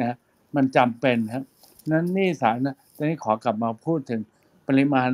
[0.00, 0.16] นะ
[0.56, 1.42] มันจำเป็นครับ
[1.90, 4.20] นั้นหนี่สาธารณะตอนนี้ขอกลับมาพูดถึง
[4.68, 5.08] ปริมาณ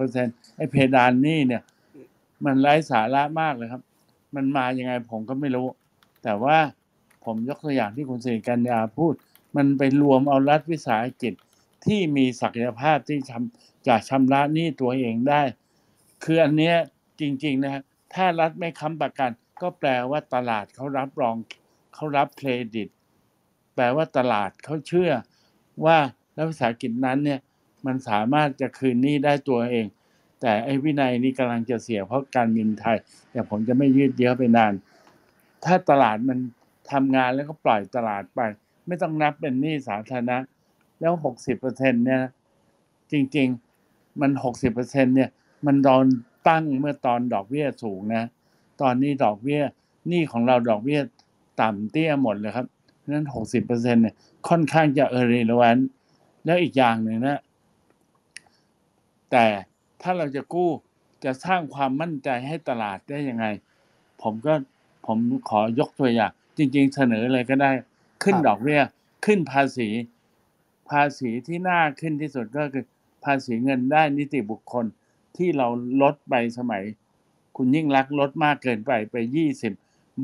[0.00, 1.62] 60%ไอ้เพดานหนี้เนี่ย
[2.44, 3.82] มันไร้สาระมากเลยครับ
[4.34, 5.66] มันมายังไงผมก็ไม่รู้
[6.22, 6.58] แต่ว่า
[7.24, 9.14] ผมยกตัวอย่างที่คุณสิริกัญญาพูด
[9.56, 11.32] มันไปรวมเอารัฐวิสาหกิจ
[11.86, 15.42] ที่มีศักยภาพที่ทำจะชำระหนี้ตัวเองได้
[16.24, 16.76] คืออันเนี้ย
[17.20, 17.82] จริงๆนะ
[18.14, 19.30] ถ้ารัฐไม่ค้ำประกัน
[19.62, 21.36] ก็แปลว่าตลาดเขารับรอง
[21.94, 22.88] เขารับเครดิต
[23.74, 25.10] แปลว่าตลาดเขาเชื่อ
[25.84, 25.98] ว่า
[26.36, 27.40] รัฐวิสาหกิจนั้นเนี่ย
[27.86, 29.86] มันสามารถจะคืนหนี้ได้ตัวเอง
[30.40, 32.96] แต่ไอ้วินัยนี่กำลังจะเสียเพราะการบินไทย
[33.32, 34.72] แต่ผมจะไม่ยืดเยื้อไปนาน
[35.64, 36.38] ถ้าตลาดมัน
[36.92, 38.40] ทำงานแล้วก็ปล่อยตลาดไป
[38.86, 40.38] ไม่ต้องนับเป็นหนี้สาธารณะ
[41.00, 42.20] แล้วหกสิบเปอร์เซ็นเนี่ย
[43.12, 43.48] จริง
[43.84, 45.30] ๆ มันหกสิบเปอร์เซ็นเนี่ย
[45.66, 46.04] มันตอน
[46.48, 48.24] ตั้งเมื่อตอนดอกเบี้ยสูงนะ
[48.80, 49.60] ตอนนี้ดอกเบี้ย
[50.08, 51.00] หนี้ของเราดอกเบี้ย
[51.60, 52.66] ต่ำเตี้ยหมดเลยครับ
[52.98, 54.14] เพราะนั้นหกสิบเปอร์เซ็นเนี่ย
[54.48, 55.76] ค่อนข้างจะเออร์เรลวัน
[56.44, 57.40] แล้วอีกอย่างหนึ่งนะ
[59.30, 59.46] แต่
[60.02, 60.70] ถ้าเราจะกู้
[61.24, 63.46] จะสร้างความมั่นใจให้ตลาดได้ยังไง
[64.22, 64.54] ผมก็
[65.06, 65.18] ผม
[65.48, 67.70] ขอยกตัวอย่างจริง ๆ เสนอเลยก็ได้
[68.22, 68.80] ขึ้นดอกเบี้ย
[69.24, 69.88] ขึ้นภาษี
[70.90, 72.84] ภาษีที่น่าขึ้นที่สุดก็คือ
[73.24, 74.84] ภาษีเงินได้นิติบุคคล
[75.36, 75.68] ที่เรา
[76.02, 76.82] ลดไปสมัย
[77.56, 79.72] คุณยิ่งรักลดมากเกินไปไปยี่สิบ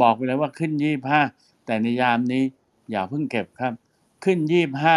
[0.01, 1.21] บอกไปแล้วว่าขึ้นยี่ห้า
[1.67, 2.43] แต่ในยามนี้
[2.91, 3.73] อย่าเพิ่งเก็บครับ
[4.25, 4.97] ขึ้นยี่ห้า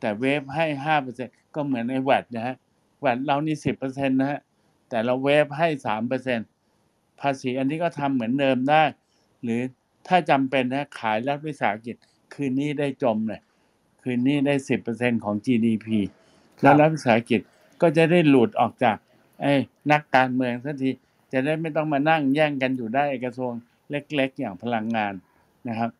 [0.00, 2.56] แต่เวฟให้ห้าเปอร์เซ็นก็เหมือนไอ้แวดนะฮะ
[3.00, 4.40] แวดเรานี่สิบเปอร์เซ็นต์นะฮะ
[4.88, 6.38] แต่เราเวฟให้สามเปอร์เซ็น
[7.20, 8.82] ภาษีอันนี้ก็ทำเหมือนเดิมได้
[9.42, 9.60] หรือ
[10.08, 11.96] ถ้าจำเป็นนะขายรัฐวิสาหกิจ
[12.34, 13.40] คืนนี้ได้จมเลย
[14.02, 15.86] คืนนี้ได้สิบเปอร์เซ็นของ GDP
[16.62, 17.40] แล้วรัฐวิสาหกิจ
[17.82, 18.96] ก็จะได้หลุดออกจาก
[19.40, 19.52] ไอ้
[19.92, 20.90] นักการเมืองสักที
[21.32, 23.52] จะได้ไม่ต้องมานั่งแย่งกันอยู่ได้กระทรวง
[23.90, 25.12] เล็ก ๆ อย่างพลังงาน
[25.68, 25.90] นะครับ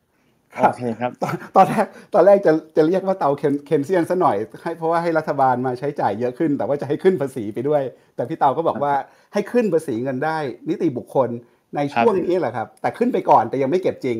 [0.55, 7.83] โอรับเคครับตอนตอนแรกตอนแรกจะจะเรียกว่าเตาเคนเคนเซียนซะหน่อยให้เพราะว่าให้รัฐบาลมาใช้จ่ายเยอะขึ้น แต่ว่าจะให้ขึ้นภาษีไปด้วย
[8.15, 8.93] แต่พี่เตาก็บอกว่า
[9.33, 10.37] ให้ขึ้นภาษีเงินได้
[10.69, 11.29] นิติบุคคล
[11.75, 14.17] ในช่วงนี้แหละครับ แต่ขึ้นไปก่อนแต่ยังไม่เก็บจริง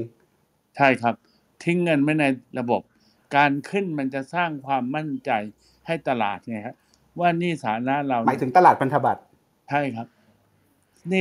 [0.78, 1.14] ใช่ครับ
[1.64, 2.26] ทิ้งเงินไว้ใน
[2.60, 2.82] ระบบ
[3.36, 5.32] การขึ้นมันจะสร้างความมั่นใจ
[5.88, 6.76] ให้ตลาดไงครับ
[7.20, 9.22] ว่าหนี่สาธารณะเราหมายถึงตลาดพันธบัตร
[9.70, 10.21] ใช่ครับหนี่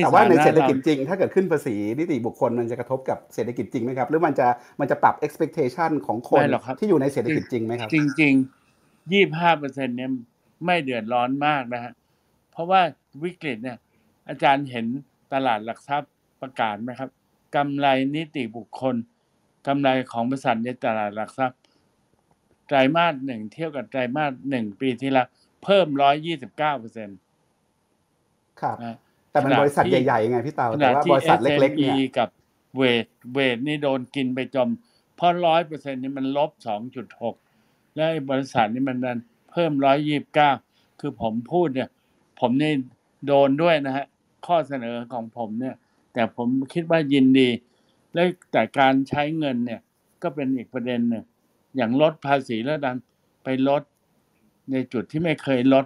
[0.03, 4.47] แต่ว่าในสธเศรษณะฐกิจเราจริง ถ้าเกิดขึ้นภาษีนิติบุคคลมันจะกระทบกับเศรษฐกิจจริงไหมครับ หรือมันจะ
[4.81, 10.11] มันจะปรับ expectation ของคนไม่หรอกครับที่อยู่ในเศรษฐกิจจริงไหมครับ จริงๆยี่ห้าเปอร์เซ็นเนี่ย
[10.67, 11.93] ไม่เดือดร้อนมากนะฮะ
[12.53, 12.81] เพราะว่า
[13.25, 13.79] วิกฤตเนี่ย
[14.29, 14.87] อาจารย์เห็น
[15.33, 16.11] ตลาดหลักทรัพย์
[16.43, 17.11] ประกาศไหมครับ
[17.57, 17.87] กำไร
[18.17, 18.97] นิติบุคคล
[19.67, 21.59] กำไรของบริษัทในตลาดหลักทรัพย์
[22.67, 25.27] ไตรมาสหนึ่งเทียบกับไตรมาสหนึ่งปีที่แล้ว
[25.65, 27.19] เพิ่มร้อยยี่สิบเก้าเปอร์เซ็นต์
[28.61, 28.97] ครับนะ
[29.31, 32.29] แต่มันขณะบริษัทที่ใหญ่ๆไงพี่เตาขแต่ณะว่าที่บริษัทเล็กๆ SME เนี่ยกับ
[32.77, 34.69] เวทเวทนี่โดนกินไปจม
[35.17, 37.35] เพราะร้อยเปอร์เซ็นนี่มันลบสองจุดหก
[37.95, 39.19] แล้วไอ้บริษัทนี่มันดัน
[39.51, 40.51] เพิ่มร้อยยี่บเก้า
[41.01, 41.89] คือผมพูดเนี่ย
[42.41, 42.73] ผมนี่
[43.27, 44.07] โดนด้วยนะฮะ
[44.47, 45.75] ข้อเสนอของผมเนี่ย
[46.13, 47.49] แต่ผมคิดว่ายินดี
[48.15, 49.81] และแต่การใช้เงินเนี่ย
[50.23, 51.25] ก็เป็นอีกประเด็นหนึ่ง
[51.77, 52.97] อย่างลดภาษีแล้วดัน
[53.45, 53.83] ไปลด
[54.71, 55.85] ในจุดที่ไม่เคยลด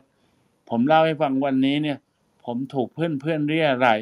[0.70, 1.98] ผมเล่าให้ฟังวันนี้เนี่ย
[2.46, 4.00] ผมถูกเพื่อนเพื่อนๆเรียอะไรย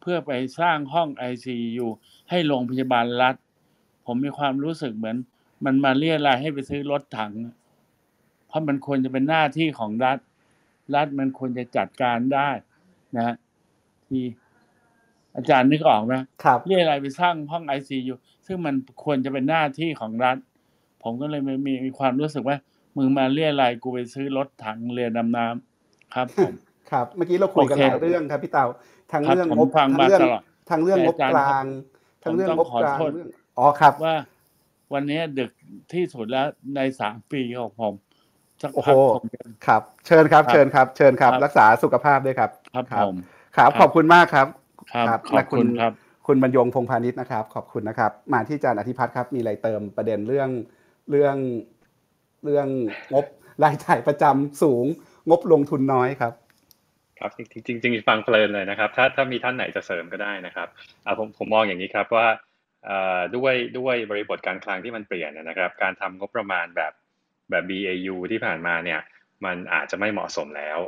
[0.00, 1.86] เพื่อไปสร้างห้อง ICU
[2.30, 3.34] ให้โรงพยาบาลรัฐ
[4.06, 5.16] ผมมีความรู้สึกเหมือน
[5.64, 7.32] มันมาเรียอะไรยให้ไปซื้อรถถัง
[8.48, 10.18] เพราะมันควรจะเป็นหน้าที่ของรัฐ
[10.94, 12.48] รัฐมันควรจะจัดการได้
[13.16, 13.36] นะฮะ
[14.08, 14.24] ที่
[15.36, 16.14] อาจารย์นึกออกไหม
[16.44, 18.14] ครับเรียอะไรยไปสร้างห้อง ICU
[18.46, 20.36] ซึ่งมันควรจะเป็นหน้าที่ของรัฐ
[21.02, 22.56] ผมก็เลยมีมีมีความรู้สึกว่า
[22.96, 26.52] มึงมาเรียอะไรยกูไปซื้อรถถังเรือดำน้ำครับผม
[26.90, 28.64] ครับเมื่อกี้เราคุยกันโอเคหลายเรื่องครับพี่เตา
[29.12, 31.64] ทั้งครับเรื่องผมงบฟังทั้งมาเรื่องตลอดทั้งเรื่องงบแต่อาจารย์กลาง
[32.22, 34.14] ทั้งเรื่องผมงต้อบงขอกลางโทษเรื่องอ๋อครับว่า
[34.94, 35.50] วันนี้ดึก
[35.92, 36.46] ที่สุดแล้ว
[36.76, 37.94] ในสามปีของผม
[38.62, 43.16] สักโอ้โหพักผมจะครับเชิญครับครับ เชิญครับ เชิญครับครับ รักษาสุขภาพด้วยครับ ครับครับผม
[43.56, 44.46] ครับครับขอบคุณมากครับ
[45.08, 45.92] ครับขอและบคุณครับ
[46.26, 50.50] คุณบรรยงพงพาณิชย์นะครับ ขอบคุณนะครับ มาที่อาจารย์อธิพัฒน์ครับมีอะไรเติมประเด็นเรื่อง
[51.10, 51.36] เรื่อง
[52.44, 52.66] เรื่อง
[53.14, 53.24] งบ
[53.62, 54.84] รายจ่ายประจำสูง
[55.30, 56.32] งบลงทุนน้อยครับ
[57.18, 60.68] ครับจริงจริงจริงๆฟังเพลินเลยนะครับ ถ้าถ้ามีท่านไหนจะเสริมก็ได้นะครับ
[61.18, 62.26] ผมผมมองอย่างนี้ครับว่า
[63.36, 66.92] ด้วยด้วยบริบทการคลังที่มันเปลี่ยนนะครับ การทำงบประมาณแบบ
[67.50, 69.00] แบบ BAU ที่ผ่านมาเนี่ย
[69.44, 70.78] มันอาจจะไม่เหมาะสมแล้ว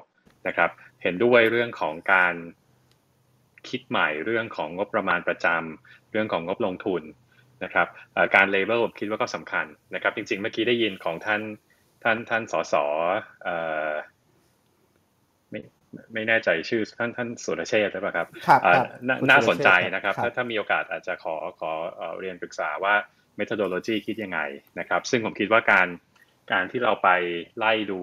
[0.47, 0.71] นะครับ
[1.03, 2.35] เห็นด้วยเรื่องของการ
[3.69, 7.03] คิดใหม่เรื่องของงบประมาณประจำเรื่องของงบลงทุน
[7.65, 7.87] นะครับ
[8.35, 11.43] การเลเบลผมคิดว่าก็สำคัญนะครับ จริงๆเมื่อกี้ได้ยินของท่าน
[12.03, 12.85] ท่านท่านสสอ
[13.47, 13.49] อ
[15.93, 22.95] ไม่ไม่แน่ใจชื่อท่านท่านสุรเชษฐ์หรือเปล่าครับครับเอ่อครับน่าคุณน่าสุสรนเชษฐ์ใจครับนะครับครับ ถ้าถ้ามีโอกาสอาจจะขอขอเอ่อเรียนปรึกษาว่า
[23.39, 24.41] methodology คิดยังไง
[24.79, 25.89] นะครับ ซึ่งผมคิดว่าการ
[26.53, 27.09] การที่เราไป
[27.59, 28.01] ไล่ดู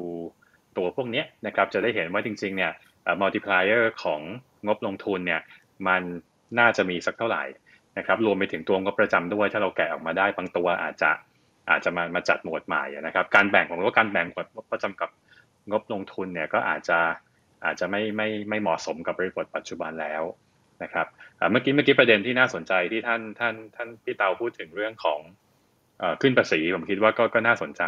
[0.77, 2.71] ตัวพวกเนี้ยนะครับ จะได้เห็นว่าจริง ๆ เนี่ย
[3.03, 4.21] เอ่อ multiplier ของ
[4.65, 5.41] งบลงทุนเนี่ย
[5.87, 6.03] มัน
[6.59, 7.43] น่าจะมีสักเท่าไหร่
[7.97, 11.11] นะครับ รวมไปถึงตัวงบประจำด้วย ถ้าเราแกะออกมาได้บางตัวอาจจะ
[11.69, 15.09] อาจจะมามาจัดหมวดใหม่นะครับ การแบ่งผมว่าการแบ่งงบประจำกับ
[15.71, 16.99] งบลงทุนเนี่ยก็อาจจะ
[17.65, 20.23] อาจจะไม่ไม่ไม่เหมาะสมกับบริบทปัจจุบันแล้ว
[20.83, 21.07] นะครับ
[21.51, 25.19] เมื่อกี้เมื่อกี้ประเด็นที่น่าสนใจที่ท่านท่านท่านพี่เตาพูดถึงเรื่องของ
[26.21, 27.83] ขึ้นภาษีผมคิดว่าก็ก็น่าสนใจ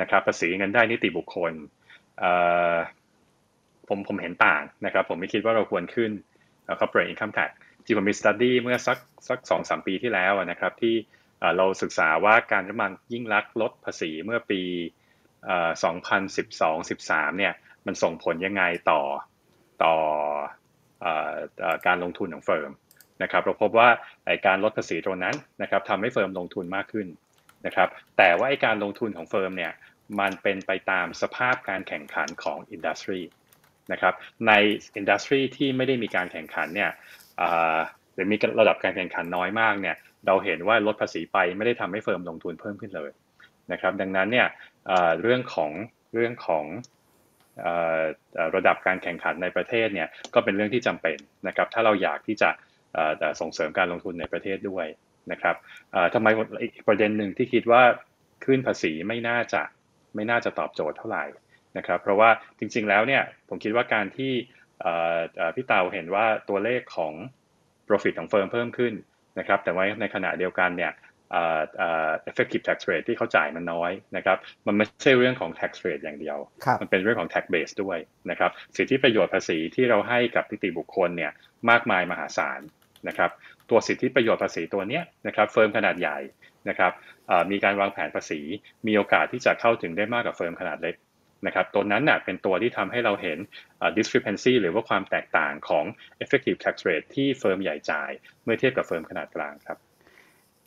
[0.00, 1.52] นะครับภาษีเงินได้นิติบุคคล
[3.88, 6.10] ผมผมเห็นต่างนะครับ ผมไม่คิดว่าเราควรขึ้น
[6.64, 7.50] เอ่อ corporate income tax
[7.84, 10.94] ที่ผมมี study เมื่อสักสักสองสามปีที่แล้วนะครับที่
[11.56, 14.60] เราศึกษาว่าการรัฐบาลยิ่งลักษณ์ลดภาษีเมื่อปี
[15.44, 15.70] เอ่อ
[16.34, 17.54] 2012-13 เนี่ย
[17.86, 19.00] มันส่งผลยังไงต่อ
[19.84, 19.94] ต่อ
[21.00, 22.70] เอ่อเอ่อการลงทุนของ firm
[23.22, 23.88] นะครับเราพบว่า
[24.26, 27.06] ไอการลดภาษีตรงนั้นนะครับทำให้ firm ลงทุนมากขึ้น
[27.66, 27.88] นะครับ
[28.18, 29.72] แต่ว่าไอการลงทุนของ firm เนี่ย
[30.20, 33.20] มันเป็นไปตามสภาพการแข่งขันของ industry
[33.92, 34.14] นะครับ
[34.46, 34.52] ใน
[34.96, 36.90] อินดัสทรีที่ไม่ได้มีการแข่งขันเนี่ย
[38.14, 39.96] หรือมีระดับการแข่งขันน้อยมากเนี่ย
[40.26, 43.10] เราเห็นว่าลดภาษีไปไม่ได้ทำให้เฟิร์มลงทุนเพิ่มขึ้นเลย
[43.72, 44.46] นะครับดังนั้นเนี่ย
[45.22, 45.70] เรื่องของ
[46.14, 46.64] เรื่องของ
[48.56, 51.18] ระดับการแข่งขันในประเทศเนี่ยก็เป็นเรื่องที่จำเป็น
[51.48, 52.50] นะครับถ้าเราอยากที่จะ
[53.40, 54.86] ส่งเสริมการลงทุนในประเทศด้วย
[55.32, 55.56] นะครับ
[56.14, 56.28] ทำไม
[56.62, 57.82] อีกประเด็นหนึ่งที่คิดว่า
[58.44, 59.62] ขึ้นภาษีไม่น่าจะ
[60.14, 61.24] ไม่น่าจะตอบโจทย์เท่าไหร่
[61.78, 64.32] นะครับเพราะว่าจริงๆแล้วเนี่ยผมคิดว่าการที่
[65.54, 67.12] พี่เตาเห็นว่าตัวเลขของ
[67.88, 68.92] profit ของ firm เพิ่มขึ้น
[69.38, 70.92] นะครับแต่ว่าในขณะเดียวกันเนี่ย
[72.30, 77.98] effective tax rate ที่เขาจ่ายมันน้อยนะครับ มันไม่ใช่เรื่องของ tax rate อย่างเดียวครับมันเป็นเรื่องของ tax base ด้วย
[78.30, 81.32] นะครับ สิทธิประโยชน์ภาษีที่เราให้กับนิติบุคคลเนี่ย
[81.70, 82.60] มากมายมหาศาล
[83.08, 83.30] นะครับ
[83.70, 86.18] ตัวสิทธิประโยชน์ภาษีตัวเนี้ยนะครับ firm ขนาดใหญ่
[86.68, 86.92] นะครับ
[87.28, 88.40] เอ่อมีการวางแผนภาษี
[88.86, 90.94] มีโอกาสที่จะเข้าถึงได้มากกว่า firm ขนาดเล็ก
[91.46, 93.38] นะครับ ตัวนั้นน่ะเป็นตัวที่ทำให้เราเห็น
[93.78, 95.84] เอ่อ discrepancy หรือว่าความแตกต่างของ
[96.22, 98.10] effective tax rate ที่ firm ใหญ่จ่าย
[98.44, 99.78] เมื่อเทียบกับ firm ขนาดกลางครับ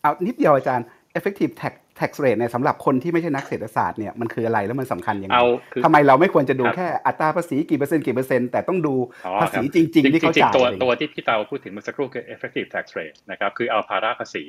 [0.03, 0.85] เอานิดเดียวอาจารย์
[1.17, 14.43] effective tax tax rate เนี่ยสำหรับคนที่ไม่ใช่นักเศรษฐศาสตร์เนี่ยมันคืออะไรแล้วมันสำคัญยังไงเอาคือทำไมเราไม่ควรจะดูครับแค่อัตราภาษีกี่เปอร์เซ็นต์กี่เปอร์เซ็นต์แต่ต้องดูอ๋อภาษีครับจริง ๆ ที่เขาจริงจ่ายๆตัวอะไรอย่างตัวเงี้ยที่พี่เตาพูดถึงเมื่อสักครู่คือ effective tax rate นะครับคือเอาภาระภาษี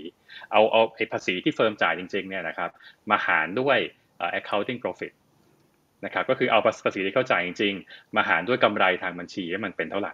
[0.52, 2.70] เอาเอาไอ้ภาษีที่เฟิร์มจ่ายจริงๆเนี่ยนะครับ
[3.10, 3.78] มาหารด้วย
[4.18, 5.12] เอ่อ accounting profit
[6.04, 10.12] นะครับก็คือเอาภาษีที่เขาจ่ายจริงๆมาหารด้วยกำไรทางบัญชีว่ามันเป็นเท่าไหร่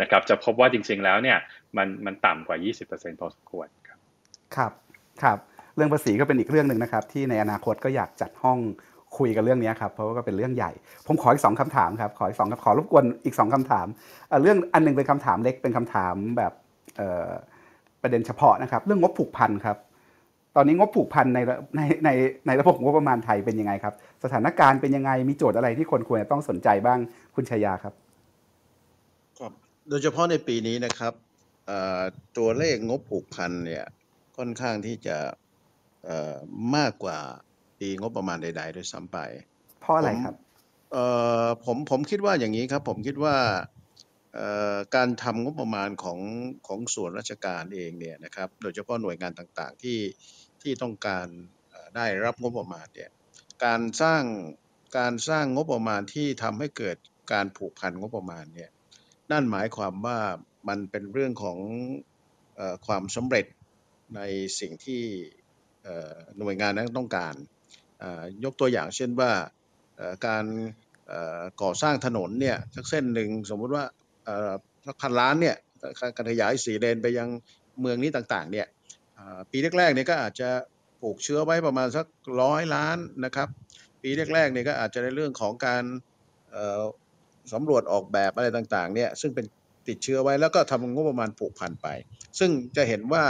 [0.00, 1.38] นะครับจะพบว่าจริง ๆแล้วเนี่ย
[1.76, 2.56] มันมันต่ำกว่า
[2.88, 3.68] 20%พอสมควร
[4.56, 4.72] ครับ
[5.22, 5.38] ครับ
[5.76, 8.58] เรื่องภาษีก็เป็นอีกเรื่องหนึ่งนะครับ ที่ในอนาคตก็อยากจัดห้อง
[9.18, 10.72] คุยกันเรื่องนี้ครับเพราะว่าก็เป็นเรื่องใหญ่
[11.06, 13.86] ผมขออีกสองคำถามครับขออีกสองขอรบกวนอีกสองคำถาม
[14.42, 16.52] เรื่องอันหนึงเป็นคำถามเล็กเป็นคำถามแบบ
[18.02, 19.76] ประเด็นเฉพาะนะครับ เรื่องงบผูกพันครับ
[20.56, 21.38] ตอนนี้งบผูกพันใน
[21.76, 22.08] ในใน
[22.46, 26.98] ในระบบงบประมาณไทยเป็นยังไงครับ สถานการณ์เป็นยังไงมีโจทย์อะไรที่คนควรจะต้องสนใจบ้าง
[27.34, 27.94] คุณชายาครับ
[29.38, 29.52] ครับ
[29.88, 31.12] โดยเฉพาะในปีนี้นะครับ
[32.38, 33.84] ตัวเลขงบผูกพันเนี่ย
[34.36, 35.18] ค่อนข้างที่จะ
[36.04, 36.36] เอ่อ
[36.76, 37.18] มากกว่า
[37.78, 39.18] ปีงบประมาณใด ๆ ด้วยซ้ำไป
[39.80, 40.34] เพราะอะไรครับ
[40.92, 41.04] เอ่
[41.44, 43.36] อผมผมคิดว่าอย่างนี้ครับ ผมคิดว่า
[44.34, 46.18] เอ่อการทำงบประมาณของ
[46.66, 49.98] ของส่วนราชการเองเนี่ยนะครับ โดยเฉพาะหน่วยงานต่างๆที่
[50.62, 51.26] ที่ต้องการ
[51.70, 53.10] เอ่อได้รับงบประมาณเนี่ย
[53.64, 54.22] การสร้าง
[54.98, 56.96] การสร้างงบประมาณที่ทำให้เกิด
[57.32, 58.70] การผูกพันงบประมาณเนี่ย
[59.30, 60.18] นั่นหมายความว่า
[60.68, 61.58] มันเป็นเรื่องของ
[62.56, 63.46] เอ่อความสำเร็จ
[64.16, 64.20] ใน
[64.60, 65.02] สิ่งที่
[66.38, 67.34] หน่วยงานนั้นต้องการ
[68.44, 69.32] ยกตัวอย่างเช่นว่า
[70.26, 70.44] การ
[71.62, 73.84] ก่อสร้างถนนเนี่ยสักเส้นหนึ่งสมมุติว่า
[74.86, 75.56] สักพันล้านเนี่ย
[76.16, 77.28] การขยายสีเลนไปยัง
[77.80, 78.66] เมืองนี้ต่างๆเนี่ย
[79.50, 80.48] ปีแรกๆเนี่ยก็อาจจะ
[81.02, 82.06] ปลูกเชื้อไว้ประมาณสัก
[82.42, 83.48] ร้อยล้านนะครับ
[84.02, 85.82] ปีแรกๆเนี่ยก็อาจจะในเรื่องของการ
[87.52, 89.46] สำรวจออกแบบอะไรต่างๆเนี่ยซึ่งเป็น
[89.88, 91.88] ติดเชื้อไว้แล้วก็ทำงบประมาณผูกพันไป
[92.38, 93.24] ซึ่งจะเห็นว่า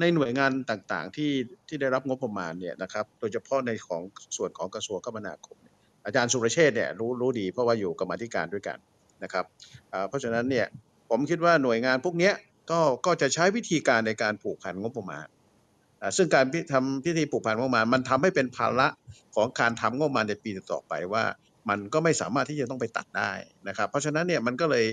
[0.00, 1.30] ในหน่วยงานต่างๆ ที่
[1.68, 4.02] ที่ได้รับงบประมาณเนี่ยนะครับโดยเฉพาะในของ
[4.36, 5.56] ส่วนของกระทรวงคมนาคม
[6.04, 8.78] อาจารย์สุรเชษเนี่ยรู้รู้ดีเพราะว่าอยู่กรรมาธิการด้วยกัน
[9.22, 9.44] นะครับ
[10.08, 10.66] เพราะฉะนั้นเนี่ย
[11.10, 12.32] ผมคิดว่าหน่วยงานพวกนี้
[12.70, 15.26] ก็ก็จะใช้วิธีการในการผูกพันงบประมาณ
[16.16, 18.88] ซึ่งการพิทำพิธีผูกพันงบประมาณ มันทำให้เป็นภาระ
[19.34, 21.24] ของการทำงบประมาณในปีต่อไปว่า
[21.68, 23.32] มันก็ไม่สามารถที่จะต้องไปตัดได้
[23.68, 24.84] นะครับ เพราะฉะนั้นเนี่ยมันก็เลย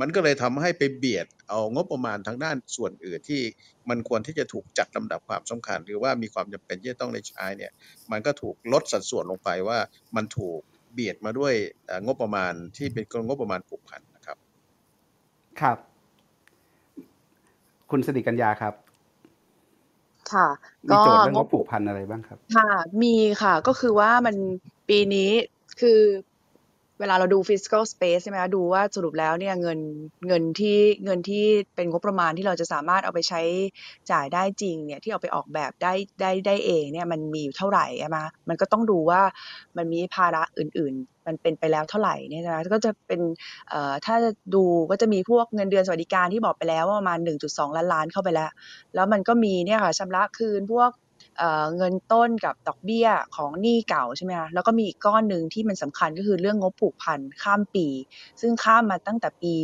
[0.00, 3.42] มันก็เลยทำให้ไปเบียดเอางบประมาณทางด้านส่วนอื่นที่
[3.90, 7.72] มันควรที่จะถูกจัดลำดับความสำคัญ หรือว่ามีความจำเป็นที่จะต้องได้ใช้เนี่ย
[8.12, 9.78] มันก็ถูกลดสัดส่วนลงไปว่า
[10.16, 10.60] มันถูก
[10.92, 11.54] เบียดมาด้วย
[11.86, 14.36] เอ่องบประมาณที่เป็นงบประมาณผูกพันนะครับ
[15.60, 15.78] ครับ
[17.90, 18.74] คุณสติกัญญาครับ
[20.32, 20.46] ค่ะ
[20.86, 22.70] มีก็โจทย์เรื่องงงบบผูกพันอะไรบ้างครับ ค่ะ
[23.02, 24.36] มีค่ะก็คือว่ามัน
[24.88, 25.30] ปีนี้
[25.80, 26.00] คือ
[27.00, 29.78] เวลาเราดู fiscal space ใช่ไหมคะดูว่าสรุปแล้วเนี่ยเงิน
[30.28, 33.42] เงินที่เงินที่เป็นงบประมาณที่เราจะสามารถเอาไปใช้
[34.10, 38.18] จ่ายได้จริงเนี่ยที่เอาไปออกแบบได้ได้ได้เองเนี่ยมันมีอยู่เท่าไหร่ใช่ไหม
[38.48, 39.20] มันก็ต้องดูว่า
[39.76, 43.20] มันมีภาระอื่น ๆ มันเป็นไปแล้วเท่าไหร่เนี่ยนะก็จะเป็น
[43.68, 44.14] เอ่อถ้า
[44.54, 48.50] ดูก็จะมีพวกเงินเดือนสวัสดิการที่บอกไปแล้วว่าประมาณ 1.2 ล้านล้านเข้าไปแล้ว
[48.94, 50.90] แล้วมันก็มีเนี่ยค่ะชำระคืนพวก
[51.38, 57.86] เเงินต้นกับดอกเบี้ยของหนี้เก่าใช่ไหมคะแล้วก็มีอีกก้อนหนึ่งที่มันสำคัญก็คือเรื่องงบผูกพันข้ามปี
[58.40, 59.54] ซึ่งข้ามมาตั้งแต่ปี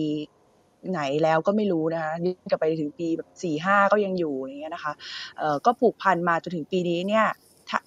[0.90, 4.92] ไหนแล้วก็ไม่รู้นะคะย้อนกลับไปถึงปีแบบสี่ห้าก็ยังอยู่อย่างเงี้ยนะคะ
[5.38, 7.26] เอ่อก็ผูกพันมาจนถึงปีนี้เนี่ย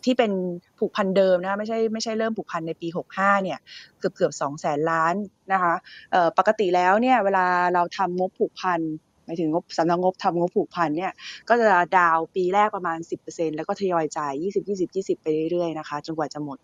[0.05, 0.31] ที่เป็น
[0.80, 3.60] ผูกพันเดิมนะไม่ใช่ไม่ใช่เริ่มผูกพันในปี 65เนี่ย
[3.99, 5.15] เกือบเกือบสองแสนล้าน
[5.53, 5.73] นะคะ
[6.11, 8.80] เอ่อปกติแล้วเนี่ยเวลาเราทำงบผูกพัน
[9.25, 11.11] หมายถึงงบสำนักงบทำงบผูกพันเนี่ย
[11.49, 11.65] ก็จะ
[11.97, 16.57] ดาวน์ปีแรกประมาณ 10%แล้วก็ทยอยจ่าย 20 20 20 ไปเรื่อยๆนะคะจนกว่าจะหมด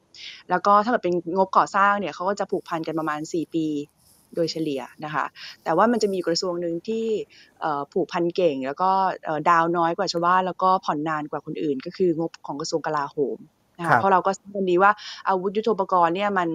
[0.49, 3.67] แล้วก็ถ้าเกิดเป็นงบก่อสร้างเนี่ยเขาก็จะผูกพันกันประมาณ 4 ปี
[4.35, 5.25] โดยเฉลี่ยนะคะ
[5.63, 7.05] แต่ว่ามันจะมีอยู่กระทรวงหนึ่งที่
[7.61, 8.91] เอ่อผูกพันเก่ง แล้วก็
[9.25, 13.37] เอ่อดาวน์น้อยกว่าชาวบ้านแล้วก็ผ่อนนานกว่าคนอื่น ก็คืองบของกระทรวงกลาโหม
[13.79, 14.91] นะครัคะบเพราะเราก็ทราบกันดีว่า
[15.27, 16.49] อาวุธยุทโธปกรณ์เนี่ยมัน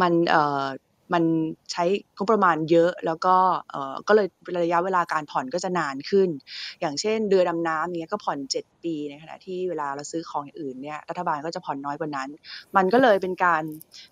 [0.00, 0.66] มันเอ่อ
[1.12, 1.24] มัน
[1.72, 1.84] ใช้
[2.16, 3.36] งบประมาณเยอะแล้วก็
[3.70, 4.26] เอ่อก็เลย
[4.64, 6.28] ระยะเวลาการผ่อนก็จะนานขึ้น
[6.80, 12.28] อย่างเช่นเรือดำน้ำเนี้ยก็ผ่อน 7 ปีในขณะที่เวลาเราซื้อของอย่างอื่นเนี่ยรัฐบาลก็จะผ่อนน้อยกว่านั้น
[12.76, 13.62] มันก็เลยเป็นการ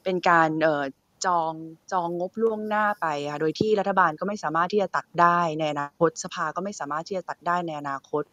[0.04, 0.84] เป็นการเอ่อ
[1.26, 1.52] จอง
[1.92, 8.24] จองงบล่วงหน้าไปค่ะโดยที่รัฐบาลก็ไม่สามารถที่จะตัดได้ในอนาคตสภาก็ไม่สามารถที่จะตัดได้ในอนาคต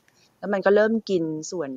[0.45, 1.69] แล้วมันก็เริ่มกินส่วน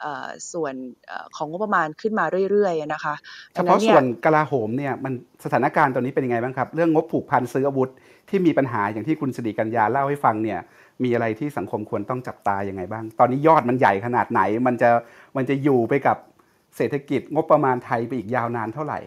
[0.00, 0.74] เอ่อส่วน
[1.06, 3.14] เอ่อของงบประมาณขึ้นมาเรื่อยๆอะนะคะ
[3.52, 5.12] เฉดังนั้พาะนเนี่ส่ยวนกลาโหมเนี่ยมัน
[5.44, 7.90] สถานการณ์ตอนนี้เป็นยังไงบ้างครับ เรื่องงบผูกพันซื้ออาวุธ
[8.30, 10.58] ที่มีปัญหาอย่างที่คุณสิริกัญญาเล่าให้ฟังเนี่ย
[11.04, 14.90] มีอะไรที่สังคมควรต้องจับตายังไงบ้าง ตอนนี้ยอดมันใหญ่ขนาดไหน มันจะ
[15.36, 16.16] มันจะอยู่ไปกับ
[16.76, 19.00] เศรษฐกิจงบประมาณไทยไปอีกยาวนานเท่าไหร่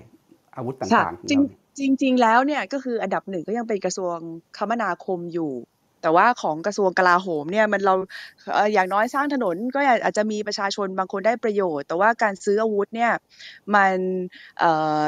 [0.56, 4.18] อาวุธค่ะต่างๆของจริงเราเนี่ยจริง ๆ แล้วเนี่ยก็คืออันดับหนึ่งก็ยังเป็นกระทรวง
[4.58, 5.52] คมนาคมอยู่
[6.06, 7.96] แต่ว่าของกระทรวงกลาโหมเนี่ยมันเรา
[8.74, 13.12] อย่างน้อยสร้างถนนก็อาจจะมีประชาชนบางคนได้ประโยชน์ แต่ว่าการซื้ออาวุธเนี่ย
[13.76, 13.96] มัน
[14.60, 14.72] เอ่
[15.02, 15.04] อ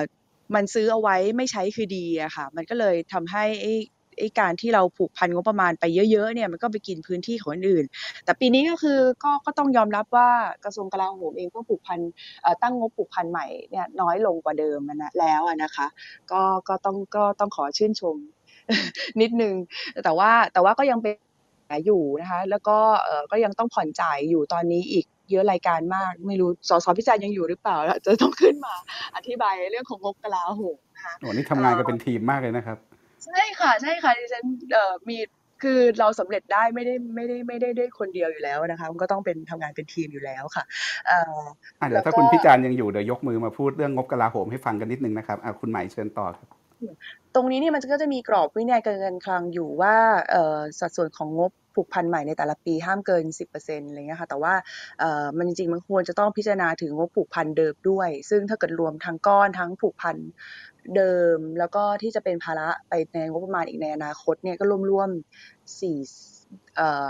[0.55, 3.73] มันซื้อเอาไว้ไม่ใช้คือดีอะค่ะ มันก็เลยทำให้ไอ้
[4.19, 7.85] ไอ้การที่เราผูกพันงบประมาณไปเยอะๆเนี่ยมันก็ไปกินพื้นที่ของคนอื่น
[8.25, 10.29] แต่ปีนี้ก็คือก็ก็ต้องยอมรับว่า
[10.63, 11.99] กระทรวงกลาโหมเองก็ผูกพัน
[12.63, 15.87] ตั้งงบผูกพันใหม่เนี่ยน้อยลงกว่าเดิมนะแล้วอะนะคะ
[16.31, 18.17] ก็ก็ต้องก็ต้องขอชื่นชม
[19.21, 19.53] นิดนึง
[20.03, 21.15] แต่ว่าแต่ว่าก็ยังเป็น
[21.85, 28.75] อยู่นะคะ แล้วก็เออก็ยังต้องผ่อนจ่ายอยู่ตอนนี้อีกเยอะรายการมาก ไม่รู้สสพิจารณ์ยังอยู่หรือเปล่าแล้วจะต้องขึ้นมา
[29.15, 32.77] อธิบายเรื่องของงบกลาโหมนะคะโอ้นี่ทำงานกันเป็นทีมมากเลยนะครับ
[33.25, 35.17] ใช่ค่ะใช่ค่ะดิฉันเอ่อมี
[35.63, 40.63] คือเราสำเร็จได้ไม่ได้ไม่ได้ไม่ได้ด้วยคนเดียวอยู่แล้วนะคะมันก็ต้องเป็นทำงานเป็นทีมอยู่แล้วค่ะ
[41.07, 41.41] เอ่อ
[41.79, 46.47] อะเดี๋ยวถ้าแล้วก็คุณพิจารณ์ยังอยู่เดี๋ยวยกมือมาพูดเรื่องงบกลาโหมให้ฟังกันนิดนึงนะครับอะคุณหมายเชิญต่อครับ
[47.39, 49.95] ตรงนี้เนี่ยมันก็จะมีกรอบวินัยการเงินคลังอยู่ว่า
[50.79, 53.23] สัดส่วนของงบผูกพันใหม่ในแต่ละปีห้ามเกิน
[53.57, 54.53] 10%อะไรเงี้ยค่ะแต่ว่า
[55.37, 60.17] มันจริงๆมันควรจะต้องพิจารณาถึงงบผูกพันเดิมด้วย ซึ่งถ้าเกิดรวมทั้งก้อนทั้งผูกพัน
[60.95, 65.97] เดิม แล้วก็ที่จะเป็นภาระไปในงบประมาณอีกในอนาคตเนี่ยก็รวมๆสี่
[66.75, 67.07] เอ่อ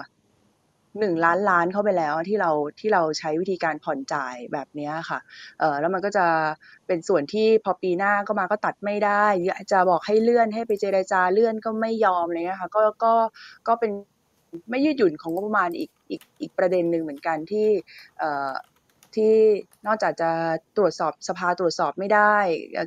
[0.99, 5.19] หนึ่งล้านล้านเข้าไปแล้วที่เราที่เราใช้วิธีการผ่อนจ่ายแบบนี้ค่ะ
[5.59, 6.25] เออแล้วมันก็จะ
[6.87, 9.25] เป็นส่วนที่พอปีหน้าก็มาก็ตัดไม่ได้
[9.71, 13.13] จะบอกให้เลื่อนให้ไปเจรจาเลื่อนก็ไม่ยอมอะไรเลยนะคะก็ก็
[13.67, 13.91] ก็เป็น
[14.69, 17.67] ไม่ยืดหยุ่นของงบประมาณอีกอีกอีกประเด็นหนึ่งเหมือนกันที่
[18.19, 18.51] เอ่อ
[19.15, 19.33] ที่
[19.87, 20.29] นอกจากจะ
[20.77, 22.35] ตรวจสอบสภาตรวจสอบไม่ได้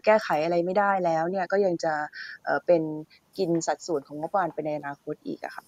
[0.05, 1.95] แก้ไขอะไรไม่ได้แล้วเนี่ยก็ยังจะ
[2.45, 2.83] เอ่อเป็น
[3.39, 5.65] กินสัดส่วนของงบประมาณไปในอนาคตอีกอะค่ะ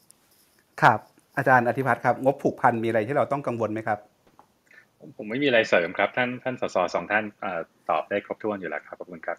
[0.82, 1.00] ครับ
[1.36, 3.98] อาจารย์อธิพัฒน์ครับ งบผูกพันมีอะไรที่เราต้องกังวลไหมครับ
[4.98, 7.60] ผมผมไม่มีอะไรเสริมครับ ท่านท่านสสสองท่านเอ่อ
[7.90, 9.36] ตอบได้ครบถ้วนอยู่แล้วครับขอบคุณครับ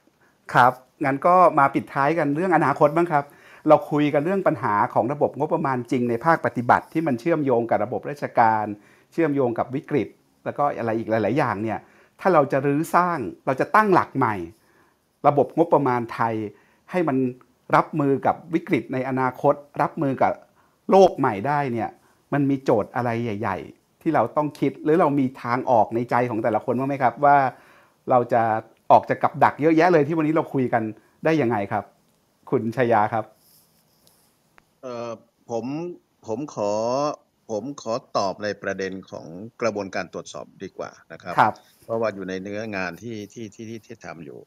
[0.53, 0.73] ครับ
[1.05, 3.23] งั้นก็มาปิดท้ายกันเรื่องอนาคตบ้างครับ
[3.67, 8.65] เราคุยกันเรื่องปัญหาของระบบงบประมาณจริงในภาคปฏิบัติที่มันเชื่อมโยงกับระบบราชการ
[9.11, 10.07] เชื่อมโยงกับวิกฤต
[10.45, 11.79] แล้วก็อะไรอีกหลาย ๆ อย่างเนี่ย
[12.19, 14.35] ถ้าเราจะรื้อสร้างเราจะตั้งหลักใหม่
[15.27, 16.33] ระบบงบประมาณไทย
[16.91, 17.17] ให้มัน
[17.75, 20.33] รับมือกับวิกฤตในอนาคต รับมือกับ
[20.91, 21.89] โลกใหม่ได้เนี่ย
[22.34, 27.38] มันมีโจทย์อะไรใหญ่ ๆ ที่เราต้องคิดหรือเรามีทางออกในใจของแต่ละคนบ้างไหมครับ ว่า
[28.10, 28.41] เราจะ
[28.91, 30.84] ออกจากกับดักเยอะแยะเลยที่วันนี้เราคุยกัน
[31.26, 31.84] ได้ยังไงครับ
[32.51, 33.26] คุณชยาครับ
[34.81, 35.11] เอ่อ
[35.49, 35.65] ผม
[36.27, 36.72] ผมขอ
[37.51, 39.27] ผมขอตอบในประเด็นของ
[39.61, 44.39] กระบวนการตรวจสอบดีกว่านะครับครับเพราะว่าอยู่ในเนื้องานที่ที่ที่ที่ที่ทำอยู่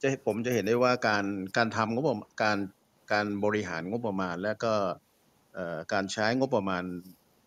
[0.00, 1.24] จะผมจะเห็นได้ว่าการ
[1.56, 2.58] การทำงบประมาณการ
[3.12, 4.90] การบริหารงบประมาณและก็เอ่อ
[5.92, 6.82] การใช้งบประมาณ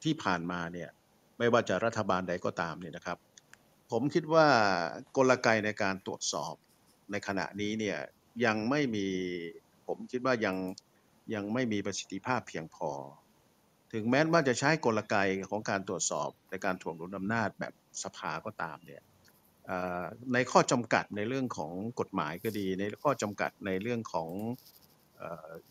[0.04, 0.90] ที่ผ่านมาเนี่ย
[1.38, 3.18] ไม่ว่าจะรัฐบาลใดก็ตามเนี่ยนะครับ
[3.92, 4.48] ผมคิดว่า
[5.18, 6.54] กลไกในการตรวจสอบ
[7.12, 7.98] ในขณะนี้เนี่ย
[8.46, 9.08] ยังไม่มี
[9.88, 10.56] ผมคิดว่ายัง
[11.34, 12.92] ยังไม่มีประสิทธิภาพเพียงพอ
[13.94, 15.16] ถึงแม้ว่าจะใช้กลไก
[15.50, 17.74] ของการตรวจสอบในการถ่วงดุลอำนาจแบบ
[18.04, 19.02] สภาก็ตามเนี่ย
[20.34, 24.30] ในข้อจำกัดในเรื่องของกฎหมายก็ดี ในข้อจำกัดในเรื่องของ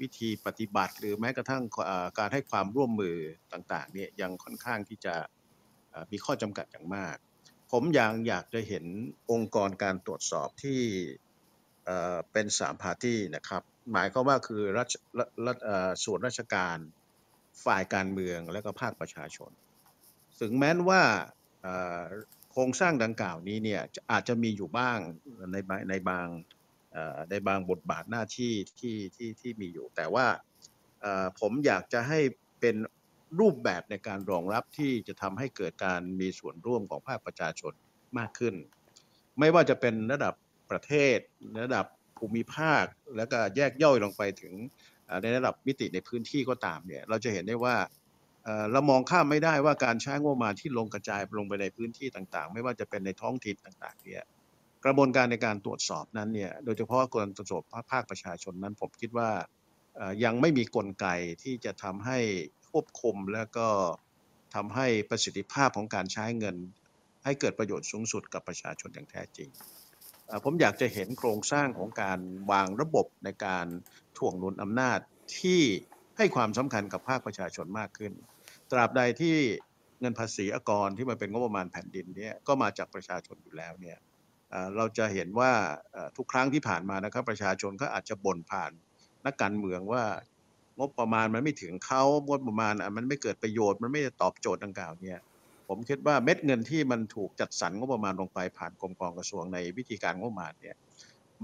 [0.01, 1.63] วิธีปฏิบัติหรือแม้กระทั่ง
[2.19, 3.17] การให้ความร่วมมือ
[3.53, 5.15] ต่างๆเนี่ยยังค่อนข้างที่จะ
[6.13, 7.17] มีข้อจำกัดอย่างมาก
[7.73, 8.85] ผมยังอยากจะเห็น
[9.31, 10.81] องค์กรการตรวจสอบที่
[12.33, 13.63] เป็นสามพาร์ตี้นะครับ
[13.93, 14.89] หมายความว่าคือรัฐ
[15.47, 15.57] รัฐ
[16.05, 16.79] ส่วนราชการ
[17.65, 19.51] ฝ่ายการเมืองและก็ภาคประชาชน
[20.41, 21.03] ถึงแม้นว่า
[22.53, 24.99] โครงสร้างดังกล่าวนี้เนี่ยอาจจะมีอยู่บ้าง
[25.53, 26.27] ในบางในบาง
[27.31, 30.27] ในบางบทบาทหน้าที่ที่ที่ที่มีอยู่ แต่ว่า
[31.41, 32.21] ผมอยากจะให้
[32.61, 32.77] เป็น
[33.41, 37.73] รูปแบบในการรองรับที่จะทำให้เกิดการมีส่วนร่วมของภาคประชาชน
[38.19, 38.55] มากขึ้น
[39.39, 40.35] ไม่ว่าจะเป็นระดับ
[40.71, 41.19] ประเทศ
[41.65, 41.87] ระดับ
[42.19, 42.85] ภูมิภาค
[43.16, 44.55] แล้วก็แยกย่อยลงไปถึง
[45.23, 47.77] ในระดับมิติในพื้นที่ก็ตามเนี่ย เราจะเห็นได้ว่า
[48.45, 54.25] เอ่อเรามองข้ามไม่ได้ว่าการใช้งบประมาณที่ลงกระจายลงไปในพื้นที่ต่างๆ ไม่ว่าจะเป็นในท้องถิ่นต่างๆเนี่ย
[54.85, 57.62] กระบวนการในการตรวจสอบนั้นเนี่ยโดยเฉพาะการตรวจสอบ
[57.93, 59.31] ภาคประชาชนนั้นผมคิดว่า
[60.24, 61.06] ยังไม่มีกลไก
[61.43, 62.19] ที่จะทำให้
[62.70, 63.69] ควบคุมแล้วก็
[64.55, 66.56] ทำให้ประสิทธิภาพของการใช้เงิน
[67.24, 69.48] ให้เกิดประโยชน์สูงสุดกับประชาชนอย่างแท้จริง
[70.44, 72.19] ผมอยากจะเห็นโครงสร้างของการ
[72.52, 73.66] วางระบบในการ
[74.19, 74.98] ถ่วงดุลอำนาจ
[75.39, 75.61] ที่
[76.16, 78.12] ให้ความสำคัญกับภาคประชาชนมากขึ้น
[78.70, 79.36] ตราบใดที่
[80.01, 83.98] เงินภาษีอากรที่มันเป็นงบประมาณแผ่นดินเนี่ยก็มาจากประชาชนอยู่แล้วเนี่ย
[84.77, 85.53] เราจะเห็นว่า
[86.17, 88.73] ทุกครั้งที่ผ่านมานะครับประชาชนก็อาจจะบ่นผ่าน
[89.27, 90.05] นักการเมืองว่า
[90.79, 95.19] งบประมาณมันไม่ถึงเขางบประมาณมันไม่เกิดประโยชน์มันไม่ตอบโจทย์ดังกล่าวเนี่ย
[95.69, 100.77] ผมคิดว่าเม็ดเงินที่มันถูกจัดสรรงบประมาณลงไปผ่านกรมกองกระทรวงในวิธีการงบประมาณเนี่ย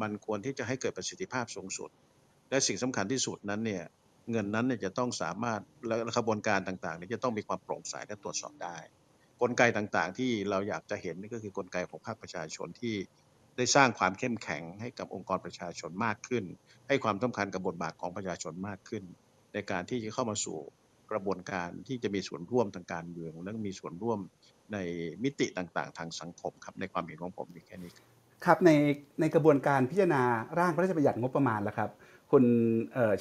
[0.01, 1.91] มันควรที่จะให้เกิดประสิทธิภาพสูงสุด
[2.51, 3.85] และสิ่งสำคัญที่สุดนั้นเนี่ย
[4.31, 8.77] เงินนั้นเนี่ยจะต้องสามารถและและกระบวนการต่างๆเนี่ยจะต้องมีความโปร่งใสและตรวจสอบได้
[9.43, 12.95] กลไกต่างๆ ที่เราอยากจะเห็นนี่ก็คือกลไกของภาคประชาชนที่
[13.57, 16.45] ได้สร้างความเข้มแข็งให้กับองค์กรประชาชนมากขึ้น
[16.89, 19.05] ให้ความสำคัญกับบทบาทของประชาชนมากขึ้น
[19.55, 20.59] ในการที่จะเข้ามาสู่
[21.11, 24.19] กระบวนการที่จะมีส่วนร่วมทางการเมืองและมีส่วนร่วม
[24.73, 24.79] ใน
[25.23, 27.93] มิติต่างๆ ทางสังคมครับในความเห็นของผมมีแค่นี้
[28.45, 28.71] ครับใน
[29.21, 30.23] ในกระบวนการพิจารณา
[30.59, 31.91] ร่างพระราชบัญญัติงบประมาณแล้วครับ
[32.31, 32.45] คุณ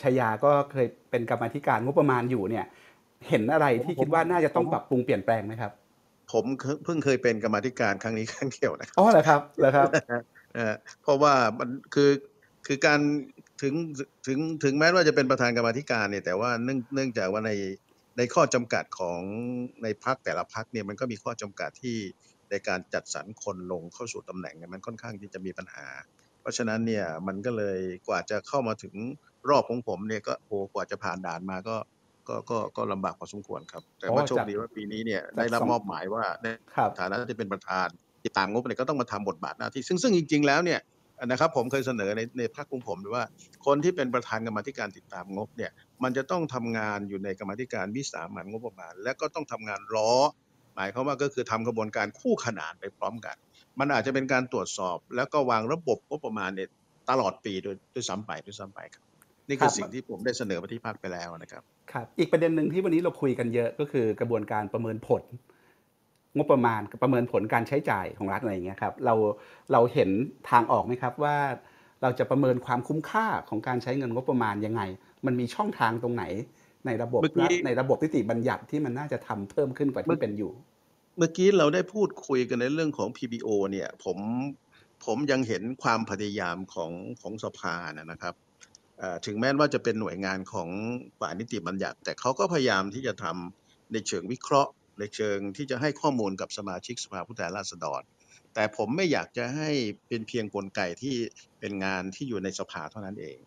[0.01, 2.65] ชัยยาก็เคยเป็นกรรมธิการงบประมาณอยู่เนี่ย
[3.29, 5.71] เห็นอะไรที่คิดว่าน่าจะต้องปรับปรุงเปลี่ยนแปลงไหมครับ
[6.31, 6.43] ผม
[6.85, 9.89] เพิ่งเคยเป็นกรรมาธิการครั้งนี้ครั้งเดียวนะครับอ๋อเหรอครับเหรอครับ
[10.53, 12.11] เอ่อเพราะว่ามันคือ
[12.67, 12.99] คือการ
[13.61, 13.73] ถึง
[14.27, 17.51] ถึงถึงแม้ว่าจะเป็นประธานกรรมาธิการเนี่ยแต่ว่าเนื่องเนื่องจากว่าใน
[18.17, 19.21] ในข้อจำกัดของ
[19.83, 21.97] ในพักแต่ละพักเนี่ยมันก็มีข้อจำกัดที่
[22.49, 25.87] ในการจัดสรรคนลงเข้าสู่ตำแหน่งเนี่ยมันค่อนข้างที่จะมีปัญหา
[26.41, 28.95] เพราะฉะนั้นเนี่ยมันก็เลยกว่าจะเข้ามาถึง
[29.49, 31.75] รอบของผมเนี่ยก็โอ้กว่าจะผ่านด่านมาก็
[32.29, 37.87] ก็ก็ก็ลำบากพอสมควรครับ แต่ว่าอ๋อโชคจากดีว่าปีนี้เนี่ยจากได้รับสองมอบหมายว่าในครับฐานะที่เป็นประธาน
[38.25, 40.79] ติดตามงบเนี่ยก็ต้องมาทำบทบาทหน้าที่ซึ่งซึ่งจริง ๆ แล้วเนี่ย
[41.25, 43.25] นะครับผมเคยเสนอในในพรรคของผมว่า
[43.65, 45.71] คนที่เป็นประธานกรรมาธิการติดตามงบเนี่ย
[46.03, 50.13] มันจะต้องทำงานอยู่ในกรรมาธิการวิสามันงบประมาณ และก็ต้องทำงานล้อ
[50.75, 53.35] หมายความว่าก็คือทำกระบวนการคู่ขนานไปพร้อมกัน
[53.79, 56.69] มันอาจจะเป็นการตรวจสอบ แล้วก็วางระบบงบประมาณเนี่ย
[57.09, 59.03] ตลอดปีโดยด้วยซ้ำไปด้วยซ้ำไปครับ
[59.49, 65.23] นี่คือครับสิ่งที่ผมได้เสนอมาที่พรรคไปแล้วนะครับครับ อีกประเด็นหนึ่งที่วันนี้เราคุยกันเยอะก็คือกระบวนการประเมินผล
[66.37, 69.15] งบประมาณประเมินผลการใช้จ่ายของรัฐอะไรอย่างเงี้ยครับเรา
[69.71, 70.09] เราเห็น
[70.49, 71.37] ทางออกไหมครับว่า
[72.01, 74.81] เราจะประเมินความคุ้มค่าของการใช้เงินงบประมาณยังไง
[75.25, 76.23] มันมีช่องทางตรงไหน
[76.85, 80.51] ในระบบเมื่อกี้รัฐในระบบนิติบัญญัติที่มันน่าจะทำเพิ่มขึ้นกว่าเมื่ที่อเป็นอยู่
[81.17, 84.17] เมื่อกี้เราได้พูดคุยกันในเรื่องของ PBO เนี่ยผม
[85.05, 88.48] ผมยังเห็นความพยายามของของสภานะนะครับเอ่อ
[89.25, 90.69] ถึงแม้ว่าจะเป็นหน่วยงานของ
[91.19, 98.01] ฝ่ายนิติบัญญัติ แต่เขาก็พยายามที่จะทำในเชิงวิเคราะห์ ในเชิงที่จะให้ข้อมูลกับสมาชิกสภาผู้แทนราษฎร
[98.53, 99.71] แต่ผมไม่อยากจะให้
[100.07, 101.15] เป็นเพียงกลไกที่
[101.59, 103.37] เป็นงานที่อยู่ในสภาเท่านั้นเอง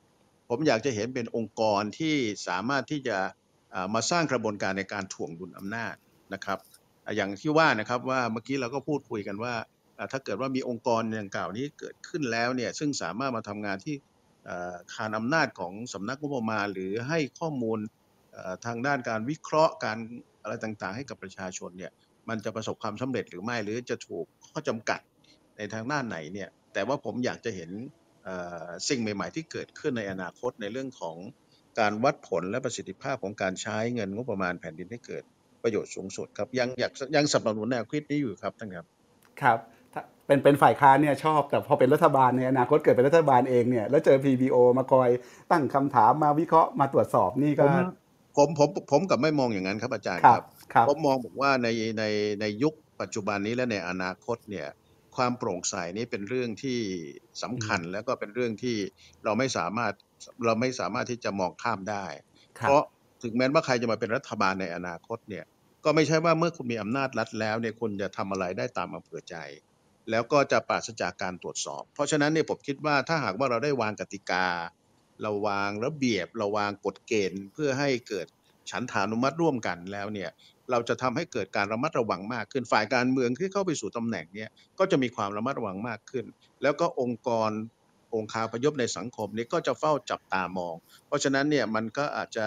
[0.49, 2.15] ผมอยากจะเห็นเป็นองค์กรที่
[2.49, 3.19] สามารถที่จะ
[3.95, 5.95] มาสร้างกระบวนการในการถ่วงดุลอำนาจ
[6.35, 6.59] นะครับ
[7.17, 9.55] อย่างที่ว่านะครับว่าเมื่อกี้เราก็พูดคุยกันว่า
[10.13, 13.95] ถ้าเกิดว่ามีองค์กรดังกล่าวนี้เกิดขึ้นแล้วเนี่ยซึ่งสามารถมาทำงานที่
[14.95, 17.79] คานอำนาจของสำนักงบประมาณหรือให้ข้อมูล
[18.67, 19.99] ทางด้านการวิเคราะห์การ
[20.43, 21.93] อะไรต่างๆ ให้กับประชาชนเนี่ย
[22.29, 25.01] มันจะประสบความสำเร็จหรือไม่หรือจะถูกข้อจำกัด
[25.57, 27.71] ในทางด้านไหนเนี่ยแต่ว่าผมอยากจะเห็น
[28.89, 31.17] สิ่งใหม่ ๆ ที่เกิดขึ้นในอนาคตในเรื่องของ
[31.81, 35.23] การวัดผลและประสิทธิภาพของการใช้เงินงบประมาณแผ่นดินให้เกิด
[35.62, 38.87] ประโยชน์สูงสุดครับยังอยากยังสนับสนุนแนวคิดนี้อยู่ครับท่านครับ
[39.41, 39.59] ครับ
[40.27, 45.09] เป็นเป็นฝ่ายค้านเนี่ยชอบ แต่พอเป็นรัฐบาลในอนาคตเกิดเป็นรัฐบาลเองเนี่ยแล้วเจอ PBO มาคอย
[45.51, 47.73] ตั้งคำถามมาวิเคราะห์มาตรวจสอบนี่ผก็ม
[48.37, 50.43] ผมผมผมกับไม่มองอย่างนั้นครับอาจารย์คครัรับบ
[50.75, 52.05] ครับผมมองบอกว่าในใน
[52.41, 54.69] ในยุคปัจจุบันนี้และในอนาคตเนี่ย
[55.17, 56.79] ความโปร่งใสนี้เป็นเรื่องที่
[57.43, 58.77] สำคัญแล้วก็เป็นเรื่องที่
[59.25, 59.93] เราไม่สามารถ
[60.47, 62.05] เราไม่สามารถที่จะมองข้ามได้
[62.61, 62.83] คเพรับราะ
[63.23, 65.45] ถึงแม้ว่าใครจะมาเป็นรัฐบาลในอนาคตเนี่ย
[65.85, 69.37] ก็ไม่ใช่ว่าเมื่อคุณมีอำนาจรัฐแล้วเนี่ยคุณจะทำอะไรได้ตามอำเภอใจ
[70.11, 74.47] แล้วก็จะปราศจากการตรวจสอบ เพราะฉะนั้นเนี่ยผมคิดว่าถ้าหากว่าเราได้วางกติกา
[75.23, 78.27] เราวางระเบียบ เราวางกฎเกณฑ์ เพื่อให้เกิด
[78.71, 80.31] ฉันทานุมัติร่วมกันแล้วเนี่ย
[80.71, 86.27] เราจะทำให้เกิดการระมัดระวังมากขึ้น ฝ่ายการเมืองที่เข้าไปสู่ตำแหน่งเนี่ยก็จะมีความระมัดระวังมากขึ้น
[86.63, 87.51] แล้วก็องค์กร
[88.15, 90.75] องค์คาพยพในสังคมนี้ก็จะเฝ้าจับตามอง
[91.07, 92.47] เพราะฉะนั้นเนี่ยมันก็อาจจะ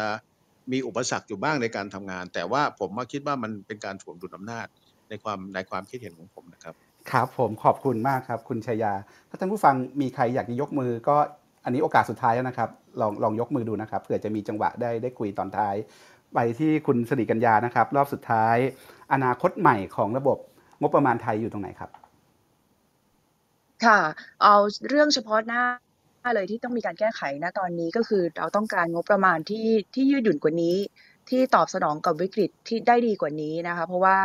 [0.72, 4.68] มีอุปสรรคอยู่บ้างในการทำงาน แต่ว่าผมว่าคิดว่ามันเป็นการถ่วงดุลอำนาจ
[5.10, 6.76] ในความในความคิดเห็นของผมนะครับ
[7.12, 8.94] ครับผมขอบคุณมากครับ คุณชยา
[9.30, 11.16] ถ้าท่านผู้ฟังมีใครอยากจะยกมือก็
[11.64, 12.70] อันนี้โอกาสสุดท้ายแล้วนะครับ
[13.02, 15.76] ลองลองยกมือดูนะครับเผื่อจะมีจังหวะได้ได้คุยตอนท้าย
[16.34, 18.58] ไปที่คุณสิริกัญญานะครับ รอบสุดท้าย
[19.14, 20.38] อนาคตใหม่ของระบบ
[20.82, 21.90] งบประมาณไทยอยู่ตรงไหนครับ
[23.86, 24.00] ค่ะ
[24.44, 24.56] เอา
[24.88, 25.64] เรื่องเฉพาะหน้า
[26.36, 30.76] เลยที่ต้องมีการแก้ไขณตอนนี้ก็คือเราต้องการงบประมาณที่ที่ยืดหยุ่นกว่านี้
[31.30, 34.18] ที่ตอบสนองกับวิกฤตที่ได้ดีกว่านี้นะคะ เพราะว่า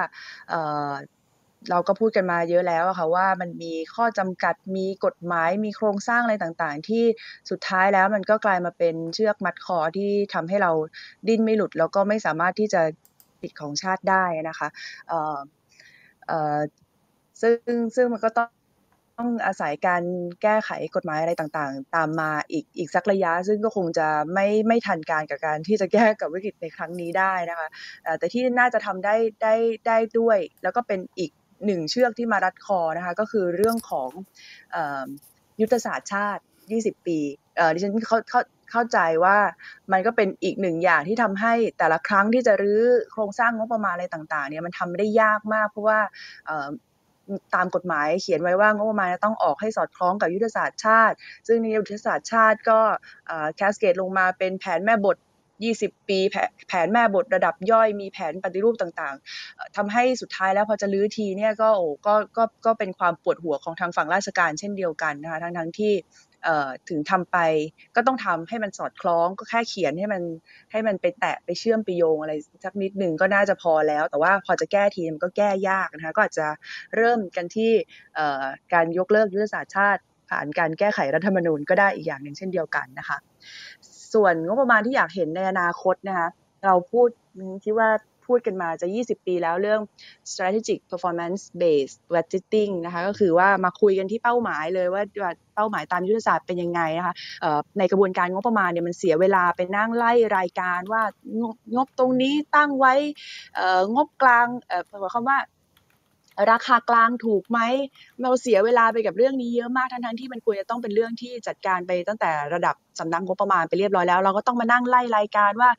[1.68, 7.04] เราก็พูดกันมาเยอะแล้วค่ะว่ามันมีข้อจำกัดมีกฎหมายมีโครงสร้างอะไรต่างๆ ที่
[7.50, 10.72] สุดท้ายแล้วมันก็กลายมาเป็นเชือกมัดคอที่ทำให้เรา
[11.28, 12.82] ดิ้นไม่หลุด แล้วก็ไม่สามารถที่จะ
[13.42, 14.68] ติดของชาติได้นะคะ
[17.40, 18.50] ซึ่งซึ่งมันก็ต้อง
[19.18, 20.02] ต้องอาศัยการ
[20.42, 27.68] แก้ไขกฎหมายอะไรต่างๆ ตามมาอีกอีกสักระยะ ซึ่งก็คงจะไม่ไม่ทันการกับการที่จะแก้กับวิกฤตในครั้งนี้ได้นะคะ
[28.18, 29.54] แต่ที่น่าจะทำได้ได้
[29.86, 31.30] ได้ด้วย แล้วก็เป็นอีก
[31.66, 34.10] หนึ่งเชือกที่มารัดคอนะคะก็คือเรื่องของ
[34.74, 34.78] อ
[35.60, 36.42] ยุทธศาสตร์ชาติ
[36.74, 37.18] 20 ปี
[37.74, 38.40] ดิฉันเขาเข้า
[38.70, 39.38] เข้าใจว่า
[39.92, 42.82] มันก็เป็นอีกหนึ่งอย่างที่ทำให้แต่ละครั้งที่จะรื้อ
[43.12, 45.98] โครงสร้างงบประมาณอะไรต่างๆเนี่ยมันทำได้ยากมากเพราะว่า
[47.54, 51.16] ตามกฎหมายเขียนไว้ว่างบประมาณต้องออกให้สอดคล้องกับยุทธศาสตร์ชาติ
[51.46, 52.80] ซึ่งในยุทธศาสตร์ชาติก็
[53.56, 55.16] แคสเกตลงมาเป็นแผนแม่บท
[55.68, 65.92] 20 ปีแผนแผนแม่บทระดับย่อยมีแผนปฏิรูปต่างๆเอ่อทำให้สุดท้ายแล้วพอจะลื้อทีเนี่ยก็โอ้ก็ก็ก็เป็นความปวดหัวของทางฝั่งราชการเช่นเดียวกันนะคะทั้งทั้งที่
[66.88, 67.38] ถึงทำไป
[67.96, 70.22] ก็ต้องทำให้มันสอดคล้องก็แค่เขียนให้มัน
[70.72, 72.32] ให้มันไปแตะไปเชื่อมไปโยงอะไร
[72.64, 76.46] สักนิดหนึ่งก็น่าจะพอแล้ว แต่ว่าพอจะแก้ทีมันก็แก้ยากนะคะก็อาจจะ
[76.96, 77.72] เริ่มกันที่
[78.74, 83.18] การยกเลิกยุทธศาสตร์ชาติ ผ่านการแก้ไขรัฐธรรมนูญก็ได้อีกอย่างหนึ่งเช่นเดียวกันนะคะ
[84.14, 86.28] ส่วนงบประมาณที่อยากเห็นในอนาคตนะคะ
[86.64, 87.08] เราพูด
[87.64, 87.88] คิดว่า
[88.26, 89.80] พูดกันมาจะ 20 ปีแล้วเรื่อง
[90.30, 95.02] strategic performance based budgeting นะคะก็คือว่ามาคุยกันที่เป้าหมายเลยว่า
[95.54, 97.14] เป้าหมายตามยุทธศาสตร์เป็นยังไงนะคะ
[97.78, 101.02] ในกระบวนการงบประมาณเนี่ยมันเสียเวลาไปนั่งไล่รายการว่า
[101.40, 102.94] งบงบตรงนี้ตั้งไว้
[103.94, 105.38] งบกลางเอ่อหมายความว่า
[106.50, 107.58] ราคากลางถูกไหม
[108.22, 115.70] เราเสียเวลาไปกับเรื่องนี้เยอะมากทั้งๆที่มันควรจะต้องเป็นเรื่องที่จัดการไปตั้งแต่ระดับสำนักงบประมาณไปเรียบร้อยแล้ว เราก็ต้องมานั่งไล่รายการว่า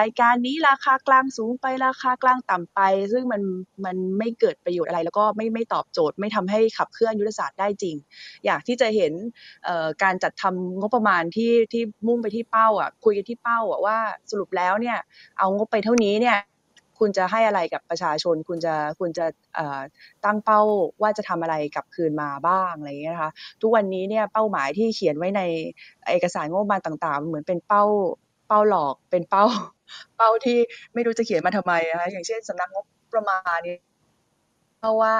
[0.00, 2.80] รายการนี้ราคากลางสูงไปราคากลางต่ำไป
[3.12, 3.42] ซึ่งมัน
[3.84, 7.96] มันไม่เกิดประโยชน์อะไร แล้วก็ไม่ไม่ตอบโจทย์ ไม่ทำให้ขับเคลื่อนยุทธศาสตร์ได้จริง
[8.46, 9.12] อยากที่จะเห็น
[10.02, 13.96] การจัดทำงบประมาณที่ที่มุ่งไปที่เป้าอะคุยกันที่เป้าอะว่า
[14.30, 14.98] สรุปแล้วเนี่ย
[15.38, 16.38] เอางบไปเท่านี้เนี่ย
[17.02, 19.26] คุณจะให้อะไรกับประชาชน คุณจะคุณจะ
[20.24, 20.60] ตั้งเป้า
[21.02, 23.30] ว่าจะทำอะไรกลับคืนมาบ้างอะไรอย่างเงี้ยนะคะ
[23.62, 25.42] ทุกวันนี้เนี่ยเป้าหมายที่เขียนไว้ใน
[26.10, 27.84] เอกสารงบประมาณต่างๆ เหมือนเป็นเป้า
[28.48, 29.44] เป้าหลอกเป็นเป้า
[30.16, 30.58] เป้าที่
[30.94, 33.78] ไม่รู้จะเขียนมาทำไมนะคะอย่างเช่นสำนักงบประมาณเนี่ย
[34.78, 35.14] เพราะว่า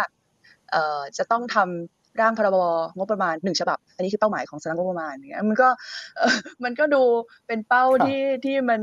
[0.71, 2.59] เอ่อจะต้องทำร่างพรบ
[2.97, 5.69] งบประมาณหนึ่งฉบับ อันนี้คือเป้าหมายของสำนักงบประมาณเงี้ยมันก็
[6.65, 7.03] มันก็ดู
[7.47, 8.81] เป็นเป้าที่ที่มัน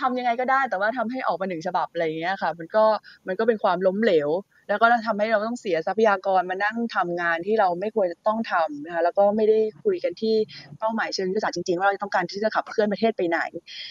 [0.00, 2.84] ทำยังไงก็ได้แต่ว่าทำให้ออกมาหนึ่งฉบับอะไรอย่างเงี้ยค่ะ มันก็
[3.26, 4.28] มันก็เป็นความล้มเหลว
[4.68, 10.34] แล้วก็ทำให้เราต้องเสียทรัพยากรมานั่งทำงานที่เราไม่ควรจะต้องทำนะคะแล้วก็ไม่ได้คุยกันที่
[10.78, 13.40] เป้าหมายเชิงยุทธศาสตร์จริงๆ ว่าเราต้องการที่จะขับเคลื่อนประเทศไปไหน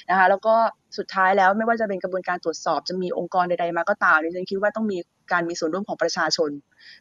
[0.10, 0.56] นะคะ แล้วก็
[0.98, 4.98] สุดท้ายแล้วไม่ว่าจะเป็นกระบวนการตรวจสอบจะมีองค์กรใดๆมาก็ตามดิฉันคิดว่าต้องมี
[5.32, 6.50] การมีส่วนร่วมของประชาชน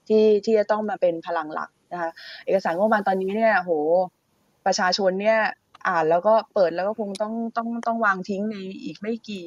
[0.08, 2.10] ที่ที่จะต้องมาเป็นพลังหลักนะคะ
[2.44, 3.72] เอกสารงบประมาณตอนนี้เนี่ยโห
[4.66, 5.38] ประชาชนเนี่ย
[5.88, 9.46] อ่านแล้วก็เปิดแล้วก็คงต้องต้องต้องวางทิ้งในอีกไม่กี่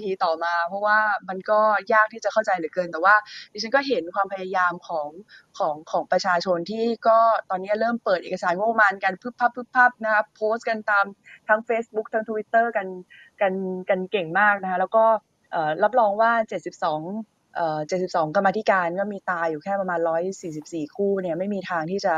[0.00, 1.60] ทีต่อมา เพราะว่ามันก็
[1.92, 3.14] ยากที่จะเข้าใจเหลือเกิน แต่ว่า
[3.52, 5.08] ดิฉันก็เห็นความพยายามของ
[5.58, 7.18] ของของประชาชนที่ก็
[7.50, 11.04] ตอนนี้เริ่มเปิดเอกสารงบประมาณกันพึบพับพึบพับนะคะโพสต์กันตาม
[11.48, 12.88] ทั้ง Facebook ทั้ง Twitter กัน
[13.40, 13.54] กัน
[13.90, 15.04] กันเก่งมากนะคะแล้วก็
[15.82, 16.32] รับรองว่า
[16.94, 20.00] 72เอ่อ72 กรรมธิการก็มีตายอยู่แค่ประมาณ
[20.48, 22.14] 144 คู่เนี่ยไม่มีทางที่จะ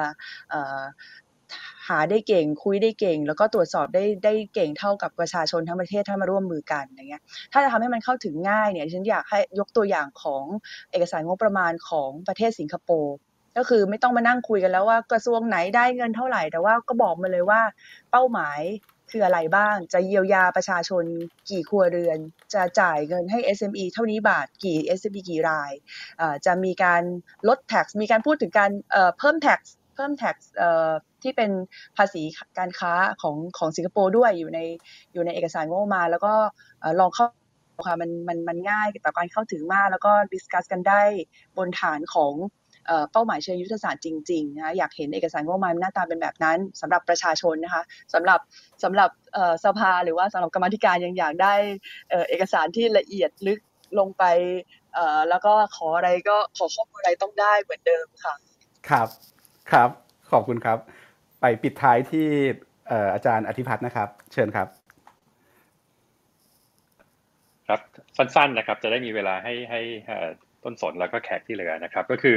[1.89, 10.45] หาได้เก่งคุยได้เก่ง แล้วก็ตรวจสอบได้ได้เก่งเท่ากับประชาชนทั้งประเทศถ้ามาร่วมมือกันอย่างเงี้ยถ้าจะทำให้มันเข้าถึงง่ายเนี่ยฉันอยากให้ยกตัวอย่างของ
[10.91, 13.17] เอกสารงบประมาณของประเทศสิงคโปร์
[13.57, 17.61] ก็คือไม่ต้องมานั่งคุยกันแล้วว่ากระทรวงไหนได้เงินเท่าไหร่ แต่ว่าก็บอกมาเลยว่า
[18.11, 18.61] เป้าหมาย
[19.11, 21.05] คืออะไรบ้าง จะเยียวยาประชาชน
[21.51, 22.19] กี่ครัวเรือน
[22.55, 25.73] จะจ่ายเงินให้ SME เท่านี้บาทกี่ SME กี่ราย
[26.47, 27.03] จะมีการ
[27.49, 29.61] ลด tax มีการพูดถึงการเอ่อเพิ่ม tax
[29.97, 30.91] เพิ่ม tax เอ่อ
[31.23, 31.51] ที่เป็น
[31.97, 32.23] ภาษี
[32.59, 32.93] การค้า
[33.23, 34.61] ของของสิงคโปร์ด้วยอยู่ใน
[35.13, 36.33] อยู่ในเอกสารงบประมาณแล้วก็
[37.01, 37.27] ลองเข้า
[37.89, 41.03] ค่ะมันมันมันง่ายต่อการเข้าถึงมาก แล้วก็ดิสคัสกันได้
[41.59, 42.35] บนฐานของ
[43.13, 47.83] เป้าหมายเชิงยุทธศาสตร์จริงๆนะคะอยากเห็นเอกสารงบประมาณหน้าตาเป็นแบบนั้นสำหรับประชาชนนะคะ
[48.15, 48.41] สำหรับ
[48.85, 49.11] สำหรับ
[49.65, 51.55] สภาหรือว่าสำหรับกรรมธิการยังอยากได้
[52.29, 53.61] เอกสารที่ละเอียดลึก
[53.99, 54.25] ลงไป
[55.29, 58.35] แล้วก็ขออะไรก็ขอข้อมูลอะไรต้องได้เหมือนเดิมค่ะ
[58.89, 59.09] ครับ
[59.73, 59.91] ครับ
[60.33, 60.79] ขอบคุณครับ
[61.41, 62.27] ไปปิดท้ายที่
[63.15, 64.69] อาจารย์อธิพัฒน์นะครับ เชิญครับ
[67.69, 67.81] ครับ
[68.17, 69.81] สั้นๆนะครับจะได้มีเวลาให้ให้
[70.65, 72.35] ต้นสนแล้วก็แขกที่เหลือนะครับ ก็คือ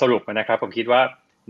[0.00, 1.00] สรุปนะครับ ผมคิดว่า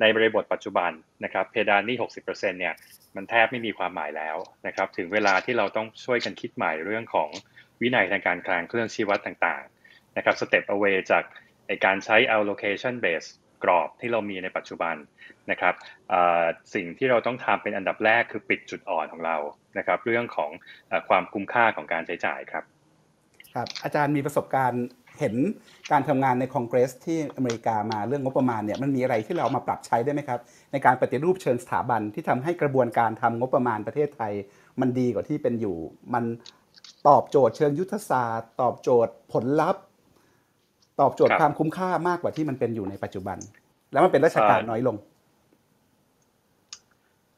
[0.00, 0.90] ในบริบทปัจจุบัน
[1.24, 2.74] นะครับ เพดานนี้60%เนี่ย
[3.16, 7.28] มันแทบไม่มีความหมายแล้วนะครับ ถึงเวลาที่เราต้องช่วยกันคิดใหม่เรื่องของ
[7.80, 11.24] วินัยทางการคลังเครื่องชี้วัดต่างๆนะครับ step away จาก
[11.84, 13.28] การใช้ allocation base
[13.64, 14.94] กรอบที่เรามีในปัจจุบัน
[15.50, 15.74] นะครับ
[16.74, 19.36] สิ่งที่เราต้องทำเป็นอันดับแรกคือปิดจุดอ่อนของเรา
[19.78, 20.50] นะครับ เรื่องของ
[20.90, 22.64] อความคุ้มค่าของการใช้จ่ายครับ
[23.54, 24.86] ครับอาจารย์มีประสบการณ์
[25.18, 25.34] เห็น
[25.92, 30.40] การทำงานในคอนเกรสที่อเมริกามาเรื่องงบประมาณเนี่ยมันมีอะไรที่เรามาปรับใช้ได้ไหมครับ
[30.72, 34.32] ในการปฏิรูปเชิงสถาบันที่ทำให้กระบวนการทำงบประมาณประเทศไทย
[34.80, 35.76] มันดีกว่าที่เป็นอยู่
[36.14, 36.24] มัน
[37.08, 39.82] ตอบโจทย์เชิงยุทธศาสตร์ ตอบโจทย์ผลลัพธ์
[41.00, 43.38] ตอบโจทย์ครับความคุ้มค่ามากกว่าที่มันเป็นอยู่ในปัจจุบัน
[43.92, 44.96] แล้วมันเป็นราชการเอ่อน้อยลง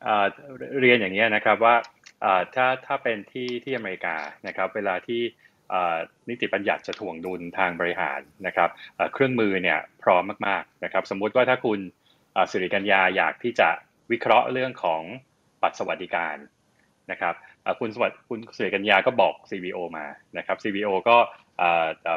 [0.03, 0.27] เอ่อ
[0.81, 1.75] เรียนอย่างนี้ยนะครับว่า
[2.23, 4.17] เอ่อถ้าถ้าเป็นที่ที่อเมริกา
[4.47, 5.21] นะครับ เวลาที่
[5.71, 5.97] เอ่อ
[6.29, 11.79] นิติบัญญัติจะถ่วงดุลทางบริหารนะครับเอ่อเครื่องมือเนี่ยพร้อมมากๆนะครับ สมมุติว่าถ้าคุณ
[12.33, 13.69] เอ่อสิริกัญญาอยากที่จะ
[14.13, 15.03] วิเคราะห์เรื่องของ
[15.63, 16.37] บัตรสวัสดิการ
[17.11, 20.07] นะครับเอ่อคุณสวัสดิ์คุณสิริกัญญาก็บอก CBO มา
[20.39, 21.42] นะครับ CBO ก็เอ่อเอ่อ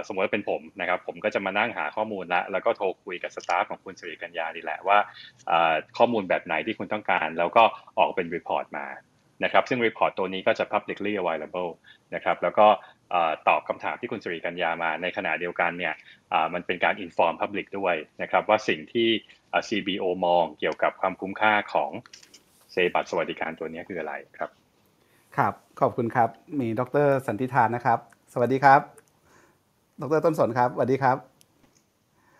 [0.07, 4.97] สมมติว่าเป็นผมนะครับ ผมก็จะมานั่งหาข้อมูลละแล้วก็โทรคุยกับสตาฟของคุณสิริกัญญานี่แหละว่า
[5.97, 7.63] ข้อมูลแบบไหนที่คุณต้องการ แล้วก็
[7.97, 8.87] ออกเป็น report มา
[9.43, 11.71] นะครับ ซึ่ง report ตัวนี้ก็จะ publicly available
[12.15, 12.67] นะครับแล้วก็
[13.47, 15.93] ตอบคำถามที่คุณสิริกัญญามาในขณะเดียวกันเนี่ย
[16.53, 19.09] มันเป็นการ inform public ด้วยนะครับ ว่าสิ่งที่
[19.67, 21.91] CBO มองเกี่ยวกับความคุ้มค่าของ
[22.71, 24.49] เซบัตสวัสดิการตัวนี้คืออะไรครับ
[25.37, 27.99] ครับ ขอบคุณครับ มีดรสันติธารนะครับ
[28.33, 28.94] สวัสดีครับ
[30.01, 31.17] ดรต้นสนครับสวัสดีครับ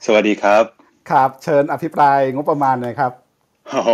[0.06, 0.64] สวัสดีครับ
[1.12, 3.12] ครับ เชิญอภิปรายงบประมาณหน่อยครับ
[3.72, 3.92] โอ้โห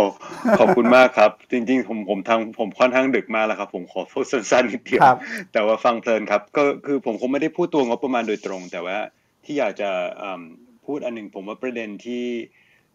[0.60, 5.18] ขอบคุณมากครับ จริงๆ ผมผมทางผมค่อนข้างดึกมากแล้วครับ ผมขอพูดสั้นๆนิดเดียวครับ
[5.52, 8.98] แต่ว่าฟังเพลินครับ ก็คือผมคงไม่ได้พูดตัวงบประมาณโดยตรง แต่ว่า
[9.44, 9.90] ที่อยากจะ
[10.22, 10.42] อืม
[10.86, 12.24] พูดอันหนึ่งผมว่าประเด็นที่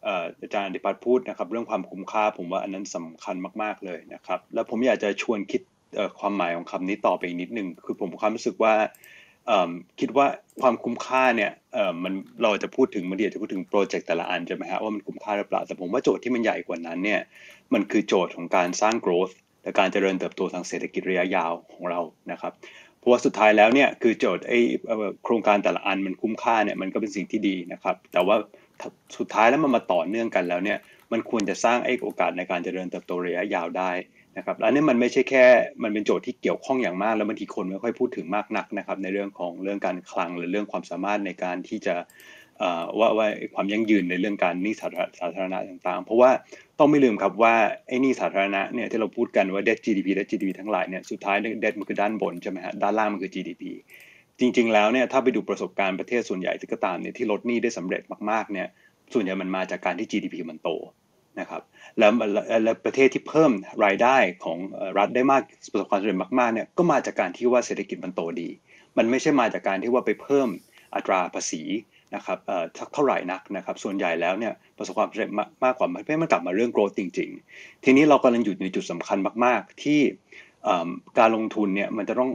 [0.03, 5.61] เอ่ออาจารย์ดิพัฒน์พูดนะครับ เรื่องความคุ้มค่า ผมว่าอันนั้นสำคัญมากๆเลยนะครับ แล้วผมอยากจะชวนคิด
[5.95, 9.16] เอ่อความหมายของคำนี้ต่อไปอีกนิดนึงคือผมมีความรู้สึกว่าเอิ่ม
[9.99, 10.27] คิดว่า
[10.61, 11.51] ความคุ้มค่าเนี่ย
[12.03, 17.21] มันเราจะพูดถึงมันเดียวจะพูดถึงโปรเจกต์แต่ละอันใช่ไหมฮะว่ามันคุ้มค่าหรือเปล่าแต่ผมว่าโจทย์ที่มันใหญ่กว่านั้นเนี่ย
[17.73, 21.99] มันคือโจทย์ของการสร้าง growth และการเจริญเติบโตทางเศรษฐกิจระยะยาวของเรา
[22.31, 22.53] นะครับ
[22.99, 28.35] เพราะว่าสุดท้ายแล้วเนี่ยคือโจทย์ไอ้เอ่อโครงการแต่ละอันมันคุ้มค่าเนี่ยมันก็เป็นสิ่งที่ดีนะครับ แต่ว่า
[29.17, 30.77] สุดท้ายแล้วมันมาต่อเนื่องกันแล้วเนี่ย
[31.11, 33.91] มันควรจะสร้างไอ้โอกาสในการเจริญเติบโตระยะยาวได้
[34.37, 35.45] นะครับอันนี้มันไม่ใช่แค่
[35.83, 41.95] มันเป็นโจทย์ที่เกี่ยวข้องอย่างมาก แล้วบางทีคนไม่ค่อยพูดถึงมากนักนะครับในเรื่องของเรื่องการคลังหรือเรื่องความสามารถในการที่จะ
[42.99, 46.31] ว่าว่าความยั่งยืนในเรื่องการหนี้สาธารณสาธารณะต่างๆ เพราะว่า
[46.79, 47.55] ต้องไม่ลืมครับว่า
[47.87, 53.63] ไอ้หนี้สาธารณะเนี่ยที่เราพูดกันว่า debt GDP debt GDP ทั้งหลายเนี่ยสุดท้าย debt มันคือด้านบนใช่ไหมฮะด้านล่างมันคือ GDP
[54.39, 58.01] จริง ๆ แล้วเนี่ยถ้าไปดูประสบการณ์ประเทศส่วนใหญ่ที่ก็ตามเนี่ยที่ลดหนี้ได้สำเร็จ
[58.31, 58.67] มากๆเนี่ย
[59.13, 60.69] ส่วนใหญ่มันมาจากการที่ GDP มันโต
[61.39, 61.61] นะครับ
[61.99, 62.11] แล้ว
[62.63, 63.51] แล้วประเทศที่เพิ่ม
[63.85, 64.57] รายได้ของ
[64.97, 65.41] รัฐได้มาก
[65.71, 68.49] ประสบความสำเร็จมากๆเนี่ยก็มาจากการที่ว่าเศรษฐกิจมันโตดี
[68.97, 70.49] มันไม่ใช่มาจากการที่ว่าไปเพิ่ม
[70.95, 71.63] อัตราภาษี
[72.15, 75.29] นะครับเอ่อเท่าไหร่นักนะครับ ส่วนใหญ่แล้วเนี่ยประสบความสำเร็จ
[75.63, 79.99] มากกว่าไม่มันกลับมาเรื่อง growth จริง ๆ ทีนี้เรากำลังอยู่ในจุดสำคัญมากๆ ที่
[81.19, 82.31] การลงทุนเนี่ยมันจะต้อง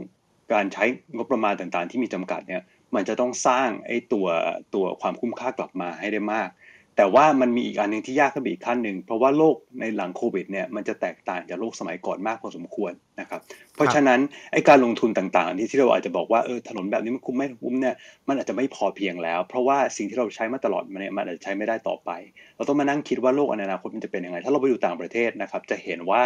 [0.53, 2.61] การใช้งบประมาณต่างๆ ที่มีจำกัดเนี่ย
[2.95, 4.27] มันจะต้องสร้างไอ้ตัว
[4.73, 6.49] ตัวความคุ้มค่ากลับมาให้ได้มาก
[6.97, 13.41] แต่ว่ามันมีอีกอันหนึ่งที่ยากขึ้นไปอีกขั้นหนึ่งเพราะว่าโลกในหลังโควิดเนี่ยมันจะแตกต่างจากโลกสมัยก่อนมากพอสมควรนะครับ
[13.75, 14.19] เพราะฉะนั้น
[14.53, 17.95] ไอ้การลงทุนต่างๆ ที่ที่เราอาจจะบอกว่าเออถนนแบบนี้มันคุ้มไม่คุ้มเนี่ย
[18.27, 22.11] มันอาจจะไม่พอเพียงแล้ว เพราะว่าสิ่งที่เราใช้มาตลอดมันเนี่ยมันอาจจะใช้ไม่ได้ต่อไป
[22.55, 26.23] เราต้องมานั่งคิดว่าโลกอนาคตมันจะเป็นยังไง ถ้าเราไปอยู่ต่างประเทศนะครับ จะเห็นว่า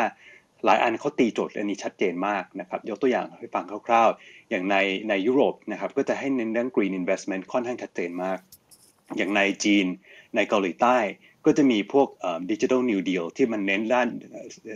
[0.65, 4.75] หลายอันเขาตีโจทย์อันนี้ชัดเจนมากนะครับ ยกตัวอย่างให้ฟังคร่าวๆ อย่างใน
[5.09, 8.39] ในยุโรปนะครับก็จะให้เน้นเรื่อง green investment ค่อนข้างชัดเจนมาก
[9.17, 9.85] อย่างในจีน
[10.35, 10.97] ในเกาหลีใต้
[11.45, 12.07] ก็จะมีพวก
[12.51, 14.07] Digital New Deal ที่มันเน้นด้าน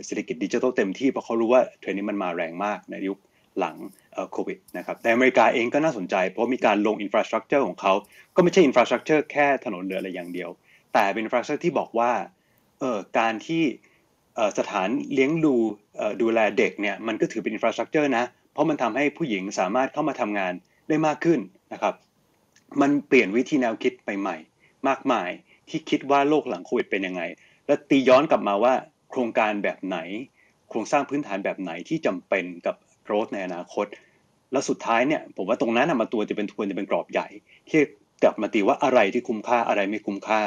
[0.06, 3.18] เศรษฐกิจดิจิทัลเต็มที่เพราะเขารู้ว่าเทรนด์นี้มันมาแรงมากในยุค
[3.58, 3.76] หลัง
[4.32, 7.92] โควิดนะครับแต่อเมริกาเองก็น่าสนใจ เพราะมีการลง infrastructure ของเขา
[8.36, 10.50] ก็ไม่ใช่ infrastructure แค่ถนนเรืออะไรอย่างเดียว
[10.94, 12.12] แต่เป็น infrastructure ที่บอกว่า
[12.80, 13.62] เออการที่
[14.58, 15.54] สถานเลี้ยงดู
[16.22, 20.52] ดูแลเด็กเนี่ยมันก็ถือเป็นอินฟราสตรักเจอร์นะ เพราะมันทำให้ผู้หญิงสามารถเข้ามาทำงาน
[20.88, 21.40] ได้มากขึ้น
[21.72, 21.94] นะครับ
[22.80, 24.36] มันเปลี่ยนวิธีแนวคิดไปใหม่
[24.88, 25.30] มากมาย
[25.68, 27.22] ที่คิดว่าโลกหลังโควิดเป็นยังไง
[27.66, 28.74] และตีย้อนกลับมาว่า
[29.10, 29.98] โครงการแบบไหน
[30.68, 33.86] โครงสร้างพื้นฐานแบบไหนที่จำเป็นกับโรธในอนาคต
[34.52, 37.28] แล้วสุดท้ายเนี่ยผมว่าตรงนั้นมาตัวจะเป็นทวนจะเป็นกรอบใหญ่
[37.68, 37.80] ที่
[38.22, 40.42] กลับมาตีว่าอะไรที่คุ้มค่าอะไรไม่คุ้มค่า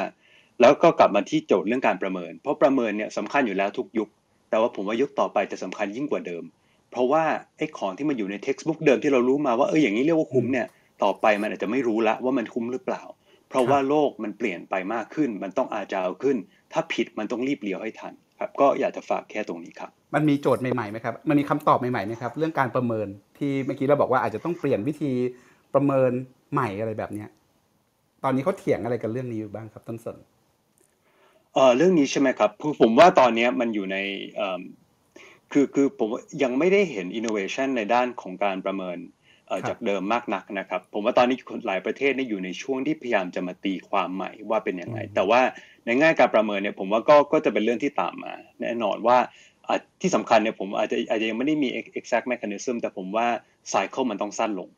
[0.60, 4.08] แล้วก็กลับมาที่โจทย์เรื่องการประเมิน เพราะประเมินเนี่ยสำคัญอยู่แล้วทุกยุค
[4.50, 6.44] แต่ว่าผมว่ายุคต่อไปจะสำคัญยิ่งกว่าเดิม
[6.90, 7.24] เพราะว่า
[7.56, 10.66] ไอ้ของที่มันอยู่ในเท็กซ์บุ๊กเดิมที่เรารู้มาว่าเอออย่างนี้เรียกว่าคุ้มเนี่ย
[11.02, 13.02] ต่อไปมันอาจจะไม่รู้ละว่ามันคุ้มหรือเปล่า
[13.48, 16.36] เพราะว่าโลกมันเปลี่ยนไปมากขึ้น มันต้องอาจาวขึ้น
[16.72, 23.08] ถ้าผิดมันต้องรีบเลี้ยวให้ทันครับก็อยากจะฝากแค่ตรงนี้ครับ มันมีโจทย์ใหม่ๆไหมครับ มันมีคำตอบใหม่ๆไหมครับ เรื่องการประเมิน
[23.38, 25.10] ที่เมื่อกี้เราบอกว่าอาจจะต้องเปลี่ยนวิธี
[25.74, 26.10] ประเมิน
[26.52, 27.28] ใหม่อะไรแบบเนี้ย
[28.24, 30.16] ตอนนี้เขาเถียงอะไรกันเรื่องนี้อยู่บ้างครับต้นสน
[31.54, 33.96] เออเรื่องนี้ใช่ไหมครับคือผมว่าตอนนี้มันอยู่ใน
[35.52, 36.08] คือคือผม
[36.42, 38.98] ยังไม่ได้เห็นอินโนเวชันในด้านของการประเมิน
[39.68, 45.40] จากเดิมมากนักนะครับ ผมว่าตอนนี้หลายประเทศนี่อยู่ในช่วงที่พยายามจะมาตีความใหม่ว่าเป็นยังไง แต่ว่า
[45.84, 49.18] ในง่ายการประเมินเนี่ยผมว่าก็ก็จะเป็นเรื่องที่ตามมา แน่นอนว่า
[50.00, 51.68] ที่สำคัญเนี่ยผมอาจจะอาจจะยังไม่ได้มี
[51.98, 53.26] exact mechanism แต่ผมว่า
[53.72, 54.68] cycle มันต้องสั้นลง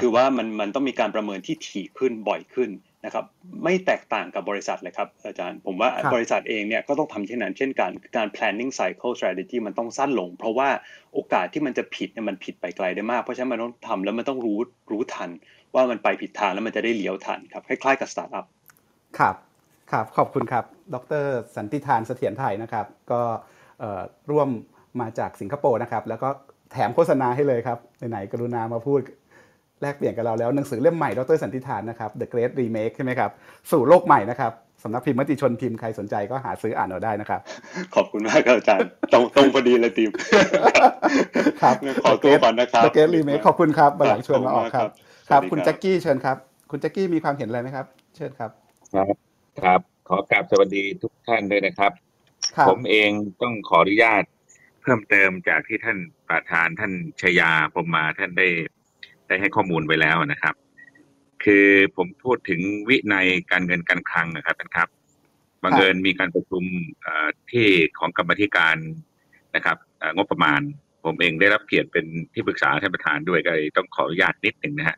[0.00, 2.70] คือว่ามันมันต้องมีการประเมินที่ถี่ขึ้นบ่อยขึ้น
[3.04, 3.24] นะครับ
[3.64, 10.68] ไม่แตกต่างกับบริษัทเลยครับอาจารย์ผมว่าบริษัทเองเนี่ยก็ต้องทำเช่นนั้นเช่นกันการ planning cycle strategy มันต้องสั้นลง เพราะว่า
[11.14, 14.58] โอกาสที่มันจะผิดเนี่ยมันผิดไปไกลได้มาก เพราะฉะนั้นมันต้องทำแล้วมันต้องรู้
[14.92, 15.30] รู้ทัน
[15.74, 18.46] ว่ามันไปผิดทางแล้วมันจะได้เลี้ยวทันครับคล้ายๆกับสตาร์ทอัพ
[19.18, 19.36] ครับ
[19.92, 20.64] ครับขอบคุณครับ
[20.94, 23.20] ดร สันติธานเสถียรไทยนะครับ ก็
[24.30, 24.48] ร่วม
[25.00, 26.28] มาจากสิงคโปร์นะครับ แล้วก็
[26.72, 27.78] แถมโฆษณาให้เลยครับ
[28.10, 29.00] ไหนๆกรุณามาพูด
[29.82, 33.30] แลกเปลี่ยนกับเราแล้วหนังสือเล่มใหม่ดรสันติธานนะครับ The Great Remake ใช่ไหมครับ
[33.70, 34.52] สู่โลกใหม่นะครับ
[34.82, 37.40] สำนักพิมพ์มติชนพิมพ์ใครสนใจก็หาซื้ออ่านเอาได้นะครับ
[37.94, 40.10] ขอบคุณมากครับอาจารย์ตรงตรงพอดีเลยทีม
[41.62, 44.88] ครับขอตัวก่อนนะครับ The Great Remake ขอบคุณครับบัลลังชวนมาออกครับ
[45.30, 46.36] ครับคุณแจ็คกี้เชิญครับ
[46.70, 47.86] คุณแจ็คกี้มีความเห็นอะไรไหมครับ
[48.16, 48.50] เชิญครับ
[48.94, 49.06] ครับ
[49.62, 51.92] ครับ ขอกราบสวัสดีทุกท่านด้วยนะครับ
[52.68, 53.10] ผมเอง
[53.42, 54.22] ต้องขออนุญาต
[54.82, 58.48] เพิ่มเติมจากที่ท่านประธานท่านชยาผมมาท่านได้
[59.32, 60.54] ได้ให้ข้อมูลไว้แล้วนะครับ
[61.44, 64.88] คือผมพูดถึงวินัยการเงินการคลังนะครับท่านครับ
[65.62, 66.64] บังเอิญมีการประชุม
[67.50, 67.66] ที่
[67.98, 68.76] ของกรรมธิการ
[69.56, 69.76] นะครับ
[70.16, 70.60] งบประมาณ
[71.04, 74.96] ผมเองได้รับเกียรติเป็นที่ปรึกษาท่านประธานด้วยก็เลยต้องขออนุญาตนิดหนึ่งนะฮะ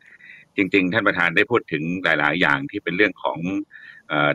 [0.55, 3.39] จริง ๆ ท่านประธานได้พูดถึงหลาย ๆ อย่างที่เป็นเรื่องของ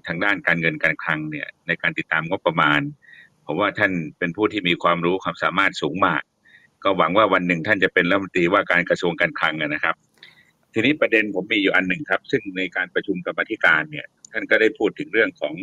[0.07, 2.81] ทางด้านการเงินการคลังเนี่ยในการติดตามงบประมาณ
[3.47, 6.23] ผมว่าท่านเป็นผู้ที่มีความรู้ความสามารถสูงมาก
[6.84, 9.97] ก็หวังว่าวันหนึ่งท่านจะเป็นรัฐมนตรีว่าการกระทรวงการคลังนะครับ
[10.73, 15.55] ทีนี้ประเด็นผมมีอยู่อันหนึ่งครับ ซึ่งในการประชุมกรรมธิการเนี่ย ท่านก็ได้พูดถึงเรื่องของ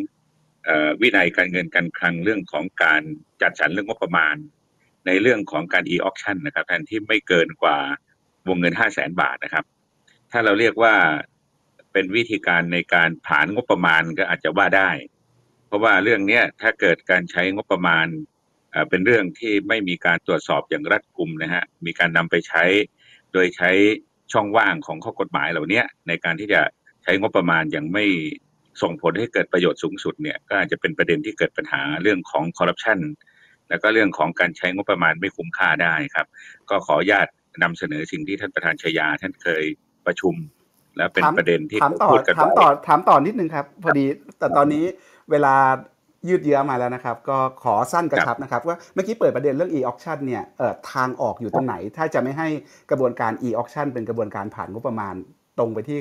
[1.00, 3.02] วินัยการเงินการคลังเรื่องของการ
[3.42, 4.36] จัดสรรเรื่องงบประมาณ
[5.06, 7.78] ในเรื่องของการ e-auction นะครับแทนที่ไม่เกินกว่า
[8.48, 9.64] วงเงินห้าแสนบาทนะครับ
[10.30, 10.94] ถ้าเราเรียกว่า
[11.92, 14.90] เป็นวิธีการในการผ่านงบประมาณก็อาจจะว่าได้
[15.66, 18.06] เพราะว่าเรื่องนี้ถ้าเกิดการใช้งบประมาณ
[18.88, 22.64] เป็นเรื่องที่ไม่มีการตรวจสอบอย่างรัดกุมนะฮะมีการนำไปใช้
[23.32, 23.70] โดยใช้
[24.32, 26.60] ช่องว่างของข้อกฎหมายเหล่านี้ในการที่จะ
[27.02, 28.04] ใช้งบประมาณอย่างไม่
[28.82, 32.98] ส่งผลให้เกิดประโยชน์สูงสุดเนี่ยก็อาจจะเป็นประเด็นที่เกิดปัญหาเรื่องของคอร์รัปชัน
[33.68, 36.26] แล้วก็เรื่องของการใช้งบประมาณไม่คุ้มค่าได้ครับ
[36.70, 37.26] ก็ขออนุญาต
[37.62, 39.64] นำเสนอสิ่งที่ท่านประธานชยา ท่านเคย
[40.06, 40.34] ประชุม
[40.96, 44.04] และเป็นประเด็นที่ถามต่อถามต่อถามต่อนิดนึงครับ พอดี
[44.38, 44.84] แต่ตอนนี้
[45.30, 45.54] เวลา
[46.28, 50.42] ยืดเยื้อมาแล้วนะครับ ก็ขอสั้นกระชับนะครับ ว่าเมื่อกี้เปิดประเด็นเรื่อง e-auction เนี่ย
[50.92, 52.48] ทางออกอยู่ตรงไหน ถ้าจะไม่ให้
[52.90, 55.14] กระบวนการ e-auction เป็นกระบวนการผ่านงบประมาณ
[55.58, 55.98] ตรงไปที่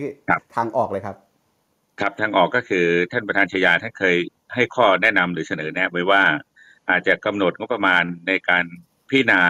[0.56, 1.16] ทางออกเลยครับ
[2.00, 4.16] ครับทางออกก็คือท่านประธานชยาท่านเคย
[4.54, 6.22] ให้ข้อแนะนำหรือเสนอแนะไว้ว่า
[6.90, 8.66] อาจจะกำหนดงบประมาณในการ
[9.10, 9.42] พิจารณา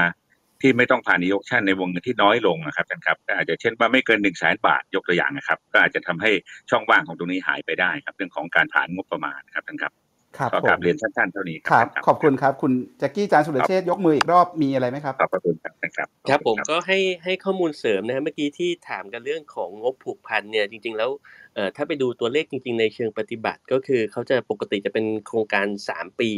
[0.61, 6.31] ที่ไม่ต้องผ่านนิยกชั่นในวงเงินที่น้อยลงนะครับท่านครับก็อาจจะเช่นว่าไม่เกินหนึ่งแสนบาทยกตัวอย่างนะครับ ก็อาจจะทำให้
[6.69, 9.93] ช่องว่างของตรงนี้หายไปได้ครับ เรื่องของการผ่านงบประมาณครับท่านครับ
[10.37, 21.09] ครับก็ผกราบมเรียนสั้นๆเท่านี้คครัรับท่านขอบคุณครับ คุณแจ็คกี้จานสุรเชษฐ์ยกมืออีกรอบมีอะไรไหมครับขอบพระคุณครับท่านครับครับผมขอณก็ให้ให้ข้อมูลเสริมนะฮะเมื่อกี้ที่ถามกันเรื่องของงบผูกพันเนี่ยจริง ๆ แล้ว
[21.55, 26.31] เอ่อถ้าไปดูตัวเลขจริง ๆ ในเชิงปฏิบัติ ก็คือเขาจะปกติจะเป็นโครงการ 3 ปี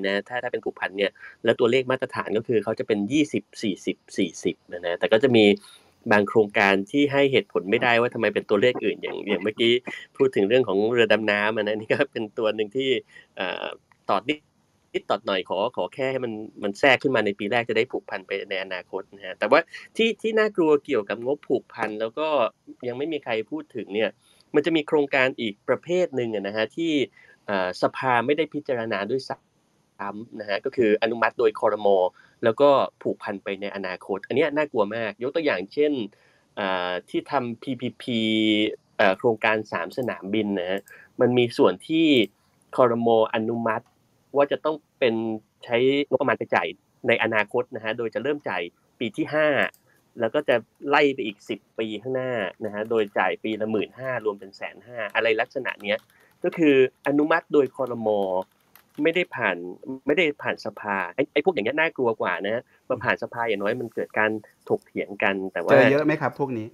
[0.00, 1.10] นะถ้าถ้าเป็นผูกพันเนี่ย
[1.44, 2.98] แล้วตัวเลขมาตรฐานก็คือเขาจะเป็น
[3.40, 5.44] 20 40 40นะนะแต่ก็จะมี
[6.12, 9.72] บางโครงการที่ให้เหตุผลไม่ได้ว่าทำไมเป็นตัวเลขอื่นอย่างอย่างเมื่อกี้
[10.16, 12.88] พูดถึงเรื่องของเรือดำน้ำอะนะนี่ก็เป็นตัวหนึ่งที่
[13.36, 13.64] เอ่อ
[14.10, 14.38] ต่อนิด
[14.94, 19.60] นิดต่อหน่อยขอขอแค่ให้มันมันแทรกขึ้นมาในปีแรกจะได้ผูกพันไปในอนาคตนะฮะแต่ว่า
[19.96, 22.28] ที่ที่น่ากลัวเกี่ยวกับงบผูกพันแล้วก็
[22.88, 24.10] ยังไม่มีใครพูดถึงเนี่ย
[24.54, 26.92] มันจะมีโครงการอีกประเภทหนึ่งนะฮะที่
[27.82, 31.96] สภาไม่ได้พิจารณาด้วยซ้ำนะฮะก็คืออนุมัติโดยคอรมอ
[32.44, 32.70] แล้วก็
[33.02, 35.92] ผูกพันไปในอนาคต อันนี้น่ากลัวมาก ยกตัวอย่างเช่น
[37.08, 38.04] ที่ทำ PPP
[39.18, 40.80] โครงการสามสนามบินนะฮะ
[41.20, 42.06] มันมีส่วนที่
[42.76, 43.84] คอรมออนุมัติ
[44.36, 45.14] ว่าจะต้องเป็น
[45.64, 45.76] ใช้
[46.08, 46.68] งบประมาณไปจ่าย
[47.08, 48.62] ในอนาคตนะฮะโดยจะเริ่มจ่าย
[48.98, 49.48] ปีที่ห้า
[50.20, 50.56] แล้วก็จะ
[50.88, 52.32] ไล่ไปอีกสิบปีข้างหน้า
[52.64, 55.98] นะฮะโดยจ่ายปีละหมื่นห้ารวมเป็นแสนห้าอะไรลักษณะเนี้ย
[56.44, 58.20] ก็คืออนุมัติโดยคอรมอ
[59.02, 59.56] ไม่ได้ผ่าน
[60.06, 64.30] ไม่ได้ผ่านสภาไอ้ไอ้พวกอย่างเงี้ยน่ากลัวกว่านะมาผ่านสภาอย่างน้อยมันเกิดการ
[64.68, 66.66] ถกเถียงกัน แต่ว่าเจอเยอะไหมครับ พวกนี้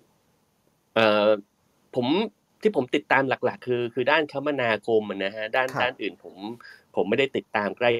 [0.95, 1.27] เอ่อ
[1.95, 2.07] ผม
[2.63, 6.35] ที่ผมติดตามหลัก ๆ คือ คือด้านคมนาคมอะนะฮะด้านครับด้านอื่นผม
[6.97, 7.91] ผมไม่ได้ติดตามใกล้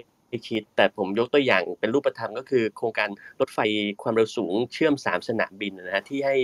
[0.49, 3.09] ชิด แต่ผมยกตัวอย่างเป็นรูปธรรมก็คือ โครงการ
[3.41, 3.59] รถไฟ
[4.03, 6.37] ความเร็วสูงเชื่อมสามสนามบินนะฮะที่ให้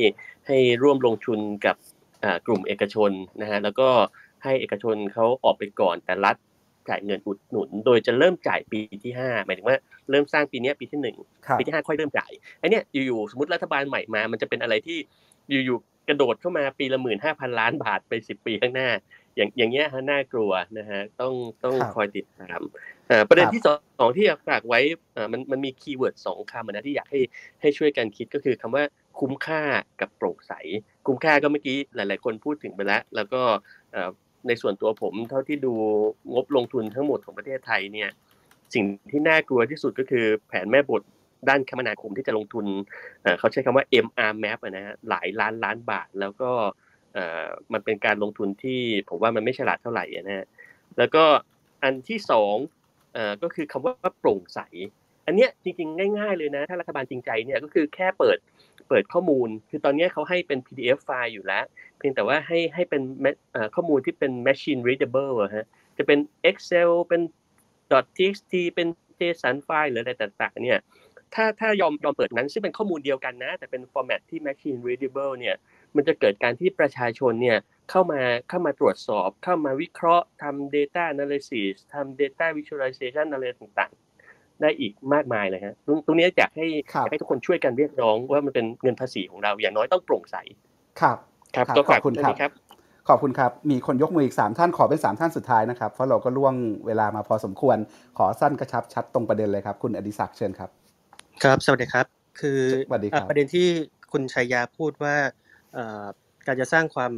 [0.46, 1.76] ให้ร่วมลงทุนกับ
[2.24, 3.88] อ่ากลุ่มเอกชนนะฮะแล้วก็
[4.44, 6.36] ให้เอกชนเขาออกไปก่อนแต่รัฐ
[6.88, 9.76] จ่ายเงินอุดหนุน โดยจะเริ่มจ่ายปีที่ห้าหมายถึงว่า
[10.10, 11.16] เริ่มสร้างปีเนี้ยปีที่หนึ่ง
[11.46, 14.98] ครับปีที่ห้าค่อยเริ่มจ่ายไอเนี้ยอยู่ๆสมมติรัฐบาลใหม่มา มันจะเป็นอะไรที่
[15.50, 18.88] อยู่ๆกระโดดเข้ามาปีละหมื่นห้าพันล้านบาทไปสิบปีข้างหน้า
[19.36, 21.34] อย่างอย่างเงี้ยฮะน่ากลัวนะฮะต้อง
[21.64, 22.60] ต้องครับคอยติดตาม
[23.08, 23.68] เอ่อประเด็นครับที่ส
[24.02, 24.80] องที่อยากฝากไว้
[25.14, 27.20] เอ่อมันมันมีคีย์เวิร์ดสองคำอะนะที่อยากให้
[27.60, 28.84] ให้ช่วยกันคิดก็คือคำว่า
[29.20, 29.62] คุ้มค่า
[30.00, 30.52] กับโปร่งใส
[31.06, 33.42] คุ้มค่าก็เมื่อกี้หลาย ๆ คนพูดถึงไปแล้ว แล้วก็
[33.92, 34.10] เอ่อ
[34.48, 35.74] ในส่วนตัวผมเท่าที่ดู
[36.32, 38.10] งบลงทุนทั้งหมดของประเทศไทยเนี่ย
[38.74, 41.02] สิ่งที่น่ากลัวที่สุดก็คือแผนแม่บท
[41.48, 42.66] ด้านคมนาคมที่จะลงทุน
[43.38, 46.50] เขาใช้คำว่า MR map นะฮะหลายล้านล้านบาท แล้วก็
[47.72, 50.46] มันเป็นการลงทุนที่ผมว่ามันไม่ฉลาดเท่าไหร่นะฮะ
[50.98, 51.24] แล้วก็
[51.82, 52.54] อันที่สอง
[53.42, 54.60] ก็คือคำว่าโปร่งใส
[55.26, 58.38] อันเนี้ยจริงๆ ง่าย ๆเลยนะ ถ้ารัฐบาลจริงใจเนี่ยก็คือแค่เปิด
[58.88, 61.64] เปิดข้อมูล คือตอนนี้เขาให้เป็น PDF ไฟล์อยู่แล้ว
[61.98, 63.02] เพียงแต่ว่าให้ให้เป็น
[63.74, 65.66] ข้อมูลที่เป็น machine readable ฮะ
[65.98, 66.18] จะเป็น
[66.50, 67.22] Excel เป็น
[68.16, 70.80] .txt เป็น JSON ไฟล์หรืออะไรต่างๆเนี่ย
[71.34, 75.56] ถ้าถ้ายอมยอมเปิดนั้นซึ่งเป็นข้อมูลเดียวกันนะ แต่เป็น format ที่ machine readable เนี่ย
[75.96, 77.58] มันจะเกิดการที่ประชาชนเนี่ย
[77.90, 84.05] เข้ามาเข้ามาตรวจสอบ เข้ามาวิเคราะห์ทำ data analysis ทำ data visualization อะไรต่างๆ
[84.62, 90.36] ได้อีกมากมายเลยฮะตรงตรงนี้อยากให้ครับอยากให้ทุกคนช่วยกันเรียกร้องว่ามันเป็นเงินภาษีของเราอย่างน้อยต้องโปร่งใส
[91.00, 91.16] ครับ
[91.54, 92.52] ครับครับก็ขอฝากบคุณเรื่คอรับงนี้ครับ
[93.08, 96.54] ขอบคุณครับ มีคนยกมืออีก 3 ท่านขอเป็น 3 ท่านสุดท้ายนะครับ เพราะเราก็ล่วง
[96.86, 97.76] เวลามาพอสมควร
[98.18, 100.70] ขอสั้นกระชับชัดตรงประเด็นเลยครับ คุณอดิศักดิ์เชิญครับ
[101.42, 102.06] ครับ สวัสดีครับ
[102.40, 103.66] คือสวัสดีครับอะประเด็นที่
[104.12, 105.16] คุณชัยยาพูดว่า
[105.74, 106.04] เอ่อ
[106.46, 107.12] การจะสร้างความ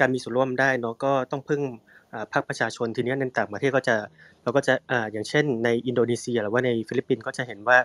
[0.00, 1.97] การมีส่วนร่วมได้เนาะก็ต้องพึ่งอ่า
[2.32, 3.96] ภาคประชาชนทีนี้ในต่างประเทศก็จะ
[4.42, 7.78] เราก็จะอ่าอย่างเช่น ในอินโดนีเซียหรือว่าในฟิลิปปินส์ก็จะเห็นว่า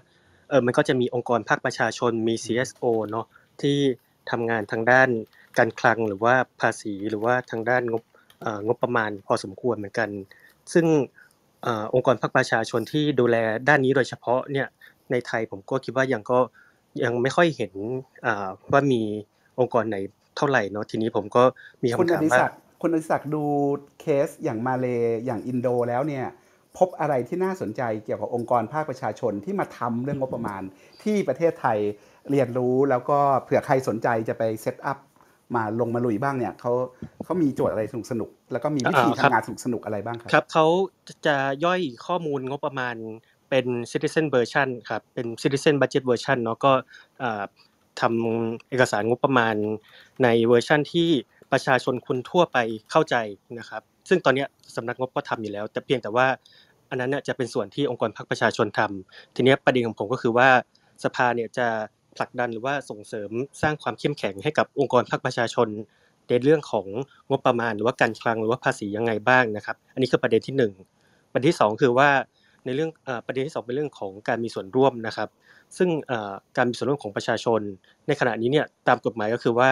[0.50, 3.26] เออมันก็จะมีองค์กรภาคประชาชนมี CSO เนาะ
[3.62, 3.78] ที่
[4.32, 5.10] ทำงานทางด้าน
[5.58, 8.04] การคลังหรือว่าภาษีหรือว่าทางด้านงบ
[8.68, 10.10] งบประมาณพอสมควรเหมือนกัน
[10.74, 10.86] ซึ่ง
[11.66, 13.38] อองค์กรภาคประชาชนที่ดูแล
[13.70, 14.68] ด้านนี้โดยเฉพาะเนี่ย
[15.12, 16.40] ในไทยผมก็คิดว่ายังก็
[17.04, 17.74] ยังไม่ค่อยเห็น
[18.72, 19.02] ว่ามี
[19.60, 19.98] องค์กรไหน
[20.38, 21.44] เท่าไหร่เนาะทีนี้ผมก็
[21.84, 22.44] มีคำอถามว่า
[22.86, 23.44] คุณอดิศักดิ์ดู
[24.00, 24.86] เคสอย่างมาเล
[25.26, 26.26] อย่างอินโดแล้วเนี่ย
[26.78, 30.62] พบอะไรที่น่าสนใจเกี่ยวกับองค์กรภาคประชาชนที่มาทำเรื่องงบประมาณ
[31.04, 31.78] ที่ประเทศไทย
[32.32, 34.98] เรียนรู้แล้วก็เผื่อใครสนใจจะไป set up
[35.56, 36.72] มาลงมาลุยบ้างเนี่ยเขา
[37.24, 40.66] เขามีโจทย์อะไรสนุกสนุกแล้วก็มีวิธีอ่าครับทำงานสนุกสนุกอะไรบ้างครับครับเขา
[41.26, 42.96] จะย่อยข้อมูลงบประมาณ
[43.50, 46.74] เป็น citizen version ครับเป็น citizen budget version เนาะก็
[48.02, 49.56] ทำเอกสารงบประมาณ
[50.24, 51.10] ในเวอร์ชั่นที่
[51.54, 52.58] ประชาชนคนทั่วไป
[52.92, 53.16] เข้าใจ
[53.60, 56.28] นะครับ ซึ่งตอนนี้สำนักงบก็ทำอยู่แล้ว แต่เพียงแต่ว่า
[56.90, 60.50] อันนั้นเนี่ยจะเป็นส่วนที่องค์กรพรรคประชาชนทำทีนี้ประเด็นของผมก็คือว่า
[61.04, 61.68] สภาเนี่ยจะ
[62.18, 63.30] ผลักดันหรือว่าส่งเสริม
[63.62, 65.68] สร้างความเข้มแข็งให้กับองค์กรพรรคประชาชน
[66.30, 66.88] ในเรื่องของ
[67.30, 70.74] งบประมาณหรือว่าการคลังหรือว่าภาษียังไงบ้างนะครับ อันนี้คือประเด็นที่หนึ่ง
[71.34, 72.10] ประเด็นที่สองคือว่า
[72.66, 72.90] ในเรื่อง
[73.28, 75.30] ประเด็นที่สองเป็นเรื่องของการมีส่วนร่วมนะครับ
[75.78, 75.90] ซึ่ง
[76.58, 77.62] การมีส่วนร่วมของประชาชน
[78.08, 79.72] ในขณะนี้เนี่ยตามกฎหมายก็คือว่า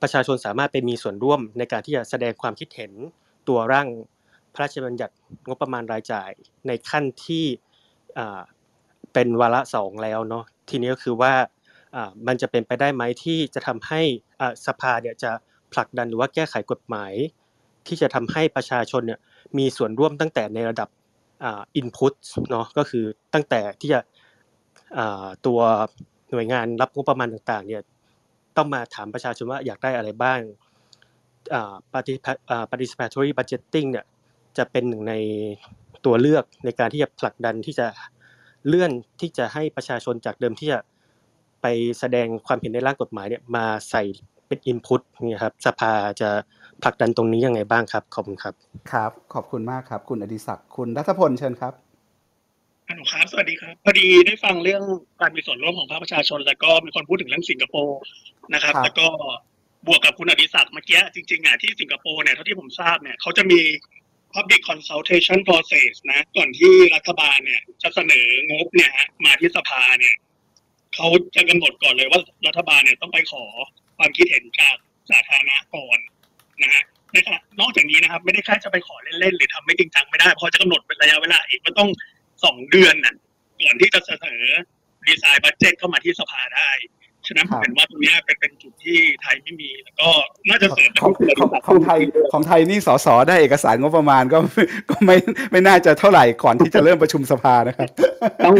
[0.00, 2.92] ประชาชนสามารถไปมีส่วนร่วมในการที่จะแสดงความคิดเห็น
[3.48, 3.88] ตัวร่าง
[4.54, 5.14] พระราชบัญญัติ
[5.46, 6.30] งบประมาณรายจ่าย
[6.66, 7.44] ในขั้นที่
[9.12, 11.32] เป็นวาระสองแล้วเนาะทีนี้ก็คือว่า
[12.26, 14.00] มันจะเป็นไปได้ไหมที่จะทำให้
[14.66, 15.30] สภาเนี่ยจะ
[15.72, 17.12] ผลักดันหรือว่าแก้ไขกฎหมาย
[17.86, 19.20] ที่จะทำให้ประชาชนเนี่ย
[19.58, 20.88] มีส่วนร่วมตั้งแต่ในระดับ
[21.76, 22.14] อินพุต
[22.50, 23.04] เนาะก็คือ
[23.34, 24.00] ตั้งแต่ที่จะ
[25.46, 25.60] ตัว
[26.30, 27.82] หน่วยงานรับงบประมาณต่างๆเนี่ย
[28.56, 30.40] ต้องมาถามประชาชนว่าอยากได้อะไรบ้าง
[32.70, 34.06] participatory budgeting เนี่ย
[34.58, 35.14] จะเป็นหนึ่งใน
[36.04, 37.86] ตัวเลือกในการที่จะผลักดันที่จะ
[38.66, 40.78] เลื่อนที่จะให้ประชาชนจากเดิมที่จะ
[41.62, 41.66] ไป
[41.98, 44.02] แสดงความเห็นในร่างกฎหมายเนี่ยมาใส่
[44.48, 46.30] เป็นอินพุตเนี่ยครับสภาจะ
[46.82, 48.54] ผลักดันตรงนี้ยังไงบ้างครับ ขอบคุณครับ
[48.92, 51.74] ครับ ขอบคุณมากครับ คุณอดิศักดิ์คุณรัฐพลเชิญครับ
[52.88, 54.82] ฮัลโหลครับสวัสดีครับพอดีได้ฟังเรื่อง
[55.20, 58.00] การมีส่วนร่วมของภาคประชาชน แล้วก็มีคนพูดถึงเรื่องสิงคโปร์
[58.52, 59.06] นะครับ แล้วก็
[59.86, 63.60] บวกกับคุณอดิศักดิ์เมื่อกี้จริงๆอะที่สิงคโปร์เนี่ยเท่าที่ผมทราบเนี่ยเขาจะมี
[64.34, 70.14] public consultation process นะ ก่อนที่รัฐบาลเนี่ย จะเสนองบเนี่ยฮะมาที่สภาเนี่ย
[70.94, 73.44] เขาจะกำหนดก่อนเลยว่ารัฐบาลเนี่ยต้องไปขอ
[73.98, 74.76] ความคิดเห็นจาก
[75.10, 75.98] สาธารณะก่อน
[76.62, 76.82] นะฮะ
[77.14, 81.90] นะครับนอกจากนี้นะครับ ไม่ได้แค่จะไปขอเล่นๆหรือทำไม่จริงจังไม่ได้เพราะจะกำหนดเป็นระยะเวลาอีกมันต้อง
[82.44, 83.14] สองเดือนน่ะ
[83.62, 84.44] ก่อนที่จะเสนอ
[85.06, 86.70] ดีไซน์บัตเจ็ตเข้ามาที่สภาได้
[87.26, 90.08] ฉะนั้นผมเห็นว่าตรงนี้เป็นเป็นจุดที่ไทยไม่มี แล้วก็
[90.50, 91.12] น่าจะเสริมของ
[91.66, 92.00] ของไทย
[92.32, 94.38] ของไทยนี่สสได้เอกสารงบประมาณก็
[94.90, 95.16] ก็ไม่
[95.52, 97.88] ไม่น่าจะเท่าไหร่ก่อนที่จะเริ่มประชุมสภานะครับ
[98.44, 98.54] ต้อง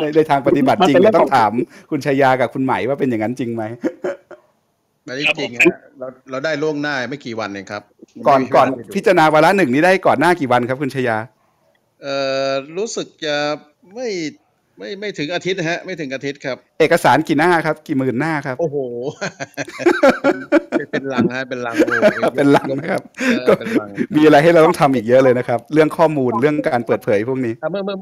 [0.00, 1.52] ในในทางปฏิบัติจริงต้องถาม
[1.90, 3.64] คุณชายากับคุณไหมว่าเป็นอย่างนั้นจริงไหม
[5.04, 5.50] ไม่จริง
[5.98, 7.82] เราเราได้ล่วงหน้าไม่กี่วันเองครับ
[8.28, 11.18] ก่อนก่อนพิจารณาวาระหนึ่งนี้ได้ก่อนหน้ากี่วันครับ คุณชายา
[12.02, 12.16] เอ่
[12.48, 13.36] อรู้สึกจะ
[13.94, 14.08] ไม่
[14.78, 18.76] ไม่ไม่ถึงอาทิตย์ฮะ ไม่ถึงอาทิตย์ครับ เอกสารกี่หน้าครับ กี่หมื่นหน้าครับ โอ้โห
[20.92, 21.74] เป็นลังฮะเป็นลัง
[22.36, 23.02] เป็นลังนะครับ
[23.48, 23.52] ก็
[24.16, 27.96] มีอะไรให้เราต้องทำอีกเยอะเลยนะครับ เรื่องข้อมูลเรื่องการเปิดเผยพวกนี้เมื่อเมื่อ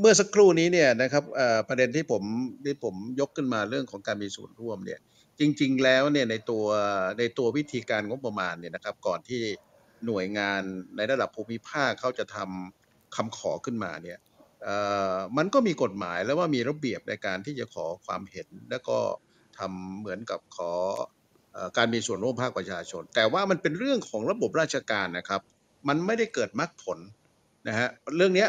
[0.00, 1.22] เมื่อสักครู่นี้เนี่ยนะครับ
[1.68, 2.22] ประเด็นที่ผม
[2.64, 5.00] ที่ผมยกขึ้นมาเรื่องของการมีส่วนร่วมเนี่ย
[5.40, 6.64] จริง ๆ แล้วเนี่ยในตัว
[7.18, 9.42] ในตัววิธีการงบประมาณเนี่ยนะครับ ก่อนที่
[10.06, 10.62] หน่วยงาน
[10.96, 14.18] ในระดับภูมิภาคเขาจะทำคำขอขึ้นมาเนี่ย
[15.36, 18.98] มันก็มีกฎหมายแล้วว่ามีระเบียบในการที่จะขอความเห็น แล้วก็
[19.58, 20.72] ทำเหมือนกับขอ
[21.76, 25.40] การมีส่วนร่วมภาคประชาชน แต่ว่ามันเป็นเรื่องของระบบราชการนะครับ
[25.88, 26.98] มันไม่ได้เกิดมรรคผล
[27.68, 28.46] นะฮะเรื่องนี้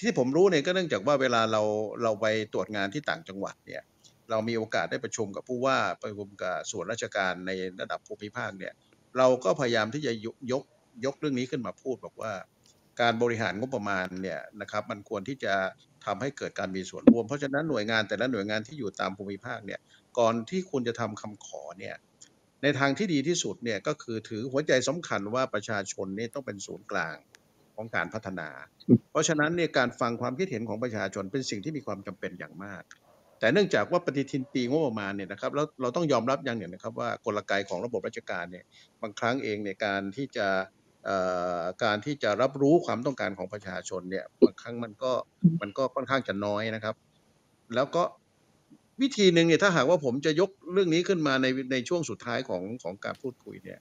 [0.00, 1.62] ที่ผมรู้เนี่ยก็เนื่องจากว่าเวลาเรา
[2.02, 3.82] เราไปตรวจงานที่ต่างจังหวัดเนี่ย
[4.30, 8.74] เรามีโอกาสได้ประชุมกับผู้ว่าประชุมกับส่วนราชการในระดับภูมิภาคเนี่ย
[9.18, 10.64] เราก็พยายามที่จะยก
[11.04, 12.32] ยกเรื่องนี้ขึ้นมาพูดบอกว่า
[13.00, 15.54] การบริหารงบประมาณเนี่ยนะครับมันควรที่จะ
[16.06, 19.80] ทำให้เกิดการมีส่วนร่วม เพราะฉะนั้นหน่วยงานแต่ละหน่วยงานที่อยู่ตามภูมิภาคเนี่ย
[20.18, 21.96] ก่อนที่คุณจะทำคำขอเนี่ย
[22.62, 27.16] ในทางที่ดีที่สุดเนี่ยก็คือถือหัวใจสำคัญว่าประชาชนนี่ต้องเป็นศูนย์กลาง
[27.76, 28.48] ของการพัฒนา
[29.10, 32.82] เพราะฉะนั้นเนี่ยการฟังความคิดเห็นของประชาชนเป็นสิ่งที่มีความจำเป็นอย่างมาก
[33.38, 38.64] แต่เนื่องจากว่าปฏิทินปีงบประมาณเนี่ยนะครับแล้วเราต้องยอมรับอย่างหนึ่งนะครับว่ากลไกของระบบราชการเนี่ย
[39.02, 40.46] บางครั้งเองในการที่จะ
[41.84, 45.12] การที่จะรับรู้ความต้องการของประชาชนเนี่ยบางครั้งมันก็
[45.60, 46.94] มันก็ค่อนข้างจะน้อยนะครับ
[47.74, 48.02] แล้วก็
[49.02, 53.78] วิธีหนึ่งเนี่ยถ้าหากว่าผมจะยกเรื่องนี้ขึ้นมาในในช่วงสุดท้ายของของการพูดคุยเนี่ย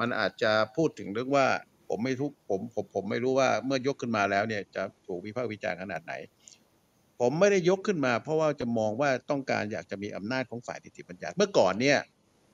[0.00, 1.46] มันอาจจะพูดถึงเรื่องว่า
[1.88, 6.12] ผมไม่ทุกผมผมผมไม่รู้ว่าเมื่อยกขึ้นมาแล้วเนี่ยจะถูกวิพากษ์วิจารณ์ขนาดไหน
[7.20, 11.98] ผมไม่ได้ยกขึ้นมา เพราะว่าจะมองว่าต้องการอยากจะมีอำนาจของฝ่ายนิติบัญญัติเมื่อก่อนเนี่ย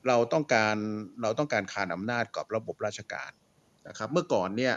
[0.07, 0.75] เราต้องการ
[1.21, 3.31] เราต้องการคานอำนาจกับระบบราชการ
[3.87, 4.75] นะครับเมื่อก่อนเนี่ย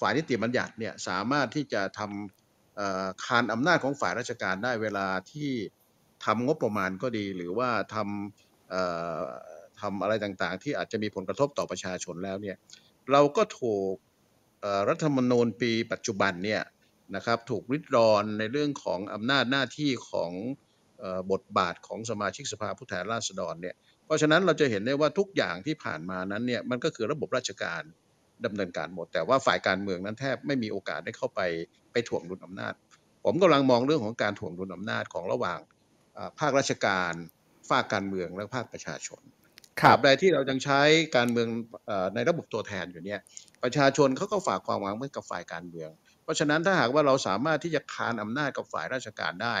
[0.00, 5.50] ฝ่ายนิติบัญญัติเนี่ยสามารถที่จะทำคานอำนาจของฝ่ายราชการได้เวลาที่
[6.24, 12.56] ทำงบประมาณก็ดี หรือว่าทำทำอะไรต่างๆ ที่อาจจะมีผลกระทบต่อประชาชนแล้วเนี่ย
[13.12, 13.94] เราก็ถูก
[14.88, 16.62] รัฐธรรมนูญปีปัจจุบันเนี่ย
[17.16, 20.32] นะครับถูกริดรอนในเรื่องของอำนาจหน้าที่ของ
[21.32, 23.76] บทบาทของสมาชิกสภาผู้แทนราษฎรเนี่ย
[24.08, 27.82] เพราะฉะนั้นเราจะเห็นได้ว่าทุกอย่างที่ผ่านมานั้นเนี่ยมันก็คือระบบราชการ
[28.44, 31.40] ดำเนินการหมด แต่ว่าฝ่ายการเมืองนั้นแทบไม่มีโอกาสได้เข้าไป
[31.92, 32.74] ไปถ่วงดุลอำนาจ
[33.24, 35.60] ผมกำลังมองเรื่องของการถ่วงดุลอำนาจของระหว่าง
[36.38, 37.12] ภาคราชการ
[37.70, 39.22] ภาคการเมืองและภาคประชาชน
[39.80, 40.80] ครับใดที่เรายังใช้
[41.16, 41.48] การเมือง
[42.14, 43.20] ในระบบตัวแทนอยู่เนี่ย
[43.62, 45.90] ประชาชนเขาก็ฝากความหวังไว้กับฝ่ายการเมือง
[46.22, 49.56] เพราะฉะนั้นถ้าหากว่าเราสามารถที่จะคานอำนาจกับฝ่ายราชการได้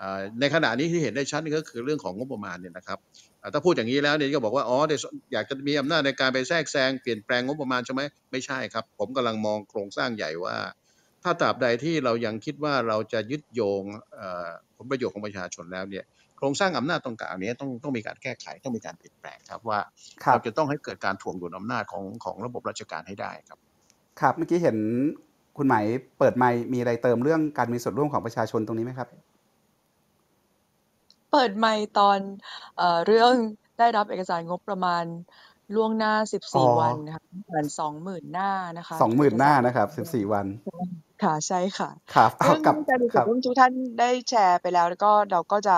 [0.00, 5.00] อ่าในขณะนี้ที่เห็นได้ชัดนี่ก็คือเรื่องของงบประมาณเนี่ยนะครับอ่า ถ้าพูดอย่างนี้แล้วเนี่ยก็บอกว่า อ๋อเดี๋ยว
[5.32, 8.02] อยากจะมีอำนาจในการไปแทรกแซงเปลี่ยนแปลงงบประมาณใช่ไหม
[8.32, 10.56] ไม่ใช่ครับ ผมกำลังมองโครงสร้างใหญ่ว่า
[11.24, 13.82] ถ้าตราบใดที่เรายังคิดว่าเราจะยึดโยง
[14.14, 16.04] เอ่อผลประโยชน์ของประชาชนแล้วเนี่ย
[16.36, 19.80] โครงสร้างอำนาจตรงกลางเนี้ต้องต้องมีการแก้ไขต้องมีการเปลี่ยนแปลงครับว่า
[20.24, 23.58] ครับเราจะต้องให้เกิดการถ่วงดุลอำนาจของของระบบราชการให้ได้ครับ
[24.20, 24.76] ครับเมื่อกี้เห็น
[25.56, 25.84] คุณไหมาย
[26.18, 29.08] เปิดไมค์มีอะไรเติมเรื่องการมีส่วนร่วมของประชาชนตรงนี้ไหมครับ
[31.32, 32.18] เปิดไมค์ตอน
[32.76, 33.34] เอ่อเรื่อง
[33.78, 35.04] ได้รับเอกสารงบประมาณ
[35.74, 36.14] ล่วงหน้า
[36.54, 40.46] อ๋อ14วันนะคะประมาณ20,000หน้านะคะสองหมื่นเอกหน้าสารนะครับสิบสี่วัน
[41.22, 45.76] ค่ะใช่ค่ะครับเอาเรื่องกลับการมีคส่วรันบร่วมทุกท่านได้แชร์ไปแล้วแล้วก็เราก็จะ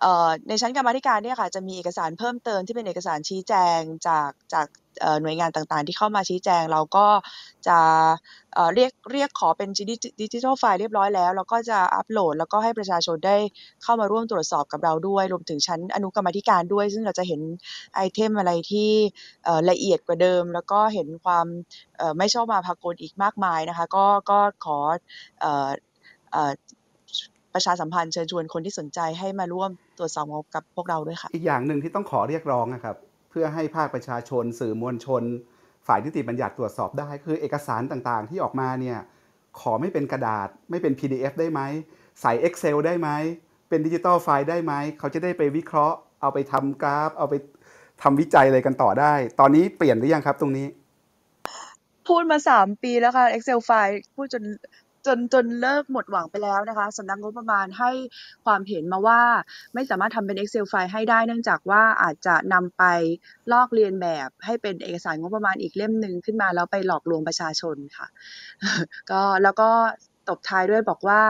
[0.00, 4.66] เอ่อในชั้นกรรมาธิการเนี่ยค่ะ จะมีเอกสารเพิ่มเติมที่เป็นเอกสารชี้แจงจากจาก
[5.00, 7.06] เอ่อหน่วยงานต่างๆ ที่เข้ามาชี้แจงเราก็
[7.68, 7.78] จะ
[8.54, 9.68] เอ่อเรียกเรียกขอเป็น
[10.22, 13.36] ดิจิทัลไฟล์เรียบร้อยแล้ว แล้วก็จะอัปโหลด แล้วก็ให้ประชาชนได้
[13.82, 17.40] เข้ามาร่วมตรวจสอบกับเราด้วย รวมถึงชั้นอนุกรรมาธิการด้วย ซึ่งเราจะเห็น
[17.94, 18.90] ไอเทมอะไรที่
[19.44, 21.46] เอ่อละเอียดกว่าเดิม แล้วก็เห็นความ
[21.95, 24.78] เอ่อไม่ชอบมาพากลอีกมากมายนะคะ ก็ก็ขอ
[27.54, 32.96] ประชาสัมพันธ์เชิญชวนคนที่สนใจให้มาร่วมตรวจสอบงบกับพวกเราด้วยค่ะ อีกอย่างหนึ่งที่ต้องขอเรียกร้องนะครับ
[33.30, 35.22] เพื่อให้ภาคประชาชน สื่อมวลชน
[35.86, 38.98] ฝ่ายนิติบัญญัติตรวจสอบได้ คือเอกสารต่างๆ ที่ออกมาเนี่ย
[39.60, 41.60] ขอไม่เป็นกระดาษ ไม่เป็น PDF ได้ไหม
[42.20, 43.08] ใส่ Excel ได้ไหม
[43.68, 47.34] เป็นดิจิตอลไฟล์ได้ไหมเขาจะได้ไปวิเคราะห์ เอาไปทำกราฟ เอาไป
[48.02, 50.66] ทำวิจัยอะไรกันต่อได้ ตอนนี้เปลี่ยนหรือยังครับตรงนี้
[52.08, 54.44] พูดมาสามปีแล้วค่ะ Excel ไฟล์พูดจน
[55.06, 57.90] จนจนเลิกหมดหวังไปแล้วนะคะสำนักงบประมาณให้
[58.44, 59.20] ความเห็นมาว่า
[59.74, 62.84] ไม่สามารถทำเป็น Excel ไฟล์ให้ได้เนื่องจากว่าอาจจะนำไป
[63.52, 68.06] ลอกเลียนแบบให้เป็นเอกสารงบประมาณอีกเล่มหนึ่งขึ้นมาแล้วไปหลอกลวงประชาชนค่ะ
[69.10, 69.70] ก็แล้วก็
[70.28, 71.20] ตบท้ายด้วยบอกว่า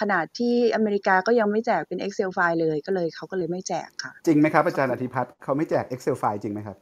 [0.00, 6.76] ขนาดที่อเมริกาก็ยังไม่แจกเป็น Excel ไฟล์เลยก็เลยเขาก็เลยไม่แจกค่ะ จริงไหมครับอาจารย์อธิพัฒน์เขาไม่แจก Excel ไฟล์จริงไหมครับ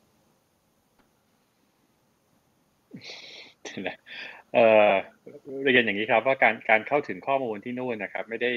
[4.54, 4.92] เอ่อ
[5.62, 8.52] เรียนอย่างนี้ครับว่าการการเข้าถึงข้อมูลที่นู่นนะครับ ไม่ได้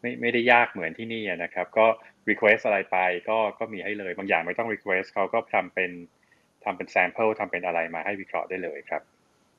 [0.00, 1.86] ไม่ไม่ได้ยากเหมือนที่นี่นะครับ ก็
[2.30, 5.90] request อะไรไปก็ก็มีให้เลยบางอย่างไม่ต้อง request เขาก็ทำเป็น
[6.64, 9.02] ทำเป็น sample ทำเป็นอะไรมาให้วิเคราะห์ได้เลยครับ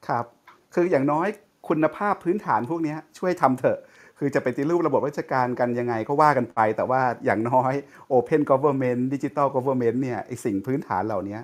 [0.08, 0.26] ครับ
[0.74, 1.28] คืออย่างน้อย
[1.70, 3.80] คุณภาพพื้นฐานพวกนี้ช่วยทำเถอะ
[4.20, 7.74] คือจะไปฏิรูประบบราชการกันยังไงก็ว่ากันไป แต่ว่าอย่างน้อย
[8.14, 11.38] Open Government Digital Government เนี่ยไอสิ่งพื้นฐานเหล่านี้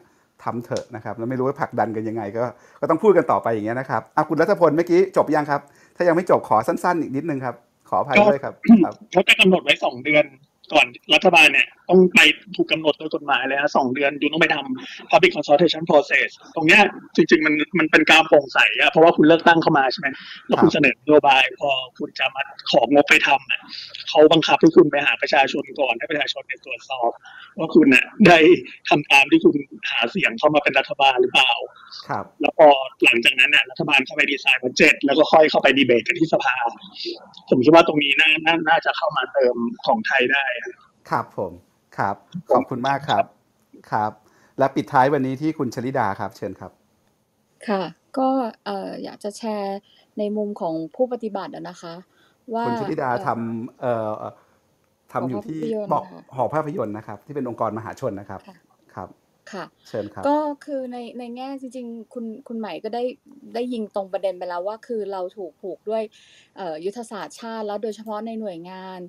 [0.43, 2.43] ทำเถอะนะครับแล้วไม่รู้ว่าผลักดันกันยังไง ก็
[2.81, 5.61] ก็ต้องพูดกันต่อไปอย่างเงี้ยนะครับอะคุณรัฐพลเมื่อกี้จบยังครับ
[5.95, 7.55] ถ้ายังไม่จบขอสั้นๆ อีกนิดนึงครับ
[7.89, 10.25] ขออภัยด้วยครับครับเขาจะกำหนดไว้สองเดือน
[10.73, 12.19] ก่อนรัฐบาลเนี่ยต้องไป
[12.55, 16.81] ถูกกำหนดโดยกฎหมายเลยนะสองเดือนอยู่ต้องไปทำ public consultation process ตรงเนี้ย
[17.15, 20.07] จริง ๆ มันมันเป็นการโปร่งใสอะเพราะว่าคุณเลือกตั้งเข้ามาใช่ไหม
[20.47, 23.61] แล้วคุณเสนอนโยบาย พอคุณจะมาของงบไปทำอะ
[24.09, 27.09] เขาบังคับให้คุณไปหาประชาชนก่อนให้ประชาชนเนี่ยตรวจสอบ
[27.57, 28.39] ว่าคุณน่ะได้
[28.89, 29.55] ทำตามที่คุณ
[29.89, 31.51] หาเสียงเข้ามาเป็นรัฐบาลหรือเปล่า
[32.07, 32.67] ครับแล้วพอ
[33.03, 36.55] หลังจากนั้นน่ะรัฐบาลเข้าไปดีไซน์บัดเจ็ตแล้วก็ค่อยเข้าไปดีเบตกันที่สภา
[37.49, 39.55] ผมคิดว่าตรงนี้น่านาน่าจะเข้ามาเติม
[39.85, 40.45] ของไทยได้
[41.09, 41.51] ครับผม
[41.97, 42.15] ครับ
[42.51, 43.23] ขอบคุณมากครับ
[43.91, 44.11] ครับ
[44.59, 46.71] และปิดท้ายวันนี้ที่คุณชลิดาครับ เชิญครับ
[47.67, 47.83] ค่ะ
[48.17, 48.29] ก็
[48.65, 49.77] เอ่ออยากจะแชร์
[50.17, 51.93] ในมุมของผู้ปฏิบัติอะนะคะ
[52.53, 54.11] ว่าคุณชลิดาเอ่อทำเอ่อ
[55.13, 58.57] ทำอยู่ที่หอภาพยนตร์บอกค่ะหอภาพยนตร์นะครับ ที่เป็นองค์กรมหาชนนะครับค่ะ
[58.95, 59.09] ครับ
[59.51, 63.03] ค่ะเชิญครับก็คือในในแง่จริงๆคุณคุณใหม่ก็ได้
[63.55, 66.03] ได้ยิงตรงประเด็นไปแล้วว่าคือเราถูกผูกด้วย
[66.57, 68.99] เอ่อยุทธศาสตร์ชาติ แล้วโดยเฉพาะในหน่วยงาน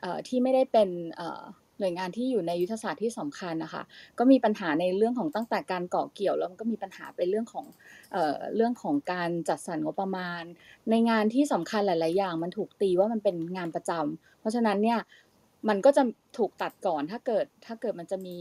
[0.00, 1.42] เอ่อที่ไม่ได้เป็นเอ่อ
[1.78, 3.82] หน่วยงานที่อยู่ในยุทธศาสตร์ที่สำคัญนะคะ
[4.18, 7.66] ก็มีปัญหาในเรื่องของตั้งแต่การเกาะเกี่ยวแล้วมันก็มีปัญหาเป็นเรื่องของ
[8.12, 10.42] เอ่อเรื่องของการจัดสรรงบประมาณ
[10.90, 14.98] ในงานที่สำคัญหลาย ๆ อย่าง มันถูกตีว่ามันเป็นงานประจำเพราะฉะนั้นเนี่ย
[15.68, 16.02] มันก็จะ
[16.38, 18.36] ถูกตัดก่อนถ้าเกิดถ้าเกิดมันจะมี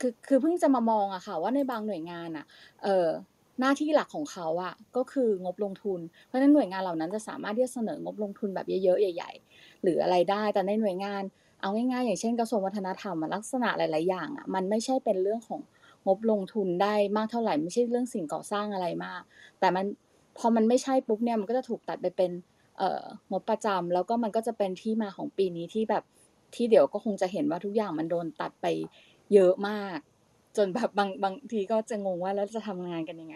[0.00, 2.46] คือคือเพิ่งจะมามองอะค่ะ ว่าในบางหน่วยงานอะ
[2.84, 3.08] เออ
[3.60, 11.22] หน้าที่หลักของเขาอะก็คืองบลงทุน เพราะฉะนั้นหน่วยงานเหล่านั้นจะสามารถที่จะเสนองบลงทุนแบบเยอะๆใหญ่ ๆ หรืออะไรได้ แต่ในหน่วยงาน
[11.60, 15.60] เอาง่ายๆ อย่างเช่นกระทรวงวัฒนธรรมลักษณะหลาย ๆ อย่างอะมันไม่ใช่เป็นเรื่องของ
[16.06, 19.22] งบลงทุนได้มากเท่าไหร่ไม่ใช่เรื่องสิ่งก่อสร้างอะไรมาก
[19.60, 19.84] แต่มัน
[20.38, 22.30] พอมันไม่ใช่ปุ๊บเนี่ยมันก็จะถูกตัดไปเป็น
[22.78, 26.04] เอ่องบประจำแล้วก็มันก็จะเป็นที่มาของปีนี้ที่แบบ
[26.54, 28.66] ที่เดี๋ยวก็คงจะเห็นว่าทุกอย่างมันโดนตัดไป
[29.34, 29.98] เยอะมาก
[30.56, 33.34] จนแบบบางบางทีก็จะงงว่าแล้วจะทำงานกันยังไง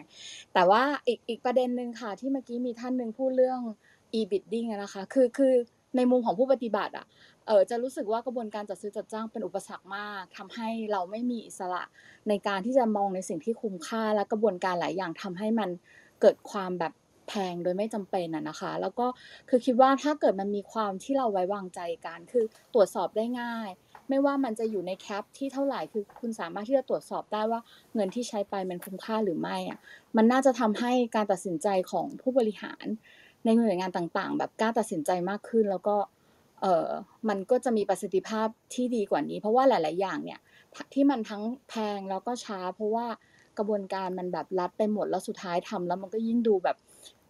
[0.55, 3.60] แต่ว่าอีกอีกประเด็นหนึ่งค่ะ ที่เมื่อกี้มีท่านหนึ่งพูดเรื่อง
[4.18, 5.52] e-bidding นะคะคือคือ
[5.97, 7.07] ในมุมของผู้ปฏิบัติอะ
[7.47, 11.83] เออจะรู้สึกว่ากระบวนการจัดซื้อจัดจ้างเป็นอุปสรรคมากทำให้เราไม่มีอิสระ
[12.28, 15.70] ในการที่จะมองในสิ่งที่คุ้มค่าและกระบวนการหลายอย่างทำให้มัน
[16.20, 16.93] เกิดความแบบ
[17.28, 19.07] แพงโดยไม่จำเป็นอะนะคะ แล้วก็
[19.49, 22.44] คือคิดว่าถ้าเกิดมันมีความที่เราไว้วางใจกันคือ
[22.75, 23.69] ตรวจสอบได้ง่าย
[24.09, 27.60] ไม่ว่ามันจะอยู่ในแคปที่เท่าไหร่คือคุณสามารถที่จะตรวจสอบได้ว่า
[27.94, 29.78] เงินที่ใช้ไปมันคุ้มค่าหรือไม่อะ
[30.17, 32.86] มันน่าจะทำให้การตัดสินใจของผู้บริหาร
[33.44, 35.97] ในหน่วยงานต่างๆ แบบกล้าตัดสินใจมากขึ้นแล้วก็
[36.63, 36.89] เออ
[37.29, 40.41] มันก็จะมีประสิทธิภาพที่ดีกว่านี้ เพราะว่าหลาย ๆ อย่างเนี่ย
[40.95, 43.07] ที่มันทั้งแพงแล้วก็ช้า เพราะว่า
[43.59, 46.77] กระบวนการมันแบบรัดไปหมดแล้วสุดท้ายทำแล้วมันก็ยิ่งดูแบบ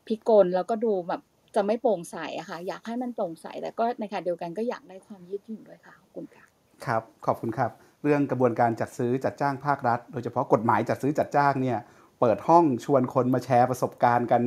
[0.07, 1.23] พิกลแล้วก็ดูแบบ
[1.55, 6.45] จะไม่โปร่งใสอะค่ะ อยากให้มันโปร่งใสแต่ก็ในขณะเดียวกันก็อยากได้ความยืดหยุ่นด้วยค่ะขอบคุณค่ะ
[6.87, 7.71] ครับขอบคุณครับ
[8.03, 11.79] เรื่องกระบวนการจัดซื้อจัดจ้างภาครัฐ โดยเฉพาะกฎหมายจัดซื้อจัดจ้างเนี่ย
[12.21, 14.43] เปิดห้องชวนคนมาแชร์ประสบการณ์กัน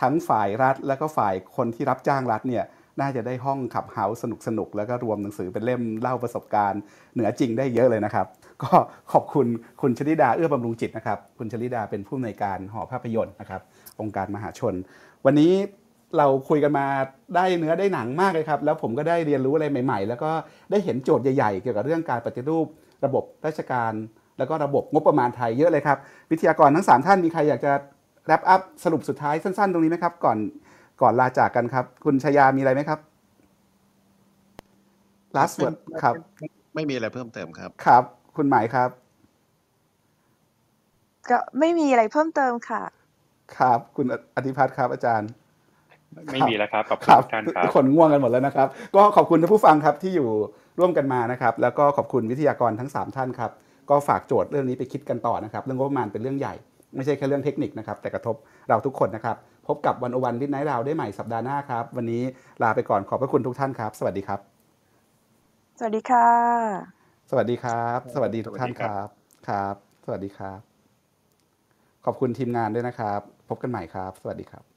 [0.00, 2.64] ทั้งฝ่ายรัฐ แล้วก็ฝ่ายคนที่รับจ้างรัฐเนี่ย
[3.00, 6.80] น่าจะได้ห้องขับเฮาส์สนุกๆ แล้วก็รวมหนังสือเป็นเล่มเล่าประสบการณ์
[7.14, 8.26] เหนือจริงได้เยอะเลยนะครับ
[8.62, 8.72] ก็
[9.12, 9.46] ขอบคุณ
[9.80, 13.60] คุณชลิดาเอื้อบำรุงจิตนะครับคุณชลิดาเป็นผู้อำนวยการหอภาพยนตร์นะครับ
[14.00, 14.74] องค์การมหาชน
[15.24, 15.52] วันนี้
[16.18, 16.86] เราคุยกันมา
[17.34, 20.30] ได้เนื้อได้หนังมากเลยครับ แล้วผมก็ได้เรียนรู้อะไรใหม่ ๆ แล้วก็
[20.70, 22.66] ได้เห็นโจทย์ใหญ่ๆ เกี่ยวกับเรื่องการปฏิรูป
[23.04, 23.92] ระบบราชการ
[24.38, 25.98] แล้วก็ระบบงบประมาณไทยเยอะเลยครับ
[26.30, 27.72] วิทยากรทั้ง 3 ท่านมีใครอยากจะ
[28.26, 30.38] แรปอัพสรุปสุดท้ายสั้นๆ ตรงนี้ไหมครับ ก่อน
[31.00, 33.00] ก่อนลาจากกันครับ คุณชยามีอะไรไหมครับ
[35.36, 36.14] last word ครับ
[36.74, 38.02] ไม่มีอะไรเพิ่มเติมครับ ครับ
[38.36, 38.90] คุณหมายครับ
[41.30, 42.82] ก็ไม่มีอะไรเพิ่มเติมค่ะ
[43.58, 45.30] ครับ คุณอธิพัฒน์ครับอาจารย์
[46.32, 50.28] ไม่มีแล้วครับขอบคุณครับทุกท่านครับทุกคนง่วงกันหมดแล้วนะครับ ก็ขอบคุณท่านผู้ฟังครับที่อยู่
[50.78, 53.50] ร่วมกันมานะครับ แล้วก็ขอบคุณวิทยากรทั้ง 3 ท่านครับ
[53.90, 56.54] ก็ฝากโจทย์เรื่องนี้ไปคิดกันต่อนะครับ เรื่องงบประมาณเป็นเรื่องใหญ่
[56.96, 58.36] ไม่ใช่แค่เรื่องเทคนิคนะครับ แต่กระทบ
[58.68, 59.36] เราทุกคนนะครับ
[59.66, 62.22] พบกับวันอวันดินไนท์เราได้ใหม่สัปดาห์หน้าครับ วันนี้
[62.62, 64.40] ลาไปก่อนขอบพระคุณทุกท่านครับ สวัสดีครับ
[65.78, 66.28] สวัสดีค่ะ
[67.30, 69.08] สวัสดีครับ สวัสดีทุกท่านสวัสดีคครัรับบ
[69.48, 70.60] ครับ สวัสดีครับ
[72.04, 74.75] ขอบคุณทีมงานด้วยนะครับ พบกันใหม่ครับ สวัสดีครับ